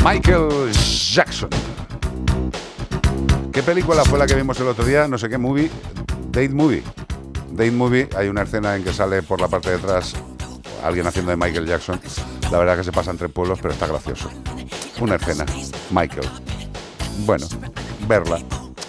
Michael 0.03 0.71
Jackson. 1.13 1.49
¿Qué 3.53 3.61
película 3.61 4.03
fue 4.03 4.17
la 4.17 4.25
que 4.25 4.33
vimos 4.33 4.59
el 4.59 4.67
otro 4.67 4.83
día? 4.83 5.07
No 5.07 5.17
sé 5.17 5.29
qué 5.29 5.37
movie. 5.37 5.69
Date 6.31 6.49
Movie. 6.49 6.83
Date 7.51 7.71
Movie, 7.71 8.09
hay 8.17 8.27
una 8.27 8.41
escena 8.41 8.75
en 8.75 8.83
que 8.83 8.93
sale 8.93 9.21
por 9.21 9.39
la 9.39 9.47
parte 9.47 9.69
de 9.69 9.75
atrás 9.75 10.15
alguien 10.83 11.05
haciendo 11.05 11.29
de 11.29 11.37
Michael 11.37 11.67
Jackson. 11.67 11.99
La 12.51 12.57
verdad 12.57 12.77
que 12.77 12.83
se 12.83 12.91
pasa 12.91 13.11
entre 13.11 13.29
pueblos, 13.29 13.59
pero 13.61 13.73
está 13.73 13.85
gracioso. 13.85 14.29
Una 14.99 15.15
escena. 15.15 15.45
Michael. 15.91 16.27
Bueno, 17.25 17.47
verla. 18.07 18.39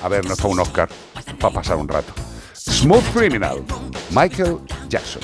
A 0.03 0.09
ver, 0.09 0.25
no 0.25 0.33
es 0.33 0.39
para 0.39 0.49
un 0.49 0.61
Oscar, 0.61 0.89
para 1.39 1.55
pasar 1.55 1.77
un 1.77 1.89
rato. 1.89 2.13
Smooth 2.55 3.05
Criminal. 3.13 3.63
Michael 4.11 4.59
Jackson. 4.89 5.23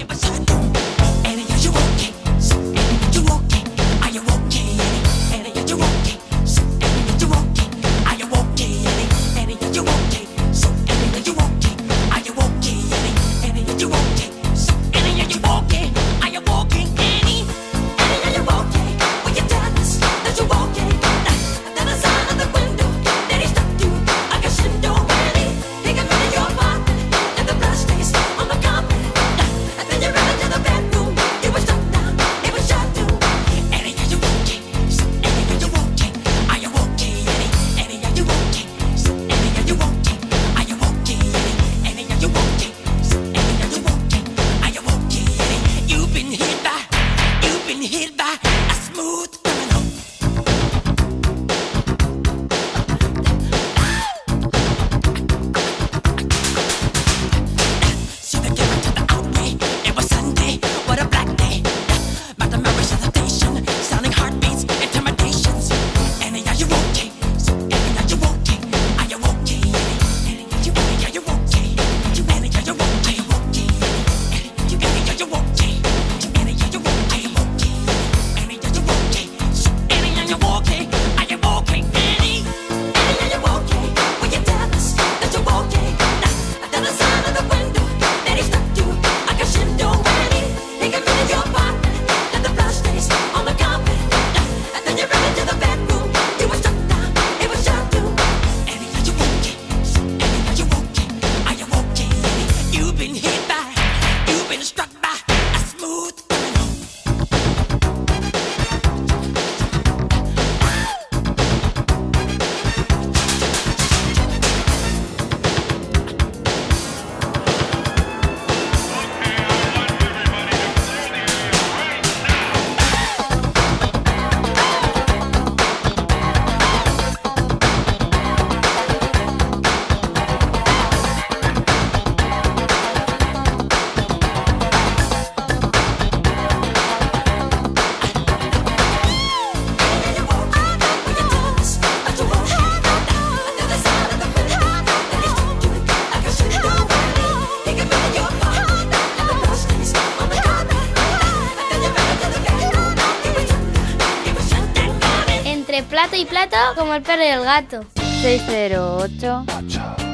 Como 156.76 156.94
el 156.94 157.02
perro 157.02 157.22
y 157.22 157.26
el 157.26 157.44
gato. 157.44 157.84
608 157.94 159.44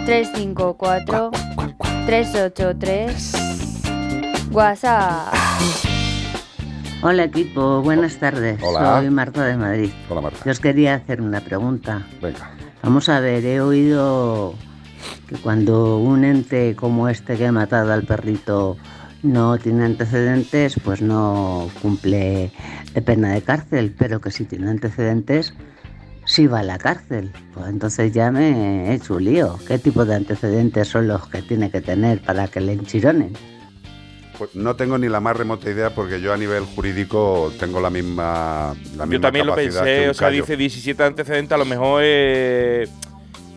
354 0.04 1.30
383 2.06 3.32
WhatsApp. 4.50 5.34
Hola 7.02 7.24
equipo, 7.24 7.82
buenas 7.82 8.16
tardes. 8.18 8.60
Hola. 8.62 8.98
Soy 8.98 9.10
Marta 9.10 9.44
de 9.44 9.56
Madrid. 9.56 9.90
Hola 10.08 10.20
Marta. 10.22 10.38
Yo 10.44 10.50
os 10.50 10.60
quería 10.60 10.94
hacer 10.94 11.20
una 11.20 11.40
pregunta. 11.40 12.06
Venga. 12.20 12.50
Vamos 12.82 13.08
a 13.08 13.20
ver, 13.20 13.44
he 13.44 13.60
oído 13.60 14.54
que 15.28 15.36
cuando 15.36 15.98
un 15.98 16.24
ente 16.24 16.74
como 16.76 17.08
este 17.08 17.36
que 17.36 17.46
ha 17.46 17.52
matado 17.52 17.92
al 17.92 18.04
perrito 18.04 18.76
no 19.22 19.56
tiene 19.58 19.84
antecedentes, 19.84 20.74
pues 20.84 21.00
no 21.00 21.70
cumple 21.80 22.52
de 22.92 23.02
pena 23.02 23.32
de 23.32 23.42
cárcel, 23.42 23.94
pero 23.96 24.20
que 24.20 24.30
si 24.30 24.44
tiene 24.44 24.68
antecedentes, 24.68 25.54
sí 26.26 26.46
va 26.46 26.60
a 26.60 26.62
la 26.62 26.78
cárcel. 26.78 27.32
Pues 27.52 27.66
entonces 27.68 28.12
ya 28.12 28.30
me 28.30 28.90
he 28.90 28.94
hecho 28.94 29.14
un 29.14 29.24
lío. 29.24 29.58
¿Qué 29.66 29.78
tipo 29.78 30.04
de 30.04 30.14
antecedentes 30.14 30.88
son 30.88 31.08
los 31.08 31.28
que 31.28 31.42
tiene 31.42 31.70
que 31.70 31.80
tener 31.80 32.20
para 32.20 32.48
que 32.48 32.60
le 32.60 32.72
enchironen? 32.72 33.32
Pues 34.38 34.54
no 34.56 34.74
tengo 34.74 34.98
ni 34.98 35.08
la 35.08 35.20
más 35.20 35.36
remota 35.36 35.70
idea 35.70 35.94
porque 35.94 36.20
yo 36.20 36.32
a 36.32 36.36
nivel 36.36 36.64
jurídico 36.64 37.52
tengo 37.60 37.80
la 37.80 37.88
misma, 37.90 38.74
la 38.96 39.04
Yo 39.04 39.06
misma 39.06 39.20
también 39.28 39.46
lo 39.46 39.54
pensé, 39.54 40.08
o 40.08 40.14
sea, 40.14 40.26
callo. 40.28 40.42
dice 40.42 40.56
17 40.56 41.02
antecedentes, 41.04 41.52
a 41.54 41.58
lo 41.58 41.64
mejor 41.64 42.02
es 42.02 42.90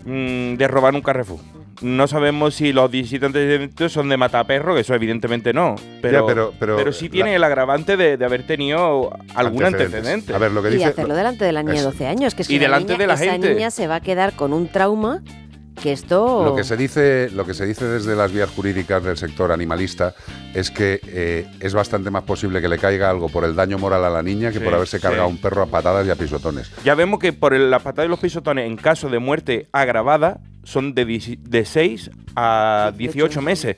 mm, 0.06 0.53
de 0.56 0.68
robar 0.68 0.94
un 0.94 1.02
Carrefour. 1.02 1.39
No 1.81 2.07
sabemos 2.07 2.55
si 2.55 2.73
los 2.73 2.89
17 2.89 3.25
antecedentes 3.27 3.91
son 3.91 4.09
de 4.09 4.17
matar 4.17 4.47
perro, 4.47 4.73
que 4.73 4.81
eso 4.81 4.95
evidentemente 4.95 5.53
no. 5.53 5.75
Pero, 6.01 6.21
Ya, 6.27 6.33
pero- 6.33 6.53
pero 6.59 6.91
sí 6.91 7.05
la- 7.05 7.11
tiene 7.11 7.35
el 7.35 7.43
agravante 7.43 7.97
de, 7.97 8.17
de 8.17 8.25
haber 8.25 8.47
tenido 8.47 9.11
algún 9.35 9.63
antecedente. 9.63 10.33
A 10.33 10.37
ver, 10.39 10.51
lo 10.51 10.63
que 10.63 10.69
y 10.69 10.73
dice- 10.73 10.85
hacerlo 10.85 11.13
delante 11.15 11.45
de 11.45 11.51
la 11.51 11.61
niña 11.61 11.73
de 11.73 11.79
Eso. 11.81 11.91
12 11.91 12.07
años, 12.07 12.33
que 12.33 12.41
es 12.41 12.47
que 12.47 12.55
Y 12.55 12.57
la 12.59 12.63
delante 12.65 12.93
niña- 12.93 12.97
de 12.99 13.07
la 13.07 13.13
esa 13.13 13.31
gente. 13.31 13.53
niña 13.53 13.69
se 13.71 13.85
va 13.87 13.95
a 13.95 14.01
quedar 14.01 14.33
con 14.33 14.53
un 14.53 14.67
trauma 14.67 15.21
que 15.81 15.91
esto... 15.91 16.43
Lo 16.43 16.55
que 16.55 16.63
se 16.63 16.75
dice, 16.75 17.29
lo 17.33 17.45
que 17.45 17.53
se 17.53 17.65
dice 17.65 17.85
desde 17.85 18.15
las 18.15 18.31
vías 18.31 18.49
jurídicas 18.49 19.03
del 19.03 19.15
sector 19.17 19.51
animalista 19.51 20.13
es 20.53 20.71
que 20.71 20.99
eh, 21.07 21.47
es 21.59 21.73
bastante 21.73 22.09
más 22.11 22.23
posible 22.23 22.61
que 22.61 22.67
le 22.67 22.77
caiga 22.77 23.09
algo 23.09 23.29
por 23.29 23.43
el 23.45 23.55
daño 23.55 23.77
moral 23.77 24.03
a 24.05 24.09
la 24.09 24.23
niña 24.23 24.51
que 24.51 24.59
Sí, 24.59 24.63
por 24.63 24.73
haberse 24.73 24.97
sí. 24.97 25.01
cargado 25.03 25.27
un 25.27 25.37
perro 25.37 25.61
a 25.63 25.65
patadas 25.67 26.05
y 26.07 26.09
a 26.09 26.15
pisotones. 26.15 26.71
Ya 26.83 26.95
vemos 26.95 27.19
que 27.19 27.31
por 27.33 27.53
el- 27.53 27.69
la 27.69 27.79
patada 27.79 28.05
y 28.05 28.09
los 28.09 28.19
pisotones, 28.19 28.65
en 28.67 28.75
caso 28.75 29.09
de 29.09 29.19
muerte 29.19 29.67
agravada, 29.71 30.39
son 30.63 30.93
de, 30.93 31.05
10 31.05 31.37
de 31.49 31.63
6 31.65 32.11
a 32.35 32.91
18 32.97 33.41
meses. 33.41 33.75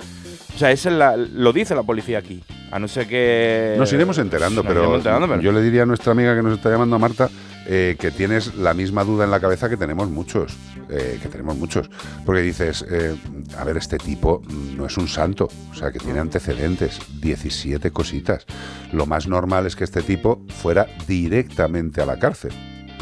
O 0.55 0.57
sea, 0.57 0.71
esa 0.71 0.89
es 0.89 0.95
la, 0.95 1.15
lo 1.17 1.53
dice 1.53 1.75
la 1.75 1.83
policía 1.83 2.17
aquí. 2.19 2.43
A 2.71 2.79
no 2.79 2.87
ser 2.87 3.07
que. 3.07 3.75
Nos 3.77 3.91
iremos 3.93 4.17
enterando, 4.17 4.61
nos 4.61 4.67
pero, 4.67 4.81
iremos 4.81 4.97
enterando, 4.97 5.27
pero- 5.27 5.41
yo 5.41 5.51
le 5.51 5.61
diría 5.61 5.83
a 5.83 5.85
nuestra 5.85 6.11
amiga 6.11 6.35
que 6.35 6.41
nos 6.43 6.53
está 6.57 6.69
llamando 6.69 6.95
a 6.95 6.99
Marta 6.99 7.29
eh, 7.71 7.97
que 7.99 8.09
tienes 8.09 8.55
la 8.55 8.73
misma 8.73 9.03
duda 9.03 9.25
en 9.25 9.29
la 9.29 9.39
cabeza 9.39 9.69
que 9.69 9.77
tenemos 9.77 10.09
muchos, 10.09 10.57
eh, 10.89 11.19
que 11.21 11.29
tenemos 11.29 11.55
muchos, 11.55 11.87
porque 12.25 12.41
dices, 12.41 12.83
eh, 12.89 13.15
a 13.59 13.63
ver, 13.63 13.77
este 13.77 13.99
tipo 13.99 14.41
no 14.75 14.87
es 14.87 14.97
un 14.97 15.07
santo, 15.07 15.49
o 15.69 15.75
sea, 15.75 15.91
que 15.91 15.99
tiene 15.99 16.17
antecedentes, 16.17 16.99
17 17.21 17.91
cositas. 17.91 18.47
Lo 18.91 19.05
más 19.05 19.27
normal 19.27 19.67
es 19.67 19.75
que 19.75 19.83
este 19.83 20.01
tipo 20.01 20.41
fuera 20.47 20.87
directamente 21.07 22.01
a 22.01 22.07
la 22.07 22.17
cárcel, 22.17 22.53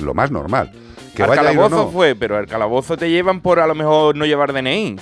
lo 0.03 0.13
más 0.13 0.31
normal. 0.31 0.73
Que 1.15 1.23
al 1.23 1.29
vaya 1.29 1.43
calabozo 1.43 1.85
no. 1.85 1.87
fue, 1.87 2.13
pero 2.15 2.35
al 2.35 2.47
calabozo 2.47 2.97
te 2.97 3.09
llevan 3.09 3.39
por 3.39 3.61
a 3.61 3.67
lo 3.67 3.73
mejor 3.73 4.17
no 4.17 4.25
llevar 4.25 4.51
DNI. 4.51 4.97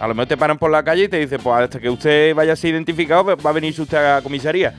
A 0.00 0.06
lo 0.06 0.14
mejor 0.14 0.28
te 0.28 0.36
paran 0.36 0.58
por 0.58 0.70
la 0.70 0.84
calle 0.84 1.04
y 1.04 1.08
te 1.08 1.18
dicen, 1.18 1.40
pues 1.42 1.62
hasta 1.62 1.80
que 1.80 1.88
usted 1.88 2.34
vaya 2.34 2.52
a 2.52 2.56
ser 2.56 2.74
identificado, 2.74 3.24
pues, 3.24 3.38
va 3.38 3.48
a 3.48 3.54
venir 3.54 3.74
usted 3.80 3.96
a 3.96 4.16
la 4.16 4.22
comisaría. 4.22 4.74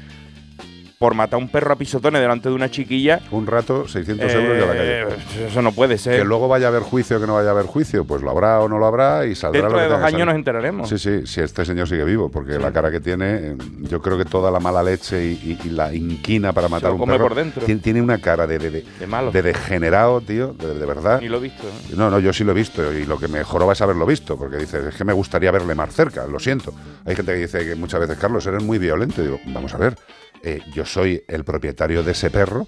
Por 1.00 1.14
matar 1.16 1.36
a 1.36 1.38
un 1.38 1.48
perro 1.48 1.72
a 1.72 1.78
pisotones 1.78 2.20
delante 2.20 2.50
de 2.50 2.56
una 2.56 2.70
chiquilla. 2.70 3.22
Un 3.32 3.48
rato, 3.48 3.88
600 3.88 4.34
euros 4.34 4.58
y 4.60 4.62
a 4.62 4.66
la 4.66 4.74
calle. 4.76 5.02
Eh, 5.04 5.48
Eso 5.48 5.62
no 5.62 5.72
puede 5.72 5.98
ser. 5.98 6.20
Que 6.20 6.26
luego 6.26 6.50
vaya 6.50 6.66
a 6.66 6.70
haber 6.72 6.82
juicio 6.84 7.16
o 7.16 7.22
que 7.22 7.26
no 7.26 7.36
vaya 7.36 7.48
a 7.48 7.52
haber 7.54 7.68
juicio, 7.68 8.04
pues 8.04 8.22
lo 8.22 8.30
habrá 8.32 8.60
o 8.60 8.68
no 8.68 8.78
lo 8.80 8.86
habrá 8.86 9.26
y 9.26 9.34
saldrá 9.34 9.62
Dentro 9.62 9.78
lo 9.78 9.78
que 9.78 9.84
de 9.94 9.98
dos 9.98 10.04
años 10.14 10.26
nos 10.28 10.36
enteraremos. 10.36 10.90
Sí, 10.90 10.98
sí, 10.98 11.26
si 11.26 11.40
este 11.40 11.64
señor 11.64 11.88
sigue 11.88 12.04
vivo, 12.04 12.30
porque 12.30 12.60
la 12.60 12.74
cara 12.74 12.92
que 12.92 13.00
tiene, 13.00 13.26
eh, 13.52 13.56
yo 13.80 14.02
creo 14.02 14.18
que 14.18 14.26
toda 14.26 14.52
la 14.52 14.60
mala 14.60 14.84
leche 14.84 15.24
y, 15.24 15.58
y- 15.64 15.68
y 15.68 15.70
la 15.70 15.94
inquina 15.96 16.52
para 16.52 16.68
matar 16.68 16.90
a 16.90 16.94
un 16.96 17.00
come 17.00 17.14
perro 17.14 17.28
por 17.30 17.36
dentro. 17.38 17.66
Tiene, 17.66 17.80
tiene 17.80 18.02
una 18.02 18.18
cara 18.18 18.46
de, 18.46 18.60
de, 18.60 18.70
de- 18.70 18.86
De 19.00 19.08
malo. 19.08 19.32
de 19.32 19.42
degenerado, 19.42 20.20
tío, 20.20 20.48
de, 20.52 20.74
de 20.78 20.86
verdad. 20.86 21.22
Ni 21.22 21.30
lo 21.30 21.38
he 21.38 21.42
visto. 21.44 21.66
¿eh? 21.66 21.94
No, 21.96 22.10
no, 22.10 22.20
yo 22.20 22.34
sí 22.34 22.44
lo 22.44 22.52
he 22.52 22.56
visto 22.56 22.92
y 22.92 23.06
lo 23.06 23.18
que 23.18 23.30
me 23.30 23.42
joroba 23.46 23.72
es 23.72 23.80
haberlo 23.82 24.06
visto, 24.06 24.38
porque 24.38 24.58
dices, 24.58 24.84
es 24.88 24.96
que 24.96 25.06
me 25.06 25.14
gustaría 25.14 25.50
verle 25.52 25.76
más 25.76 25.94
cerca, 25.96 26.28
lo 26.28 26.40
siento. 26.40 26.74
Hay 27.06 27.16
gente 27.16 27.32
que 27.32 27.40
dice 27.40 27.66
que 27.66 27.76
muchas 27.76 28.02
veces, 28.02 28.18
Carlos, 28.18 28.46
eres 28.48 28.62
muy 28.62 28.80
violento. 28.80 29.22
Y 29.22 29.28
digo, 29.28 29.40
vamos 29.46 29.74
a 29.74 29.78
ver, 29.78 29.96
eh, 30.44 30.62
yo 30.74 30.86
soy 30.86 31.24
el 31.28 31.44
propietario 31.44 32.04
de 32.04 32.12
ese 32.12 32.30
perro 32.30 32.68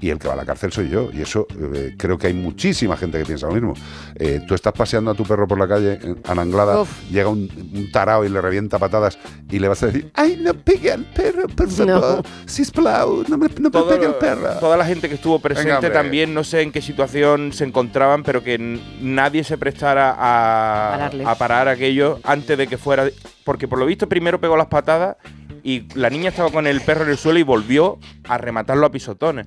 y 0.00 0.10
el 0.10 0.18
que 0.18 0.28
va 0.28 0.34
a 0.34 0.36
la 0.36 0.44
cárcel 0.44 0.72
soy 0.72 0.88
yo. 0.88 1.10
Y 1.12 1.22
eso 1.22 1.46
eh, 1.74 1.94
creo 1.96 2.18
que 2.18 2.28
hay 2.28 2.34
muchísima 2.34 2.96
gente 2.96 3.18
que 3.18 3.24
piensa 3.24 3.46
lo 3.46 3.54
mismo. 3.54 3.74
Eh, 4.16 4.40
tú 4.46 4.54
estás 4.54 4.72
paseando 4.72 5.10
a 5.10 5.14
tu 5.14 5.24
perro 5.24 5.48
por 5.48 5.58
la 5.58 5.66
calle, 5.66 5.98
en 6.02 6.18
Ananglada, 6.26 6.84
llega 7.10 7.28
un, 7.28 7.50
un 7.74 7.90
tarao 7.90 8.24
y 8.24 8.28
le 8.28 8.40
revienta 8.40 8.78
patadas 8.78 9.18
y 9.50 9.58
le 9.58 9.68
vas 9.68 9.82
a 9.82 9.86
decir, 9.86 10.10
¡ay, 10.14 10.38
no 10.40 10.54
pegue 10.54 10.92
al 10.92 11.04
perro, 11.04 11.48
por 11.48 11.68
favor! 11.68 12.16
No. 12.18 12.22
¡Sisplau, 12.46 13.24
no 13.28 13.38
me, 13.38 13.48
no 13.60 13.70
me 13.70 13.82
pegue 13.82 14.06
al 14.06 14.18
perro! 14.18 14.58
Toda 14.60 14.76
la 14.76 14.84
gente 14.84 15.08
que 15.08 15.16
estuvo 15.16 15.38
presente 15.40 15.90
también, 15.90 16.32
no 16.32 16.44
sé 16.44 16.62
en 16.62 16.72
qué 16.72 16.80
situación 16.80 17.52
se 17.52 17.64
encontraban, 17.64 18.22
pero 18.22 18.42
que 18.42 18.58
nadie 19.00 19.42
se 19.42 19.58
prestara 19.58 20.14
a 20.16 21.34
parar 21.38 21.68
aquello 21.68 22.20
antes 22.22 22.56
de 22.56 22.66
que 22.66 22.78
fuera. 22.78 23.08
Porque 23.44 23.66
por 23.66 23.78
lo 23.78 23.86
visto 23.86 24.08
primero 24.08 24.40
pegó 24.40 24.56
las 24.56 24.66
patadas 24.66 25.16
y 25.62 25.86
la 25.94 26.10
niña 26.10 26.30
estaba 26.30 26.50
con 26.50 26.66
el 26.66 26.80
perro 26.80 27.04
en 27.04 27.10
el 27.10 27.18
suelo 27.18 27.38
y 27.38 27.42
volvió 27.42 27.98
a 28.28 28.38
rematarlo 28.38 28.86
a 28.86 28.90
pisotones. 28.90 29.46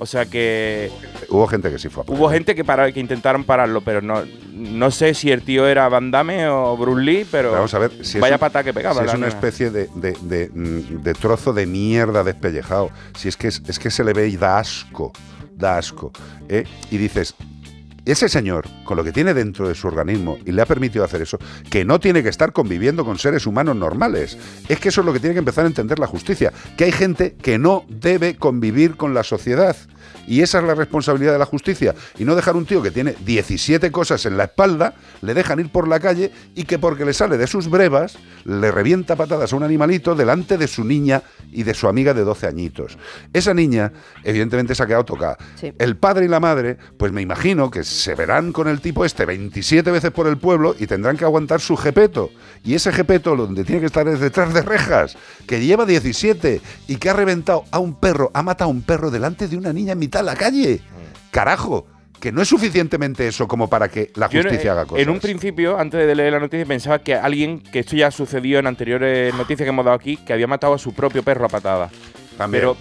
O 0.00 0.06
sea 0.06 0.26
que 0.26 0.90
Hubo 1.28 1.46
gente 1.46 1.70
que 1.70 1.78
sí 1.78 1.88
fue 1.88 2.02
a 2.06 2.10
hubo 2.10 2.28
gente 2.30 2.54
que, 2.54 2.64
para, 2.64 2.90
que 2.92 3.00
intentaron 3.00 3.44
pararlo, 3.44 3.80
pero 3.80 4.00
no, 4.02 4.22
no 4.52 4.90
sé 4.90 5.14
si 5.14 5.30
el 5.30 5.42
tío 5.42 5.66
era 5.66 5.88
Van 5.88 6.10
Damme 6.10 6.48
o 6.48 6.76
Bruce 6.76 7.02
Lee, 7.02 7.26
pero 7.30 7.52
Vamos 7.52 7.72
a 7.74 7.78
ver 7.78 7.92
si 8.04 8.18
es 8.18 8.20
vaya 8.20 8.36
un- 8.36 8.40
pata 8.40 8.62
que 8.64 8.72
pegaba. 8.74 9.00
si 9.00 9.06
es 9.06 9.14
una 9.14 9.26
nena. 9.26 9.28
especie 9.28 9.70
de, 9.70 9.88
de- 9.94 10.16
de, 10.22 10.50
mm, 10.52 11.02
de 11.02 11.14
trozo 11.14 11.52
de 11.52 11.66
mierda 11.66 12.22
despellejado. 12.24 12.90
Si 13.16 13.28
es 13.28 13.36
que, 13.36 13.48
es, 13.48 13.62
es 13.66 13.78
que 13.78 13.90
se 13.90 14.04
le 14.04 14.12
ve 14.12 14.28
y 14.28 14.36
da 14.36 14.58
asco, 14.58 15.12
da 15.56 15.78
asco. 15.78 16.12
¿eh? 16.48 16.64
Y 16.90 16.96
dices, 16.98 17.34
ese 18.10 18.28
señor, 18.28 18.66
con 18.84 18.96
lo 18.96 19.04
que 19.04 19.12
tiene 19.12 19.34
dentro 19.34 19.68
de 19.68 19.74
su 19.74 19.86
organismo 19.86 20.38
y 20.44 20.52
le 20.52 20.62
ha 20.62 20.66
permitido 20.66 21.04
hacer 21.04 21.22
eso, 21.22 21.38
que 21.70 21.84
no 21.84 22.00
tiene 22.00 22.22
que 22.22 22.28
estar 22.28 22.52
conviviendo 22.52 23.04
con 23.04 23.18
seres 23.18 23.46
humanos 23.46 23.76
normales. 23.76 24.38
Es 24.68 24.80
que 24.80 24.88
eso 24.88 25.00
es 25.00 25.06
lo 25.06 25.12
que 25.12 25.20
tiene 25.20 25.34
que 25.34 25.40
empezar 25.40 25.64
a 25.64 25.68
entender 25.68 25.98
la 25.98 26.06
justicia. 26.06 26.52
Que 26.76 26.84
hay 26.84 26.92
gente 26.92 27.34
que 27.34 27.58
no 27.58 27.84
debe 27.88 28.36
convivir 28.36 28.96
con 28.96 29.14
la 29.14 29.22
sociedad. 29.22 29.76
Y 30.28 30.42
esa 30.42 30.58
es 30.58 30.64
la 30.64 30.74
responsabilidad 30.74 31.32
de 31.32 31.38
la 31.38 31.46
justicia. 31.46 31.94
Y 32.18 32.24
no 32.24 32.36
dejar 32.36 32.54
un 32.54 32.66
tío 32.66 32.82
que 32.82 32.90
tiene 32.90 33.14
17 33.24 33.90
cosas 33.90 34.26
en 34.26 34.36
la 34.36 34.44
espalda, 34.44 34.94
le 35.22 35.34
dejan 35.34 35.58
ir 35.58 35.70
por 35.70 35.88
la 35.88 35.98
calle 35.98 36.30
y 36.54 36.64
que 36.64 36.78
porque 36.78 37.04
le 37.04 37.14
sale 37.14 37.38
de 37.38 37.46
sus 37.46 37.68
brevas, 37.68 38.18
le 38.44 38.70
revienta 38.70 39.16
patadas 39.16 39.52
a 39.52 39.56
un 39.56 39.62
animalito 39.62 40.14
delante 40.14 40.58
de 40.58 40.68
su 40.68 40.84
niña 40.84 41.22
y 41.50 41.62
de 41.62 41.74
su 41.74 41.88
amiga 41.88 42.14
de 42.14 42.24
12 42.24 42.46
añitos. 42.46 42.98
Esa 43.32 43.54
niña, 43.54 43.92
evidentemente, 44.22 44.74
se 44.74 44.82
ha 44.82 44.86
quedado 44.86 45.04
tocada. 45.04 45.38
Sí. 45.56 45.72
El 45.78 45.96
padre 45.96 46.26
y 46.26 46.28
la 46.28 46.40
madre, 46.40 46.76
pues 46.98 47.10
me 47.10 47.22
imagino 47.22 47.70
que 47.70 47.82
se 47.84 48.14
verán 48.14 48.52
con 48.52 48.68
el 48.68 48.80
tipo 48.80 49.04
este 49.04 49.24
27 49.24 49.90
veces 49.90 50.10
por 50.10 50.26
el 50.26 50.36
pueblo 50.36 50.76
y 50.78 50.86
tendrán 50.86 51.16
que 51.16 51.24
aguantar 51.24 51.60
su 51.60 51.76
jepeto. 51.76 52.30
Y 52.64 52.74
ese 52.74 52.92
jepeto 52.92 53.34
donde 53.34 53.64
tiene 53.64 53.80
que 53.80 53.86
estar 53.86 54.06
es 54.08 54.20
detrás 54.20 54.52
de 54.52 54.62
rejas, 54.62 55.16
que 55.46 55.64
lleva 55.64 55.86
17 55.86 56.60
y 56.86 56.96
que 56.96 57.10
ha 57.10 57.14
reventado 57.14 57.64
a 57.70 57.78
un 57.78 57.94
perro, 57.94 58.30
ha 58.34 58.42
matado 58.42 58.70
a 58.70 58.72
un 58.72 58.82
perro 58.82 59.10
delante 59.10 59.48
de 59.48 59.56
una 59.56 59.72
niña 59.72 59.92
en 59.92 59.98
mitad 59.98 60.17
de 60.18 60.24
la 60.24 60.36
calle. 60.36 60.80
Carajo, 61.30 61.86
que 62.20 62.32
no 62.32 62.42
es 62.42 62.48
suficientemente 62.48 63.26
eso 63.26 63.46
como 63.46 63.68
para 63.68 63.88
que 63.88 64.10
la 64.14 64.28
justicia 64.28 64.72
haga 64.72 64.86
cosas. 64.86 65.02
En 65.02 65.10
un 65.10 65.20
principio, 65.20 65.78
antes 65.78 66.06
de 66.06 66.14
leer 66.14 66.32
la 66.32 66.40
noticia, 66.40 66.66
pensaba 66.66 66.98
que 66.98 67.14
alguien, 67.14 67.60
que 67.60 67.80
esto 67.80 67.96
ya 67.96 68.10
sucedió 68.10 68.58
en 68.58 68.66
anteriores 68.66 69.34
noticias 69.34 69.64
que 69.64 69.70
hemos 69.70 69.84
dado 69.84 69.96
aquí, 69.96 70.16
que 70.16 70.32
había 70.32 70.46
matado 70.46 70.74
a 70.74 70.78
su 70.78 70.94
propio 70.94 71.22
perro 71.22 71.46
a 71.46 71.48
patada. 71.48 71.90
También. 72.36 72.62
Pero 72.62 72.76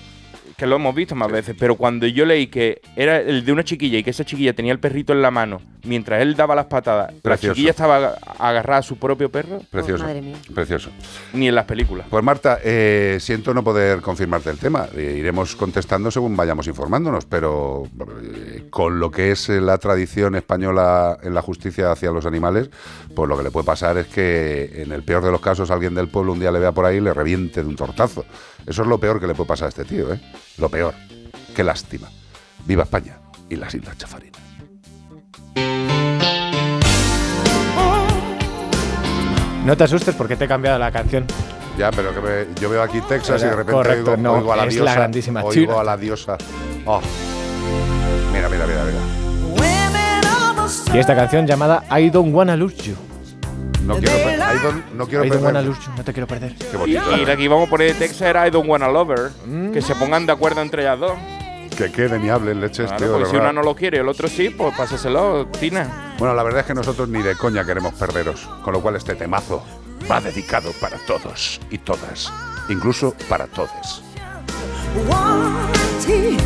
que 0.58 0.66
lo 0.66 0.78
hemos 0.78 0.96
visto 0.96 1.14
más 1.14 1.32
veces, 1.32 1.56
pero 1.58 1.76
cuando 1.76 2.08
yo 2.08 2.26
leí 2.26 2.48
que 2.48 2.82
era 2.96 3.20
el 3.20 3.46
de 3.46 3.52
una 3.52 3.64
chiquilla 3.64 4.00
y 4.00 4.04
que 4.04 4.10
esa 4.10 4.26
chiquilla 4.26 4.54
tenía 4.54 4.72
el 4.72 4.80
perrito 4.80 5.14
en 5.14 5.22
la 5.22 5.30
mano 5.30 5.62
mientras 5.84 6.22
él 6.22 6.36
daba 6.36 6.56
las 6.56 6.66
patadas, 6.66 7.14
Precioso. 7.22 7.48
la 7.48 7.54
chiquilla 7.54 7.70
estaba 7.72 8.16
agarrada 8.40 8.80
a 8.80 8.84
su 8.84 8.98
propio 8.98 9.30
perro, 9.32 9.60
Precioso. 9.70 10.04
madre 10.04 10.22
mía. 10.22 10.36
Precioso. 10.54 10.90
ni 11.34 11.48
en 11.48 11.56
las 11.56 11.66
películas. 11.66 12.08
Pues 12.10 12.24
Marta, 12.24 12.60
eh, 12.64 13.18
siento 13.20 13.54
no 13.54 13.64
poder 13.64 14.02
confirmarte 14.02 14.50
el 14.50 14.58
tema. 14.58 14.88
Eh, 14.96 15.16
iremos 15.20 15.56
contestando 15.56 16.12
según 16.12 16.36
vayamos 16.36 16.68
informándonos, 16.68 17.26
pero 17.26 17.84
eh, 18.24 18.68
con 18.70 19.00
lo 19.00 19.12
que 19.12 19.32
es 19.32 19.50
la 19.50 19.78
tradición 19.78 20.36
española 20.36 21.18
en 21.24 21.34
la 21.34 21.42
justicia 21.42 21.92
hacia 21.92 22.12
los 22.12 22.26
animales, 22.26 22.70
pues 23.16 23.28
lo 23.30 23.38
que 23.38 23.44
le 23.44 23.52
puede 23.52 23.66
pasar 23.66 23.98
es 23.98 24.08
que 24.08 24.82
en 24.84 24.92
el 24.92 25.04
peor 25.04 25.24
de 25.24 25.32
los 25.32 25.42
casos 25.42 25.72
alguien 25.72 25.96
del 25.96 26.08
pueblo 26.10 26.34
un 26.34 26.40
día 26.40 26.52
le 26.52 26.60
vea 26.60 26.72
por 26.72 26.86
ahí 26.86 26.98
y 26.98 27.02
le 27.02 27.14
reviente 27.14 27.62
de 27.64 27.70
un 27.70 27.76
tortazo. 27.76 28.26
Eso 28.66 28.82
es 28.82 28.88
lo 28.88 28.98
peor 29.00 29.20
que 29.20 29.28
le 29.28 29.34
puede 29.36 29.48
pasar 29.48 29.68
a 29.68 29.70
este 29.70 29.86
tío, 29.86 30.14
¿eh? 30.14 30.20
Lo 30.58 30.70
peor. 30.70 30.94
Qué 31.56 31.64
lástima. 31.64 32.10
Viva 32.66 32.84
España 32.84 33.18
y 33.50 33.56
las 33.56 33.74
Islas 33.74 33.98
Chafarinas. 33.98 34.42
No 39.66 39.76
te 39.76 39.84
asustes 39.84 40.16
porque 40.16 40.36
te 40.38 40.46
he 40.46 40.48
cambiado 40.48 40.80
la 40.80 40.92
canción. 40.92 41.26
Ya, 41.78 41.92
pero 41.92 42.14
que 42.14 42.22
me- 42.22 42.46
yo 42.60 42.70
veo 42.70 42.82
aquí 42.82 43.02
Texas 43.02 43.42
y 43.42 43.46
de 43.46 43.52
repente 43.52 43.74
Correcto, 43.74 44.12
oigo, 44.12 44.24
no, 44.24 44.34
oigo 44.34 44.54
a 44.54 44.56
la 44.56 44.64
es 44.66 44.70
diosa. 44.74 44.86
la 44.86 44.94
grandísima 44.96 45.42
oigo 45.44 45.52
China. 45.54 45.80
a 45.82 45.84
la 45.84 45.98
diosa. 45.98 46.38
Oh. 46.86 47.02
Mira, 48.34 48.50
mira, 48.50 48.66
mira, 48.66 48.84
mira. 48.86 48.98
Y 50.94 50.98
esta 50.98 51.16
canción 51.16 51.46
llamada 51.46 51.84
I 51.98 52.10
Don't 52.10 52.34
Wanna 52.34 52.56
Lose 52.56 52.78
You. 52.78 52.96
No 53.84 53.96
quiero, 53.98 54.16
per- 54.18 54.40
I 54.40 54.60
don't- 54.66 54.84
no 54.96 55.06
quiero 55.08 55.24
I 55.26 55.30
Don't 55.30 55.42
perder. 55.42 55.46
Wanna 55.46 55.62
Lose 55.62 55.80
You, 55.86 55.92
no 55.98 56.04
te 56.04 56.14
quiero 56.14 56.28
perder. 56.28 56.56
Qué 56.56 56.66
Y, 56.74 56.78
bonito. 56.78 57.18
y 57.18 57.26
la 57.26 57.36
que 57.36 57.44
íbamos 57.44 57.68
a 57.68 57.70
poner 57.70 57.94
Texas 57.96 58.22
era 58.22 58.48
I 58.48 58.52
Don't 58.52 58.68
Wanna 58.70 58.88
Lover, 58.90 59.32
que 59.74 59.82
se 59.82 59.94
pongan 59.96 60.26
de 60.26 60.32
acuerdo 60.32 60.62
entre 60.62 60.82
ellas 60.84 61.00
dos. 61.00 61.14
Que 61.78 61.92
queden 61.92 62.26
y 62.26 62.30
hablen 62.30 62.60
leches, 62.60 62.88
Claro, 62.88 62.98
tío. 62.98 63.06
de 63.08 63.12
porque 63.14 63.26
si 63.28 63.32
verdad. 63.34 63.52
una 63.52 63.62
no 63.62 63.64
lo 63.64 63.76
quiere 63.76 63.98
y 63.98 64.00
el 64.00 64.08
otro 64.10 64.28
sí, 64.28 64.50
pues 64.50 64.76
pásaselo, 64.76 65.46
Tina. 65.60 66.16
Bueno, 66.18 66.34
la 66.34 66.42
verdad 66.42 66.62
es 66.62 66.66
que 66.66 66.74
nosotros 66.74 67.08
ni 67.08 67.22
de 67.22 67.36
coña 67.36 67.64
queremos 67.66 67.94
perderos, 67.94 68.50
con 68.64 68.74
lo 68.74 68.82
cual 68.82 68.96
este 68.96 69.14
temazo 69.14 69.64
va 70.10 70.20
dedicado 70.20 70.72
para 70.82 70.98
todos 71.06 71.60
y 71.70 71.78
todas, 71.78 72.34
incluso 72.70 73.14
para 73.30 73.46
todos. 73.46 74.02
Wanting, 75.08 76.38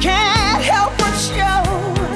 can't 0.00 0.62
help 0.62 0.96
but 0.96 1.16
show. 1.16 2.15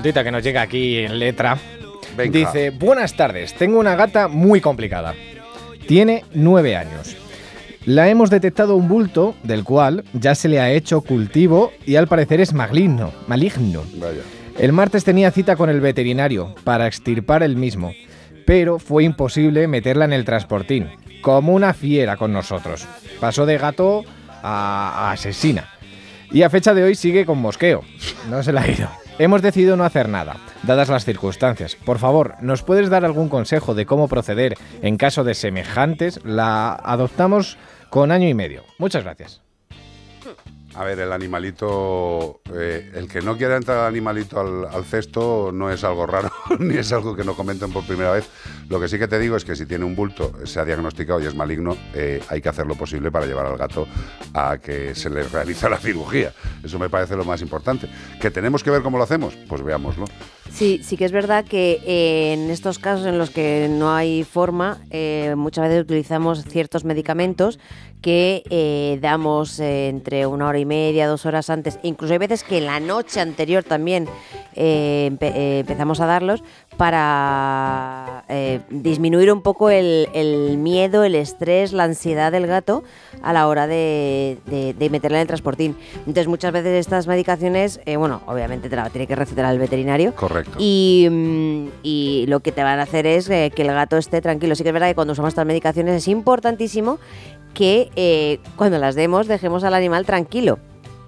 Consultita 0.00 0.24
que 0.24 0.30
nos 0.30 0.42
llega 0.42 0.62
aquí 0.62 0.96
en 0.96 1.18
letra. 1.18 1.58
Venga. 2.16 2.38
Dice, 2.38 2.70
buenas 2.70 3.14
tardes, 3.14 3.52
tengo 3.52 3.78
una 3.78 3.96
gata 3.96 4.28
muy 4.28 4.62
complicada. 4.62 5.14
Tiene 5.86 6.24
nueve 6.32 6.74
años. 6.74 7.18
La 7.84 8.08
hemos 8.08 8.30
detectado 8.30 8.76
un 8.76 8.88
bulto 8.88 9.34
del 9.42 9.62
cual 9.62 10.04
ya 10.14 10.34
se 10.34 10.48
le 10.48 10.58
ha 10.58 10.70
hecho 10.70 11.02
cultivo 11.02 11.70
y 11.84 11.96
al 11.96 12.08
parecer 12.08 12.40
es 12.40 12.54
maligno. 12.54 13.12
maligno. 13.26 13.82
Vaya. 13.96 14.22
El 14.58 14.72
martes 14.72 15.04
tenía 15.04 15.30
cita 15.32 15.54
con 15.54 15.68
el 15.68 15.82
veterinario 15.82 16.54
para 16.64 16.86
extirpar 16.86 17.42
el 17.42 17.56
mismo, 17.56 17.92
pero 18.46 18.78
fue 18.78 19.04
imposible 19.04 19.68
meterla 19.68 20.06
en 20.06 20.14
el 20.14 20.24
transportín, 20.24 20.88
como 21.20 21.52
una 21.52 21.74
fiera 21.74 22.16
con 22.16 22.32
nosotros. 22.32 22.86
Pasó 23.20 23.44
de 23.44 23.58
gato 23.58 24.06
a, 24.42 25.08
a 25.08 25.12
asesina. 25.12 25.68
Y 26.32 26.40
a 26.40 26.48
fecha 26.48 26.72
de 26.72 26.84
hoy 26.84 26.94
sigue 26.94 27.26
con 27.26 27.38
mosqueo. 27.38 27.82
No 28.30 28.42
se 28.42 28.52
la 28.52 28.62
ha 28.62 28.70
ido. 28.70 28.88
Hemos 29.20 29.42
decidido 29.42 29.76
no 29.76 29.84
hacer 29.84 30.08
nada, 30.08 30.36
dadas 30.62 30.88
las 30.88 31.04
circunstancias. 31.04 31.76
Por 31.76 31.98
favor, 31.98 32.36
¿nos 32.40 32.62
puedes 32.62 32.88
dar 32.88 33.04
algún 33.04 33.28
consejo 33.28 33.74
de 33.74 33.84
cómo 33.84 34.08
proceder 34.08 34.56
en 34.80 34.96
caso 34.96 35.24
de 35.24 35.34
semejantes? 35.34 36.24
La 36.24 36.72
adoptamos 36.72 37.58
con 37.90 38.12
año 38.12 38.28
y 38.28 38.32
medio. 38.32 38.64
Muchas 38.78 39.04
gracias. 39.04 39.42
A 40.80 40.84
ver, 40.84 40.98
el 40.98 41.12
animalito, 41.12 42.40
eh, 42.54 42.92
el 42.94 43.06
que 43.06 43.20
no 43.20 43.36
quiera 43.36 43.56
entrar 43.58 43.80
el 43.80 43.84
animalito 43.84 44.40
al, 44.40 44.82
cesto 44.86 45.50
no 45.52 45.70
es 45.70 45.84
algo 45.84 46.06
raro, 46.06 46.32
ni 46.58 46.78
es 46.78 46.90
algo 46.90 47.14
que 47.14 47.22
no 47.22 47.34
comenten 47.34 47.70
por 47.70 47.86
primera 47.86 48.12
vez. 48.12 48.30
Lo 48.70 48.80
que 48.80 48.88
sí 48.88 48.98
que 48.98 49.06
te 49.06 49.18
digo 49.18 49.36
es 49.36 49.44
que 49.44 49.54
si 49.54 49.66
tiene 49.66 49.84
un 49.84 49.94
bulto, 49.94 50.32
se 50.46 50.58
ha 50.58 50.64
diagnosticado 50.64 51.20
y 51.20 51.26
es 51.26 51.34
maligno, 51.34 51.76
eh, 51.92 52.22
hay 52.30 52.40
que 52.40 52.48
hacer 52.48 52.66
lo 52.66 52.76
posible 52.76 53.10
para 53.10 53.26
llevar 53.26 53.44
al 53.44 53.58
gato 53.58 53.86
a 54.32 54.56
que 54.56 54.94
se 54.94 55.10
le 55.10 55.24
realice 55.24 55.68
la 55.68 55.76
cirugía. 55.76 56.32
Eso 56.64 56.78
me 56.78 56.88
parece 56.88 57.14
lo 57.14 57.26
más 57.26 57.42
importante. 57.42 57.86
¿Que 58.18 58.30
tenemos 58.30 58.64
que 58.64 58.70
ver 58.70 58.80
cómo 58.80 58.96
lo 58.96 59.04
hacemos? 59.04 59.36
Pues 59.50 59.62
veámoslo. 59.62 60.06
Sí, 60.52 60.80
sí 60.82 60.96
que 60.96 61.04
es 61.06 61.12
verdad 61.12 61.44
que 61.44 61.80
eh, 61.86 62.32
en 62.34 62.50
estos 62.50 62.78
casos 62.78 63.06
en 63.06 63.16
los 63.18 63.30
que 63.30 63.68
no 63.70 63.94
hay 63.94 64.24
forma, 64.24 64.78
eh, 64.90 65.34
muchas 65.36 65.68
veces 65.68 65.82
utilizamos 65.82 66.44
ciertos 66.44 66.84
medicamentos 66.84 67.58
que 68.02 68.42
eh, 68.50 68.98
damos 69.00 69.60
entre 69.60 70.26
una 70.26 70.48
hora 70.48 70.58
y 70.58 70.64
media, 70.66 71.06
dos 71.06 71.24
horas 71.24 71.50
antes, 71.50 71.78
incluso 71.82 72.12
hay 72.14 72.18
veces 72.18 72.42
que 72.44 72.60
la 72.60 72.80
noche 72.80 73.20
anterior 73.20 73.62
también 73.62 74.06
empe- 74.56 75.32
empezamos 75.60 76.00
a 76.00 76.06
darlos 76.06 76.42
para 76.80 78.24
eh, 78.30 78.60
disminuir 78.70 79.30
un 79.30 79.42
poco 79.42 79.68
el, 79.68 80.08
el 80.14 80.56
miedo, 80.56 81.04
el 81.04 81.14
estrés, 81.14 81.74
la 81.74 81.84
ansiedad 81.84 82.32
del 82.32 82.46
gato 82.46 82.84
a 83.20 83.34
la 83.34 83.48
hora 83.48 83.66
de, 83.66 84.38
de, 84.46 84.72
de 84.72 84.88
meterla 84.88 85.18
en 85.18 85.20
el 85.20 85.26
transportín. 85.26 85.76
Entonces 85.98 86.26
muchas 86.26 86.54
veces 86.54 86.80
estas 86.80 87.06
medicaciones, 87.06 87.82
eh, 87.84 87.98
bueno, 87.98 88.22
obviamente 88.24 88.70
te 88.70 88.76
la 88.76 88.88
tiene 88.88 89.06
que 89.06 89.14
recetar 89.14 89.52
el 89.52 89.58
veterinario. 89.58 90.14
Correcto. 90.14 90.52
Y, 90.58 91.06
mm, 91.10 91.66
y 91.82 92.24
lo 92.28 92.40
que 92.40 92.50
te 92.50 92.62
van 92.62 92.78
a 92.78 92.84
hacer 92.84 93.06
es 93.06 93.28
eh, 93.28 93.52
que 93.54 93.60
el 93.60 93.68
gato 93.68 93.98
esté 93.98 94.22
tranquilo. 94.22 94.54
Sí 94.54 94.62
que 94.62 94.70
es 94.70 94.72
verdad 94.72 94.88
que 94.88 94.94
cuando 94.94 95.12
usamos 95.12 95.28
estas 95.28 95.44
medicaciones 95.44 95.96
es 95.96 96.08
importantísimo 96.08 96.98
que 97.52 98.40
cuando 98.56 98.78
las 98.78 98.94
demos 98.94 99.26
dejemos 99.26 99.64
al 99.64 99.74
animal 99.74 100.06
tranquilo. 100.06 100.58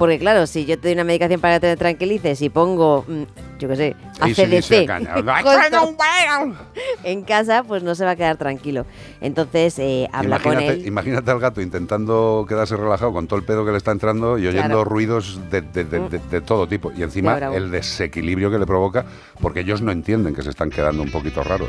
Porque 0.03 0.19
claro, 0.19 0.49
si 0.49 0.65
yo 0.67 0.77
te 0.81 0.89
doy 0.89 0.95
una 0.95 1.05
medicación 1.05 1.41
para 1.41 1.61
que 1.61 1.69
te 1.69 1.77
tranquilices 1.77 2.43
y 2.43 2.49
pongo 2.49 3.05
mm, 3.07 3.23
yo 3.61 3.69
qué 3.69 3.77
sé, 3.77 3.97
AC/DC, 4.21 4.85
en 7.05 7.23
casa, 7.23 7.63
pues 7.63 7.85
no 7.85 7.95
se 7.95 8.05
va 8.05 8.11
a 8.11 8.17
quedar 8.17 8.37
tranquilo. 8.37 8.85
Entonces, 9.21 9.79
eh, 9.79 10.09
habla 10.13 10.41
con 10.41 10.55
Imagínate, 10.55 10.81
él. 10.81 10.87
imagínate 10.89 11.31
al 11.31 11.39
gato 11.39 11.61
intentando 11.61 12.45
quedarse 12.49 12.77
relajado 12.77 13.13
con 13.13 13.29
todo 13.29 13.39
el 13.39 13.45
pedo 13.45 13.65
que 13.65 13.71
le 13.71 13.77
está 13.77 13.93
entrando 13.93 14.39
y 14.39 14.49
oyendo 14.49 14.67
Claro. 14.67 14.85
ruidos 14.85 15.39
de, 15.53 15.61
de- 15.61 15.85
de- 15.85 16.09
de- 16.09 16.19
de 16.19 16.41
todo 16.41 16.67
tipo. 16.67 16.91
Y 16.97 17.05
encima 17.05 17.39
el 17.39 17.71
desequilibrio 17.71 18.51
que 18.51 18.59
le 18.59 18.67
provoca, 18.67 19.05
porque 19.41 19.61
ellos 19.61 19.83
no 19.83 19.93
entienden 19.93 20.35
que 20.35 20.43
se 20.43 20.51
están 20.51 20.71
quedando 20.71 21.05
un 21.05 21.13
poquito 21.13 21.45
raros. 21.45 21.69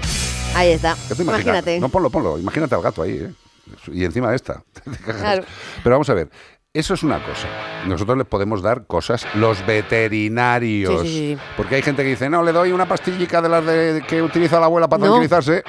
Ahí 0.56 0.72
está. 0.72 0.98
Imagínate. 1.20 1.80
No, 1.80 1.90
ponlo, 1.90 2.10
ponlo. 2.10 2.40
Imagínate 2.40 2.74
al 2.74 2.82
gato 2.82 3.04
ahí, 3.04 3.12
¿eh? 3.18 3.32
Y 3.92 4.04
encima 4.04 4.34
esta. 4.36 4.62
Claro. 5.06 5.44
Pero 5.84 5.96
vamos 5.96 6.10
a 6.10 6.14
ver. 6.16 6.30
Eso 6.76 6.96
es 6.96 7.04
una 7.04 7.24
cosa. 7.24 7.48
Nosotros 7.86 8.18
les 8.18 8.26
podemos 8.26 8.64
dar 8.64 8.88
cosas, 8.88 9.28
los 9.36 9.64
veterinarios. 9.64 11.02
Sí, 11.04 11.08
sí, 11.08 11.14
sí, 11.14 11.36
sí. 11.36 11.38
Porque 11.56 11.76
hay 11.76 11.84
gente 11.84 12.02
que 12.02 12.10
dice, 12.10 12.32
no, 12.32 12.42
le 12.42 12.52
doy 12.52 12.72
una 12.72 12.88
pastillica 12.88 13.44
de 13.44 13.50
las 13.50 13.64
de, 13.64 14.04
que 14.08 14.24
utiliza 14.24 14.60
la 14.60 14.66
abuela 14.66 14.88
para 14.88 15.02
No. 15.02 15.06
tranquilizarse 15.12 15.64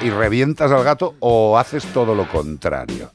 y, 0.00 0.06
y 0.06 0.10
revientas 0.10 0.72
al 0.72 0.84
gato 0.84 1.16
o 1.20 1.58
haces 1.58 1.84
todo 1.92 2.14
lo 2.14 2.26
contrario. 2.26 3.10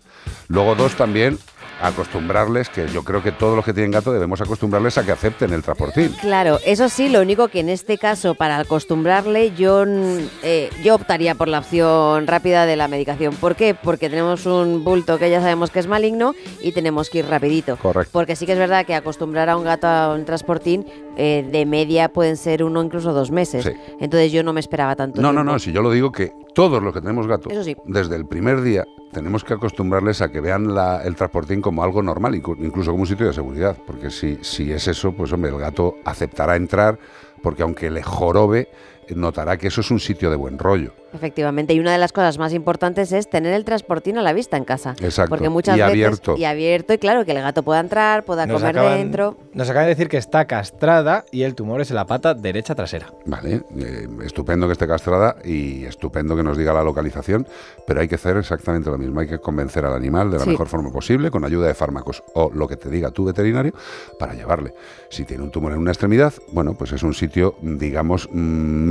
Luego 0.47 0.75
dos 0.75 0.93
también, 0.93 1.39
acostumbrarles, 1.83 2.69
que 2.69 2.87
yo 2.87 3.03
creo 3.03 3.21
que 3.21 3.31
todos 3.31 3.55
los 3.55 3.65
que 3.65 3.73
tienen 3.73 3.91
gato 3.91 4.13
debemos 4.13 4.39
acostumbrarles 4.41 4.97
a 4.97 5.05
que 5.05 5.11
acepten 5.11 5.51
el 5.53 5.61
transportín. 5.61 6.13
Claro, 6.21 6.59
eso 6.65 6.89
sí, 6.89 7.09
lo 7.09 7.21
único 7.21 7.49
que 7.49 7.59
en 7.59 7.69
este 7.69 7.97
caso, 7.97 8.35
para 8.35 8.57
acostumbrarle, 8.59 9.53
yo, 9.53 9.85
mm, 9.85 10.17
eh, 10.43 10.69
yo 10.83 10.95
optaría 10.95 11.35
por 11.35 11.47
la 11.47 11.59
opción 11.59 12.25
rápida 12.27 12.65
de 12.65 12.75
la 12.75 12.87
medicación. 12.87 13.35
¿Por 13.35 13.55
qué? 13.55 13.75
Porque 13.75 14.09
tenemos 14.09 14.45
un 14.45 14.83
bulto 14.83 15.19
que 15.19 15.29
ya 15.29 15.41
sabemos 15.41 15.71
que 15.71 15.79
es 15.79 15.87
maligno 15.87 16.33
y 16.61 16.71
tenemos 16.71 17.09
que 17.09 17.19
ir 17.19 17.27
rapidito. 17.27 17.77
Correcto. 17.77 18.11
Porque 18.13 18.35
sí 18.35 18.45
que 18.45 18.53
es 18.53 18.59
verdad 18.59 18.85
que 18.85 18.95
acostumbrar 18.95 19.49
a 19.49 19.57
un 19.57 19.65
gato 19.65 19.87
a 19.87 20.13
un 20.13 20.25
transportín 20.25 20.85
eh, 21.17 21.47
de 21.51 21.65
media 21.65 22.09
pueden 22.09 22.37
ser 22.37 22.63
uno 22.63 22.83
incluso 22.83 23.13
dos 23.13 23.31
meses. 23.31 23.63
Sí. 23.65 23.71
Entonces 23.99 24.31
yo 24.31 24.43
no 24.43 24.53
me 24.53 24.59
esperaba 24.59 24.95
tanto 24.95 25.21
No, 25.21 25.27
no, 25.33 25.39
tiempo. 25.41 25.51
no, 25.53 25.59
si 25.59 25.71
yo 25.71 25.81
lo 25.81 25.91
digo 25.91 26.11
que 26.11 26.33
todos 26.53 26.81
los 26.81 26.93
que 26.93 27.01
tenemos 27.01 27.27
gato, 27.27 27.49
Eso 27.49 27.63
sí. 27.63 27.75
desde 27.85 28.15
el 28.15 28.25
primer 28.25 28.61
día, 28.61 28.85
tenemos 29.11 29.43
que 29.43 29.53
acostumbrarles 29.53 30.21
a 30.21 30.29
que 30.31 30.41
vean 30.41 30.73
la- 30.73 31.03
el 31.03 31.15
transportín 31.15 31.61
como 31.61 31.83
algo 31.83 32.01
normal, 32.01 32.33
inclu- 32.35 32.57
incluso 32.59 32.91
como 32.91 33.01
un 33.03 33.07
sitio 33.07 33.27
de 33.27 33.33
seguridad. 33.33 33.77
Porque 33.85 34.09
si, 34.09 34.37
si 34.41 34.71
es 34.71 34.87
eso, 34.87 35.11
pues 35.13 35.31
hombre, 35.33 35.51
el 35.51 35.57
gato 35.59 35.95
aceptará 36.05 36.55
entrar, 36.55 36.97
porque 37.41 37.63
aunque 37.63 37.89
le 37.91 38.01
jorobe, 38.03 38.69
notará 39.09 39.57
que 39.57 39.67
eso 39.67 39.81
es 39.81 39.91
un 39.91 39.99
sitio 39.99 40.29
de 40.29 40.35
buen 40.35 40.57
rollo. 40.57 40.93
Efectivamente, 41.13 41.73
y 41.75 41.79
una 41.79 41.91
de 41.91 41.99
las 41.99 42.11
cosas 42.11 42.39
más 42.39 42.53
importantes 42.53 43.11
es 43.11 43.29
tener 43.29 43.53
el 43.53 43.65
transportín 43.65 44.17
a 44.17 44.23
la 44.23 44.33
vista 44.33 44.57
en 44.57 44.65
casa. 44.65 44.95
Exacto, 44.99 45.29
Porque 45.29 45.47
muchas 45.49 45.77
y 45.77 45.79
veces 45.81 45.91
abierto. 45.91 46.35
y 46.37 46.45
abierto 46.45 46.93
y 46.93 46.97
claro 46.97 47.23
que 47.23 47.31
el 47.33 47.41
gato 47.41 47.61
pueda 47.61 47.79
entrar, 47.81 48.25
pueda 48.25 48.47
Nos 48.47 48.59
comer 48.61 48.79
acaban, 48.79 48.97
dentro. 48.97 49.37
nos 49.53 49.69
acaban 49.69 49.85
de 49.85 49.89
decir 49.89 50.07
que 50.09 50.17
está 50.17 50.45
castrada 50.45 51.23
y 51.31 51.43
el 51.43 51.53
tumor 51.53 51.81
es 51.81 51.91
en 51.91 51.97
la 51.97 52.05
pata 52.07 52.33
derecha 52.33 52.73
trasera. 52.73 53.13
Vale, 53.27 53.61
eh, 53.77 54.07
estupendo 54.25 54.65
que 54.65 54.73
esté 54.73 54.87
castrada 54.87 55.35
y 55.45 55.85
estupendo 55.85 56.35
que 56.35 56.41
nos 56.41 56.57
diga 56.57 56.73
la 56.73 56.83
localización, 56.83 57.47
pero 57.85 58.01
hay 58.01 58.07
que 58.07 58.15
hacer 58.15 58.37
exactamente 58.37 58.89
lo 58.89 58.97
mismo. 58.97 59.19
Hay 59.19 59.27
que 59.27 59.37
convencer 59.37 59.85
al 59.85 59.93
animal 59.93 60.31
de 60.31 60.37
la 60.39 60.43
Sí. 60.45 60.49
mejor 60.49 60.67
forma 60.67 60.91
posible, 60.91 61.29
con 61.29 61.45
ayuda 61.45 61.67
de 61.67 61.75
fármacos 61.75 62.23
o 62.33 62.49
lo 62.51 62.67
que 62.67 62.75
te 62.75 62.89
diga 62.89 63.11
tu 63.11 63.23
veterinario, 63.25 63.73
para 64.17 64.33
llevarle. 64.33 64.73
Si 65.11 65.25
tiene 65.25 65.43
un 65.43 65.51
tumor 65.51 65.73
en 65.73 65.77
una 65.77 65.91
extremidad, 65.91 66.33
bueno, 66.51 66.73
pues 66.73 66.91
es 66.91 67.03
un 67.03 67.13
sitio, 67.13 67.55
digamos, 67.61 68.27
mm, 68.31 68.33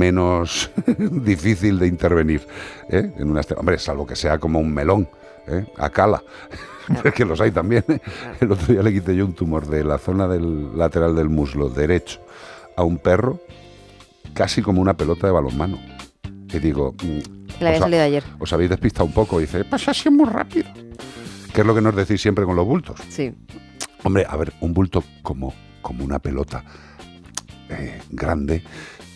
menos 0.03 0.69
difícil 0.97 1.79
de 1.79 1.87
intervenir. 1.87 2.45
¿eh? 2.89 3.13
En 3.17 3.31
una 3.31 3.41
Hombre, 3.55 3.79
salvo 3.79 4.05
que 4.05 4.15
sea 4.17 4.37
como 4.37 4.59
un 4.59 4.73
melón, 4.73 5.07
¿eh? 5.47 5.65
a 5.77 5.89
cala. 5.89 6.21
que 7.15 7.23
los 7.23 7.39
hay 7.39 7.51
también. 7.51 7.85
¿eh? 7.87 8.01
El 8.41 8.51
otro 8.51 8.73
día 8.73 8.83
le 8.83 8.91
quité 8.91 9.15
yo 9.15 9.25
un 9.25 9.33
tumor 9.33 9.65
de 9.67 9.83
la 9.85 9.97
zona 9.97 10.27
del 10.27 10.77
lateral 10.77 11.15
del 11.15 11.29
muslo 11.29 11.69
derecho 11.69 12.19
a 12.75 12.83
un 12.83 12.97
perro 12.97 13.39
casi 14.33 14.61
como 14.61 14.81
una 14.81 14.95
pelota 14.95 15.27
de 15.27 15.33
balonmano. 15.33 15.79
Y 16.51 16.59
digo, 16.59 16.93
mm, 16.93 17.19
Que 17.57 17.63
le 17.63 17.67
había 17.67 17.79
salido 17.79 18.03
ayer. 18.03 18.23
os 18.39 18.51
habéis 18.51 18.69
despistado 18.69 19.05
un 19.05 19.13
poco. 19.13 19.39
Y 19.39 19.43
dice, 19.45 19.63
pasa 19.63 19.91
así 19.91 20.09
muy 20.09 20.27
rápido. 20.29 20.67
¿Qué 21.53 21.61
es 21.61 21.67
lo 21.67 21.73
que 21.73 21.81
nos 21.81 21.95
decís 21.95 22.21
siempre 22.21 22.43
con 22.45 22.55
los 22.57 22.65
bultos? 22.65 22.99
Sí. 23.09 23.33
Hombre, 24.03 24.25
a 24.27 24.35
ver, 24.35 24.51
un 24.59 24.73
bulto 24.73 25.01
como, 25.21 25.53
como 25.81 26.03
una 26.03 26.19
pelota 26.19 26.63
eh, 27.69 28.01
grande 28.11 28.63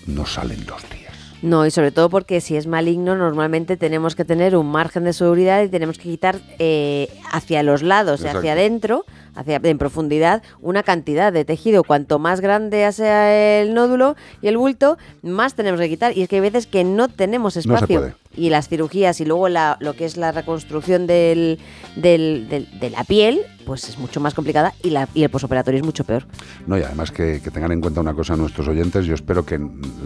no 0.07 0.25
sale 0.25 0.55
en 0.55 0.65
dos 0.65 0.81
días. 0.89 1.07
No, 1.41 1.65
y 1.67 1.71
sobre 1.71 1.91
todo 1.91 2.09
porque 2.09 2.41
si 2.41 2.55
es 2.55 2.65
maligno, 2.65 3.15
normalmente 3.15 3.77
tenemos 3.77 4.15
que 4.15 4.25
tener 4.25 4.55
un 4.55 4.71
margen 4.71 5.03
de 5.03 5.13
seguridad 5.13 5.61
y 5.63 5.69
tenemos 5.69 5.97
que 5.97 6.05
quitar 6.05 6.39
eh, 6.57 7.09
hacia 7.31 7.61
los 7.61 7.83
lados 7.83 8.21
y 8.21 8.27
hacia 8.27 8.53
adentro, 8.53 9.05
hacia 9.37 9.59
en 9.63 9.77
profundidad, 9.77 10.43
una 10.59 10.83
cantidad 10.83 11.31
de 11.31 11.45
tejido. 11.45 11.83
Cuanto 11.83 12.19
más 12.19 12.41
grande 12.41 12.91
sea 12.91 13.61
el 13.61 13.73
nódulo 13.73 14.15
y 14.41 14.47
el 14.47 14.57
bulto, 14.57 14.97
más 15.23 15.53
tenemos 15.55 15.79
que 15.79 15.89
quitar. 15.89 16.17
Y 16.17 16.23
es 16.23 16.29
que 16.29 16.35
hay 16.37 16.41
veces 16.41 16.67
que 16.67 16.83
no 16.83 17.07
tenemos 17.07 17.55
espacio. 17.57 18.13
y 18.35 18.51
las 18.51 18.67
cirugías 18.69 19.19
y 19.19 19.25
luego 19.25 19.49
la- 19.49 19.77
lo 19.79 19.93
que 19.95 20.05
es 20.05 20.15
la 20.15 20.31
reconstrucción 20.31 21.07
del, 21.07 21.57
del- 21.95 22.47
del- 22.49 22.79
de 22.79 22.89
la 22.91 23.03
piel, 23.03 23.41
pues 23.65 23.89
es 23.89 23.97
mucho 23.97 24.19
más 24.19 24.35
complicada 24.35 24.75
y, 24.83 24.91
la, 24.91 25.07
y 25.15 25.23
el 25.23 25.29
posoperatorio 25.31 25.79
es 25.79 25.83
mucho 25.85 26.03
peor. 26.03 26.25
No, 26.67 26.77
y 26.77 26.83
además 26.83 27.09
que, 27.09 27.41
que 27.43 27.49
tengan 27.49 27.71
en 27.71 27.81
cuenta 27.81 27.99
una 27.99 28.13
cosa 28.13 28.35
nuestros 28.35 28.67
oyentes, 28.67 29.07
yo 29.07 29.15
espero 29.15 29.43
que 29.43 29.59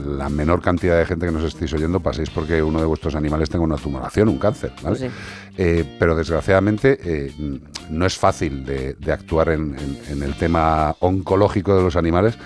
la 0.07 0.29
menor 0.29 0.61
cantidad 0.61 0.97
de 0.97 1.05
gente 1.05 1.25
que 1.25 1.31
nos 1.33 1.43
estéis 1.43 1.73
oyendo 1.73 1.99
paséis 1.99 2.29
porque 2.29 2.63
uno 2.63 2.79
de 2.79 2.85
vuestros 2.85 3.15
animales 3.15 3.49
tenga 3.49 3.65
una 3.65 3.75
tumoración, 3.75 4.29
un 4.29 4.37
cáncer, 4.39 4.71
¿vale? 4.81 4.97
Pues 4.97 5.11
sí. 5.11 5.17
Eh, 5.57 5.83
pero 5.99 6.15
desgraciadamente 6.15 6.97
eh, 7.03 7.33
no 7.89 8.05
es 8.05 8.17
fácil 8.17 8.63
de, 8.65 8.93
de 8.93 9.11
actuar 9.21 9.49
en, 9.49 9.75
el 10.09 10.33
tema 10.35 10.95
oncológico 10.99 11.75
de 11.75 11.83
los 11.83 11.95
animales. 11.95 12.37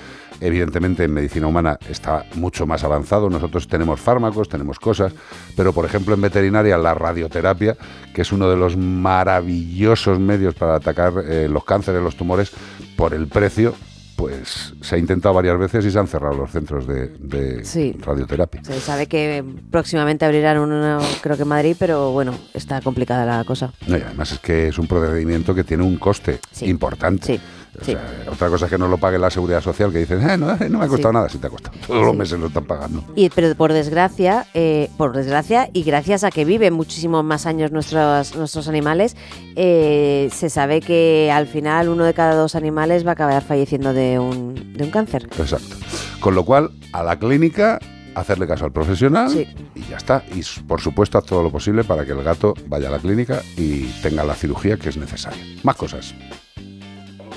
Evidentemente 0.42 1.06
en 1.06 1.14
medicina 1.14 1.48
humana 1.48 1.80
está 1.90 2.26
mucho 2.36 2.68
más 2.68 2.84
avanzado, 2.84 3.30
nosotros 3.30 3.70
tenemos 3.70 4.02
fármacos, 4.02 4.50
tenemos 4.50 4.80
cosas, 4.80 5.14
pero 5.56 5.72
por 5.72 5.86
ejemplo 5.86 6.14
en 6.14 6.22
veterinaria 6.22 6.78
la 6.78 6.94
radioterapia, 6.94 7.78
que 8.14 8.22
es 8.22 8.32
uno 8.34 8.50
de 8.50 8.58
los 8.58 8.76
maravillosos 8.76 10.20
medios 10.20 10.54
para 10.54 10.76
atacar 10.76 11.14
eh, 11.26 11.48
los 11.50 11.64
cánceres, 11.64 12.04
los 12.04 12.18
tumores, 12.18 12.52
por 12.98 13.14
el 13.14 13.28
precio, 13.28 13.76
pues 14.16 14.74
se 14.82 14.96
ha 14.96 14.98
intentado 14.98 15.36
varias 15.36 15.58
veces 15.60 15.86
y 15.86 15.92
se 15.92 16.00
han 16.00 16.08
cerrado 16.08 16.36
los 16.36 16.52
centros 16.52 16.88
de, 16.88 17.08
de 17.20 17.66
Sí. 17.66 17.96
radioterapia. 18.00 18.64
Se 18.64 18.80
sabe 18.80 19.08
que 19.08 19.44
próximamente 19.72 20.26
abrirán 20.26 20.58
uno, 20.60 21.00
creo 21.22 21.36
que 21.36 21.42
en 21.44 21.48
Madrid, 21.50 21.76
pero 21.78 22.12
bueno, 22.12 22.34
está 22.54 22.82
complicada 22.82 23.26
la 23.26 23.44
cosa. 23.44 23.74
No, 23.88 23.98
y 23.98 24.02
además 24.02 24.32
es 24.32 24.40
que 24.40 24.68
es 24.70 24.78
un 24.78 24.88
procedimiento 24.88 25.54
que 25.54 25.64
tiene 25.64 25.84
un 25.84 25.98
coste 25.98 26.40
importante. 26.62 27.40
O 27.82 27.84
sea, 27.86 28.00
Otra 28.32 28.50
cosa 28.50 28.66
es 28.66 28.72
que 28.72 28.78
no 28.78 28.88
lo 28.88 28.98
pague 28.98 29.18
la 29.20 29.30
seguridad 29.30 29.62
social, 29.62 29.92
que 29.92 30.00
dicen, 30.00 30.28
"Eh, 30.30 30.38
no, 30.38 30.52
eh, 30.52 30.70
no 30.70 30.80
me 30.80 30.86
ha 30.86 30.88
costado 30.88 31.10
Sí. 31.12 31.14
nada, 31.16 31.30
sí 31.30 31.38
te 31.38 31.48
ha 31.48 31.50
costado. 31.50 31.78
Todos 31.86 32.06
los 32.06 32.16
meses 32.16 32.40
lo 32.40 32.48
están 32.48 32.66
pagando. 32.66 33.04
Y, 33.16 33.30
pero 33.30 33.54
por 33.56 33.74
desgracia, 33.74 34.46
eh, 34.54 34.90
por 34.98 35.16
desgracia 35.16 35.70
y 35.74 35.84
gracias 35.84 36.24
a 36.24 36.32
que 36.32 36.46
viven 36.46 36.74
muchísimos 36.74 37.24
más 37.24 37.46
años 37.46 37.72
nuestros, 37.72 38.36
nuestros 38.36 38.68
animales, 38.68 39.16
eh, 39.56 40.30
se 40.34 40.50
sabe 40.50 40.82
que 40.82 41.32
al 41.34 41.48
final 41.48 41.90
uno 41.90 42.04
de 42.06 42.14
cada 42.14 42.36
dos 42.36 42.56
animales 42.56 43.06
va 43.06 43.12
a 43.12 43.14
acabar 43.14 43.44
falleciendo 43.44 43.94
de 43.94 44.20
un, 44.20 44.74
de 44.74 44.84
un 44.84 44.92
cáncer. 44.92 45.28
Exacto. 45.38 45.76
Con 46.20 46.36
lo 46.36 46.44
cual, 46.46 46.72
a 46.94 47.04
la 47.04 47.18
clínica, 47.20 47.80
hacerle 48.16 48.48
caso 48.48 48.66
al 48.66 48.72
profesional 48.72 49.30
Sí. 49.30 49.46
y 49.76 49.82
ya 49.90 49.98
está. 49.98 50.24
Y 50.34 50.42
por 50.64 50.80
supuesto, 50.82 51.18
haz 51.18 51.26
todo 51.26 51.44
lo 51.44 51.52
posible 51.52 51.84
para 51.84 52.06
que 52.06 52.14
el 52.14 52.24
gato 52.24 52.54
vaya 52.68 52.88
a 52.88 52.92
la 52.92 53.00
clínica 53.00 53.42
y 53.58 53.84
tenga 54.02 54.24
la 54.24 54.34
cirugía 54.36 54.78
que 54.78 54.90
es 54.90 54.98
necesaria. 54.98 55.44
Más 55.64 55.76
cosas. 55.76 56.16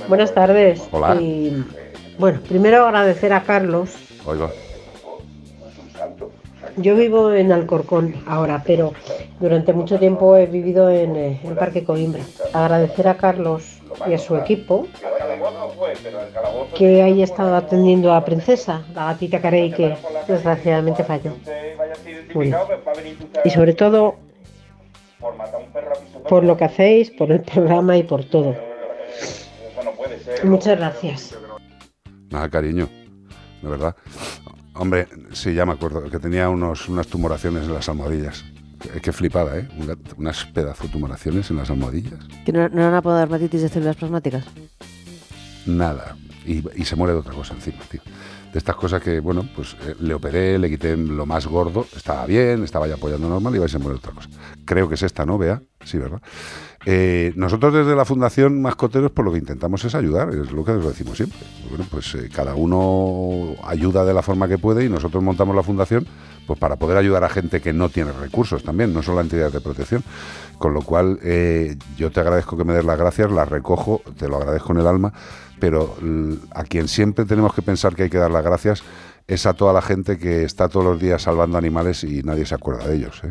Buenas 0.09 0.33
tardes. 0.33 0.89
Hola. 0.91 1.17
Y, 1.21 1.65
bueno, 2.19 2.41
primero 2.49 2.87
agradecer 2.87 3.33
a 3.35 3.43
Carlos. 3.43 3.95
Yo 6.77 6.97
vivo 6.97 7.33
en 7.33 7.53
Alcorcón 7.53 8.15
ahora, 8.27 8.63
pero 8.65 8.95
durante 9.39 9.73
mucho 9.75 9.99
tiempo 9.99 10.37
he 10.37 10.47
vivido 10.47 10.89
en 10.91 11.17
eh, 11.17 11.41
el 11.45 11.55
Parque 11.55 11.85
Coimbra. 11.85 12.23
Agradecer 12.55 13.07
a 13.09 13.17
Carlos 13.17 13.81
y 14.07 14.15
a 14.15 14.19
su 14.19 14.37
equipo 14.37 14.87
que 16.75 17.03
haya 17.03 17.25
estado 17.25 17.55
atendiendo 17.57 18.13
a 18.13 18.25
Princesa, 18.25 18.83
la 18.95 19.07
gatita 19.07 19.41
Carey 19.41 19.73
que 19.73 19.97
desgraciadamente 20.27 21.05
falló. 21.05 21.33
Bueno, 22.33 22.59
y 23.45 23.51
sobre 23.51 23.75
todo 23.75 24.17
por 26.29 26.45
lo 26.45 26.57
que 26.57 26.65
hacéis, 26.65 27.11
por 27.11 27.31
el 27.33 27.41
programa 27.41 27.97
y 27.97 28.05
por 28.05 28.25
todo. 28.25 28.55
Muchas 30.45 30.79
gracias. 30.79 31.37
Nada, 32.31 32.49
cariño. 32.49 32.89
De 33.63 33.69
verdad. 33.69 33.97
Hombre, 34.75 35.09
sí, 35.33 35.55
ya 35.55 35.67
me 35.67 35.73
acuerdo, 35.73 36.09
que 36.09 36.19
tenía 36.19 36.49
unos, 36.49 36.89
unas 36.89 37.09
tumoraciones 37.09 37.65
en 37.65 37.75
las 37.75 37.89
almohadillas. 37.89 38.45
Qué, 38.79 39.01
qué 39.01 39.13
flipada, 39.13 39.59
¿eh? 39.59 39.69
Unas 40.17 40.45
pedazo 40.45 40.85
de 40.85 40.91
tumoraciones 40.91 41.51
en 41.51 41.57
las 41.57 41.69
almohadillas. 41.71 42.21
¿Que 42.45 42.53
no, 42.53 42.69
no 42.69 42.81
era 42.81 42.89
una 42.89 43.03
pododermatitis 43.03 43.63
de 43.63 43.69
células 43.69 43.97
plasmáticas? 43.97 44.45
Nada. 45.67 46.17
Y, 46.47 46.65
y 46.81 46.85
se 46.85 46.95
muere 46.95 47.13
de 47.15 47.19
otra 47.21 47.35
cosa 47.35 47.55
encima, 47.55 47.79
tío. 47.91 48.01
De 48.53 48.59
estas 48.59 48.77
cosas 48.77 49.03
que, 49.03 49.21
bueno, 49.21 49.47
pues 49.55 49.77
eh, 49.83 49.97
le 50.01 50.15
operé, 50.15 50.59
le 50.59 50.71
quité 50.71 50.97
lo 50.97 51.27
más 51.27 51.47
gordo, 51.47 51.87
estaba 51.95 52.25
bien, 52.25 52.63
estaba 52.63 52.87
ya 52.87 52.95
apoyando 52.95 53.29
normal 53.29 53.55
y 53.57 53.59
va 53.59 53.67
y 53.67 53.69
se 53.69 53.79
muere 53.79 53.95
de 53.95 53.99
otra 53.99 54.13
cosa. 54.13 54.31
Creo 54.65 54.89
que 54.89 54.95
es 54.95 55.03
esta, 55.03 55.27
¿no, 55.27 55.37
Bea? 55.37 55.61
Sí, 55.85 55.99
¿verdad? 55.99 56.21
Eh, 56.87 57.33
nosotros 57.37 57.75
desde 57.75 57.95
la 57.95 58.05
Fundación 58.05 58.63
Mascoteros, 58.63 59.11
por 59.11 59.25
lo 59.25 59.33
que 59.33 59.39
intentamos 59.39 59.85
es 59.85 59.95
ayudar, 59.95 60.31
es 60.31 60.51
lo 60.53 60.65
que 60.65 60.73
os 60.73 60.85
decimos 60.85 61.17
siempre. 61.17 61.39
Bueno, 61.69 61.85
pues 61.91 62.15
eh, 62.15 62.29
cada 62.33 62.55
uno 62.55 63.55
ayuda 63.65 64.05
de 64.05 64.15
la 64.15 64.23
forma 64.23 64.49
que 64.49 64.59
puede 64.59 64.85
y 64.85 64.89
nosotros 64.89 65.23
montamos 65.23 65.55
la 65.55 65.63
fundación 65.63 66.07
pues 66.47 66.59
para 66.59 66.77
poder 66.77 66.97
ayudar 66.97 67.25
a 67.25 67.29
gente 67.29 67.61
que 67.61 67.75
no 67.75 67.91
tiene 67.91 68.13
recursos 68.13 68.63
también, 68.63 68.95
no 68.95 69.03
solo 69.03 69.19
a 69.19 69.23
entidades 69.23 69.53
de 69.53 69.61
protección. 69.61 70.03
Con 70.57 70.73
lo 70.73 70.81
cual, 70.81 71.19
eh, 71.23 71.77
yo 71.99 72.11
te 72.11 72.21
agradezco 72.21 72.57
que 72.57 72.65
me 72.65 72.73
des 72.73 72.85
las 72.85 72.99
gracias, 72.99 73.31
las 73.31 73.49
recojo, 73.49 74.01
te 74.17 74.29
lo 74.29 74.39
agradezco 74.39 74.73
en 74.73 74.79
el 74.79 74.87
alma, 74.87 75.13
pero 75.61 75.97
a 76.55 76.65
quien 76.65 76.89
siempre 76.89 77.27
tenemos 77.27 77.53
que 77.53 77.63
pensar 77.63 77.95
que 77.95 78.05
hay 78.05 78.11
que 78.11 78.19
dar 78.19 78.31
las 78.31 78.43
gracias 78.43 78.83
es 79.29 79.45
a 79.45 79.53
toda 79.53 79.75
la 79.75 79.83
gente 79.83 80.17
que 80.17 80.43
está 80.43 80.71
todos 80.71 80.87
los 80.87 80.99
días 80.99 81.23
salvando 81.23 81.59
animales 81.59 82.03
y 82.03 82.23
nadie 82.23 82.47
se 82.47 82.55
acuerda 82.55 82.89
de 82.89 82.97
ellos. 82.97 83.21
¿eh? 83.23 83.29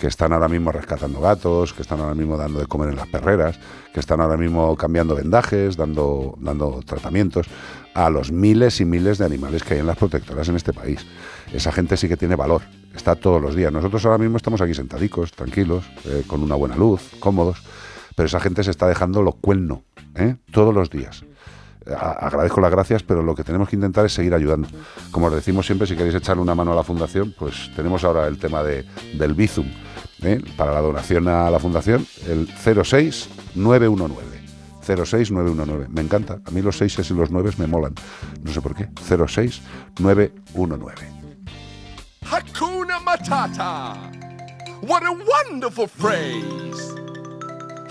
Que 0.00 0.06
están 0.06 0.32
ahora 0.32 0.48
mismo 0.48 0.72
rescatando 0.72 1.20
gatos, 1.20 1.74
que 1.74 1.82
están 1.82 2.00
ahora 2.00 2.14
mismo 2.14 2.38
dando 2.38 2.60
de 2.60 2.66
comer 2.66 2.88
en 2.88 2.96
las 2.96 3.06
perreras, 3.08 3.60
que 3.92 4.00
están 4.00 4.22
ahora 4.22 4.38
mismo 4.38 4.74
cambiando 4.74 5.14
vendajes, 5.14 5.76
dando, 5.76 6.38
tratamientos 6.86 7.46
a 7.92 8.08
los 8.08 8.32
miles 8.32 8.80
y 8.80 8.86
miles 8.86 9.18
de 9.18 9.26
animales 9.26 9.62
que 9.62 9.74
hay 9.74 9.80
en 9.80 9.86
las 9.86 9.98
protectoras 9.98 10.48
en 10.48 10.56
este 10.56 10.72
país. 10.72 11.06
Esa 11.52 11.70
gente 11.72 11.98
sí 11.98 12.08
que 12.08 12.16
tiene 12.16 12.36
valor, 12.36 12.62
está 12.94 13.14
todos 13.14 13.40
los 13.40 13.54
días. 13.54 13.70
Nosotros 13.70 14.04
ahora 14.06 14.18
mismo 14.18 14.38
estamos 14.38 14.62
aquí 14.62 14.72
sentadicos, 14.72 15.30
tranquilos, 15.32 15.84
eh, 16.06 16.24
con 16.26 16.42
una 16.42 16.54
buena 16.54 16.74
luz, 16.74 17.02
cómodos, 17.20 17.62
pero 18.16 18.26
esa 18.26 18.40
gente 18.40 18.64
se 18.64 18.70
está 18.70 18.88
dejando 18.88 19.22
lo 19.22 19.32
cuelno, 19.32 19.84
¿eh? 20.16 20.36
todos 20.50 20.74
los 20.74 20.88
días. 20.88 21.22
Agradezco 21.86 22.60
las 22.60 22.70
gracias, 22.70 23.02
pero 23.02 23.22
lo 23.22 23.34
que 23.34 23.44
tenemos 23.44 23.68
que 23.68 23.76
intentar 23.76 24.06
es 24.06 24.14
seguir 24.14 24.32
ayudando. 24.34 24.68
Como 25.10 25.26
os 25.26 25.34
decimos 25.34 25.66
siempre, 25.66 25.86
si 25.86 25.96
queréis 25.96 26.14
echarle 26.14 26.42
una 26.42 26.54
mano 26.54 26.72
a 26.72 26.74
la 26.74 26.82
fundación, 26.82 27.34
pues 27.38 27.70
tenemos 27.76 28.04
ahora 28.04 28.26
el 28.26 28.38
tema 28.38 28.62
de, 28.62 28.84
del 29.18 29.34
Bizum, 29.34 29.66
¿eh? 30.22 30.42
para 30.56 30.72
la 30.72 30.80
donación 30.80 31.28
a 31.28 31.50
la 31.50 31.58
fundación, 31.58 32.06
el 32.26 32.48
06919. 32.48 34.34
06919. 34.84 35.88
Me 35.88 36.02
encanta. 36.02 36.40
A 36.44 36.50
mí 36.50 36.60
los 36.60 36.76
6 36.78 37.10
y 37.10 37.14
los 37.14 37.30
9 37.30 37.52
me 37.58 37.66
molan. 37.66 37.94
No 38.42 38.52
sé 38.52 38.60
por 38.60 38.74
qué. 38.74 38.88
06919. 39.08 41.08
Hakuna 42.22 43.00
Matata. 43.00 43.94
What 44.82 45.04
a 45.04 45.12
wonderful 45.12 45.88
phrase. 45.88 46.94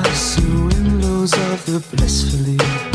pursuing 0.00 1.00
lows 1.00 1.32
of 1.34 1.66
the 1.66 1.80
blissfully. 1.90 2.91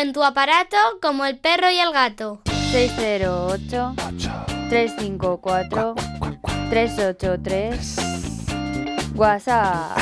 En 0.00 0.12
tu 0.12 0.22
aparato 0.22 0.76
como 1.02 1.24
el 1.24 1.38
perro 1.38 1.70
y 1.70 1.78
el 1.78 1.92
gato. 1.92 2.40
608 2.70 3.94
354 4.68 5.94
383 6.70 7.96
WhatsApp. 9.14 9.98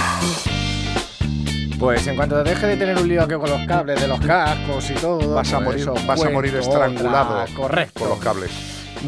Pues 1.79 2.07
en 2.07 2.17
cuanto 2.17 2.43
deje 2.43 2.67
de 2.67 2.77
tener 2.77 2.97
un 2.99 3.09
lío 3.09 3.23
aquí 3.23 3.35
con 3.35 3.51
los 3.51 3.67
cables 3.67 4.01
de 4.01 4.09
los 4.09 4.21
cascos 4.21 4.91
y 4.91 4.95
todo. 4.95 5.35
Vas 5.35 5.53
a 5.53 5.61
pues 5.61 5.87
morir, 5.87 6.07
vas 6.07 6.23
a 6.23 6.31
morir 6.31 6.57
estrangulado. 6.57 7.45
Correcto. 7.55 8.01
por 8.01 8.09
los 8.09 8.19
cables. 8.19 8.51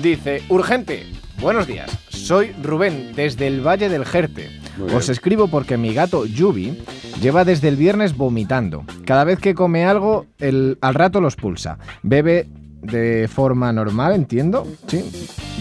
Dice, 0.03 0.43
urgente. 0.49 1.07
Buenos 1.41 1.67
días. 1.67 1.91
Soy 2.09 2.53
Rubén 2.63 3.13
desde 3.15 3.47
el 3.47 3.67
Valle 3.67 3.89
del 3.89 4.05
Jerte. 4.05 4.51
Os 4.95 5.09
escribo 5.09 5.49
porque 5.49 5.77
mi 5.77 5.93
gato 5.95 6.25
Yubi 6.27 6.83
lleva 7.21 7.45
desde 7.45 7.69
el 7.69 7.77
viernes 7.77 8.17
vomitando. 8.17 8.85
Cada 9.05 9.25
vez 9.25 9.39
que 9.39 9.55
come 9.55 9.85
algo, 9.85 10.27
el, 10.39 10.79
al 10.81 10.95
rato 10.95 11.21
los 11.21 11.37
pulsa. 11.37 11.79
Bebe 12.03 12.47
de 12.83 13.29
forma 13.33 13.73
normal, 13.73 14.15
entiendo. 14.15 14.67
Sí. 14.87 15.11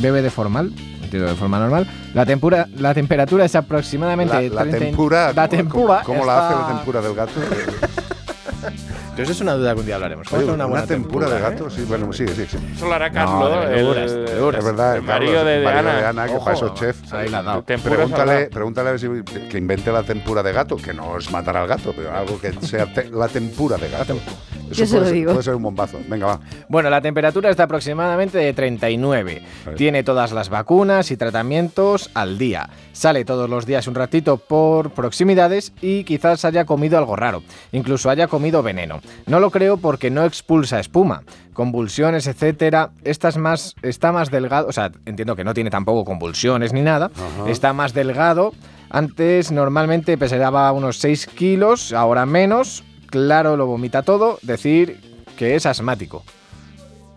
Bebe 0.01 0.21
de 0.21 0.29
formal. 0.29 0.71
Entiendo 1.03 1.29
de 1.29 1.35
forma 1.35 1.57
normal. 1.59 1.87
La, 2.13 2.25
tempura, 2.25 2.67
la 2.77 2.93
temperatura 2.93 3.45
es 3.45 3.55
aproximadamente. 3.55 4.33
La, 4.49 4.55
la 4.55 4.61
30 4.63 4.77
tempura, 4.79 5.27
La 5.33 5.47
¿cómo- 5.47 5.49
tempura. 5.49 6.01
¿Cómo, 6.05 6.25
la 6.25 6.47
hace 6.49 6.59
la 6.59 6.75
tempura 6.77 7.01
del 7.01 7.13
gato? 7.15 7.31
Entonces 9.17 9.35
es 9.37 9.41
una 9.41 9.53
duda 9.55 9.73
que 9.73 9.79
un 9.79 9.85
día 9.87 9.95
hablaremos. 9.95 10.27
¿Cómo 10.27 10.37
Oye, 10.37 10.45
hacer 10.47 10.55
una, 10.55 10.65
buena 10.65 10.85
tempura, 10.85 11.27
de 11.29 11.37
¿eh? 11.37 11.41
gato, 11.41 11.69
sí, 11.71 11.83
bueno, 11.87 12.13
sí, 12.13 12.25
sí, 12.27 12.45
sí. 12.47 12.57
Eso 12.75 12.85
lo 12.87 12.93
hará 12.93 13.09
No, 13.09 13.13
Carlos, 13.15 13.49
de 13.61 13.67
verduras, 13.75 14.11
el, 14.11 14.25
de 14.25 14.31
verduras. 14.33 14.59
Es 14.59 14.65
verdad, 14.65 14.87
el 14.87 14.93
de, 14.93 14.97
el 14.99 15.05
de 15.07 15.13
marido 15.13 15.39
Ana. 15.41 15.95
de 15.97 16.05
Ana, 16.05 16.25
que 16.27 16.35
Ojo, 16.35 16.45
para 16.45 16.55
eso 16.57 16.67
es 16.67 16.73
chef. 16.75 17.13
ahí 17.13 17.29
la 17.29 17.39
ha 17.39 17.43
dado. 17.43 17.63
Tempura 17.63 17.95
Pregúntale, 17.95 18.45
pregúntale 18.47 18.89
a 18.89 18.91
ver 18.91 18.99
si 18.99 19.07
que 19.49 19.57
invente 19.57 19.91
la 19.91 20.03
tempura 20.03 20.43
de 20.43 20.53
gato, 20.53 20.75
que 20.77 20.93
no 20.93 21.17
es 21.17 21.31
matar 21.31 21.57
al 21.57 21.67
gato, 21.67 21.93
pero 21.95 22.13
algo 22.15 22.39
que 22.39 22.53
sea 22.61 22.93
te- 22.93 23.09
la 23.09 23.27
tempura 23.27 23.77
de 23.77 23.89
gato. 23.89 24.17
Eso 24.69 24.81
Yo 24.81 24.85
se 24.85 24.91
puede 24.91 24.99
lo 24.99 25.05
ser- 25.05 25.13
digo. 25.13 25.31
Puede 25.31 25.43
ser 25.43 25.55
un 25.55 25.63
bombazo. 25.63 25.97
Venga, 26.09 26.25
va. 26.27 26.39
Bueno, 26.67 26.89
la 26.89 26.99
temperatura 26.99 27.49
está 27.49 27.63
aproximadamente 27.63 28.37
de 28.37 28.51
39. 28.53 29.41
Tiene 29.77 30.03
todas 30.03 30.33
las 30.33 30.49
vacunas 30.49 31.09
y 31.09 31.15
tratamientos 31.15 32.09
al 32.13 32.37
día. 32.37 32.69
Sale 32.91 33.23
todos 33.23 33.49
los 33.49 33.65
días 33.65 33.87
un 33.87 33.95
ratito 33.95 34.35
por 34.35 34.89
proximidades 34.91 35.71
y 35.81 36.03
quizás 36.03 36.43
haya 36.43 36.65
comido 36.65 36.97
algo 36.97 37.15
raro. 37.15 37.43
Incluso 37.71 38.09
haya 38.09 38.27
comido 38.27 38.61
veneno. 38.61 38.99
No 39.25 39.39
lo 39.39 39.51
creo 39.51 39.77
porque 39.77 40.09
no 40.09 40.23
expulsa 40.25 40.79
espuma. 40.79 41.23
Convulsiones, 41.53 42.27
etcétera. 42.27 42.91
Esta 43.03 43.29
es 43.29 43.37
más, 43.37 43.75
está 43.81 44.11
más 44.11 44.29
delgado. 44.31 44.67
O 44.67 44.71
sea, 44.71 44.91
entiendo 45.05 45.35
que 45.35 45.43
no 45.43 45.53
tiene 45.53 45.69
tampoco 45.69 46.05
convulsiones 46.05 46.73
ni 46.73 46.81
nada. 46.81 47.11
Ajá. 47.15 47.49
Está 47.49 47.73
más 47.73 47.93
delgado. 47.93 48.53
Antes 48.89 49.51
normalmente 49.51 50.17
pesaba 50.17 50.71
unos 50.71 50.97
6 50.99 51.27
kilos, 51.27 51.93
ahora 51.93 52.25
menos. 52.25 52.83
Claro, 53.09 53.57
lo 53.57 53.65
vomita 53.65 54.03
todo. 54.03 54.39
Decir 54.41 55.01
que 55.37 55.55
es 55.55 55.65
asmático. 55.65 56.23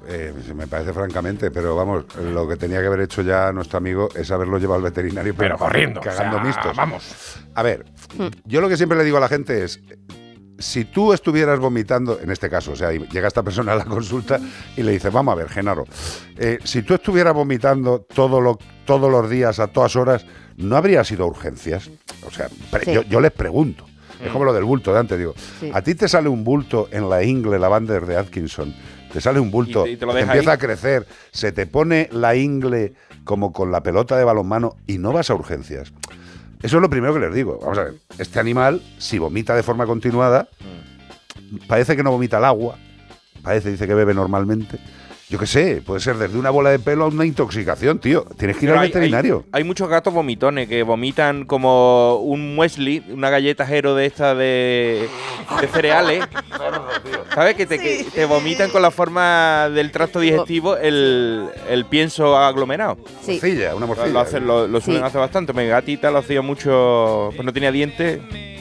Eh, 0.08 0.32
me 0.56 0.66
parece 0.66 0.92
francamente, 0.92 1.50
pero 1.50 1.76
vamos, 1.76 2.04
lo 2.16 2.48
que 2.48 2.56
tenía 2.56 2.80
que 2.80 2.86
haber 2.86 3.00
hecho 3.00 3.22
ya 3.22 3.52
nuestro 3.52 3.78
amigo 3.78 4.08
es 4.14 4.30
haberlo 4.30 4.58
llevado 4.58 4.78
al 4.78 4.82
veterinario, 4.82 5.34
Pero 5.36 5.56
corriendo, 5.58 6.00
cagando 6.00 6.38
o 6.38 6.40
sea, 6.40 6.46
mistos. 6.46 6.76
vamos. 6.76 7.36
A 7.54 7.62
ver, 7.62 7.84
yo 8.44 8.60
lo 8.60 8.68
que 8.68 8.76
siempre 8.76 8.96
le 8.98 9.04
digo 9.04 9.18
a 9.18 9.20
la 9.20 9.28
gente 9.28 9.62
es, 9.62 9.80
si 10.60 10.84
tú 10.84 11.12
estuvieras 11.12 11.58
vomitando, 11.58 12.20
en 12.20 12.30
este 12.30 12.48
caso, 12.48 12.72
o 12.72 12.76
sea, 12.76 12.92
llega 12.92 13.26
esta 13.26 13.42
persona 13.42 13.72
a 13.72 13.76
la 13.76 13.84
consulta 13.84 14.38
y 14.76 14.82
le 14.84 14.92
dice, 14.92 15.10
vamos 15.10 15.32
a 15.32 15.34
ver, 15.36 15.48
Genaro, 15.48 15.84
eh, 16.38 16.58
si 16.62 16.82
tú 16.82 16.94
estuvieras 16.94 17.34
vomitando 17.34 18.06
todo 18.14 18.40
lo, 18.40 18.58
todos 18.84 19.10
los 19.10 19.28
días, 19.28 19.58
a 19.58 19.66
todas 19.66 19.96
horas, 19.96 20.24
¿no 20.56 20.76
habría 20.76 21.02
sido 21.02 21.26
urgencias? 21.26 21.90
O 22.26 22.30
sea, 22.30 22.48
pre- 22.70 22.84
Sí. 22.84 22.92
yo, 22.92 23.02
yo 23.02 23.20
les 23.20 23.32
pregunto. 23.32 23.84
Es 24.24 24.30
como 24.30 24.44
lo 24.44 24.52
del 24.52 24.64
bulto 24.64 24.92
de 24.92 25.00
antes, 25.00 25.18
digo. 25.18 25.34
Sí. 25.60 25.70
A 25.72 25.80
ti 25.80 25.94
te 25.94 26.06
sale 26.06 26.28
un 26.28 26.44
bulto 26.44 26.88
en 26.92 27.08
la 27.08 27.22
ingle 27.24 27.58
lavander 27.58 28.04
de 28.04 28.18
Atkinson, 28.18 28.74
te 29.10 29.18
sale 29.18 29.40
un 29.40 29.50
bulto, 29.50 29.86
Y 29.86 29.90
te- 29.90 29.92
y 29.92 29.96
te 29.96 30.04
lo 30.06 30.12
te 30.12 30.18
deja 30.18 30.32
empieza 30.32 30.50
ahí. 30.50 30.54
a 30.56 30.58
crecer, 30.58 31.06
se 31.32 31.52
te 31.52 31.66
pone 31.66 32.06
la 32.12 32.36
ingle 32.36 32.92
como 33.24 33.50
con 33.54 33.72
la 33.72 33.82
pelota 33.82 34.18
de 34.18 34.24
balonmano 34.24 34.76
y 34.86 34.98
no 34.98 35.12
vas 35.12 35.30
a 35.30 35.34
urgencias. 35.34 35.92
Eso 36.62 36.76
es 36.76 36.82
lo 36.82 36.90
primero 36.90 37.14
que 37.14 37.20
les 37.20 37.34
digo. 37.34 37.58
Vamos 37.60 37.78
a 37.78 37.84
ver, 37.84 37.94
este 38.18 38.38
animal, 38.38 38.82
si 38.98 39.18
vomita 39.18 39.54
de 39.54 39.62
forma 39.62 39.86
continuada, 39.86 40.48
parece 41.66 41.96
que 41.96 42.02
no 42.02 42.10
vomita 42.10 42.38
el 42.38 42.44
agua, 42.44 42.76
parece, 43.42 43.70
dice 43.70 43.86
que 43.86 43.94
bebe 43.94 44.14
normalmente. 44.14 44.78
Yo 45.30 45.38
qué 45.38 45.46
sé, 45.46 45.80
puede 45.86 46.00
ser 46.00 46.16
desde 46.16 46.36
una 46.36 46.50
bola 46.50 46.70
de 46.70 46.80
pelo 46.80 47.04
a 47.04 47.06
una 47.06 47.24
intoxicación, 47.24 48.00
tío. 48.00 48.24
Tienes 48.36 48.56
que 48.56 48.64
ir 48.64 48.70
Pero 48.70 48.80
al 48.80 48.86
hay- 48.86 48.88
veterinario. 48.92 49.44
Hay, 49.52 49.60
hay 49.60 49.64
muchos 49.64 49.88
gatos 49.88 50.12
vomitones 50.12 50.68
que 50.68 50.82
vomitan 50.82 51.44
como 51.44 52.16
un 52.16 52.56
muesli, 52.56 53.04
una 53.10 53.30
galleta 53.30 53.64
jero 53.64 53.94
de 53.94 54.06
esta 54.06 54.34
de, 54.34 55.08
de 55.60 55.68
cereales. 55.68 56.24
¿Sabes? 57.32 57.54
Que 57.54 57.64
te, 57.64 57.78
que 57.78 58.06
te 58.12 58.24
vomitan 58.24 58.70
con 58.70 58.82
la 58.82 58.90
forma 58.90 59.68
del 59.72 59.92
tracto 59.92 60.18
digestivo 60.18 60.76
el, 60.76 61.46
el 61.68 61.84
pienso 61.84 62.36
aglomerado. 62.36 62.98
Sí. 63.22 63.34
Morcilla, 63.40 63.70
una 63.76 63.82
Lo, 63.82 63.86
morcilla. 63.86 64.08
lo 64.08 64.20
hacen- 64.20 64.46
lo- 64.46 64.66
lo 64.66 64.80
suelen 64.80 65.02
Sí. 65.04 65.06
hacer 65.06 65.20
bastante. 65.20 65.52
Mi 65.52 65.64
gatita 65.68 66.10
lo 66.10 66.18
hacía 66.18 66.42
mucho, 66.42 67.30
pues 67.36 67.44
no 67.46 67.52
tenía 67.52 67.70
dientes. 67.70 68.18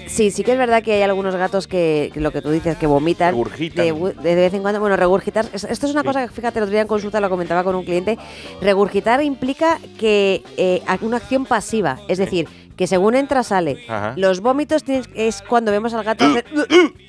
Sí, 0.09 0.31
sí 0.31 0.43
que 0.43 0.51
es 0.53 0.57
verdad 0.57 0.81
que 0.83 0.93
hay 0.93 1.01
algunos 1.03 1.35
gatos 1.35 1.67
que, 1.67 2.09
que 2.13 2.19
lo 2.19 2.31
que 2.31 2.41
tú 2.41 2.49
dices, 2.51 2.75
que 2.77 2.87
vomitan. 2.87 3.29
Regurgitan. 3.31 3.85
De, 4.21 4.35
vez 4.35 4.53
en 4.53 4.61
cuando, 4.61 4.79
bueno, 4.79 4.95
regurgitar. 4.97 5.45
es- 5.53 5.63
Esto 5.63 5.85
es 5.85 5.91
una 5.93 6.01
Sí. 6.01 6.07
cosa 6.07 6.27
que, 6.27 6.33
fíjate, 6.33 6.59
el 6.59 6.63
otro 6.63 6.71
día 6.71 6.81
en 6.81 6.87
consulta 6.87 7.21
lo 7.21 7.29
comentaba 7.29 7.63
con 7.63 7.75
un 7.75 7.85
cliente. 7.85 8.17
Regurgitar 8.59 9.23
implica 9.23 9.79
que 9.99 10.41
eh, 10.57 10.81
una 11.01 11.17
acción 11.17 11.45
pasiva. 11.45 11.99
Es 12.07 12.17
decir, 12.17 12.47
que 12.75 12.87
según 12.87 13.13
entra, 13.15 13.43
sale. 13.43 13.83
Ajá. 13.87 14.13
Los 14.17 14.39
vómitos 14.41 14.83
tienes- 14.83 15.09
es 15.13 15.41
cuando 15.41 15.71
vemos 15.71 15.93
al 15.93 16.03
gato 16.03 16.25
hacer 16.25 16.45
"Uh, 16.55 16.59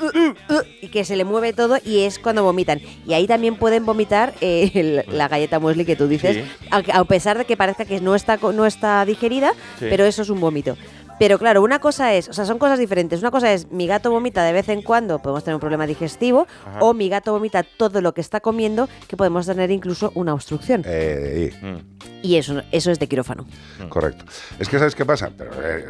uh, 0.05 0.55
uh", 0.57 0.63
y 0.83 0.89
que 0.89 1.05
se 1.05 1.17
le 1.17 1.25
mueve 1.25 1.53
todo 1.53 1.79
y 1.85 2.01
es 2.01 2.19
cuando 2.19 2.43
vomitan. 2.45 2.81
Y 3.07 3.15
ahí 3.15 3.27
también 3.27 3.57
pueden 3.57 3.87
vomitar 3.87 4.35
eh, 4.41 4.71
el- 4.75 5.05
la 5.17 5.29
galleta 5.29 5.59
muesli 5.59 5.85
que 5.85 5.97
tú 5.97 6.07
dices, 6.07 6.37
Sí. 6.37 6.71
a 6.71 7.05
pesar 7.05 7.39
de 7.39 7.45
que 7.45 7.57
parezca 7.57 7.85
que 7.85 8.01
no 8.01 8.15
está, 8.15 8.37
no 8.37 8.67
está 8.67 9.05
digerida, 9.05 9.53
Sí. 9.79 9.87
pero 9.89 10.05
eso 10.05 10.23
es 10.23 10.29
un 10.31 10.41
vómito. 10.41 10.77
Pero 11.21 11.39
claro, 11.39 11.63
una 11.63 11.79
cosa 11.81 12.15
es, 12.15 12.29
o 12.31 12.33
sea, 12.33 12.47
son 12.47 12.59
cosas 12.59 12.79
diferentes. 12.79 13.21
Una 13.21 13.31
cosa 13.31 13.53
es 13.53 13.71
mi 13.71 13.87
gato 13.87 14.11
vomita 14.11 14.43
de 14.43 14.55
vez 14.55 14.71
en 14.71 14.81
cuando, 14.81 15.19
podemos 15.21 15.45
tener 15.45 15.55
un 15.55 15.61
problema 15.61 15.87
digestivo, 15.87 16.47
Ajá. 16.67 16.79
o 16.81 16.95
mi 16.95 17.11
gato 17.11 17.33
vomita 17.33 17.63
todo 17.63 18.01
lo 18.01 18.15
que 18.15 18.23
está 18.23 18.41
comiendo, 18.41 18.89
que 19.07 19.19
podemos 19.19 19.45
tener 19.47 19.71
incluso 19.71 20.11
una 20.15 20.33
obstrucción. 20.35 20.83
Eh, 20.87 21.53
y- 21.53 21.67
Mm. 21.67 22.01
Y 22.23 22.37
eso, 22.37 22.61
eso 22.71 22.91
es 22.91 22.99
de 22.99 23.07
quirófano. 23.07 23.47
Correcto. 23.89 24.27
Es 24.59 24.69
que 24.69 24.79
¿sabes 24.79 24.95
qué 24.95 25.07
pasa? 25.07 25.31
Pero, 25.37 25.53
eh, 25.63 25.85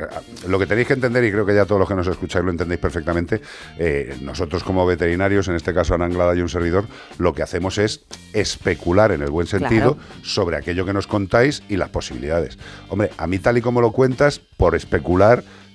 lo 0.47 0.59
que 0.61 0.66
tenéis 0.66 0.86
que 0.86 0.93
entender, 0.94 1.24
y 1.24 1.32
creo 1.32 1.44
que 1.44 1.55
ya 1.55 1.65
todos 1.65 1.81
los 1.81 1.89
que 1.89 1.94
nos 1.97 2.07
escucháis 2.07 2.44
lo 2.44 2.52
entendéis 2.52 2.81
perfectamente, 2.81 3.40
eh, 3.78 4.16
nosotros 4.20 4.62
como 4.62 4.86
veterinarios, 4.86 5.48
en 5.48 5.57
este 5.57 5.74
caso 5.74 5.94
Ana 5.94 6.05
Anglada 6.05 6.35
y 6.36 6.40
un 6.40 6.48
servidor, 6.48 6.86
lo 7.19 7.32
que 7.32 7.43
hacemos 7.43 7.78
es 7.78 8.05
especular 8.32 9.11
en 9.11 9.23
el 9.23 9.31
buen 9.31 9.48
sentido 9.48 9.97
sobre 10.23 10.57
aquello 10.57 10.85
que 10.86 10.93
nos 10.93 11.09
contáis 11.09 11.62
y 11.69 11.77
las 11.77 11.89
posibilidades. 11.89 12.59
Hombre, 12.89 13.11
a 13.16 13.27
mí 13.27 13.39
tal 13.40 13.59
y 13.59 13.61
como 13.61 13.81
lo 13.81 13.90
cuentas, 13.90 14.40
por 14.57 14.77
especular, 14.77 15.19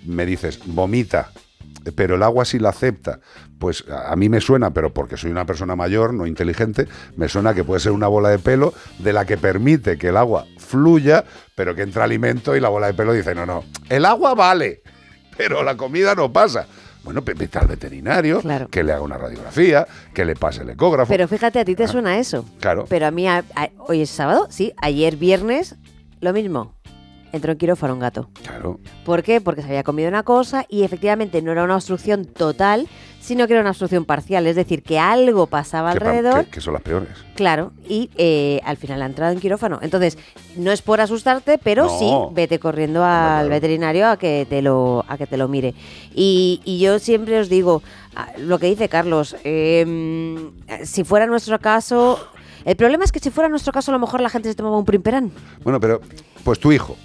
me 0.06 0.26
dices, 0.26 0.60
vomita, 0.66 1.32
pero 1.96 2.16
el 2.16 2.24
agua 2.24 2.46
sí 2.46 2.60
la 2.60 2.70
acepta. 2.70 3.20
Pues 3.60 3.86
a 3.90 4.16
mí 4.16 4.28
me 4.30 4.42
suena, 4.42 4.72
pero 4.72 4.94
porque 4.94 5.18
soy 5.18 5.32
una 5.32 5.46
persona 5.46 5.76
mayor, 5.76 6.14
no 6.14 6.28
inteligente, 6.28 6.88
me 7.16 7.30
suena 7.30 7.54
que 7.54 7.64
puede 7.64 7.80
ser 7.80 7.92
una 7.94 8.08
bola 8.08 8.30
de 8.30 8.40
pelo 8.40 8.74
de 9.00 9.14
la 9.14 9.26
que 9.26 9.38
permite 9.38 9.98
que 9.98 10.10
el 10.10 10.18
agua 10.18 10.46
fluya, 10.58 11.24
pero 11.56 11.74
que 11.74 11.82
entra 11.84 12.04
alimento 12.04 12.56
y 12.56 12.60
la 12.60 12.70
bola 12.70 12.88
de 12.88 12.94
pelo 12.94 13.14
dice, 13.14 13.34
no, 13.34 13.46
no, 13.46 13.64
el 13.90 14.04
agua 14.06 14.34
vale, 14.36 14.82
pero 15.38 15.64
la 15.64 15.78
comida 15.78 16.16
no 16.16 16.32
pasa. 16.34 16.68
Bueno, 17.04 17.22
vete 17.22 17.60
al 17.60 17.68
veterinario, 17.68 18.42
Claro. 18.42 18.68
que 18.68 18.84
le 18.84 18.92
haga 18.92 19.04
una 19.04 19.18
radiografía, 19.20 19.86
que 20.14 20.26
le 20.26 20.36
pase 20.36 20.64
el 20.64 20.72
ecógrafo. 20.72 21.08
Pero 21.12 21.28
fíjate, 21.28 21.60
a 21.60 21.66
ti 21.66 21.76
te 21.76 21.88
suena 21.88 22.18
eso. 22.18 22.46
Claro. 22.60 22.86
Pero 22.90 23.06
a 23.06 23.12
mí, 23.12 23.28
a- 23.28 23.46
a- 23.56 23.70
hoy 23.78 24.02
es 24.02 24.10
sábado, 24.10 24.48
sí, 24.50 24.74
ayer 24.82 25.16
viernes, 25.16 25.76
lo 26.20 26.34
mismo. 26.34 26.74
Entró 27.36 27.52
en 27.52 27.58
quirófano 27.58 27.94
un 27.94 28.00
gato. 28.00 28.30
Claro. 28.44 28.80
¿Por 29.04 29.22
qué? 29.22 29.42
Porque 29.42 29.62
se 29.62 29.68
había 29.68 29.84
comido 29.84 30.08
una 30.08 30.24
cosa 30.24 30.66
y 30.70 30.84
efectivamente 30.84 31.42
no 31.42 31.52
era 31.52 31.66
una 31.66 31.76
obstrucción 31.76 32.24
total, 32.24 32.88
sino 33.20 33.46
que 33.46 33.52
era 33.54 33.62
una 33.62 33.72
obstrucción 33.72 34.06
parcial. 34.06 34.48
Es 34.48 34.56
decir, 34.56 34.84
que 34.84 35.00
algo 35.00 35.46
pasaba 35.48 35.92
que 35.92 35.98
alrededor. 35.98 36.46
que- 36.46 36.52
que 36.52 36.62
son 36.62 36.76
las 36.76 36.82
peores. 36.82 37.10
Claro, 37.36 37.74
y 37.90 38.10
eh, 38.16 38.62
al 38.64 38.78
final 38.78 39.02
ha 39.02 39.06
entrado 39.08 39.34
en 39.34 39.42
quirófano. 39.42 39.80
Entonces, 39.82 40.18
no 40.56 40.72
es 40.72 40.82
por 40.82 41.02
asustarte, 41.02 41.58
pero 41.58 41.88
No. 41.88 42.00
sí, 42.00 42.10
vete 42.34 42.58
corriendo 42.58 43.04
al 43.04 43.50
veterinario 43.50 44.08
a 44.08 44.16
que 44.18 44.48
te 44.50 44.62
lo, 44.62 45.04
a 45.10 45.18
que 45.18 45.28
te 45.28 45.36
lo 45.36 45.50
mire. 45.50 45.74
Y, 46.14 46.62
y 46.64 46.80
yo 46.80 47.00
siempre 47.00 47.38
os 47.38 47.50
digo, 47.50 47.84
ah, 48.16 48.30
lo 48.38 48.60
que 48.60 48.68
dice 48.68 48.88
Carlos, 48.88 49.36
eh, 49.44 50.50
si 50.86 51.04
fuera 51.04 51.26
nuestro 51.28 51.60
caso, 51.60 52.18
el 52.64 52.78
problema 52.78 53.04
es 53.04 53.12
que 53.12 53.20
si 53.20 53.30
fuera 53.30 53.50
nuestro 53.50 53.74
caso, 53.74 53.92
a 53.92 53.94
lo 53.94 54.00
mejor 54.00 54.22
la 54.22 54.30
gente 54.30 54.48
se 54.48 54.56
tomaba 54.56 54.78
un 54.78 54.86
primperán. 54.86 55.32
Bueno, 55.64 55.82
pero 55.82 56.00
pues 56.46 56.60
tu 56.60 56.72
hijo, 56.72 56.96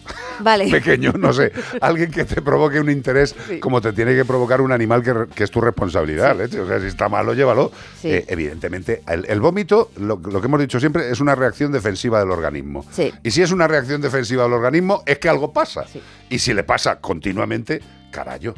Vale. 0.41 0.71
pequeño, 0.71 1.13
no 1.19 1.33
sé, 1.33 1.51
alguien 1.81 2.11
que 2.11 2.25
te 2.27 2.43
provoque 2.43 2.79
un 2.79 2.91
interés 2.91 3.35
como 3.61 3.81
te 3.81 3.93
tiene 3.95 4.15
que 4.15 4.25
provocar 4.27 4.61
un 4.61 4.71
animal 4.71 5.03
que, 5.35 5.43
es 5.43 5.51
tu 5.51 5.61
responsabilidad. 5.63 6.39
O 6.39 6.67
sea, 6.67 6.79
si 6.79 6.87
está 6.87 7.09
malo, 7.09 7.33
llévalo. 7.33 7.73
Sí. 8.01 8.11
Eh, 8.13 8.25
evidentemente, 8.29 9.03
el, 9.09 9.25
el 9.29 9.41
vómito, 9.41 9.91
lo, 9.97 10.21
lo 10.23 10.41
que 10.41 10.47
hemos 10.47 10.61
dicho 10.61 10.79
siempre, 10.79 11.11
es 11.11 11.21
una 11.21 11.35
reacción 11.35 11.73
defensiva 11.73 12.21
del 12.21 12.31
organismo. 12.31 12.85
Y 13.23 13.31
si 13.31 13.41
es 13.43 13.51
una 13.51 13.67
reacción 13.67 14.01
defensiva 14.03 14.43
del 14.45 14.53
organismo, 14.53 15.03
es 15.07 15.19
que 15.19 15.29
algo 15.31 15.53
pasa. 15.53 15.85
Y 16.29 16.39
si 16.39 16.53
le 16.53 16.63
pasa 16.63 17.01
continuamente, 17.01 17.81
carayo. 18.13 18.55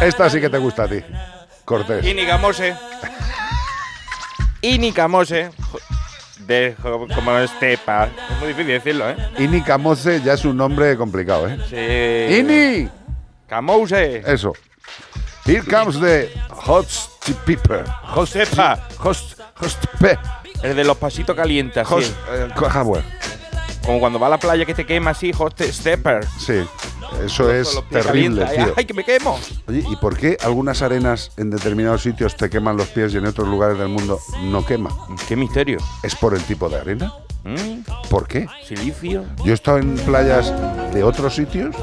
Esta 0.01 0.29
sí 0.29 0.39
que 0.39 0.49
te 0.49 0.57
gusta 0.57 0.83
a 0.83 0.87
ti, 0.87 1.01
Cortés. 1.65 2.05
Inicamose. 2.05 2.73
Inicamose. 4.61 5.49
De, 6.47 6.75
como 6.81 7.37
estepa. 7.39 8.09
Es 8.31 8.39
muy 8.39 8.47
difícil 8.49 8.67
decirlo, 8.71 9.09
¿eh? 9.09 9.15
Ini 9.37 9.61
Camose 9.61 10.21
ya 10.23 10.33
es 10.33 10.45
un 10.45 10.57
nombre 10.57 10.97
complicado, 10.97 11.47
¿eh? 11.47 11.57
Sí. 11.69 12.39
Ini. 12.39 12.89
Camose. 13.49 14.23
Eso. 14.25 14.53
Here 15.45 15.63
comes 15.63 15.99
the 15.99 16.29
hot 16.49 16.85
pepper. 17.45 17.83
Hot 18.03 18.29
pe- 19.99 20.17
El 20.63 20.75
de 20.75 20.83
los 20.83 20.97
pasitos 20.97 21.35
calientes, 21.35 21.85
hot, 21.87 22.03
sí. 22.03 22.13
eh, 22.31 22.47
Howard. 22.75 23.03
Como 23.85 23.99
cuando 23.99 24.19
va 24.19 24.27
a 24.27 24.29
la 24.31 24.37
playa 24.37 24.65
que 24.65 24.73
te 24.75 24.85
quema 24.85 25.11
así, 25.11 25.33
hot 25.33 25.59
stepper. 25.61 26.25
Sí. 26.37 26.63
Eso 27.25 27.51
es 27.51 27.81
terrible, 27.89 28.45
tío. 28.45 28.73
¡Ay, 28.77 28.85
que 28.85 28.93
me 28.93 29.03
quemo! 29.03 29.39
Oye, 29.67 29.83
¿y 29.89 29.95
por 29.95 30.15
qué 30.15 30.37
algunas 30.41 30.81
arenas 30.83 31.31
en 31.37 31.49
determinados 31.49 32.03
sitios 32.03 32.35
te 32.35 32.49
queman 32.49 32.77
los 32.77 32.87
pies 32.89 33.13
y 33.13 33.17
en 33.17 33.25
otros 33.25 33.47
lugares 33.47 33.79
del 33.79 33.87
mundo 33.89 34.19
no 34.43 34.63
queman? 34.65 34.93
¡Qué 35.27 35.35
misterio! 35.35 35.79
¿Es 36.03 36.15
por 36.15 36.35
el 36.35 36.43
tipo 36.43 36.69
de 36.69 36.77
arena? 36.77 37.11
¿Mm? 37.43 37.81
¿Por 38.09 38.27
qué? 38.27 38.47
¿Silicio? 38.65 39.25
Yo 39.43 39.51
he 39.51 39.55
estado 39.55 39.79
en 39.79 39.95
playas 39.95 40.53
de 40.93 41.03
otros 41.03 41.33
sitios, 41.35 41.75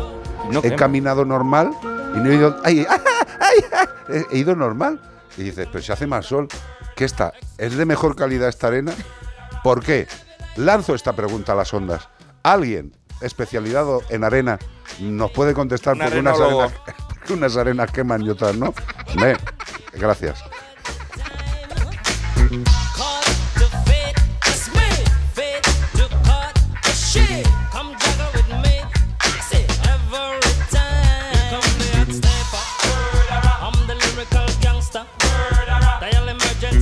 No 0.50 0.60
he 0.62 0.74
caminado 0.74 1.24
normal 1.24 1.70
y 2.14 2.18
no 2.18 2.30
he 2.30 2.34
ido. 2.34 2.56
¡Ay, 2.64 2.86
ay! 2.88 4.24
He, 4.30 4.38
ido 4.38 4.54
normal. 4.54 5.00
Y 5.36 5.42
dices, 5.42 5.68
pero 5.70 5.82
si 5.82 5.92
hace 5.92 6.06
más 6.06 6.26
sol, 6.26 6.48
¿qué 6.94 7.04
está? 7.04 7.32
¿Es 7.58 7.76
de 7.76 7.84
mejor 7.84 8.16
calidad 8.16 8.48
esta 8.48 8.68
arena? 8.68 8.92
¿Por 9.62 9.82
qué? 9.82 10.06
Lanzo 10.56 10.94
esta 10.94 11.12
pregunta 11.12 11.52
a 11.52 11.56
las 11.56 11.72
ondas. 11.74 12.08
¿Alguien 12.42 12.96
especializado 13.20 14.02
en 14.08 14.24
arena 14.24 14.58
nos 15.00 15.30
puede 15.30 15.54
contestar 15.54 15.94
Un 15.94 16.00
por 16.00 16.12
qué 16.12 16.18
unas 16.20 16.40
arenas, 16.40 16.72
unas 17.30 17.56
arenas 17.56 17.90
queman 17.90 18.22
y 18.22 18.30
otras 18.30 18.56
no? 18.56 18.72
Ve, 19.20 19.36
gracias. 19.92 20.42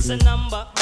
a 0.09 0.17
number. 0.17 0.74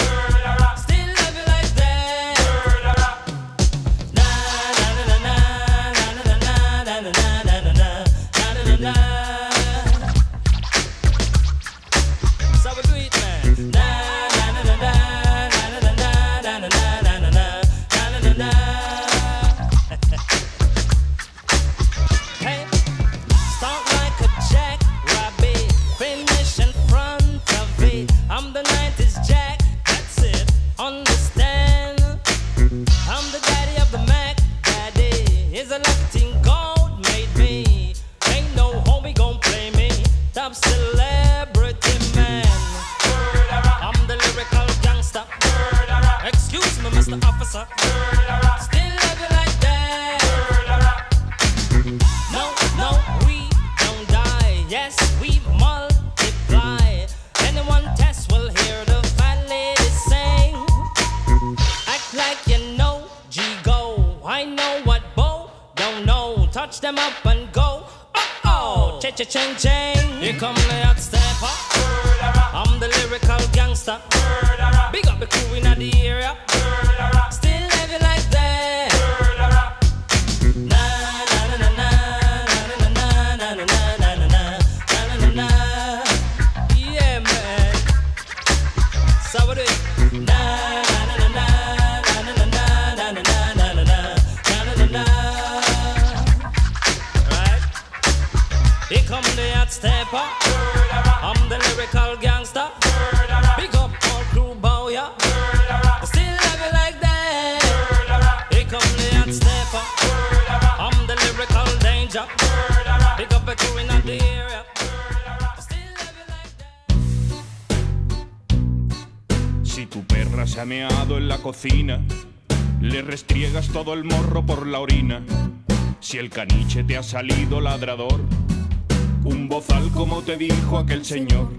Un 129.26 129.50
bozal 129.50 129.92
como 129.92 130.22
te 130.22 130.38
dijo 130.38 130.78
aquel 130.78 131.04
señor. 131.04 131.50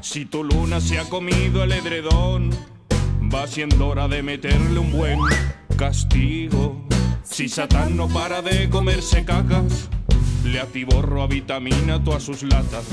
Si 0.00 0.24
tu 0.24 0.42
luna 0.42 0.80
se 0.80 0.98
ha 0.98 1.04
comido 1.04 1.62
el 1.62 1.72
edredón, 1.72 2.48
va 3.22 3.46
siendo 3.46 3.88
hora 3.88 4.08
de 4.08 4.22
meterle 4.22 4.78
un 4.78 4.90
buen 4.90 5.18
castigo. 5.76 6.82
Si 7.24 7.48
Satán 7.50 7.94
no 7.94 8.08
para 8.08 8.40
de 8.40 8.70
comerse 8.70 9.26
cacas, 9.26 9.90
le 10.44 10.60
atiborro 10.60 11.22
a 11.22 11.26
vitamina 11.26 12.02
todas 12.02 12.22
sus 12.22 12.42
latas. 12.42 12.86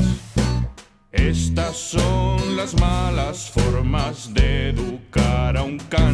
Estas 1.14 1.78
son 1.78 2.58
las 2.58 2.78
malas 2.82 3.50
formas 3.52 4.34
de 4.34 4.72
educar 4.72 5.56
a 5.56 5.64
un 5.64 5.78
can. 5.78 6.11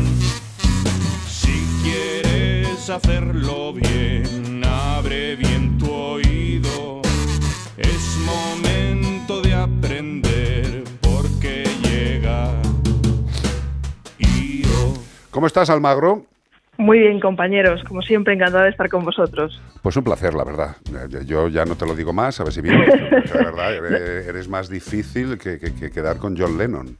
¿Cómo 15.47 15.61
estás, 15.61 15.69
Almagro? 15.69 16.25
Muy 16.77 16.99
bien, 16.99 17.21
compañeros. 17.21 17.81
Como 17.87 18.01
siempre, 18.01 18.33
encantada 18.33 18.65
de 18.65 18.69
estar 18.71 18.89
con 18.89 19.05
vosotros. 19.05 19.61
Pues 19.81 19.95
un 19.95 20.03
placer, 20.03 20.33
la 20.33 20.43
verdad. 20.43 20.75
Eh, 20.89 21.23
Yo 21.25 21.47
ya 21.47 21.63
no 21.63 21.77
te 21.77 21.85
lo 21.85 21.95
digo 21.95 22.11
más, 22.11 22.37
a 22.41 22.43
ver 22.43 22.51
si 22.51 22.59
vienes. 22.59 22.85
De 23.09 23.31
verdad, 23.45 23.73
eres, 23.73 24.27
eres 24.27 24.49
más 24.49 24.67
difícil 24.67 25.37
que, 25.37 25.57
que- 25.57 25.73
que 25.73 25.89
quedar 25.89 26.17
con 26.17 26.37
John 26.37 26.57
Lennon. 26.57 26.97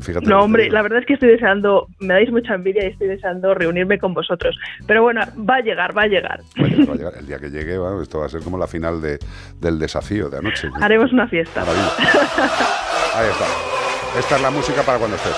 Fíjate. 0.00 0.26
No, 0.26 0.42
hombre, 0.44 0.70
la 0.70 0.80
verdad 0.82 1.00
es 1.00 1.06
que 1.06 1.14
estoy 1.14 1.30
deseando, 1.30 1.88
me 1.98 2.14
dais 2.14 2.30
mucha 2.30 2.54
envidia 2.54 2.84
y 2.84 2.92
estoy 2.92 3.08
deseando 3.08 3.52
reunirme 3.52 3.98
con 3.98 4.14
vosotros. 4.14 4.56
Pero 4.86 5.02
bueno, 5.02 5.22
va 5.38 5.56
a 5.56 5.60
llegar, 5.60 5.98
va 5.98 6.02
a 6.02 6.06
llegar. 6.06 6.40
Va 6.60 6.66
a 6.66 6.94
llegar- 6.96 7.14
El 7.18 7.26
día 7.26 7.40
que 7.40 7.50
llegue, 7.50 7.78
bueno, 7.78 8.00
esto 8.00 8.20
va 8.20 8.26
a 8.26 8.28
ser 8.28 8.42
como 8.42 8.58
la 8.58 8.68
final 8.68 9.02
de- 9.02 9.18
del 9.60 9.80
desafío 9.80 10.30
de 10.30 10.38
anoche. 10.38 10.68
Haremos 10.80 11.12
una 11.12 11.26
fiesta. 11.26 11.62
Ahí 11.62 13.28
está. 13.28 14.18
Esta 14.20 14.36
es 14.36 14.42
la 14.42 14.50
música 14.52 14.82
para 14.84 14.98
cuando 14.98 15.16
estés. 15.16 15.34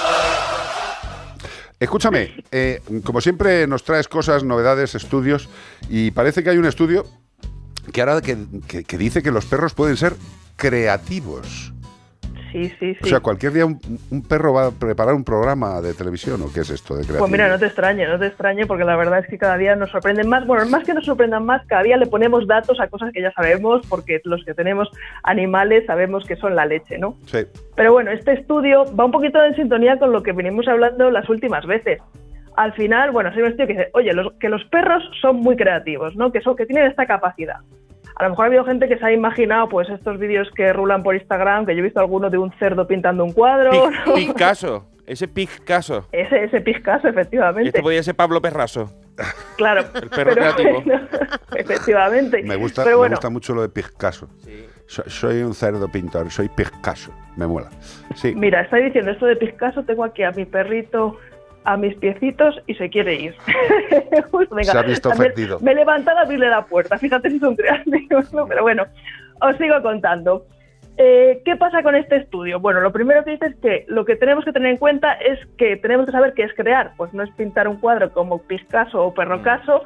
Escúchame, 1.84 2.42
eh, 2.50 2.80
como 3.04 3.20
siempre 3.20 3.66
nos 3.66 3.84
traes 3.84 4.08
cosas, 4.08 4.42
novedades, 4.42 4.94
estudios, 4.94 5.50
y 5.90 6.12
parece 6.12 6.42
que 6.42 6.48
hay 6.48 6.56
un 6.56 6.64
estudio 6.64 7.04
que 7.92 8.00
ahora 8.00 8.22
que, 8.22 8.38
que- 8.66 8.84
que 8.84 8.96
dice 8.96 9.22
que 9.22 9.30
los 9.30 9.44
perros 9.44 9.74
pueden 9.74 9.98
ser 9.98 10.14
creativos. 10.56 11.73
Sí, 12.54 12.68
sí, 12.78 12.94
sí. 12.94 13.00
O 13.02 13.06
sea, 13.06 13.18
cualquier 13.18 13.52
día 13.52 13.66
un, 13.66 13.80
un 14.12 14.22
perro 14.22 14.52
va 14.52 14.66
a 14.66 14.70
preparar 14.70 15.12
un 15.16 15.24
programa 15.24 15.80
de 15.80 15.92
televisión, 15.92 16.40
¿o 16.40 16.52
qué 16.52 16.60
es 16.60 16.70
esto 16.70 16.94
de 16.94 17.00
creativo? 17.00 17.18
Pues 17.18 17.32
mira, 17.32 17.48
no 17.48 17.58
te 17.58 17.66
extrañe, 17.66 18.06
no 18.06 18.16
te 18.16 18.28
extrañe, 18.28 18.64
porque 18.64 18.84
la 18.84 18.94
verdad 18.94 19.18
es 19.18 19.26
que 19.26 19.38
cada 19.38 19.58
día 19.58 19.74
nos 19.74 19.90
sorprenden 19.90 20.28
más. 20.28 20.46
Bueno, 20.46 20.64
más 20.66 20.84
que 20.84 20.94
nos 20.94 21.04
sorprendan 21.04 21.44
más, 21.44 21.66
cada 21.66 21.82
día 21.82 21.96
le 21.96 22.06
ponemos 22.06 22.46
datos 22.46 22.78
a 22.78 22.86
cosas 22.86 23.12
que 23.12 23.22
ya 23.22 23.32
sabemos, 23.32 23.84
porque 23.88 24.20
los 24.22 24.44
que 24.44 24.54
tenemos 24.54 24.88
animales 25.24 25.84
sabemos 25.86 26.24
que 26.26 26.36
son 26.36 26.54
la 26.54 26.64
leche, 26.64 26.96
¿no? 26.96 27.16
Sí. 27.26 27.38
Pero 27.74 27.92
bueno, 27.92 28.12
este 28.12 28.34
estudio 28.34 28.84
va 28.94 29.06
un 29.06 29.10
poquito 29.10 29.42
en 29.44 29.56
sintonía 29.56 29.98
con 29.98 30.12
lo 30.12 30.22
que 30.22 30.30
venimos 30.30 30.68
hablando 30.68 31.10
las 31.10 31.28
últimas 31.28 31.66
veces. 31.66 32.00
Al 32.56 32.72
final, 32.74 33.10
bueno, 33.10 33.32
soy 33.32 33.42
un 33.42 33.48
estudio 33.48 33.66
que 33.66 33.72
dice, 33.72 33.90
oye, 33.94 34.12
los, 34.12 34.32
que 34.34 34.48
los 34.48 34.64
perros 34.66 35.02
son 35.20 35.38
muy 35.38 35.56
creativos, 35.56 36.14
¿no? 36.14 36.30
Que, 36.30 36.40
son, 36.40 36.54
que 36.54 36.66
tienen 36.66 36.88
esta 36.88 37.04
capacidad. 37.04 37.56
A 38.16 38.24
lo 38.24 38.30
mejor 38.30 38.44
ha 38.44 38.48
habido 38.48 38.64
gente 38.64 38.88
que 38.88 38.96
se 38.98 39.04
ha 39.04 39.12
imaginado, 39.12 39.68
pues, 39.68 39.88
estos 39.88 40.18
vídeos 40.18 40.48
que 40.54 40.72
rulan 40.72 41.02
por 41.02 41.14
Instagram, 41.16 41.66
que 41.66 41.74
yo 41.74 41.80
he 41.80 41.82
visto 41.82 42.00
alguno 42.00 42.30
de 42.30 42.38
un 42.38 42.52
cerdo 42.58 42.86
pintando 42.86 43.24
un 43.24 43.32
cuadro. 43.32 43.70
Pic- 43.72 44.06
¿no? 44.06 44.14
Picasso. 44.14 44.86
Ese 45.06 45.28
Picasso. 45.28 46.06
Ese, 46.12 46.44
ese 46.44 46.60
Picasso, 46.62 47.08
efectivamente. 47.08 47.68
Este 47.68 47.82
podría 47.82 48.02
ser 48.02 48.14
Pablo 48.14 48.40
Perraso. 48.40 48.90
Claro. 49.56 49.82
El 49.94 50.08
perro 50.08 50.30
pero 50.32 50.32
creativo. 50.34 50.80
bueno, 50.82 51.08
efectivamente. 51.56 52.42
Me 52.42 52.56
gusta, 52.56 52.84
Pero 52.84 53.00
me 53.02 53.08
gusta 53.10 53.28
mucho 53.30 53.54
lo 53.54 53.62
de 53.62 53.68
Picasso. 53.68 54.28
So- 54.86 55.08
soy 55.08 55.42
un 55.42 55.54
cerdo 55.54 55.88
pintor, 55.88 56.30
soy 56.30 56.48
Picasso. 56.48 57.12
Me 57.36 57.46
mola. 57.46 57.68
Sí. 58.14 58.34
mira, 58.34 58.62
está 58.62 58.76
diciendo 58.76 59.10
esto 59.10 59.26
de 59.26 59.36
Picasso, 59.36 59.82
tengo 59.82 60.04
aquí 60.04 60.22
a 60.22 60.30
mi 60.30 60.44
perrito 60.44 61.18
a 61.64 61.76
mis 61.76 61.94
piecitos 61.96 62.60
y 62.66 62.74
se 62.74 62.90
quiere 62.90 63.14
ir. 63.14 63.34
Justo, 64.30 64.54
venga, 64.54 64.72
Se 64.72 64.78
ha 64.78 64.82
visto 64.82 65.08
me- 65.10 65.14
ofendido. 65.14 65.58
Me 65.60 65.72
he 65.72 65.74
levantado 65.74 66.18
a 66.18 66.22
abrirle 66.22 66.48
la 66.48 66.64
puerta, 66.66 66.98
fíjate 66.98 67.30
si 67.30 67.38
son 67.38 67.56
¿no? 68.32 68.46
pero 68.46 68.62
bueno, 68.62 68.84
os 69.40 69.56
sigo 69.56 69.80
contando. 69.82 70.46
Eh, 70.96 71.42
¿Qué 71.44 71.56
pasa 71.56 71.82
con 71.82 71.96
este 71.96 72.14
estudio? 72.18 72.60
Bueno, 72.60 72.78
lo 72.80 72.92
primero 72.92 73.24
que 73.24 73.32
dice 73.32 73.46
es 73.46 73.56
que 73.56 73.84
lo 73.88 74.04
que 74.04 74.14
tenemos 74.14 74.44
que 74.44 74.52
tener 74.52 74.70
en 74.70 74.76
cuenta 74.76 75.14
es 75.14 75.40
que 75.58 75.76
tenemos 75.76 76.06
que 76.06 76.12
saber 76.12 76.34
qué 76.34 76.44
es 76.44 76.54
crear. 76.54 76.92
Pues 76.96 77.12
no 77.12 77.24
es 77.24 77.30
pintar 77.32 77.66
un 77.66 77.78
cuadro 77.80 78.12
como 78.12 78.38
Picasso 78.42 79.04
o 79.04 79.12
Perrocaso, 79.12 79.82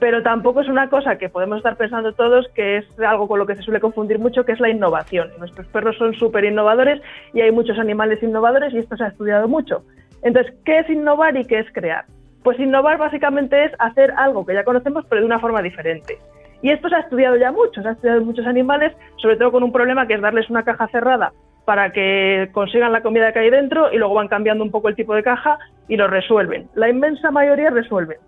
pero 0.00 0.22
tampoco 0.22 0.62
es 0.62 0.68
una 0.70 0.88
cosa 0.88 1.18
que 1.18 1.28
podemos 1.28 1.58
estar 1.58 1.76
pensando 1.76 2.14
todos 2.14 2.48
que 2.54 2.78
es 2.78 2.86
algo 3.00 3.28
con 3.28 3.38
lo 3.38 3.44
que 3.44 3.54
se 3.56 3.62
suele 3.64 3.80
confundir 3.80 4.18
mucho, 4.18 4.46
que 4.46 4.52
es 4.52 4.60
la 4.60 4.70
innovación. 4.70 5.28
Nuestros 5.38 5.66
perros 5.66 5.94
son 5.98 6.14
súper 6.14 6.46
innovadores 6.46 7.02
y 7.34 7.42
hay 7.42 7.52
muchos 7.52 7.78
animales 7.78 8.22
innovadores 8.22 8.72
y 8.72 8.78
esto 8.78 8.96
se 8.96 9.04
ha 9.04 9.08
estudiado 9.08 9.48
mucho. 9.48 9.82
Entonces, 10.26 10.52
¿qué 10.64 10.80
es 10.80 10.90
innovar 10.90 11.36
y 11.36 11.44
qué 11.44 11.60
es 11.60 11.72
crear? 11.72 12.04
Pues 12.42 12.58
innovar 12.58 12.98
básicamente 12.98 13.64
es 13.64 13.72
hacer 13.78 14.12
algo 14.16 14.44
que 14.44 14.54
ya 14.54 14.64
conocemos 14.64 15.04
pero 15.08 15.20
de 15.20 15.26
una 15.26 15.38
forma 15.38 15.62
diferente. 15.62 16.18
Y 16.62 16.70
esto 16.70 16.88
se 16.88 16.96
ha 16.96 17.00
estudiado 17.00 17.36
ya 17.36 17.52
mucho, 17.52 17.80
se 17.80 17.86
ha 17.86 17.92
estudiado 17.92 18.18
en 18.18 18.26
muchos 18.26 18.44
animales, 18.44 18.92
sobre 19.22 19.36
todo 19.36 19.52
con 19.52 19.62
un 19.62 19.70
problema 19.70 20.08
que 20.08 20.14
es 20.14 20.20
darles 20.20 20.50
una 20.50 20.64
caja 20.64 20.88
cerrada 20.88 21.32
para 21.64 21.92
que 21.92 22.48
consigan 22.52 22.90
la 22.90 23.02
comida 23.02 23.32
que 23.32 23.38
hay 23.38 23.50
dentro 23.50 23.92
y 23.92 23.98
luego 23.98 24.14
van 24.14 24.26
cambiando 24.26 24.64
un 24.64 24.72
poco 24.72 24.88
el 24.88 24.96
tipo 24.96 25.14
de 25.14 25.22
caja 25.22 25.58
y 25.86 25.96
lo 25.96 26.08
resuelven. 26.08 26.68
La 26.74 26.88
inmensa 26.88 27.30
mayoría 27.30 27.70
resuelven. 27.70 28.18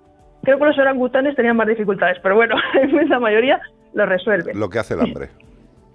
Creo 0.44 0.56
que 0.56 0.66
los 0.66 0.78
orangutanes 0.78 1.34
tenían 1.34 1.56
más 1.56 1.66
dificultades, 1.66 2.18
pero 2.22 2.36
bueno, 2.36 2.54
la 2.74 2.84
inmensa 2.84 3.18
mayoría 3.18 3.60
lo 3.94 4.06
resuelven. 4.06 4.56
Lo 4.56 4.70
que 4.70 4.78
hace 4.78 4.94
el 4.94 5.00
hambre. 5.00 5.30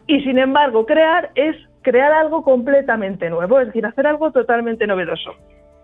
Y 0.07 0.19
sin 0.23 0.37
embargo, 0.37 0.85
crear 0.85 1.31
es 1.35 1.55
crear 1.81 2.11
algo 2.11 2.43
completamente 2.43 3.29
nuevo, 3.29 3.61
es 3.61 3.67
decir, 3.67 3.85
hacer 3.85 4.05
algo 4.05 4.31
totalmente 4.31 4.85
novedoso, 4.85 5.35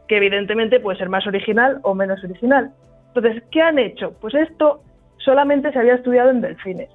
que 0.09 0.17
evidentemente 0.17 0.79
puede 0.79 0.97
ser 0.97 1.07
más 1.07 1.25
original 1.27 1.79
o 1.83 1.93
menos 1.93 2.21
original. 2.23 2.71
Entonces, 3.13 3.43
¿qué 3.51 3.61
han 3.61 3.77
hecho? 3.77 4.13
Pues 4.19 4.33
esto 4.33 4.81
solamente 5.17 5.71
se 5.71 5.79
había 5.79 5.95
estudiado 5.95 6.31
en 6.31 6.41
delfines. 6.41 6.89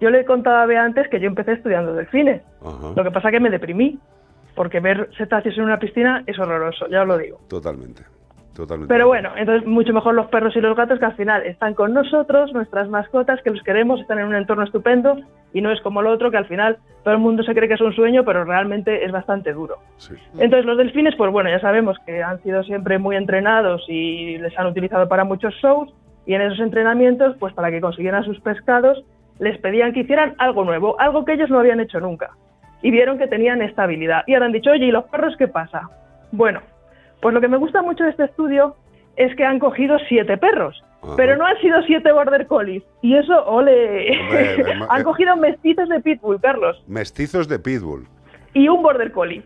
Yo 0.00 0.10
le 0.10 0.24
contaba 0.24 0.62
a 0.62 0.66
Bea 0.66 0.84
antes 0.84 1.08
que 1.08 1.18
yo 1.18 1.28
empecé 1.28 1.52
estudiando 1.52 1.94
delfines. 1.94 2.42
Lo 2.94 3.02
que 3.02 3.10
pasa 3.10 3.30
que 3.30 3.40
me 3.40 3.50
deprimí, 3.50 3.98
porque 4.54 4.80
ver 4.80 5.08
cetáceos 5.16 5.56
en 5.56 5.64
una 5.64 5.78
piscina 5.78 6.22
es 6.26 6.38
horroroso, 6.38 6.86
ya 6.88 7.02
os 7.02 7.08
lo 7.08 7.16
digo. 7.16 7.40
Totalmente. 7.48 8.02
Totalmente. 8.54 8.92
Pero 8.92 9.06
bueno, 9.06 9.30
entonces 9.36 9.66
mucho 9.66 9.92
mejor 9.94 10.14
los 10.14 10.26
perros 10.26 10.54
y 10.56 10.60
los 10.60 10.76
gatos 10.76 10.98
que 10.98 11.06
al 11.06 11.16
final 11.16 11.42
están 11.46 11.74
con 11.74 11.94
nosotros, 11.94 12.52
nuestras 12.52 12.88
mascotas, 12.88 13.40
que 13.42 13.50
los 13.50 13.62
queremos, 13.62 14.00
están 14.00 14.18
en 14.18 14.26
un 14.26 14.34
entorno 14.34 14.64
estupendo 14.64 15.16
y 15.54 15.62
no 15.62 15.70
es 15.70 15.80
como 15.80 16.02
lo 16.02 16.10
otro 16.10 16.30
que 16.30 16.36
al 16.36 16.46
final 16.46 16.78
todo 17.02 17.14
el 17.14 17.20
mundo 17.20 17.42
se 17.42 17.54
cree 17.54 17.68
que 17.68 17.74
es 17.74 17.80
un 17.80 17.94
sueño, 17.94 18.24
pero 18.24 18.44
realmente 18.44 19.04
es 19.04 19.12
bastante 19.12 19.52
duro. 19.52 19.76
Entonces 20.38 20.66
los 20.66 20.76
delfines, 20.76 21.14
pues 21.16 21.32
bueno, 21.32 21.48
ya 21.48 21.60
sabemos 21.60 21.96
que 22.04 22.22
han 22.22 22.42
sido 22.42 22.62
siempre 22.62 22.98
muy 22.98 23.16
entrenados 23.16 23.84
y 23.88 24.36
les 24.38 24.56
han 24.58 24.66
utilizado 24.66 25.08
para 25.08 25.24
muchos 25.24 25.54
shows 25.54 25.92
y 26.26 26.34
en 26.34 26.42
esos 26.42 26.60
entrenamientos, 26.60 27.36
pues 27.38 27.54
para 27.54 27.70
que 27.70 27.80
consiguieran 27.80 28.24
sus 28.24 28.38
pescados, 28.40 29.02
les 29.38 29.58
pedían 29.58 29.92
que 29.92 30.00
hicieran 30.00 30.34
algo 30.38 30.64
nuevo, 30.64 31.00
algo 31.00 31.24
que 31.24 31.32
ellos 31.32 31.50
no 31.50 31.58
habían 31.58 31.80
hecho 31.80 32.00
nunca. 32.00 32.30
Y 32.82 32.90
vieron 32.90 33.18
que 33.18 33.28
tenían 33.28 33.62
esta 33.62 33.84
habilidad. 33.84 34.24
Y 34.26 34.34
ahora 34.34 34.46
han 34.46 34.52
dicho, 34.52 34.70
oye, 34.70 34.86
¿y 34.86 34.90
los 34.90 35.04
perros 35.04 35.34
qué 35.36 35.48
pasa? 35.48 35.88
Bueno, 36.32 36.60
pues 37.22 37.32
lo 37.32 37.40
que 37.40 37.48
me 37.48 37.56
gusta 37.56 37.80
mucho 37.80 38.04
de 38.04 38.10
este 38.10 38.24
estudio 38.24 38.76
es 39.16 39.34
que 39.36 39.44
han 39.44 39.58
cogido 39.58 39.96
siete 40.08 40.36
perros, 40.36 40.82
pero 41.16 41.36
no 41.36 41.46
han 41.46 41.56
sido 41.60 41.80
siete 41.84 42.12
border 42.12 42.46
collies. 42.46 42.82
Y 43.00 43.16
eso, 43.16 43.44
ole, 43.46 44.18
Hombre, 44.20 44.54
eh, 44.60 44.64
han 44.90 45.02
cogido 45.04 45.36
mestizos 45.36 45.88
de 45.88 46.00
pitbull, 46.00 46.40
Carlos, 46.40 46.82
Mestizos 46.86 47.48
de 47.48 47.58
Pitbull. 47.58 48.06
y 48.52 48.68
un 48.68 48.82
border 48.82 49.12
collie. 49.12 49.42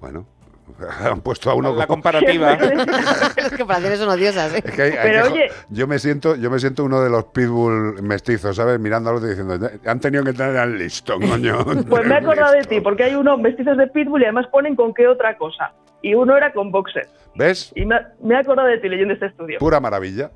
Bueno, 0.00 0.26
han 1.04 1.20
puesto 1.20 1.50
a 1.50 1.54
uno 1.54 1.74
La 1.74 1.86
comparativa. 1.86 2.56
Las 2.56 3.52
comparaciones 3.58 3.98
son 3.98 4.08
odiosas, 4.08 4.54
¿eh? 4.54 4.62
Es 4.64 4.72
que 4.72 4.82
hay- 4.82 4.90
hay 4.92 4.98
Pero 5.10 5.24
que- 5.26 5.32
oye- 5.32 5.48
yo 5.68 5.86
me 5.86 5.98
siento, 5.98 6.36
yo 6.36 6.50
me 6.50 6.58
siento 6.58 6.84
uno 6.84 7.02
de 7.02 7.10
los 7.10 7.24
pitbull 7.26 8.02
mestizos, 8.02 8.56
¿sabes? 8.56 8.78
Mirando 8.80 9.10
a 9.10 9.12
los 9.14 9.28
diciendo, 9.28 9.58
han 9.86 10.00
tenido 10.00 10.24
que 10.24 10.32
tener 10.32 10.56
al 10.56 10.78
listo, 10.78 11.16
coño. 11.20 11.58
Pues 11.88 12.06
me 12.06 12.14
he 12.14 12.18
acordado 12.24 12.52
de 12.52 12.62
ti, 12.62 12.80
porque 12.80 13.04
hay 13.04 13.14
unos 13.14 13.38
mestizos 13.38 13.76
de 13.76 13.86
pitbull 13.88 14.22
y 14.22 14.24
además 14.24 14.46
ponen 14.46 14.74
con 14.76 14.94
qué 14.94 15.06
otra 15.08 15.36
cosa. 15.36 15.72
Y 16.02 16.14
uno 16.14 16.36
era 16.36 16.52
con 16.52 16.70
boxer. 16.72 17.06
¿Ves? 17.34 17.72
Y 17.76 17.84
me, 17.84 17.96
me 18.22 18.34
he 18.34 18.38
acordado 18.38 18.68
de 18.68 18.78
ti 18.78 18.88
leyendo 18.88 19.14
este 19.14 19.26
estudio. 19.26 19.58
Pura 19.58 19.80
maravilla. 19.80 20.30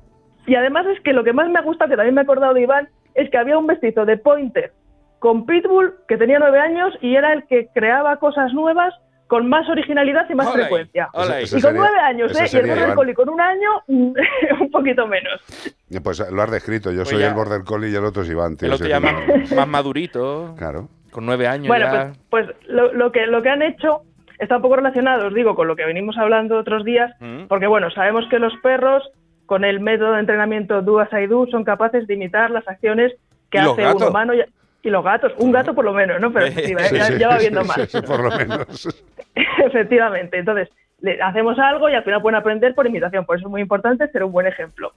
Y 0.47 0.55
además 0.55 0.85
es 0.87 0.99
que 1.01 1.11
lo 1.13 1.23
que 1.23 1.33
más 1.33 1.49
me 1.49 1.61
gusta, 1.61 1.87
que 1.87 1.95
también 1.95 2.13
me 2.15 2.21
he 2.21 2.23
acordado 2.23 2.53
de 2.53 2.61
Iván, 2.61 2.89
es 3.15 3.29
que 3.29 3.37
había 3.37 3.57
un 3.57 3.65
mestizo 3.65 4.05
de 4.05 4.17
Pointer 4.17 4.71
con 5.19 5.45
Pitbull 5.45 5.95
que 6.07 6.17
tenía 6.17 6.37
nueve 6.39 6.59
años 6.59 6.93
y 7.01 7.15
era 7.15 7.33
el 7.33 7.45
que 7.47 7.67
creaba 7.73 8.17
cosas 8.17 8.53
nuevas 8.53 8.93
con 9.27 9.49
más 9.49 9.67
originalidad 9.67 10.29
y 10.29 10.35
más 10.35 10.45
Hola 10.45 10.55
ahí, 10.55 10.61
frecuencia. 10.61 11.09
hola 11.13 11.33
ahí. 11.35 11.45
Y 11.45 11.49
con 11.49 11.59
sería- 11.61 11.79
nueve 11.79 11.99
años, 11.99 12.31
¿eh? 12.33 12.37
Y 12.37 12.43
el 12.43 12.47
sería 12.49 12.75
Border. 12.75 12.95
Collie 12.95 13.13
con 13.15 13.29
un 13.29 13.41
año, 13.41 13.69
un 13.87 14.71
poquito 14.71 15.07
menos. 15.07 15.41
Eh, 15.89 15.99
Pues 16.03 16.19
lo 16.31 16.41
has 16.43 16.51
descrito, 16.51 16.91
yo 16.91 16.97
Pues 16.99 17.09
soy 17.09 17.19
ya. 17.21 17.29
el 17.29 17.33
border 17.33 17.63
collie 17.63 17.89
y 17.89 17.95
el 17.95 18.05
otro 18.05 18.21
es 18.21 18.29
Iván. 18.29 18.55
tío, 18.55 18.67
El 18.67 18.73
otro 18.75 18.87
ya 18.87 18.99
más, 18.99 19.51
más 19.55 19.67
madurito. 19.67 20.53
Claro. 20.59 20.89
Con 21.09 21.25
nueve 21.25 21.47
años 21.47 21.69
Bueno, 21.69 21.85
ya. 21.91 22.11
pues, 22.29 22.45
pues 22.45 22.57
lo, 22.67 22.93
lo 22.93 23.11
que, 23.11 23.25
lo 23.25 23.41
que 23.41 23.49
han 23.49 23.63
hecho 23.63 24.01
está 24.39 24.57
un 24.57 24.61
poco 24.61 24.75
relacionado, 24.77 25.27
os 25.27 25.33
digo, 25.33 25.55
con 25.55 25.67
lo 25.67 25.75
que 25.75 25.85
venimos 25.85 26.17
hablando 26.17 26.57
otros 26.57 26.83
días, 26.83 27.11
Mm. 27.19 27.45
porque 27.47 27.67
bueno, 27.67 27.89
sabemos 27.91 28.25
que 28.29 28.39
los 28.39 28.53
perros 28.63 29.03
con 29.45 29.63
el 29.63 29.79
método 29.79 30.13
de 30.13 30.19
entrenamiento 30.21 30.81
Do 30.81 30.99
as 30.99 31.13
I 31.13 31.27
Do 31.27 31.45
son 31.47 31.63
capaces 31.63 32.07
de 32.07 32.13
imitar 32.15 32.49
las 32.51 32.67
acciones 32.67 33.13
que 33.51 33.59
¿Y 33.59 33.61
los 33.61 33.73
hace 33.73 33.81
gatos? 33.83 34.01
un 34.01 34.07
humano 34.09 34.33
y, 34.33 34.43
y 34.83 34.89
los 34.89 35.03
gatos, 35.03 35.33
un 35.37 35.51
gato 35.51 35.73
por 35.75 35.85
lo 35.85 35.93
menos, 35.93 36.19
¿no? 36.19 36.31
Pero 36.33 36.47
sí, 36.47 36.61
Sí, 36.65 36.73
ya, 36.77 37.05
sí, 37.05 37.17
ya 37.19 37.27
va 37.29 37.37
viendo 37.37 37.61
sí, 37.61 37.67
más. 37.67 37.89
sí, 37.91 38.01
por 38.01 38.23
lo 38.23 38.31
menos. 38.37 39.03
Efectivamente, 39.65 40.37
entonces 40.39 40.69
le 41.01 41.21
hacemos 41.21 41.59
algo 41.59 41.89
y 41.89 41.93
al 41.93 42.03
final 42.03 42.21
pueden 42.21 42.37
aprender 42.37 42.73
por 42.73 42.87
imitación, 42.87 43.25
por 43.25 43.37
eso 43.37 43.47
es 43.47 43.51
muy 43.51 43.61
importante 43.61 44.07
ser 44.07 44.23
un 44.23 44.31
buen 44.31 44.47
ejemplo. 44.47 44.93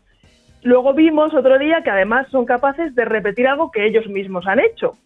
Luego 0.62 0.92
vimos 0.94 1.34
otro 1.34 1.58
día 1.58 1.82
que 1.82 1.90
además 1.90 2.26
son 2.30 2.44
capaces 2.44 2.94
de 2.94 3.04
repetir 3.04 3.46
algo 3.46 3.70
que 3.70 3.86
ellos 3.86 4.06
mismos 4.08 4.46
han 4.46 4.58
hecho 4.60 4.96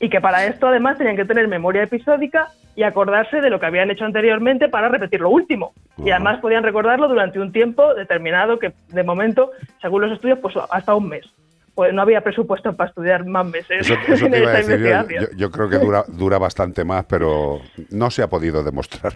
y 0.00 0.08
que 0.08 0.20
para 0.20 0.46
esto 0.46 0.68
además 0.68 0.98
tenían 0.98 1.16
que 1.16 1.24
tener 1.24 1.48
memoria 1.48 1.82
episódica 1.82 2.48
y 2.78 2.84
acordarse 2.84 3.40
de 3.40 3.50
lo 3.50 3.58
que 3.58 3.66
habían 3.66 3.90
hecho 3.90 4.04
anteriormente 4.04 4.68
para 4.68 4.88
repetir 4.88 5.20
lo 5.20 5.30
último. 5.30 5.72
Y 5.96 6.10
además 6.10 6.38
podían 6.40 6.62
recordarlo 6.62 7.08
durante 7.08 7.40
un 7.40 7.50
tiempo 7.50 7.92
determinado 7.92 8.60
que 8.60 8.72
de 8.90 9.02
momento, 9.02 9.50
según 9.82 10.02
los 10.02 10.12
estudios, 10.12 10.38
pues 10.38 10.54
hasta 10.70 10.94
un 10.94 11.08
mes. 11.08 11.26
Pues 11.74 11.92
no 11.92 12.02
había 12.02 12.20
presupuesto 12.20 12.72
para 12.76 12.88
estudiar 12.90 13.24
más 13.26 13.46
meses 13.46 13.80
Eso, 13.80 13.94
eso 14.08 14.26
en 14.26 14.30
te 14.30 14.38
iba 14.38 14.50
a 14.52 14.58
esta 14.60 14.72
decir 14.72 14.84
yo, 14.86 14.90
investigación. 14.92 15.24
yo- 15.32 15.36
yo 15.38 15.50
creo 15.50 15.68
que 15.68 15.78
dura, 15.78 16.04
dura 16.06 16.38
bastante 16.38 16.84
más, 16.84 17.04
pero 17.06 17.60
no 17.90 18.10
se 18.12 18.22
ha 18.22 18.28
podido 18.28 18.62
demostrar. 18.62 19.12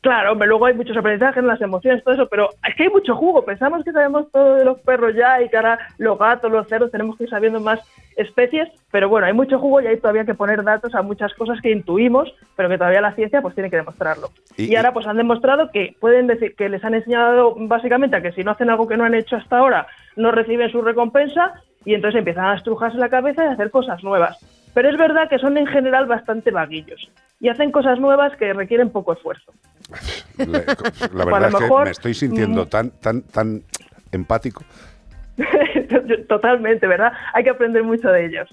Claro, 0.00 0.32
hombre, 0.32 0.46
luego 0.46 0.66
hay 0.66 0.74
muchos 0.74 0.96
aprendizajes, 0.96 1.42
las 1.42 1.60
emociones, 1.60 2.04
todo 2.04 2.14
eso, 2.14 2.28
pero 2.28 2.50
es 2.68 2.74
que 2.76 2.84
hay 2.84 2.88
mucho 2.88 3.16
jugo. 3.16 3.44
Pensamos 3.44 3.84
que 3.84 3.90
sabemos 3.92 4.30
todo 4.30 4.54
de 4.54 4.64
los 4.64 4.78
perros 4.80 5.14
ya 5.16 5.42
y 5.42 5.48
que 5.48 5.56
ahora 5.56 5.78
los 5.98 6.16
gatos, 6.18 6.50
los 6.52 6.68
cerdos, 6.68 6.92
tenemos 6.92 7.16
que 7.16 7.24
ir 7.24 7.30
sabiendo 7.30 7.58
más 7.60 7.80
especies, 8.16 8.68
pero 8.92 9.08
bueno, 9.08 9.26
hay 9.26 9.32
mucho 9.32 9.58
jugo 9.58 9.80
y 9.80 9.86
hay 9.88 9.96
todavía 9.98 10.24
que 10.24 10.34
poner 10.34 10.62
datos 10.62 10.94
a 10.94 11.02
muchas 11.02 11.34
cosas 11.34 11.60
que 11.60 11.70
intuimos, 11.72 12.32
pero 12.56 12.68
que 12.68 12.78
todavía 12.78 13.00
la 13.00 13.12
ciencia 13.14 13.42
pues 13.42 13.54
tiene 13.54 13.70
que 13.70 13.76
demostrarlo. 13.76 14.28
Y- 14.56 14.72
Y, 14.72 14.76
ahora 14.76 14.92
pues 14.92 15.06
han 15.06 15.16
demostrado 15.16 15.70
que 15.72 15.94
pueden 16.00 16.26
decir 16.28 16.54
que 16.54 16.68
les 16.68 16.84
han 16.84 16.94
enseñado 16.94 17.54
básicamente 17.56 18.16
a 18.16 18.22
que 18.22 18.32
si 18.32 18.44
no 18.44 18.52
hacen 18.52 18.70
algo 18.70 18.86
que 18.86 18.96
no 18.96 19.04
han 19.04 19.14
hecho 19.14 19.36
hasta 19.36 19.58
ahora, 19.58 19.86
no 20.16 20.30
reciben 20.30 20.70
su 20.70 20.80
recompensa 20.82 21.54
y 21.84 21.94
entonces 21.94 22.18
empiezan 22.18 22.44
a 22.46 22.54
estrujarse 22.56 22.98
la 22.98 23.08
cabeza 23.08 23.44
y 23.44 23.48
a 23.48 23.52
hacer 23.52 23.70
cosas 23.70 24.02
nuevas. 24.04 24.38
Pero 24.74 24.90
es 24.90 24.96
verdad 24.96 25.28
que 25.28 25.38
son 25.38 25.56
en 25.56 25.66
general 25.66 26.06
bastante 26.06 26.50
vaguillos 26.50 27.10
y 27.40 27.48
hacen 27.48 27.70
cosas 27.70 27.98
nuevas 27.98 28.36
que 28.36 28.52
requieren 28.52 28.90
poco 28.90 29.12
esfuerzo. 29.12 29.52
La 30.36 31.24
verdad 31.24 31.48
es 31.48 31.54
que 31.54 31.60
mejor, 31.62 31.84
me 31.84 31.90
estoy 31.90 32.14
sintiendo 32.14 32.64
mm, 32.64 32.68
tan, 32.68 32.90
tan, 32.90 33.22
tan 33.22 33.62
empático. 34.12 34.64
Totalmente, 36.28 36.86
¿verdad? 36.86 37.12
Hay 37.32 37.44
que 37.44 37.50
aprender 37.50 37.82
mucho 37.84 38.08
de 38.08 38.26
ellos. 38.26 38.48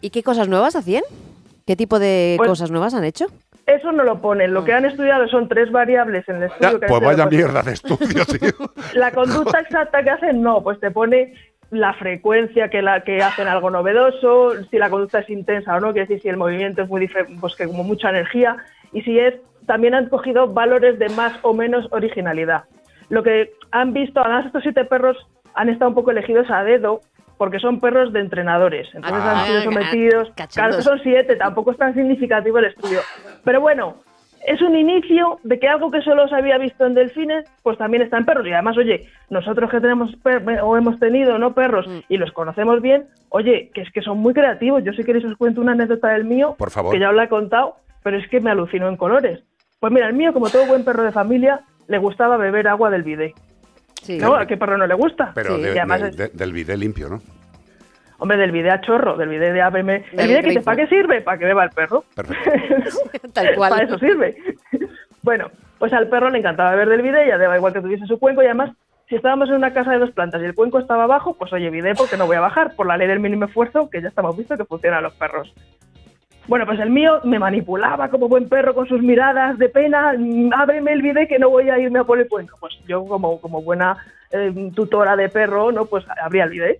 ¿Y 0.00 0.10
qué 0.10 0.22
cosas 0.22 0.48
nuevas 0.48 0.76
hacían? 0.76 1.04
¿Qué 1.66 1.76
tipo 1.76 1.98
de 1.98 2.34
Pues- 2.38 2.48
cosas 2.48 2.70
nuevas 2.70 2.94
han 2.94 3.04
hecho? 3.04 3.26
Eso 3.66 3.92
no 3.92 4.02
lo 4.02 4.20
ponen. 4.20 4.52
Lo 4.52 4.64
que 4.64 4.72
han 4.72 4.84
estudiado 4.84 5.28
son 5.28 5.46
tres 5.48 5.70
variables 5.70 6.28
en 6.28 6.36
el 6.36 6.42
estudio. 6.44 6.72
Ya, 6.72 6.80
que 6.80 6.86
pues 6.86 7.00
vaya 7.02 7.26
mierda 7.26 7.62
de 7.62 7.72
estudio, 7.74 8.24
tío. 8.24 8.72
La 8.94 9.12
conducta 9.12 9.60
exacta 9.60 10.02
que 10.02 10.10
hacen, 10.10 10.42
no, 10.42 10.60
pues 10.60 10.80
te 10.80 10.90
pone 10.90 11.34
la 11.70 11.94
frecuencia 11.94 12.68
que, 12.68 12.82
la, 12.82 13.02
que 13.02 13.22
hacen 13.22 13.46
algo 13.48 13.70
novedoso, 13.70 14.54
si 14.70 14.78
la 14.78 14.90
conducta 14.90 15.20
es 15.20 15.30
intensa 15.30 15.76
o 15.76 15.80
no, 15.80 15.92
quiere 15.92 16.06
decir 16.08 16.20
si 16.22 16.28
el 16.28 16.36
movimiento 16.36 16.82
es 16.82 16.88
muy 16.88 17.00
diferente, 17.00 17.36
pues 17.40 17.54
que 17.56 17.66
como 17.66 17.84
mucha 17.84 18.10
energía, 18.10 18.56
y 18.92 19.02
si 19.02 19.18
es, 19.18 19.34
también 19.66 19.94
han 19.94 20.08
cogido 20.08 20.48
valores 20.48 20.98
de 20.98 21.08
más 21.10 21.38
o 21.42 21.54
menos 21.54 21.86
originalidad. 21.92 22.64
Lo 23.08 23.22
que 23.22 23.52
han 23.70 23.92
visto, 23.92 24.20
además 24.20 24.46
estos 24.46 24.62
siete 24.62 24.84
perros 24.84 25.16
han 25.54 25.68
estado 25.68 25.90
un 25.90 25.94
poco 25.94 26.10
elegidos 26.10 26.50
a 26.50 26.64
dedo, 26.64 27.00
porque 27.38 27.58
son 27.58 27.80
perros 27.80 28.12
de 28.12 28.20
entrenadores, 28.20 28.88
entonces 28.94 29.22
Ah, 29.24 29.40
han 29.40 29.46
sido 29.46 29.62
sometidos, 29.62 30.28
cachondos. 30.36 30.54
claro, 30.54 30.82
son 30.82 31.00
siete, 31.02 31.36
tampoco 31.36 31.70
es 31.70 31.78
tan 31.78 31.94
significativo 31.94 32.58
el 32.58 32.66
estudio, 32.66 33.00
pero 33.44 33.60
bueno, 33.60 33.96
es 34.46 34.60
un 34.62 34.74
inicio 34.76 35.38
de 35.44 35.58
que 35.58 35.68
algo 35.68 35.90
que 35.90 36.00
solo 36.02 36.26
se 36.28 36.34
había 36.34 36.56
visto 36.58 36.86
en 36.86 36.94
delfines, 36.94 37.44
pues 37.62 37.76
también 37.78 38.02
está 38.02 38.16
en 38.18 38.24
perros. 38.24 38.46
Y 38.46 38.52
además, 38.52 38.76
oye, 38.78 39.06
nosotros 39.28 39.70
que 39.70 39.80
tenemos 39.80 40.14
per- 40.16 40.42
o 40.62 40.76
hemos 40.76 40.98
tenido 40.98 41.38
no 41.38 41.52
perros 41.54 41.86
Mm. 41.86 41.98
y 42.08 42.16
los 42.16 42.32
conocemos 42.32 42.80
bien, 42.80 43.06
oye, 43.28 43.70
que 43.74 43.82
es 43.82 43.90
que 43.92 44.00
son 44.02 44.18
muy 44.18 44.32
creativos. 44.34 44.82
Yo 44.84 44.92
si 44.92 45.04
queréis 45.04 45.24
os 45.26 45.36
cuento 45.36 45.60
una 45.60 45.72
anécdota 45.72 46.08
del 46.08 46.24
mío, 46.24 46.54
Por 46.58 46.70
favor. 46.70 46.92
que 46.92 47.00
ya 47.00 47.10
os 47.10 47.14
la 47.16 47.24
he 47.24 47.28
contado, 47.28 47.76
pero 48.02 48.16
es 48.16 48.26
que 48.28 48.40
me 48.40 48.50
alucinó 48.50 48.88
en 48.88 48.96
colores. 48.96 49.40
Pues 49.78 49.92
mira, 49.92 50.06
el 50.08 50.14
mío, 50.14 50.32
como 50.32 50.48
todo 50.50 50.66
buen 50.66 50.84
perro 50.84 51.02
de 51.04 51.12
familia, 51.12 51.60
le 51.88 51.98
gustaba 51.98 52.36
beber 52.36 52.68
agua 52.68 52.90
del 52.90 53.02
bidet. 53.02 53.34
¿No? 54.20 54.34
¿A 54.34 54.46
qué 54.46 54.56
perro 54.56 54.78
no 54.78 54.86
le 54.86 54.94
gusta? 54.94 55.32
Pero 55.34 55.56
Sí. 55.56 55.62
de- 55.62 55.74
y 55.74 55.78
además 55.78 56.00
de- 56.02 56.08
es- 56.08 56.16
de- 56.16 56.28
del 56.28 56.52
bidet 56.52 56.78
limpio, 56.78 57.08
¿no? 57.10 57.20
Hombre, 58.20 58.36
del 58.36 58.52
bidet 58.52 58.70
a 58.72 58.80
chorro, 58.82 59.16
del 59.16 59.30
bidet 59.30 59.52
de 59.54 59.62
ABM. 59.62 59.88
¿El 60.12 60.28
bidet 60.28 60.44
que 60.44 60.60
para 60.60 60.76
qué 60.76 60.86
sirve? 60.88 61.22
Para 61.22 61.38
que 61.38 61.46
beba 61.46 61.64
el 61.64 61.70
perro. 61.70 62.04
Tal 63.32 63.54
cual. 63.56 63.70
Para 63.70 63.84
eso 63.84 63.98
sirve. 63.98 64.36
bueno, 65.22 65.50
pues 65.78 65.92
al 65.94 66.08
perro 66.08 66.28
le 66.30 66.38
encantaba 66.38 66.70
beber 66.72 66.90
del 66.90 67.02
bidet, 67.02 67.26
ya 67.28 67.38
daba 67.38 67.56
igual 67.56 67.72
que 67.72 67.80
tuviese 67.80 68.06
su 68.06 68.18
cuenco 68.18 68.42
y 68.42 68.46
además, 68.46 68.72
si 69.08 69.16
estábamos 69.16 69.48
en 69.48 69.56
una 69.56 69.72
casa 69.72 69.92
de 69.92 69.98
dos 69.98 70.10
plantas 70.10 70.42
y 70.42 70.44
el 70.44 70.54
cuenco 70.54 70.78
estaba 70.78 71.04
abajo, 71.04 71.34
pues 71.38 71.52
oye, 71.54 71.70
bidet 71.70 71.96
porque 71.96 72.16
no 72.18 72.26
voy 72.26 72.36
a 72.36 72.40
bajar, 72.40 72.76
por 72.76 72.86
la 72.86 72.96
ley 72.98 73.08
del 73.08 73.20
mínimo 73.20 73.46
esfuerzo, 73.46 73.88
que 73.90 74.02
ya 74.02 74.08
estamos 74.08 74.36
visto 74.36 74.56
que 74.56 74.64
funciona 74.66 74.98
a 74.98 75.02
los 75.02 75.14
perros. 75.14 75.52
Bueno, 76.46 76.66
pues 76.66 76.80
el 76.80 76.90
mío 76.90 77.20
me 77.24 77.38
manipulaba 77.38 78.08
como 78.10 78.28
buen 78.28 78.48
perro 78.48 78.74
con 78.74 78.86
sus 78.86 79.00
miradas 79.02 79.56
de 79.58 79.68
pena, 79.68 80.14
"Mm, 80.18 80.50
ábreme 80.52 80.92
el 80.92 81.00
bidet 81.02 81.28
que 81.28 81.38
no 81.38 81.48
voy 81.48 81.70
a 81.70 81.78
irme 81.78 82.00
a 82.00 82.04
por 82.04 82.18
el 82.18 82.28
cuenco. 82.28 82.56
Pues 82.60 82.74
yo 82.86 83.04
como, 83.06 83.40
como 83.40 83.62
buena 83.62 83.96
eh, 84.32 84.52
tutora 84.74 85.16
de 85.16 85.28
perro, 85.28 85.72
¿no? 85.72 85.86
Pues 85.86 86.04
abría 86.22 86.44
el 86.44 86.50
bidet. 86.50 86.78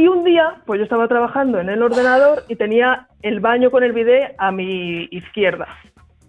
Y 0.00 0.08
un 0.08 0.24
día, 0.24 0.54
pues 0.64 0.78
yo 0.78 0.84
estaba 0.84 1.08
trabajando 1.08 1.60
en 1.60 1.68
el 1.68 1.82
ordenador 1.82 2.44
y 2.48 2.56
tenía 2.56 3.06
el 3.20 3.40
baño 3.40 3.70
con 3.70 3.84
el 3.84 3.92
bidet 3.92 4.34
a 4.38 4.50
mi 4.50 5.06
izquierda. 5.10 5.68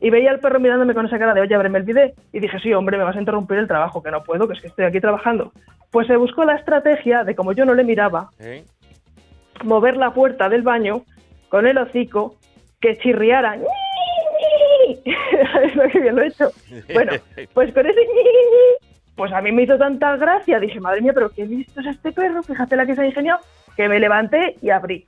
Y 0.01 0.09
veía 0.09 0.29
al 0.29 0.41
perro 0.41 0.59
mirándome 0.59 0.93
con 0.93 1.05
esa 1.05 1.17
cara 1.17 1.33
de, 1.33 1.39
oye, 1.39 1.55
ábreme 1.55 1.77
el 1.77 1.85
bidet. 1.85 2.13
Y 2.33 2.41
dije, 2.41 2.59
sí, 2.59 2.73
hombre, 2.73 2.97
me 2.97 3.05
vas 3.05 3.15
a 3.15 3.19
interrumpir 3.21 3.59
el 3.59 3.69
trabajo, 3.69 4.03
que 4.03 4.11
no 4.11 4.25
puedo, 4.25 4.45
que 4.45 4.55
es 4.55 4.61
que 4.61 4.67
estoy 4.67 4.83
aquí 4.83 4.99
trabajando. 4.99 5.53
Pues 5.89 6.05
se 6.07 6.17
buscó 6.17 6.43
la 6.43 6.55
estrategia 6.55 7.23
de, 7.23 7.33
como 7.33 7.53
yo 7.53 7.63
no 7.63 7.73
le 7.73 7.85
miraba, 7.85 8.31
mover 9.63 9.95
la 9.95 10.13
puerta 10.13 10.49
del 10.49 10.63
baño 10.63 11.03
con 11.47 11.65
el 11.65 11.77
hocico, 11.77 12.35
que 12.81 12.97
chirriara. 12.97 13.55
Es 15.63 15.75
lo 15.77 15.87
que 15.87 15.99
bien 16.01 16.17
lo 16.17 16.23
he 16.23 16.27
hecho. 16.27 16.51
Bueno, 16.93 17.13
pues 17.53 17.73
con 17.73 17.85
ese 17.85 18.01
pues 19.21 19.31
a 19.33 19.39
mí 19.41 19.51
me 19.51 19.61
hizo 19.61 19.77
tanta 19.77 20.17
gracia, 20.17 20.59
dije, 20.59 20.79
madre 20.79 20.99
mía, 20.99 21.11
pero 21.13 21.29
qué 21.29 21.45
listo 21.45 21.79
es 21.79 21.85
este 21.85 22.11
perro, 22.11 22.41
fíjate 22.41 22.75
la 22.75 22.87
que 22.87 22.95
se 22.95 23.01
ha 23.01 23.05
ingeniado, 23.05 23.39
que 23.77 23.87
me 23.87 23.99
levanté 23.99 24.55
y 24.63 24.71
abrí. 24.71 25.05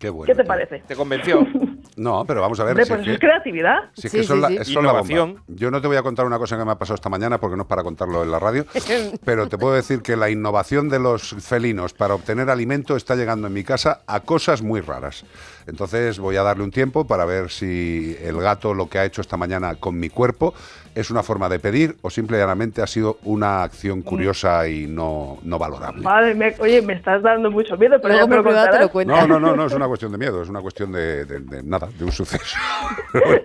Qué 0.00 0.08
bueno. 0.10 0.26
¿Qué 0.26 0.34
te 0.34 0.44
parece? 0.44 0.78
¿Te 0.86 0.96
convenció? 0.96 1.46
No, 1.96 2.24
pero 2.24 2.40
vamos 2.40 2.60
a 2.60 2.62
ver. 2.62 2.74
Hombre, 2.74 2.84
si 2.84 2.90
pues 2.92 3.00
es 3.00 3.06
eso 3.08 3.10
que- 3.10 3.14
es 3.26 3.32
creatividad. 3.32 3.76
si 3.94 4.06
es 4.06 4.12
que 4.12 4.22
son 4.22 4.40
la- 4.40 4.62
son 4.64 4.84
la 4.84 4.92
bomba. 4.92 5.12
Innovación. 5.12 5.42
Yo 5.48 5.68
no 5.72 5.80
te 5.80 5.88
voy 5.88 5.96
a 5.96 6.02
contar 6.04 6.26
una 6.26 6.38
cosa 6.38 6.56
que 6.56 6.64
me 6.64 6.70
ha 6.70 6.76
pasado 6.78 6.94
esta 6.94 7.08
mañana 7.08 7.38
porque 7.38 7.56
no 7.56 7.62
es 7.62 7.68
para 7.68 7.82
contarlo 7.82 8.22
en 8.22 8.30
la 8.30 8.38
radio, 8.38 8.64
pero 9.24 9.48
te 9.48 9.58
puedo 9.58 9.74
decir 9.74 10.00
que 10.00 10.14
la 10.14 10.30
innovación 10.30 10.88
de 10.88 11.00
los 11.00 11.34
felinos 11.44 11.94
para 11.94 12.14
obtener 12.14 12.50
alimento 12.50 12.94
está 12.94 13.16
llegando 13.16 13.48
en 13.48 13.52
mi 13.52 13.64
casa 13.64 14.02
a 14.06 14.20
cosas 14.20 14.62
muy 14.62 14.80
raras. 14.80 15.24
Entonces 15.66 16.20
voy 16.20 16.36
a 16.36 16.44
darle 16.44 16.62
un 16.62 16.70
tiempo 16.70 17.04
para 17.04 17.24
ver 17.24 17.50
si 17.50 18.16
el 18.22 18.36
gato 18.38 18.74
lo 18.74 18.88
que 18.88 19.00
ha 19.00 19.04
hecho 19.04 19.20
esta 19.20 19.36
mañana 19.36 19.74
con 19.74 19.98
mi 19.98 20.08
cuerpo 20.08 20.54
es 20.98 21.10
una 21.10 21.22
forma 21.22 21.48
de 21.48 21.58
pedir 21.58 21.96
o 22.02 22.10
simple 22.10 22.36
y 22.36 22.40
llanamente 22.40 22.82
ha 22.82 22.86
sido 22.86 23.18
una 23.24 23.62
acción 23.62 24.02
curiosa 24.02 24.66
y 24.68 24.86
no, 24.86 25.38
no 25.42 25.58
valorable. 25.58 26.02
Madre 26.02 26.34
mía, 26.34 26.54
oye, 26.58 26.82
me 26.82 26.94
estás 26.94 27.22
dando 27.22 27.50
mucho 27.50 27.76
miedo, 27.76 27.96
pero 28.02 28.14
Luego 28.14 28.26
ya 28.26 28.30
me 28.30 28.36
te 28.36 28.78
lo 28.80 28.90
contarás. 28.90 29.28
No, 29.28 29.38
no, 29.38 29.40
no, 29.40 29.56
no 29.56 29.66
es 29.66 29.72
una 29.72 29.86
cuestión 29.86 30.12
de 30.12 30.18
miedo, 30.18 30.42
es 30.42 30.48
una 30.48 30.60
cuestión 30.60 30.90
de, 30.92 31.24
de- 31.24 31.40
de 31.40 31.62
nada, 31.62 31.88
de 31.96 32.04
un 32.04 32.12
suceso. 32.12 32.56
Bueno, 33.12 33.40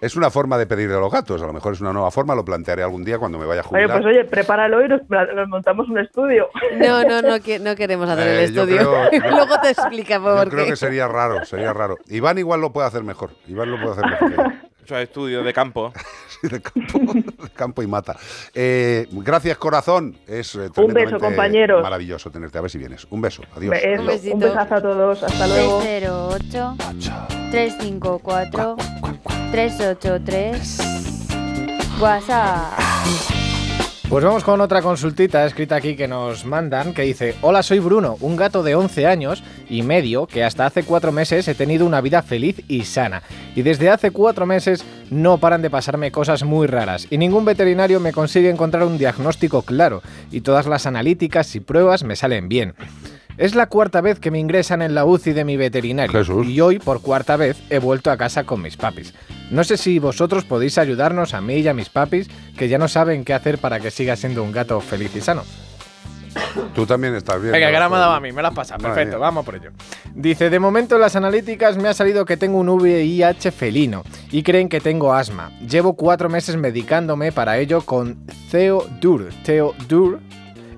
es 0.00 0.16
una 0.16 0.30
forma 0.30 0.56
de 0.58 0.66
pedir 0.66 0.90
a 0.90 0.98
los 0.98 1.12
gatos, 1.12 1.42
a 1.42 1.46
lo 1.46 1.52
mejor 1.52 1.74
es 1.74 1.80
una 1.80 1.92
nueva 1.92 2.10
forma, 2.10 2.34
lo 2.34 2.44
plantearé 2.44 2.82
algún 2.82 3.04
día 3.04 3.18
cuando 3.18 3.38
me 3.38 3.44
vaya 3.46 3.60
a 3.60 3.64
Oye, 3.64 3.84
jubilar. 3.84 4.00
pues 4.02 4.06
oye, 4.06 4.24
prepáralo 4.24 4.84
y 4.84 4.88
nos, 4.88 5.02
nos 5.08 5.48
montamos 5.48 5.88
un 5.88 5.98
estudio. 5.98 6.48
No, 6.78 7.02
no, 7.04 7.20
no, 7.22 7.40
que- 7.40 7.58
no 7.58 7.76
queremos 7.76 8.08
hacer 8.08 8.26
el 8.28 8.38
Eh, 8.38 8.44
estudio. 8.44 8.76
creo- 9.10 9.30
Luego 9.30 9.60
te 9.60 9.70
explicamos 9.70 10.30
Yo 10.34 10.42
por 10.44 10.50
creo 10.50 10.64
qué. 10.64 10.70
que 10.70 10.76
sería 10.76 11.08
raro, 11.08 11.44
sería 11.44 11.72
raro. 11.72 11.98
Iván 12.08 12.38
igual 12.38 12.60
lo 12.60 12.72
puede 12.72 12.86
hacer 12.88 13.02
mejor. 13.04 13.30
Iván 13.48 13.70
lo 13.70 13.80
puede 13.80 13.92
hacer 13.92 14.20
mejor. 14.30 14.52
Eso 14.84 14.96
es 14.96 15.04
estudio 15.04 15.42
de 15.42 15.52
campo. 15.52 15.92
de, 16.42 16.60
campo, 16.60 17.12
de 17.14 17.50
campo 17.50 17.82
y 17.82 17.86
mata. 17.86 18.16
Eh, 18.54 19.06
gracias, 19.12 19.56
corazón. 19.58 20.16
Es 20.26 20.54
eh, 20.56 20.68
Un 20.76 20.92
beso, 20.92 21.18
compañeros. 21.18 21.82
Maravilloso 21.82 22.30
tenerte. 22.30 22.58
A 22.58 22.62
ver 22.62 22.70
si 22.70 22.78
vienes. 22.78 23.06
Un 23.10 23.20
beso. 23.20 23.42
Adiós. 23.54 23.74
Adiós. 23.74 24.24
un 24.32 24.40
besazo 24.40 24.74
a 24.74 24.82
todos. 24.82 25.22
Hasta 25.22 25.46
luego. 25.46 25.80
608 25.82 26.76
354 27.50 28.76
383 29.52 30.78
WhatsApp. 32.00 33.41
Pues 34.12 34.26
vamos 34.26 34.44
con 34.44 34.60
otra 34.60 34.82
consultita 34.82 35.46
escrita 35.46 35.76
aquí 35.76 35.96
que 35.96 36.06
nos 36.06 36.44
mandan 36.44 36.92
que 36.92 37.00
dice, 37.00 37.34
hola 37.40 37.62
soy 37.62 37.78
Bruno, 37.78 38.18
un 38.20 38.36
gato 38.36 38.62
de 38.62 38.74
11 38.74 39.06
años 39.06 39.42
y 39.70 39.82
medio 39.82 40.26
que 40.26 40.44
hasta 40.44 40.66
hace 40.66 40.82
cuatro 40.82 41.12
meses 41.12 41.48
he 41.48 41.54
tenido 41.54 41.86
una 41.86 42.02
vida 42.02 42.20
feliz 42.20 42.62
y 42.68 42.84
sana. 42.84 43.22
Y 43.56 43.62
desde 43.62 43.88
hace 43.88 44.10
cuatro 44.10 44.44
meses 44.44 44.84
no 45.08 45.38
paran 45.38 45.62
de 45.62 45.70
pasarme 45.70 46.12
cosas 46.12 46.42
muy 46.42 46.66
raras 46.66 47.06
y 47.08 47.16
ningún 47.16 47.46
veterinario 47.46 48.00
me 48.00 48.12
consigue 48.12 48.50
encontrar 48.50 48.84
un 48.84 48.98
diagnóstico 48.98 49.62
claro 49.62 50.02
y 50.30 50.42
todas 50.42 50.66
las 50.66 50.84
analíticas 50.84 51.56
y 51.56 51.60
pruebas 51.60 52.04
me 52.04 52.14
salen 52.14 52.50
bien. 52.50 52.74
Es 53.36 53.54
la 53.54 53.66
cuarta 53.66 54.00
vez 54.00 54.20
que 54.20 54.30
me 54.30 54.38
ingresan 54.38 54.82
en 54.82 54.94
la 54.94 55.04
UCI 55.04 55.32
de 55.32 55.44
mi 55.44 55.56
veterinario 55.56 56.42
y 56.44 56.60
hoy 56.60 56.78
por 56.78 57.00
cuarta 57.00 57.36
vez 57.36 57.62
he 57.70 57.78
vuelto 57.78 58.10
a 58.10 58.16
casa 58.16 58.44
con 58.44 58.60
mis 58.60 58.76
papis. 58.76 59.14
No 59.50 59.64
sé 59.64 59.76
si 59.76 59.98
vosotros 59.98 60.44
podéis 60.44 60.78
ayudarnos 60.78 61.34
a 61.34 61.40
mí 61.40 61.56
y 61.56 61.68
a 61.68 61.74
mis 61.74 61.88
papis 61.88 62.28
que 62.56 62.68
ya 62.68 62.78
no 62.78 62.88
saben 62.88 63.24
qué 63.24 63.34
hacer 63.34 63.58
para 63.58 63.80
que 63.80 63.90
siga 63.90 64.16
siendo 64.16 64.42
un 64.42 64.52
gato 64.52 64.80
feliz 64.80 65.14
y 65.16 65.20
sano. 65.20 65.44
Tú 66.74 66.86
también 66.86 67.14
estás 67.14 67.40
bien. 67.40 67.52
Venga, 67.52 67.68
que 67.68 67.76
ahora 67.76 67.88
me 67.88 67.96
dado 67.98 68.12
a 68.12 68.20
mí, 68.20 68.32
me 68.32 68.42
la 68.42 68.48
has 68.48 68.54
pasado. 68.54 68.82
Madre 68.82 68.94
Perfecto, 68.94 69.20
vamos 69.20 69.44
por 69.44 69.54
ello. 69.56 69.70
Dice, 70.14 70.50
de 70.50 70.58
momento 70.58 70.94
en 70.94 71.02
las 71.02 71.16
analíticas 71.16 71.76
me 71.76 71.88
ha 71.88 71.94
salido 71.94 72.24
que 72.24 72.36
tengo 72.36 72.58
un 72.58 72.68
VIH 72.68 73.50
felino 73.52 74.02
y 74.30 74.42
creen 74.42 74.68
que 74.68 74.80
tengo 74.80 75.12
asma. 75.12 75.50
Llevo 75.60 75.94
cuatro 75.94 76.28
meses 76.28 76.56
medicándome 76.56 77.32
para 77.32 77.58
ello 77.58 77.82
con 77.82 78.26
Theodur, 78.50 79.28
Theodur 79.44 80.20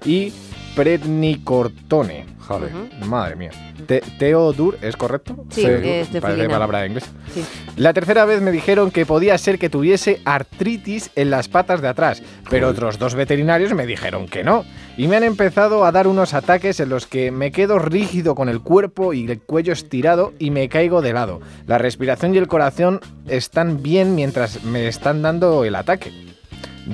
y 0.04 0.32
Prednicortone. 0.74 2.33
Joder. 2.46 2.70
Madre 3.06 3.36
mía. 3.36 3.50
Te- 3.86 4.02
Theodur, 4.18 4.76
¿es 4.82 4.96
correcto? 4.96 5.44
Sí, 5.48 5.64
es 5.64 6.12
de 6.12 6.20
palabra 6.20 6.86
inglesa. 6.86 7.08
Sí. 7.32 7.42
La 7.76 7.92
tercera 7.94 8.24
vez 8.26 8.40
me 8.42 8.50
dijeron 8.50 8.90
que 8.90 9.06
podía 9.06 9.36
ser 9.38 9.58
que 9.58 9.70
tuviese 9.70 10.20
artritis 10.26 11.10
en 11.16 11.30
las 11.30 11.48
patas 11.48 11.80
de 11.80 11.88
atrás, 11.88 12.22
pero 12.50 12.68
otros 12.68 12.98
dos 12.98 13.14
veterinarios 13.14 13.72
me 13.72 13.86
dijeron 13.86 14.26
que 14.28 14.44
no. 14.44 14.64
Y 14.96 15.08
me 15.08 15.16
han 15.16 15.24
empezado 15.24 15.84
a 15.84 15.92
dar 15.92 16.06
unos 16.06 16.34
ataques 16.34 16.78
en 16.80 16.90
los 16.90 17.06
que 17.06 17.30
me 17.30 17.50
quedo 17.50 17.78
rígido 17.78 18.34
con 18.34 18.48
el 18.48 18.60
cuerpo 18.60 19.12
y 19.14 19.24
el 19.30 19.40
cuello 19.40 19.72
estirado 19.72 20.32
y 20.38 20.50
me 20.50 20.68
caigo 20.68 21.00
de 21.02 21.12
lado. 21.14 21.40
La 21.66 21.78
respiración 21.78 22.34
y 22.34 22.38
el 22.38 22.46
corazón 22.46 23.00
están 23.26 23.82
bien 23.82 24.14
mientras 24.14 24.62
me 24.64 24.86
están 24.86 25.22
dando 25.22 25.64
el 25.64 25.74
ataque. 25.74 26.12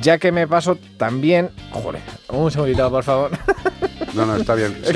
Ya 0.01 0.18
que 0.18 0.31
me 0.31 0.47
paso 0.47 0.78
también... 0.97 1.51
Joder, 1.72 2.01
un 2.28 2.51
segundito, 2.52 2.89
por 2.89 3.02
favor. 3.02 3.31
No, 4.15 4.27
no, 4.27 4.37
está 4.37 4.55
bien. 4.55 4.77
sí. 4.85 4.93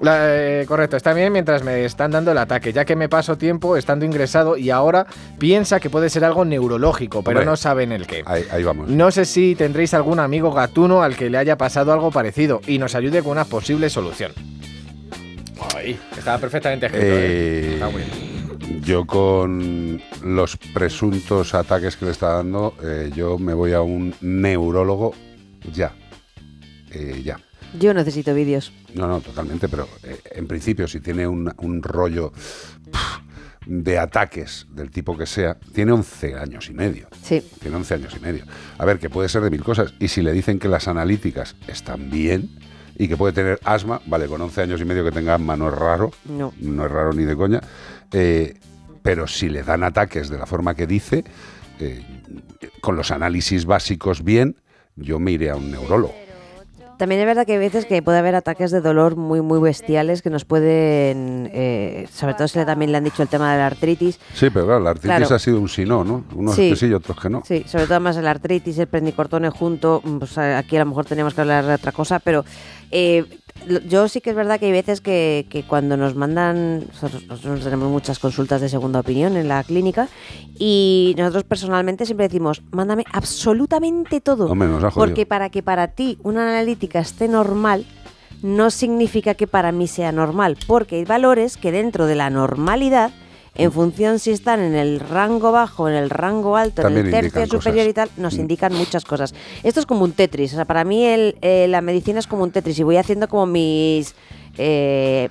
La- 0.00 0.18
eh, 0.36 0.64
correcto, 0.66 0.96
está 0.96 1.14
bien 1.14 1.32
mientras 1.32 1.62
me 1.62 1.84
están 1.84 2.10
dando 2.10 2.30
el 2.32 2.38
ataque, 2.38 2.72
ya 2.72 2.84
que 2.84 2.94
me 2.94 3.08
paso 3.08 3.38
tiempo 3.38 3.76
estando 3.76 4.04
ingresado 4.04 4.56
y 4.56 4.70
ahora 4.70 5.06
piensa 5.38 5.80
que 5.80 5.88
puede 5.88 6.10
ser 6.10 6.24
algo 6.24 6.44
neurológico, 6.44 7.22
pero 7.22 7.38
Hombre, 7.38 7.50
no 7.50 7.56
saben 7.56 7.90
el 7.92 8.06
qué. 8.06 8.22
Ahí, 8.26 8.44
ahí 8.50 8.62
vamos. 8.62 8.88
No 8.88 9.10
sé 9.10 9.24
si 9.24 9.54
tendréis 9.54 9.94
algún 9.94 10.20
amigo 10.20 10.52
gatuno 10.52 11.02
al 11.02 11.16
que 11.16 11.30
le 11.30 11.38
haya 11.38 11.56
pasado 11.56 11.92
algo 11.92 12.10
parecido 12.10 12.60
y 12.66 12.78
nos 12.78 12.94
ayude 12.94 13.22
con 13.22 13.32
una 13.32 13.44
posible 13.46 13.88
solución. 13.88 14.32
Ay, 15.74 15.98
estaba 16.16 16.38
perfectamente 16.38 16.86
escrito. 16.86 17.06
Eh, 17.06 17.16
¿eh? 17.16 17.72
Está 17.74 17.88
muy 17.88 18.02
bien. 18.02 18.82
Yo 18.82 19.06
con 19.06 20.02
los 20.22 20.56
presuntos 20.74 21.54
ataques 21.54 21.96
que 21.96 22.04
le 22.06 22.10
está 22.10 22.28
dando, 22.34 22.74
eh, 22.82 23.10
yo 23.14 23.38
me 23.38 23.54
voy 23.54 23.72
a 23.72 23.80
un 23.80 24.14
neurólogo 24.20 25.14
ya. 25.72 25.92
Eh, 26.94 27.22
ya. 27.24 27.38
Yo 27.78 27.92
necesito 27.92 28.32
vídeos. 28.34 28.72
No, 28.94 29.06
no, 29.08 29.20
totalmente, 29.20 29.68
pero 29.68 29.88
eh, 30.04 30.20
en 30.32 30.46
principio 30.46 30.86
si 30.86 31.00
tiene 31.00 31.26
un, 31.26 31.52
un 31.58 31.82
rollo 31.82 32.32
de 33.66 33.98
ataques 33.98 34.66
del 34.70 34.90
tipo 34.90 35.16
que 35.16 35.26
sea, 35.26 35.56
tiene 35.72 35.92
11 35.92 36.34
años 36.36 36.68
y 36.68 36.74
medio. 36.74 37.08
Sí. 37.22 37.42
Tiene 37.60 37.76
11 37.78 37.94
años 37.94 38.14
y 38.16 38.20
medio. 38.20 38.44
A 38.78 38.84
ver, 38.84 38.98
que 38.98 39.08
puede 39.10 39.28
ser 39.28 39.42
de 39.42 39.50
mil 39.50 39.64
cosas. 39.64 39.94
Y 39.98 40.08
si 40.08 40.22
le 40.22 40.32
dicen 40.32 40.58
que 40.58 40.68
las 40.68 40.86
analíticas 40.86 41.56
están 41.66 42.10
bien 42.10 42.50
y 42.96 43.08
que 43.08 43.16
puede 43.16 43.32
tener 43.32 43.58
asma, 43.64 44.00
vale, 44.06 44.26
con 44.26 44.40
11 44.40 44.62
años 44.62 44.80
y 44.80 44.84
medio 44.84 45.02
que 45.04 45.10
tenga 45.12 45.34
asma 45.34 45.56
no 45.56 45.68
es 45.68 45.74
raro. 45.74 46.12
No. 46.26 46.52
No 46.60 46.84
es 46.86 46.90
raro 46.92 47.12
ni 47.12 47.24
de 47.24 47.34
coña. 47.36 47.60
eh, 48.12 48.54
pero 49.02 49.26
si 49.26 49.50
le 49.50 49.62
dan 49.62 49.82
ataques 49.84 50.30
de 50.30 50.38
la 50.38 50.46
forma 50.46 50.74
que 50.74 50.86
dice, 50.86 51.24
eh, 51.78 52.02
con 52.80 52.96
los 52.96 53.10
análisis 53.10 53.66
básicos 53.66 54.24
bien, 54.24 54.56
yo 54.96 55.18
me 55.18 55.32
iré 55.32 55.50
a 55.50 55.56
un 55.56 55.70
neurólogo. 55.70 56.14
También 57.04 57.20
es 57.20 57.26
verdad 57.26 57.44
que 57.44 57.52
hay 57.52 57.58
veces 57.58 57.84
que 57.84 58.00
puede 58.00 58.16
haber 58.16 58.34
ataques 58.34 58.70
de 58.70 58.80
dolor 58.80 59.14
muy, 59.14 59.42
muy 59.42 59.60
bestiales 59.60 60.22
que 60.22 60.30
nos 60.30 60.46
pueden, 60.46 61.50
eh, 61.52 62.08
sobre 62.10 62.32
todo 62.32 62.48
si 62.48 62.58
le- 62.58 62.64
también 62.64 62.92
le 62.92 62.96
han 62.96 63.04
dicho 63.04 63.20
el 63.22 63.28
tema 63.28 63.52
de 63.52 63.58
la 63.58 63.66
artritis. 63.66 64.18
Sí, 64.32 64.48
pero 64.48 64.64
claro, 64.64 64.80
la 64.80 64.88
artritis 64.92 65.18
Claro. 65.18 65.34
ha 65.34 65.38
sido 65.38 65.60
un 65.60 65.68
sí 65.68 65.84
no, 65.84 66.02
¿no? 66.02 66.24
Unos 66.34 66.54
Sí. 66.54 66.70
que 66.70 66.76
sí 66.76 66.86
y 66.86 66.94
otros 66.94 67.20
que 67.20 67.28
no. 67.28 67.42
Sí, 67.46 67.62
sobre 67.66 67.86
todo 67.88 68.00
más 68.00 68.16
la 68.16 68.30
artritis, 68.30 68.78
el 68.78 68.86
prednicortone 68.86 69.50
junto, 69.50 70.00
mm, 70.02 70.16
pues 70.16 70.38
aquí 70.38 70.76
a 70.76 70.78
lo 70.78 70.86
mejor 70.86 71.04
tenemos 71.04 71.34
que 71.34 71.42
hablar 71.42 71.66
de 71.66 71.74
otra 71.74 71.92
cosa, 71.92 72.20
pero 72.20 72.42
eh, 72.90 73.22
yo 73.88 74.08
sí 74.08 74.20
que 74.20 74.30
es 74.30 74.36
verdad 74.36 74.60
que 74.60 74.66
hay 74.66 74.72
veces 74.72 75.00
que, 75.00 75.46
que 75.48 75.62
cuando 75.62 75.96
nos 75.96 76.14
mandan, 76.14 76.86
nosotros, 76.88 77.26
nosotros 77.26 77.64
tenemos 77.64 77.90
muchas 77.90 78.18
consultas 78.18 78.60
de 78.60 78.68
segunda 78.68 79.00
opinión 79.00 79.36
en 79.36 79.48
la 79.48 79.62
clínica 79.64 80.08
y 80.58 81.14
nosotros 81.16 81.44
personalmente 81.44 82.04
siempre 82.04 82.28
decimos, 82.28 82.62
mándame 82.72 83.04
absolutamente 83.12 84.20
todo, 84.20 84.46
Hombre, 84.46 84.68
nos 84.68 84.84
ha 84.84 84.90
jodido. 84.90 85.06
porque 85.06 85.26
para 85.26 85.50
que 85.50 85.62
para 85.62 85.88
ti 85.88 86.18
una 86.22 86.42
analítica 86.42 87.00
esté 87.00 87.28
normal, 87.28 87.86
no 88.42 88.70
significa 88.70 89.34
que 89.34 89.46
para 89.46 89.72
mí 89.72 89.86
sea 89.86 90.12
normal, 90.12 90.58
porque 90.66 90.96
hay 90.96 91.04
valores 91.04 91.56
que 91.56 91.72
dentro 91.72 92.06
de 92.06 92.14
la 92.14 92.28
normalidad, 92.28 93.10
en 93.56 93.70
función 93.72 94.18
si 94.18 94.30
están 94.30 94.60
en 94.60 94.74
el 94.74 95.00
rango 95.00 95.52
bajo, 95.52 95.88
en 95.88 95.94
el 95.94 96.10
rango 96.10 96.56
alto, 96.56 96.82
También 96.82 97.06
en 97.06 97.14
el 97.14 97.20
tercio 97.32 97.46
superior 97.58 97.86
cosas. 97.86 97.90
y 97.90 97.92
tal, 97.94 98.10
nos 98.16 98.36
Mm. 98.36 98.40
indican 98.40 98.74
muchas 98.74 99.04
cosas. 99.04 99.34
Esto 99.62 99.80
es 99.80 99.86
como 99.86 100.04
un 100.04 100.12
Tetris, 100.12 100.52
o 100.52 100.56
sea, 100.56 100.64
para 100.64 100.84
mí 100.84 101.04
el, 101.04 101.36
eh, 101.42 101.66
la 101.68 101.80
medicina 101.80 102.18
es 102.18 102.26
como 102.26 102.42
un 102.42 102.50
Tetris 102.50 102.78
y 102.78 102.82
voy 102.82 102.96
haciendo 102.96 103.28
como 103.28 103.46
mis... 103.46 104.14
eh, 104.56 105.28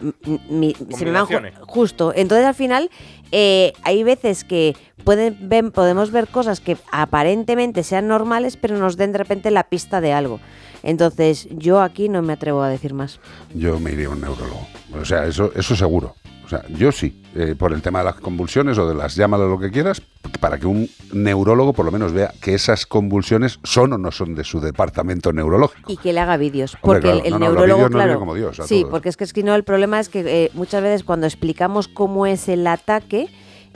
mi- 0.50 0.76
se 0.98 1.06
me 1.06 1.12
van 1.12 1.26
ju- 1.26 1.52
justo. 1.66 2.12
Entonces 2.16 2.45
al 2.45 2.56
final 2.56 2.90
eh, 3.32 3.72
hay 3.84 4.04
veces 4.04 4.44
que 4.44 4.76
pueden 5.06 5.38
ven- 5.50 5.72
podemos 5.72 6.12
ver 6.12 6.28
cosas 6.28 6.60
que 6.60 6.76
aparentemente 6.91 7.84
sean 7.84 8.08
normales, 8.10 8.58
pero 8.58 8.78
nos 8.78 8.98
den 8.98 9.12
de 9.14 9.18
repente 9.20 9.50
la 9.52 9.64
pista 9.64 10.02
de 10.02 10.12
algo. 10.12 10.40
Entonces 10.84 11.48
yo 11.52 11.82
aquí 11.82 12.10
no 12.10 12.22
me 12.22 12.34
atrevo 12.34 12.62
a 12.64 12.68
decir 12.70 12.94
más. 12.94 13.22
Yo 13.56 13.80
me 13.80 13.94
iría 13.94 14.08
a 14.08 14.10
un 14.10 14.20
neurólogo. 14.22 14.68
O 15.00 15.06
sea, 15.06 15.26
eso, 15.26 15.52
eso 15.56 15.74
seguro. 15.76 16.16
O 16.45 16.49
sea, 16.49 16.64
yo 16.70 16.91
sí, 16.91 17.24
eh, 17.36 17.56
por 17.57 17.74
el 17.74 17.82
tema 17.82 17.99
de 17.99 18.06
las 18.06 18.15
convulsiones 18.15 18.78
o 18.78 18.88
de 18.88 18.95
las 18.95 19.15
llámalo 19.15 19.48
lo 19.48 19.60
que 19.60 19.72
quieras, 19.72 20.02
para 20.40 20.57
que 20.57 20.68
un 20.68 20.90
neurólogo 21.14 21.74
por 21.74 21.86
lo 21.86 21.91
menos 21.91 22.11
vea 22.11 22.34
que 22.41 22.53
esas 22.53 22.86
convulsiones 22.86 23.60
son 23.64 23.94
o 23.94 23.98
no 23.98 24.11
son 24.11 24.36
de 24.36 24.44
su 24.44 24.60
departamento 24.60 25.32
neurológico. 25.32 25.91
Y 25.91 25.98
que 25.98 26.14
le 26.14 26.20
haga 26.20 26.38
vídeos. 26.38 26.76
Hombre, 26.82 27.02
Porque 27.02 27.02
claro, 27.02 27.20
el, 27.20 27.26
el 27.26 27.32
no, 27.34 27.40
no, 27.40 27.45
neurólogo, 27.45 27.90
claro. 27.90 28.20
como 28.20 28.36
Dios 28.36 28.60
sí, 28.65 28.82
todos. 28.82 28.91
porque 28.91 29.10
es 29.10 29.18
que, 29.18 29.24
es 29.24 29.34
que 29.34 29.44
no, 29.44 29.56
el 29.56 29.64
problema 29.64 29.99
es 29.99 30.10
que 30.10 30.20
eh, 30.26 30.52
muchas 30.53 30.82
veces 30.84 31.03
cuando 31.03 31.26
explicamos 31.28 31.88
cómo 31.88 32.26
es 32.26 32.49
el 32.49 32.68
ataque, 32.68 33.30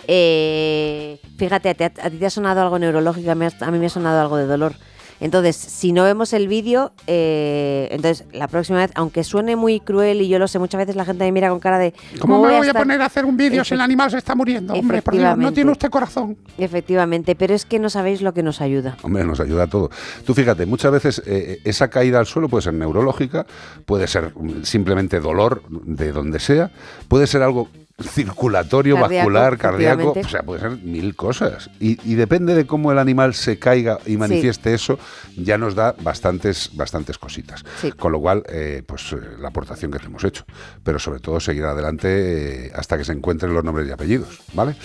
eh, 0.07 1.19
fíjate, 1.37 1.69
a 1.69 1.73
ti, 1.73 1.83
a 1.83 2.09
ti 2.09 2.17
te 2.17 2.25
ha 2.25 2.29
sonado 2.29 2.61
algo 2.61 2.77
neurológico, 2.79 3.31
a 3.31 3.35
mí, 3.35 3.45
a 3.45 3.71
mí 3.71 3.79
me 3.79 3.85
ha 3.85 3.89
sonado 3.89 4.21
algo 4.21 4.37
de 4.37 4.45
dolor. 4.45 4.73
Entonces, 5.19 5.55
si 5.55 5.91
no 5.91 6.03
vemos 6.03 6.33
el 6.33 6.47
vídeo, 6.47 6.91
eh, 7.07 7.87
entonces 7.91 8.25
la 8.31 8.47
próxima 8.47 8.79
vez, 8.79 8.91
aunque 8.95 9.23
suene 9.23 9.55
muy 9.55 9.79
cruel 9.79 10.21
y 10.21 10.27
yo 10.27 10.39
lo 10.39 10.47
sé, 10.47 10.59
muchas 10.59 10.79
veces 10.79 10.95
la 10.95 11.05
gente 11.05 11.23
me 11.23 11.31
mira 11.31 11.49
con 11.49 11.59
cara 11.59 11.79
de 11.79 11.93
¿Cómo 12.19 12.41
me 12.41 12.47
voy 12.47 12.55
a 12.55 12.59
estar-?" 12.59 12.83
poner 12.83 13.01
a 13.01 13.05
hacer 13.05 13.25
un 13.25 13.35
vídeo 13.35 13.63
si 13.63 13.73
el 13.73 13.81
animal 13.81 14.11
se 14.11 14.17
está 14.17 14.35
muriendo? 14.35 14.73
Hombre, 14.73 15.01
por 15.01 15.15
Dios, 15.15 15.37
no 15.37 15.51
tiene 15.51 15.71
usted 15.71 15.89
corazón. 15.89 16.37
Efectivamente, 16.57 17.35
pero 17.35 17.53
es 17.53 17.65
que 17.65 17.79
no 17.79 17.89
sabéis 17.89 18.21
lo 18.21 18.33
que 18.33 18.43
nos 18.43 18.61
ayuda. 18.61 18.97
Hombre, 19.01 19.23
nos 19.23 19.39
ayuda 19.39 19.63
a 19.63 19.67
todo. 19.67 19.89
Tú 20.25 20.33
fíjate, 20.33 20.65
muchas 20.65 20.91
veces 20.91 21.21
eh, 21.25 21.59
esa 21.63 21.89
caída 21.89 22.19
al 22.19 22.25
suelo 22.25 22.49
puede 22.49 22.63
ser 22.63 22.73
neurológica, 22.73 23.45
puede 23.85 24.07
ser 24.07 24.33
mm, 24.35 24.63
simplemente 24.63 25.19
dolor 25.19 25.63
de 25.69 26.11
donde 26.11 26.39
sea, 26.39 26.71
puede 27.07 27.27
ser 27.27 27.41
algo 27.41 27.69
circulatorio, 27.99 28.95
Cardíaco, 28.95 29.15
vascular, 29.15 29.57
cardíaco, 29.57 30.13
o 30.15 30.29
sea, 30.29 30.43
puede 30.43 30.61
ser 30.61 30.77
mil 30.77 31.15
cosas. 31.15 31.69
Y, 31.79 31.99
y 32.09 32.15
depende 32.15 32.53
de 32.53 32.67
cómo 32.67 32.91
el 32.91 32.99
animal 32.99 33.33
se 33.33 33.57
caiga 33.57 33.97
y 34.05 34.17
manifieste 34.17 34.73
eso, 34.73 34.99
ya 35.35 35.57
nos 35.57 35.73
da 35.73 35.95
bastantes, 36.01 36.69
bastantes 36.73 37.17
cositas. 37.17 37.63
Con 37.97 38.11
lo 38.11 38.19
cual, 38.19 38.43
eh, 38.49 38.83
pues 38.85 39.11
eh, 39.13 39.17
la 39.39 39.47
aportación 39.47 39.91
que 39.91 39.97
te 39.97 40.05
hemos 40.05 40.23
hecho. 40.23 40.45
Pero 40.83 40.99
sobre 40.99 41.19
todo 41.19 41.39
seguir 41.39 41.63
adelante 41.63 42.67
eh, 42.67 42.71
hasta 42.75 42.97
que 42.97 43.03
se 43.03 43.13
encuentren 43.13 43.53
los 43.53 43.63
nombres 43.63 43.87
y 43.87 43.91
apellidos, 43.91 44.41
¿vale? 44.53 44.75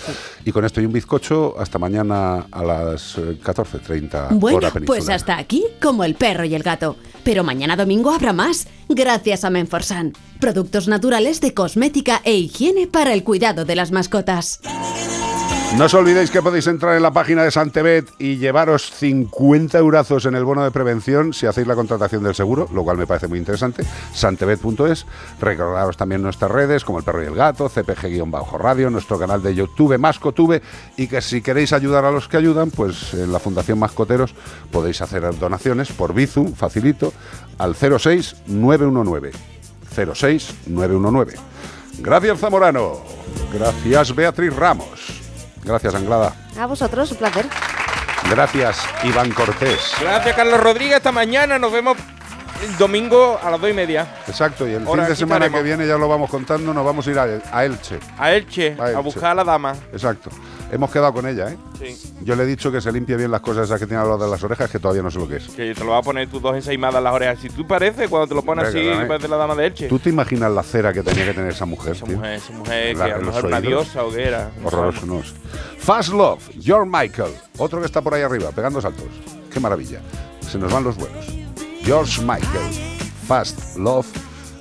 Y 0.43 0.51
con 0.51 0.65
esto 0.65 0.81
y 0.81 0.85
un 0.85 0.93
bizcocho, 0.93 1.55
hasta 1.59 1.77
mañana 1.77 2.47
a 2.51 2.63
las 2.63 3.17
eh, 3.19 3.39
14.30 3.43 4.39
Bueno, 4.39 4.57
hora 4.57 4.71
pues 4.85 5.09
hasta 5.09 5.37
aquí 5.37 5.63
como 5.79 6.03
el 6.03 6.15
perro 6.15 6.45
y 6.45 6.55
el 6.55 6.63
gato. 6.63 6.97
Pero 7.23 7.43
mañana 7.43 7.75
domingo 7.75 8.11
habrá 8.11 8.33
más, 8.33 8.67
gracias 8.89 9.45
a 9.45 9.51
Menforsan. 9.51 10.13
Productos 10.43 10.89
naturales 10.89 11.39
de 11.39 11.53
cosmética 11.53 12.19
e 12.25 12.35
higiene 12.35 12.85
para 12.85 13.13
el 13.13 13.23
cuidado 13.23 13.63
de 13.63 13.77
las 13.77 13.93
mascotas. 13.93 14.59
No 15.77 15.85
os 15.85 15.93
olvidéis 15.93 16.31
que 16.31 16.41
podéis 16.41 16.67
entrar 16.67 16.97
en 16.97 17.01
la 17.01 17.13
página 17.13 17.45
de 17.45 17.49
Santebet 17.49 18.11
y 18.19 18.35
llevaros 18.35 18.91
50 18.91 19.77
eurazos 19.79 20.25
en 20.25 20.35
el 20.35 20.43
bono 20.43 20.61
de 20.65 20.71
prevención 20.71 21.31
si 21.31 21.45
hacéis 21.45 21.65
la 21.65 21.75
contratación 21.75 22.23
del 22.23 22.35
seguro, 22.35 22.67
lo 22.73 22.83
cual 22.83 22.97
me 22.97 23.07
parece 23.07 23.29
muy 23.29 23.39
interesante. 23.39 23.85
Santebet.es. 24.13 25.05
Recordaros 25.39 25.95
también 25.95 26.21
nuestras 26.21 26.51
redes 26.51 26.83
como 26.83 26.99
El 26.99 27.05
Perro 27.05 27.23
y 27.23 27.27
el 27.27 27.35
Gato, 27.35 27.69
CPG-Radio, 27.69 28.89
nuestro 28.89 29.17
canal 29.17 29.41
de 29.41 29.55
YouTube 29.55 29.97
Mascotube 29.97 30.61
y 30.97 31.07
que 31.07 31.21
si 31.21 31.41
queréis 31.41 31.71
ayudar 31.71 32.03
a 32.03 32.11
los 32.11 32.27
que 32.27 32.35
ayudan, 32.35 32.69
pues 32.69 33.13
en 33.13 33.31
la 33.31 33.39
Fundación 33.39 33.79
Mascoteros 33.79 34.35
podéis 34.73 35.01
hacer 35.01 35.23
donaciones 35.39 35.93
por 35.93 36.13
Bizum, 36.13 36.53
facilito, 36.53 37.13
al 37.57 37.75
06 37.75 38.35
919. 39.95 40.15
06 40.15 40.55
919. 40.67 41.33
Gracias 41.99 42.39
Zamorano. 42.39 43.01
Gracias 43.53 44.15
Beatriz 44.15 44.55
Ramos. 44.55 45.21
Gracias 45.63 45.93
Anglada. 45.95 46.33
A 46.59 46.65
vosotros, 46.65 47.11
un 47.11 47.17
placer. 47.17 47.45
Gracias 48.29 48.79
Iván 49.03 49.31
Cortés. 49.31 49.79
Gracias, 50.01 50.35
Carlos 50.35 50.59
Rodríguez. 50.59 50.97
Hasta 50.97 51.11
mañana. 51.11 51.59
Nos 51.59 51.71
vemos 51.71 51.97
el 52.63 52.77
domingo 52.77 53.39
a 53.41 53.51
las 53.51 53.59
dos 53.61 53.69
y 53.69 53.73
media. 53.73 54.07
Exacto, 54.27 54.67
y 54.67 54.73
el 54.73 54.87
Ahora 54.87 55.03
fin 55.03 55.09
de 55.09 55.15
semana 55.15 55.45
estaremos. 55.45 55.59
que 55.59 55.63
viene 55.63 55.87
ya 55.87 55.97
lo 55.97 56.07
vamos 56.07 56.29
contando, 56.29 56.73
nos 56.73 56.85
vamos 56.85 57.05
a 57.07 57.11
ir 57.11 57.19
a, 57.19 57.23
a 57.51 57.65
Elche. 57.65 57.99
A 58.17 58.31
Elche, 58.31 58.77
a, 58.79 58.89
Elche. 58.89 59.01
buscar 59.01 59.31
a 59.31 59.35
la 59.35 59.43
dama. 59.43 59.75
Exacto. 59.91 60.29
Hemos 60.73 60.91
quedado 60.91 61.13
con 61.13 61.27
ella, 61.27 61.49
¿eh? 61.51 61.57
Sí. 61.79 62.13
Yo 62.21 62.35
le 62.35 62.43
he 62.43 62.45
dicho 62.45 62.71
que 62.71 62.81
se 62.81 62.91
limpie 62.91 63.15
bien 63.15 63.29
las 63.31 63.41
cosas 63.41 63.65
esas 63.65 63.79
que 63.79 63.85
tiene 63.85 64.01
al 64.01 64.09
lado 64.09 64.25
de 64.25 64.31
las 64.31 64.43
orejas, 64.43 64.69
que 64.69 64.79
todavía 64.79 65.03
no 65.03 65.11
sé 65.11 65.19
lo 65.19 65.27
que 65.27 65.37
es. 65.37 65.47
Que 65.49 65.73
te 65.75 65.83
lo 65.83 65.91
va 65.91 65.99
a 65.99 66.01
poner 66.01 66.27
tus 66.29 66.41
dos 66.41 66.55
ensaimadas 66.55 66.95
en 66.97 67.03
las 67.03 67.13
orejas. 67.13 67.39
Si 67.39 67.49
tú 67.49 67.67
pareces, 67.67 68.09
cuando 68.09 68.27
te 68.27 68.35
lo 68.35 68.41
pones 68.41 68.67
así, 68.69 68.79
¿eh? 68.79 69.05
parece 69.07 69.27
la 69.27 69.37
dama 69.37 69.55
de 69.55 69.67
Elche. 69.67 69.87
¿Tú 69.87 69.99
te 69.99 70.09
imaginas 70.09 70.51
la 70.51 70.63
cera 70.63 70.91
que 70.93 71.03
tenía 71.03 71.25
que 71.25 71.33
tener 71.33 71.51
esa 71.51 71.65
mujer? 71.65 71.95
Esa 71.95 72.05
tío? 72.05 72.17
mujer, 72.17 72.33
esa 72.33 72.53
mujer 72.53 72.97
La- 72.97 73.05
que 73.05 73.11
a 73.11 73.17
lo 73.17 73.23
los 73.23 73.35
mejor 73.35 73.45
una 73.49 73.57
oídos. 73.57 73.83
diosa 73.85 74.03
o 74.03 74.11
que 74.11 74.23
era. 74.27 74.51
no 74.61 74.67
Horroroso, 74.67 74.99
sabemos. 75.01 75.33
no 75.33 75.47
es. 75.49 75.83
Fast 75.83 76.09
Love, 76.13 76.49
George 76.61 76.89
Michael. 76.91 77.31
Otro 77.57 77.79
que 77.79 77.85
está 77.85 78.01
por 78.01 78.13
ahí 78.13 78.21
arriba, 78.21 78.49
pegando 78.51 78.81
saltos. 78.81 79.05
Qué 79.51 79.59
maravilla. 79.59 79.99
Se 80.41 80.57
nos 80.57 80.71
van 80.73 80.83
los 80.83 80.95
vuelos. 80.97 81.25
George 81.83 82.21
Michael, 82.21 82.73
Fast 83.27 83.77
Love. 83.77 84.07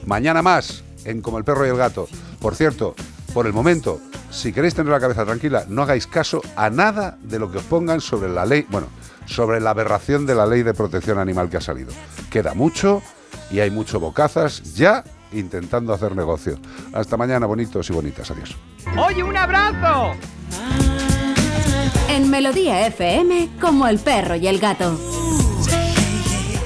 Mañana 0.07 0.43
más 0.43 0.83
en 1.05 1.21
Como 1.23 1.39
el 1.39 1.45
perro 1.45 1.65
y 1.67 1.71
el 1.71 1.77
gato. 1.77 2.09
Por 2.41 2.55
cierto, 2.57 2.95
por 3.33 3.47
el 3.47 3.53
momento, 3.53 4.01
si 4.31 4.53
queréis 4.53 4.75
tener 4.75 4.93
la 4.93 5.01
cabeza 5.01 5.25
tranquila, 5.25 5.65
no 5.69 5.83
hagáis 5.83 6.07
caso 6.07 6.43
a 6.57 6.71
nada 6.71 7.19
de 7.23 7.39
lo 7.39 7.51
que 7.51 7.59
os 7.59 7.65
pongan 7.65 8.01
sobre 8.01 8.29
la 8.29 8.45
ley, 8.45 8.67
bueno, 8.69 8.89
sobre 9.27 9.61
la 9.61 9.71
aberración 9.71 10.27
de 10.27 10.35
la 10.35 10.47
ley 10.47 10.63
de 10.63 10.75
protección 10.75 11.19
animal 11.19 11.49
que 11.49 11.57
ha 11.57 11.61
salido. 11.61 11.93
Queda 12.31 12.55
mucho 12.55 13.03
y 13.51 13.61
hay 13.61 13.71
mucho 13.71 14.01
bocazas 14.01 14.75
ya 14.75 15.05
intentando 15.33 15.93
hacer 15.93 16.15
negocio. 16.15 16.59
Hasta 16.93 17.17
mañana, 17.17 17.47
bonitos 17.47 17.89
y 17.91 17.93
bonitas. 17.93 18.31
Adiós. 18.31 18.57
¡Oye, 18.99 19.23
un 19.23 19.37
abrazo! 19.37 20.13
En 22.09 22.31
Melodía 22.31 22.87
FM 22.87 23.51
como 23.61 23.87
el 23.87 23.99
perro 23.99 24.37
y 24.37 24.47
el 24.47 24.59
gato. 24.59 24.99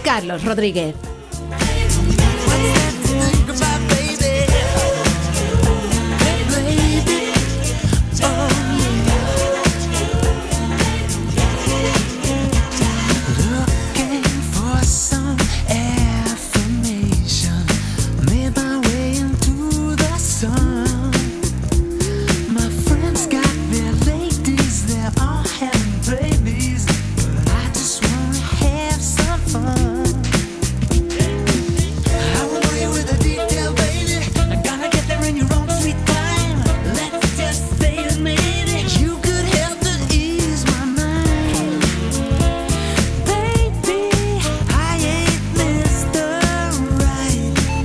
Carlos 0.03 0.45
Rodríguez. 0.45 0.95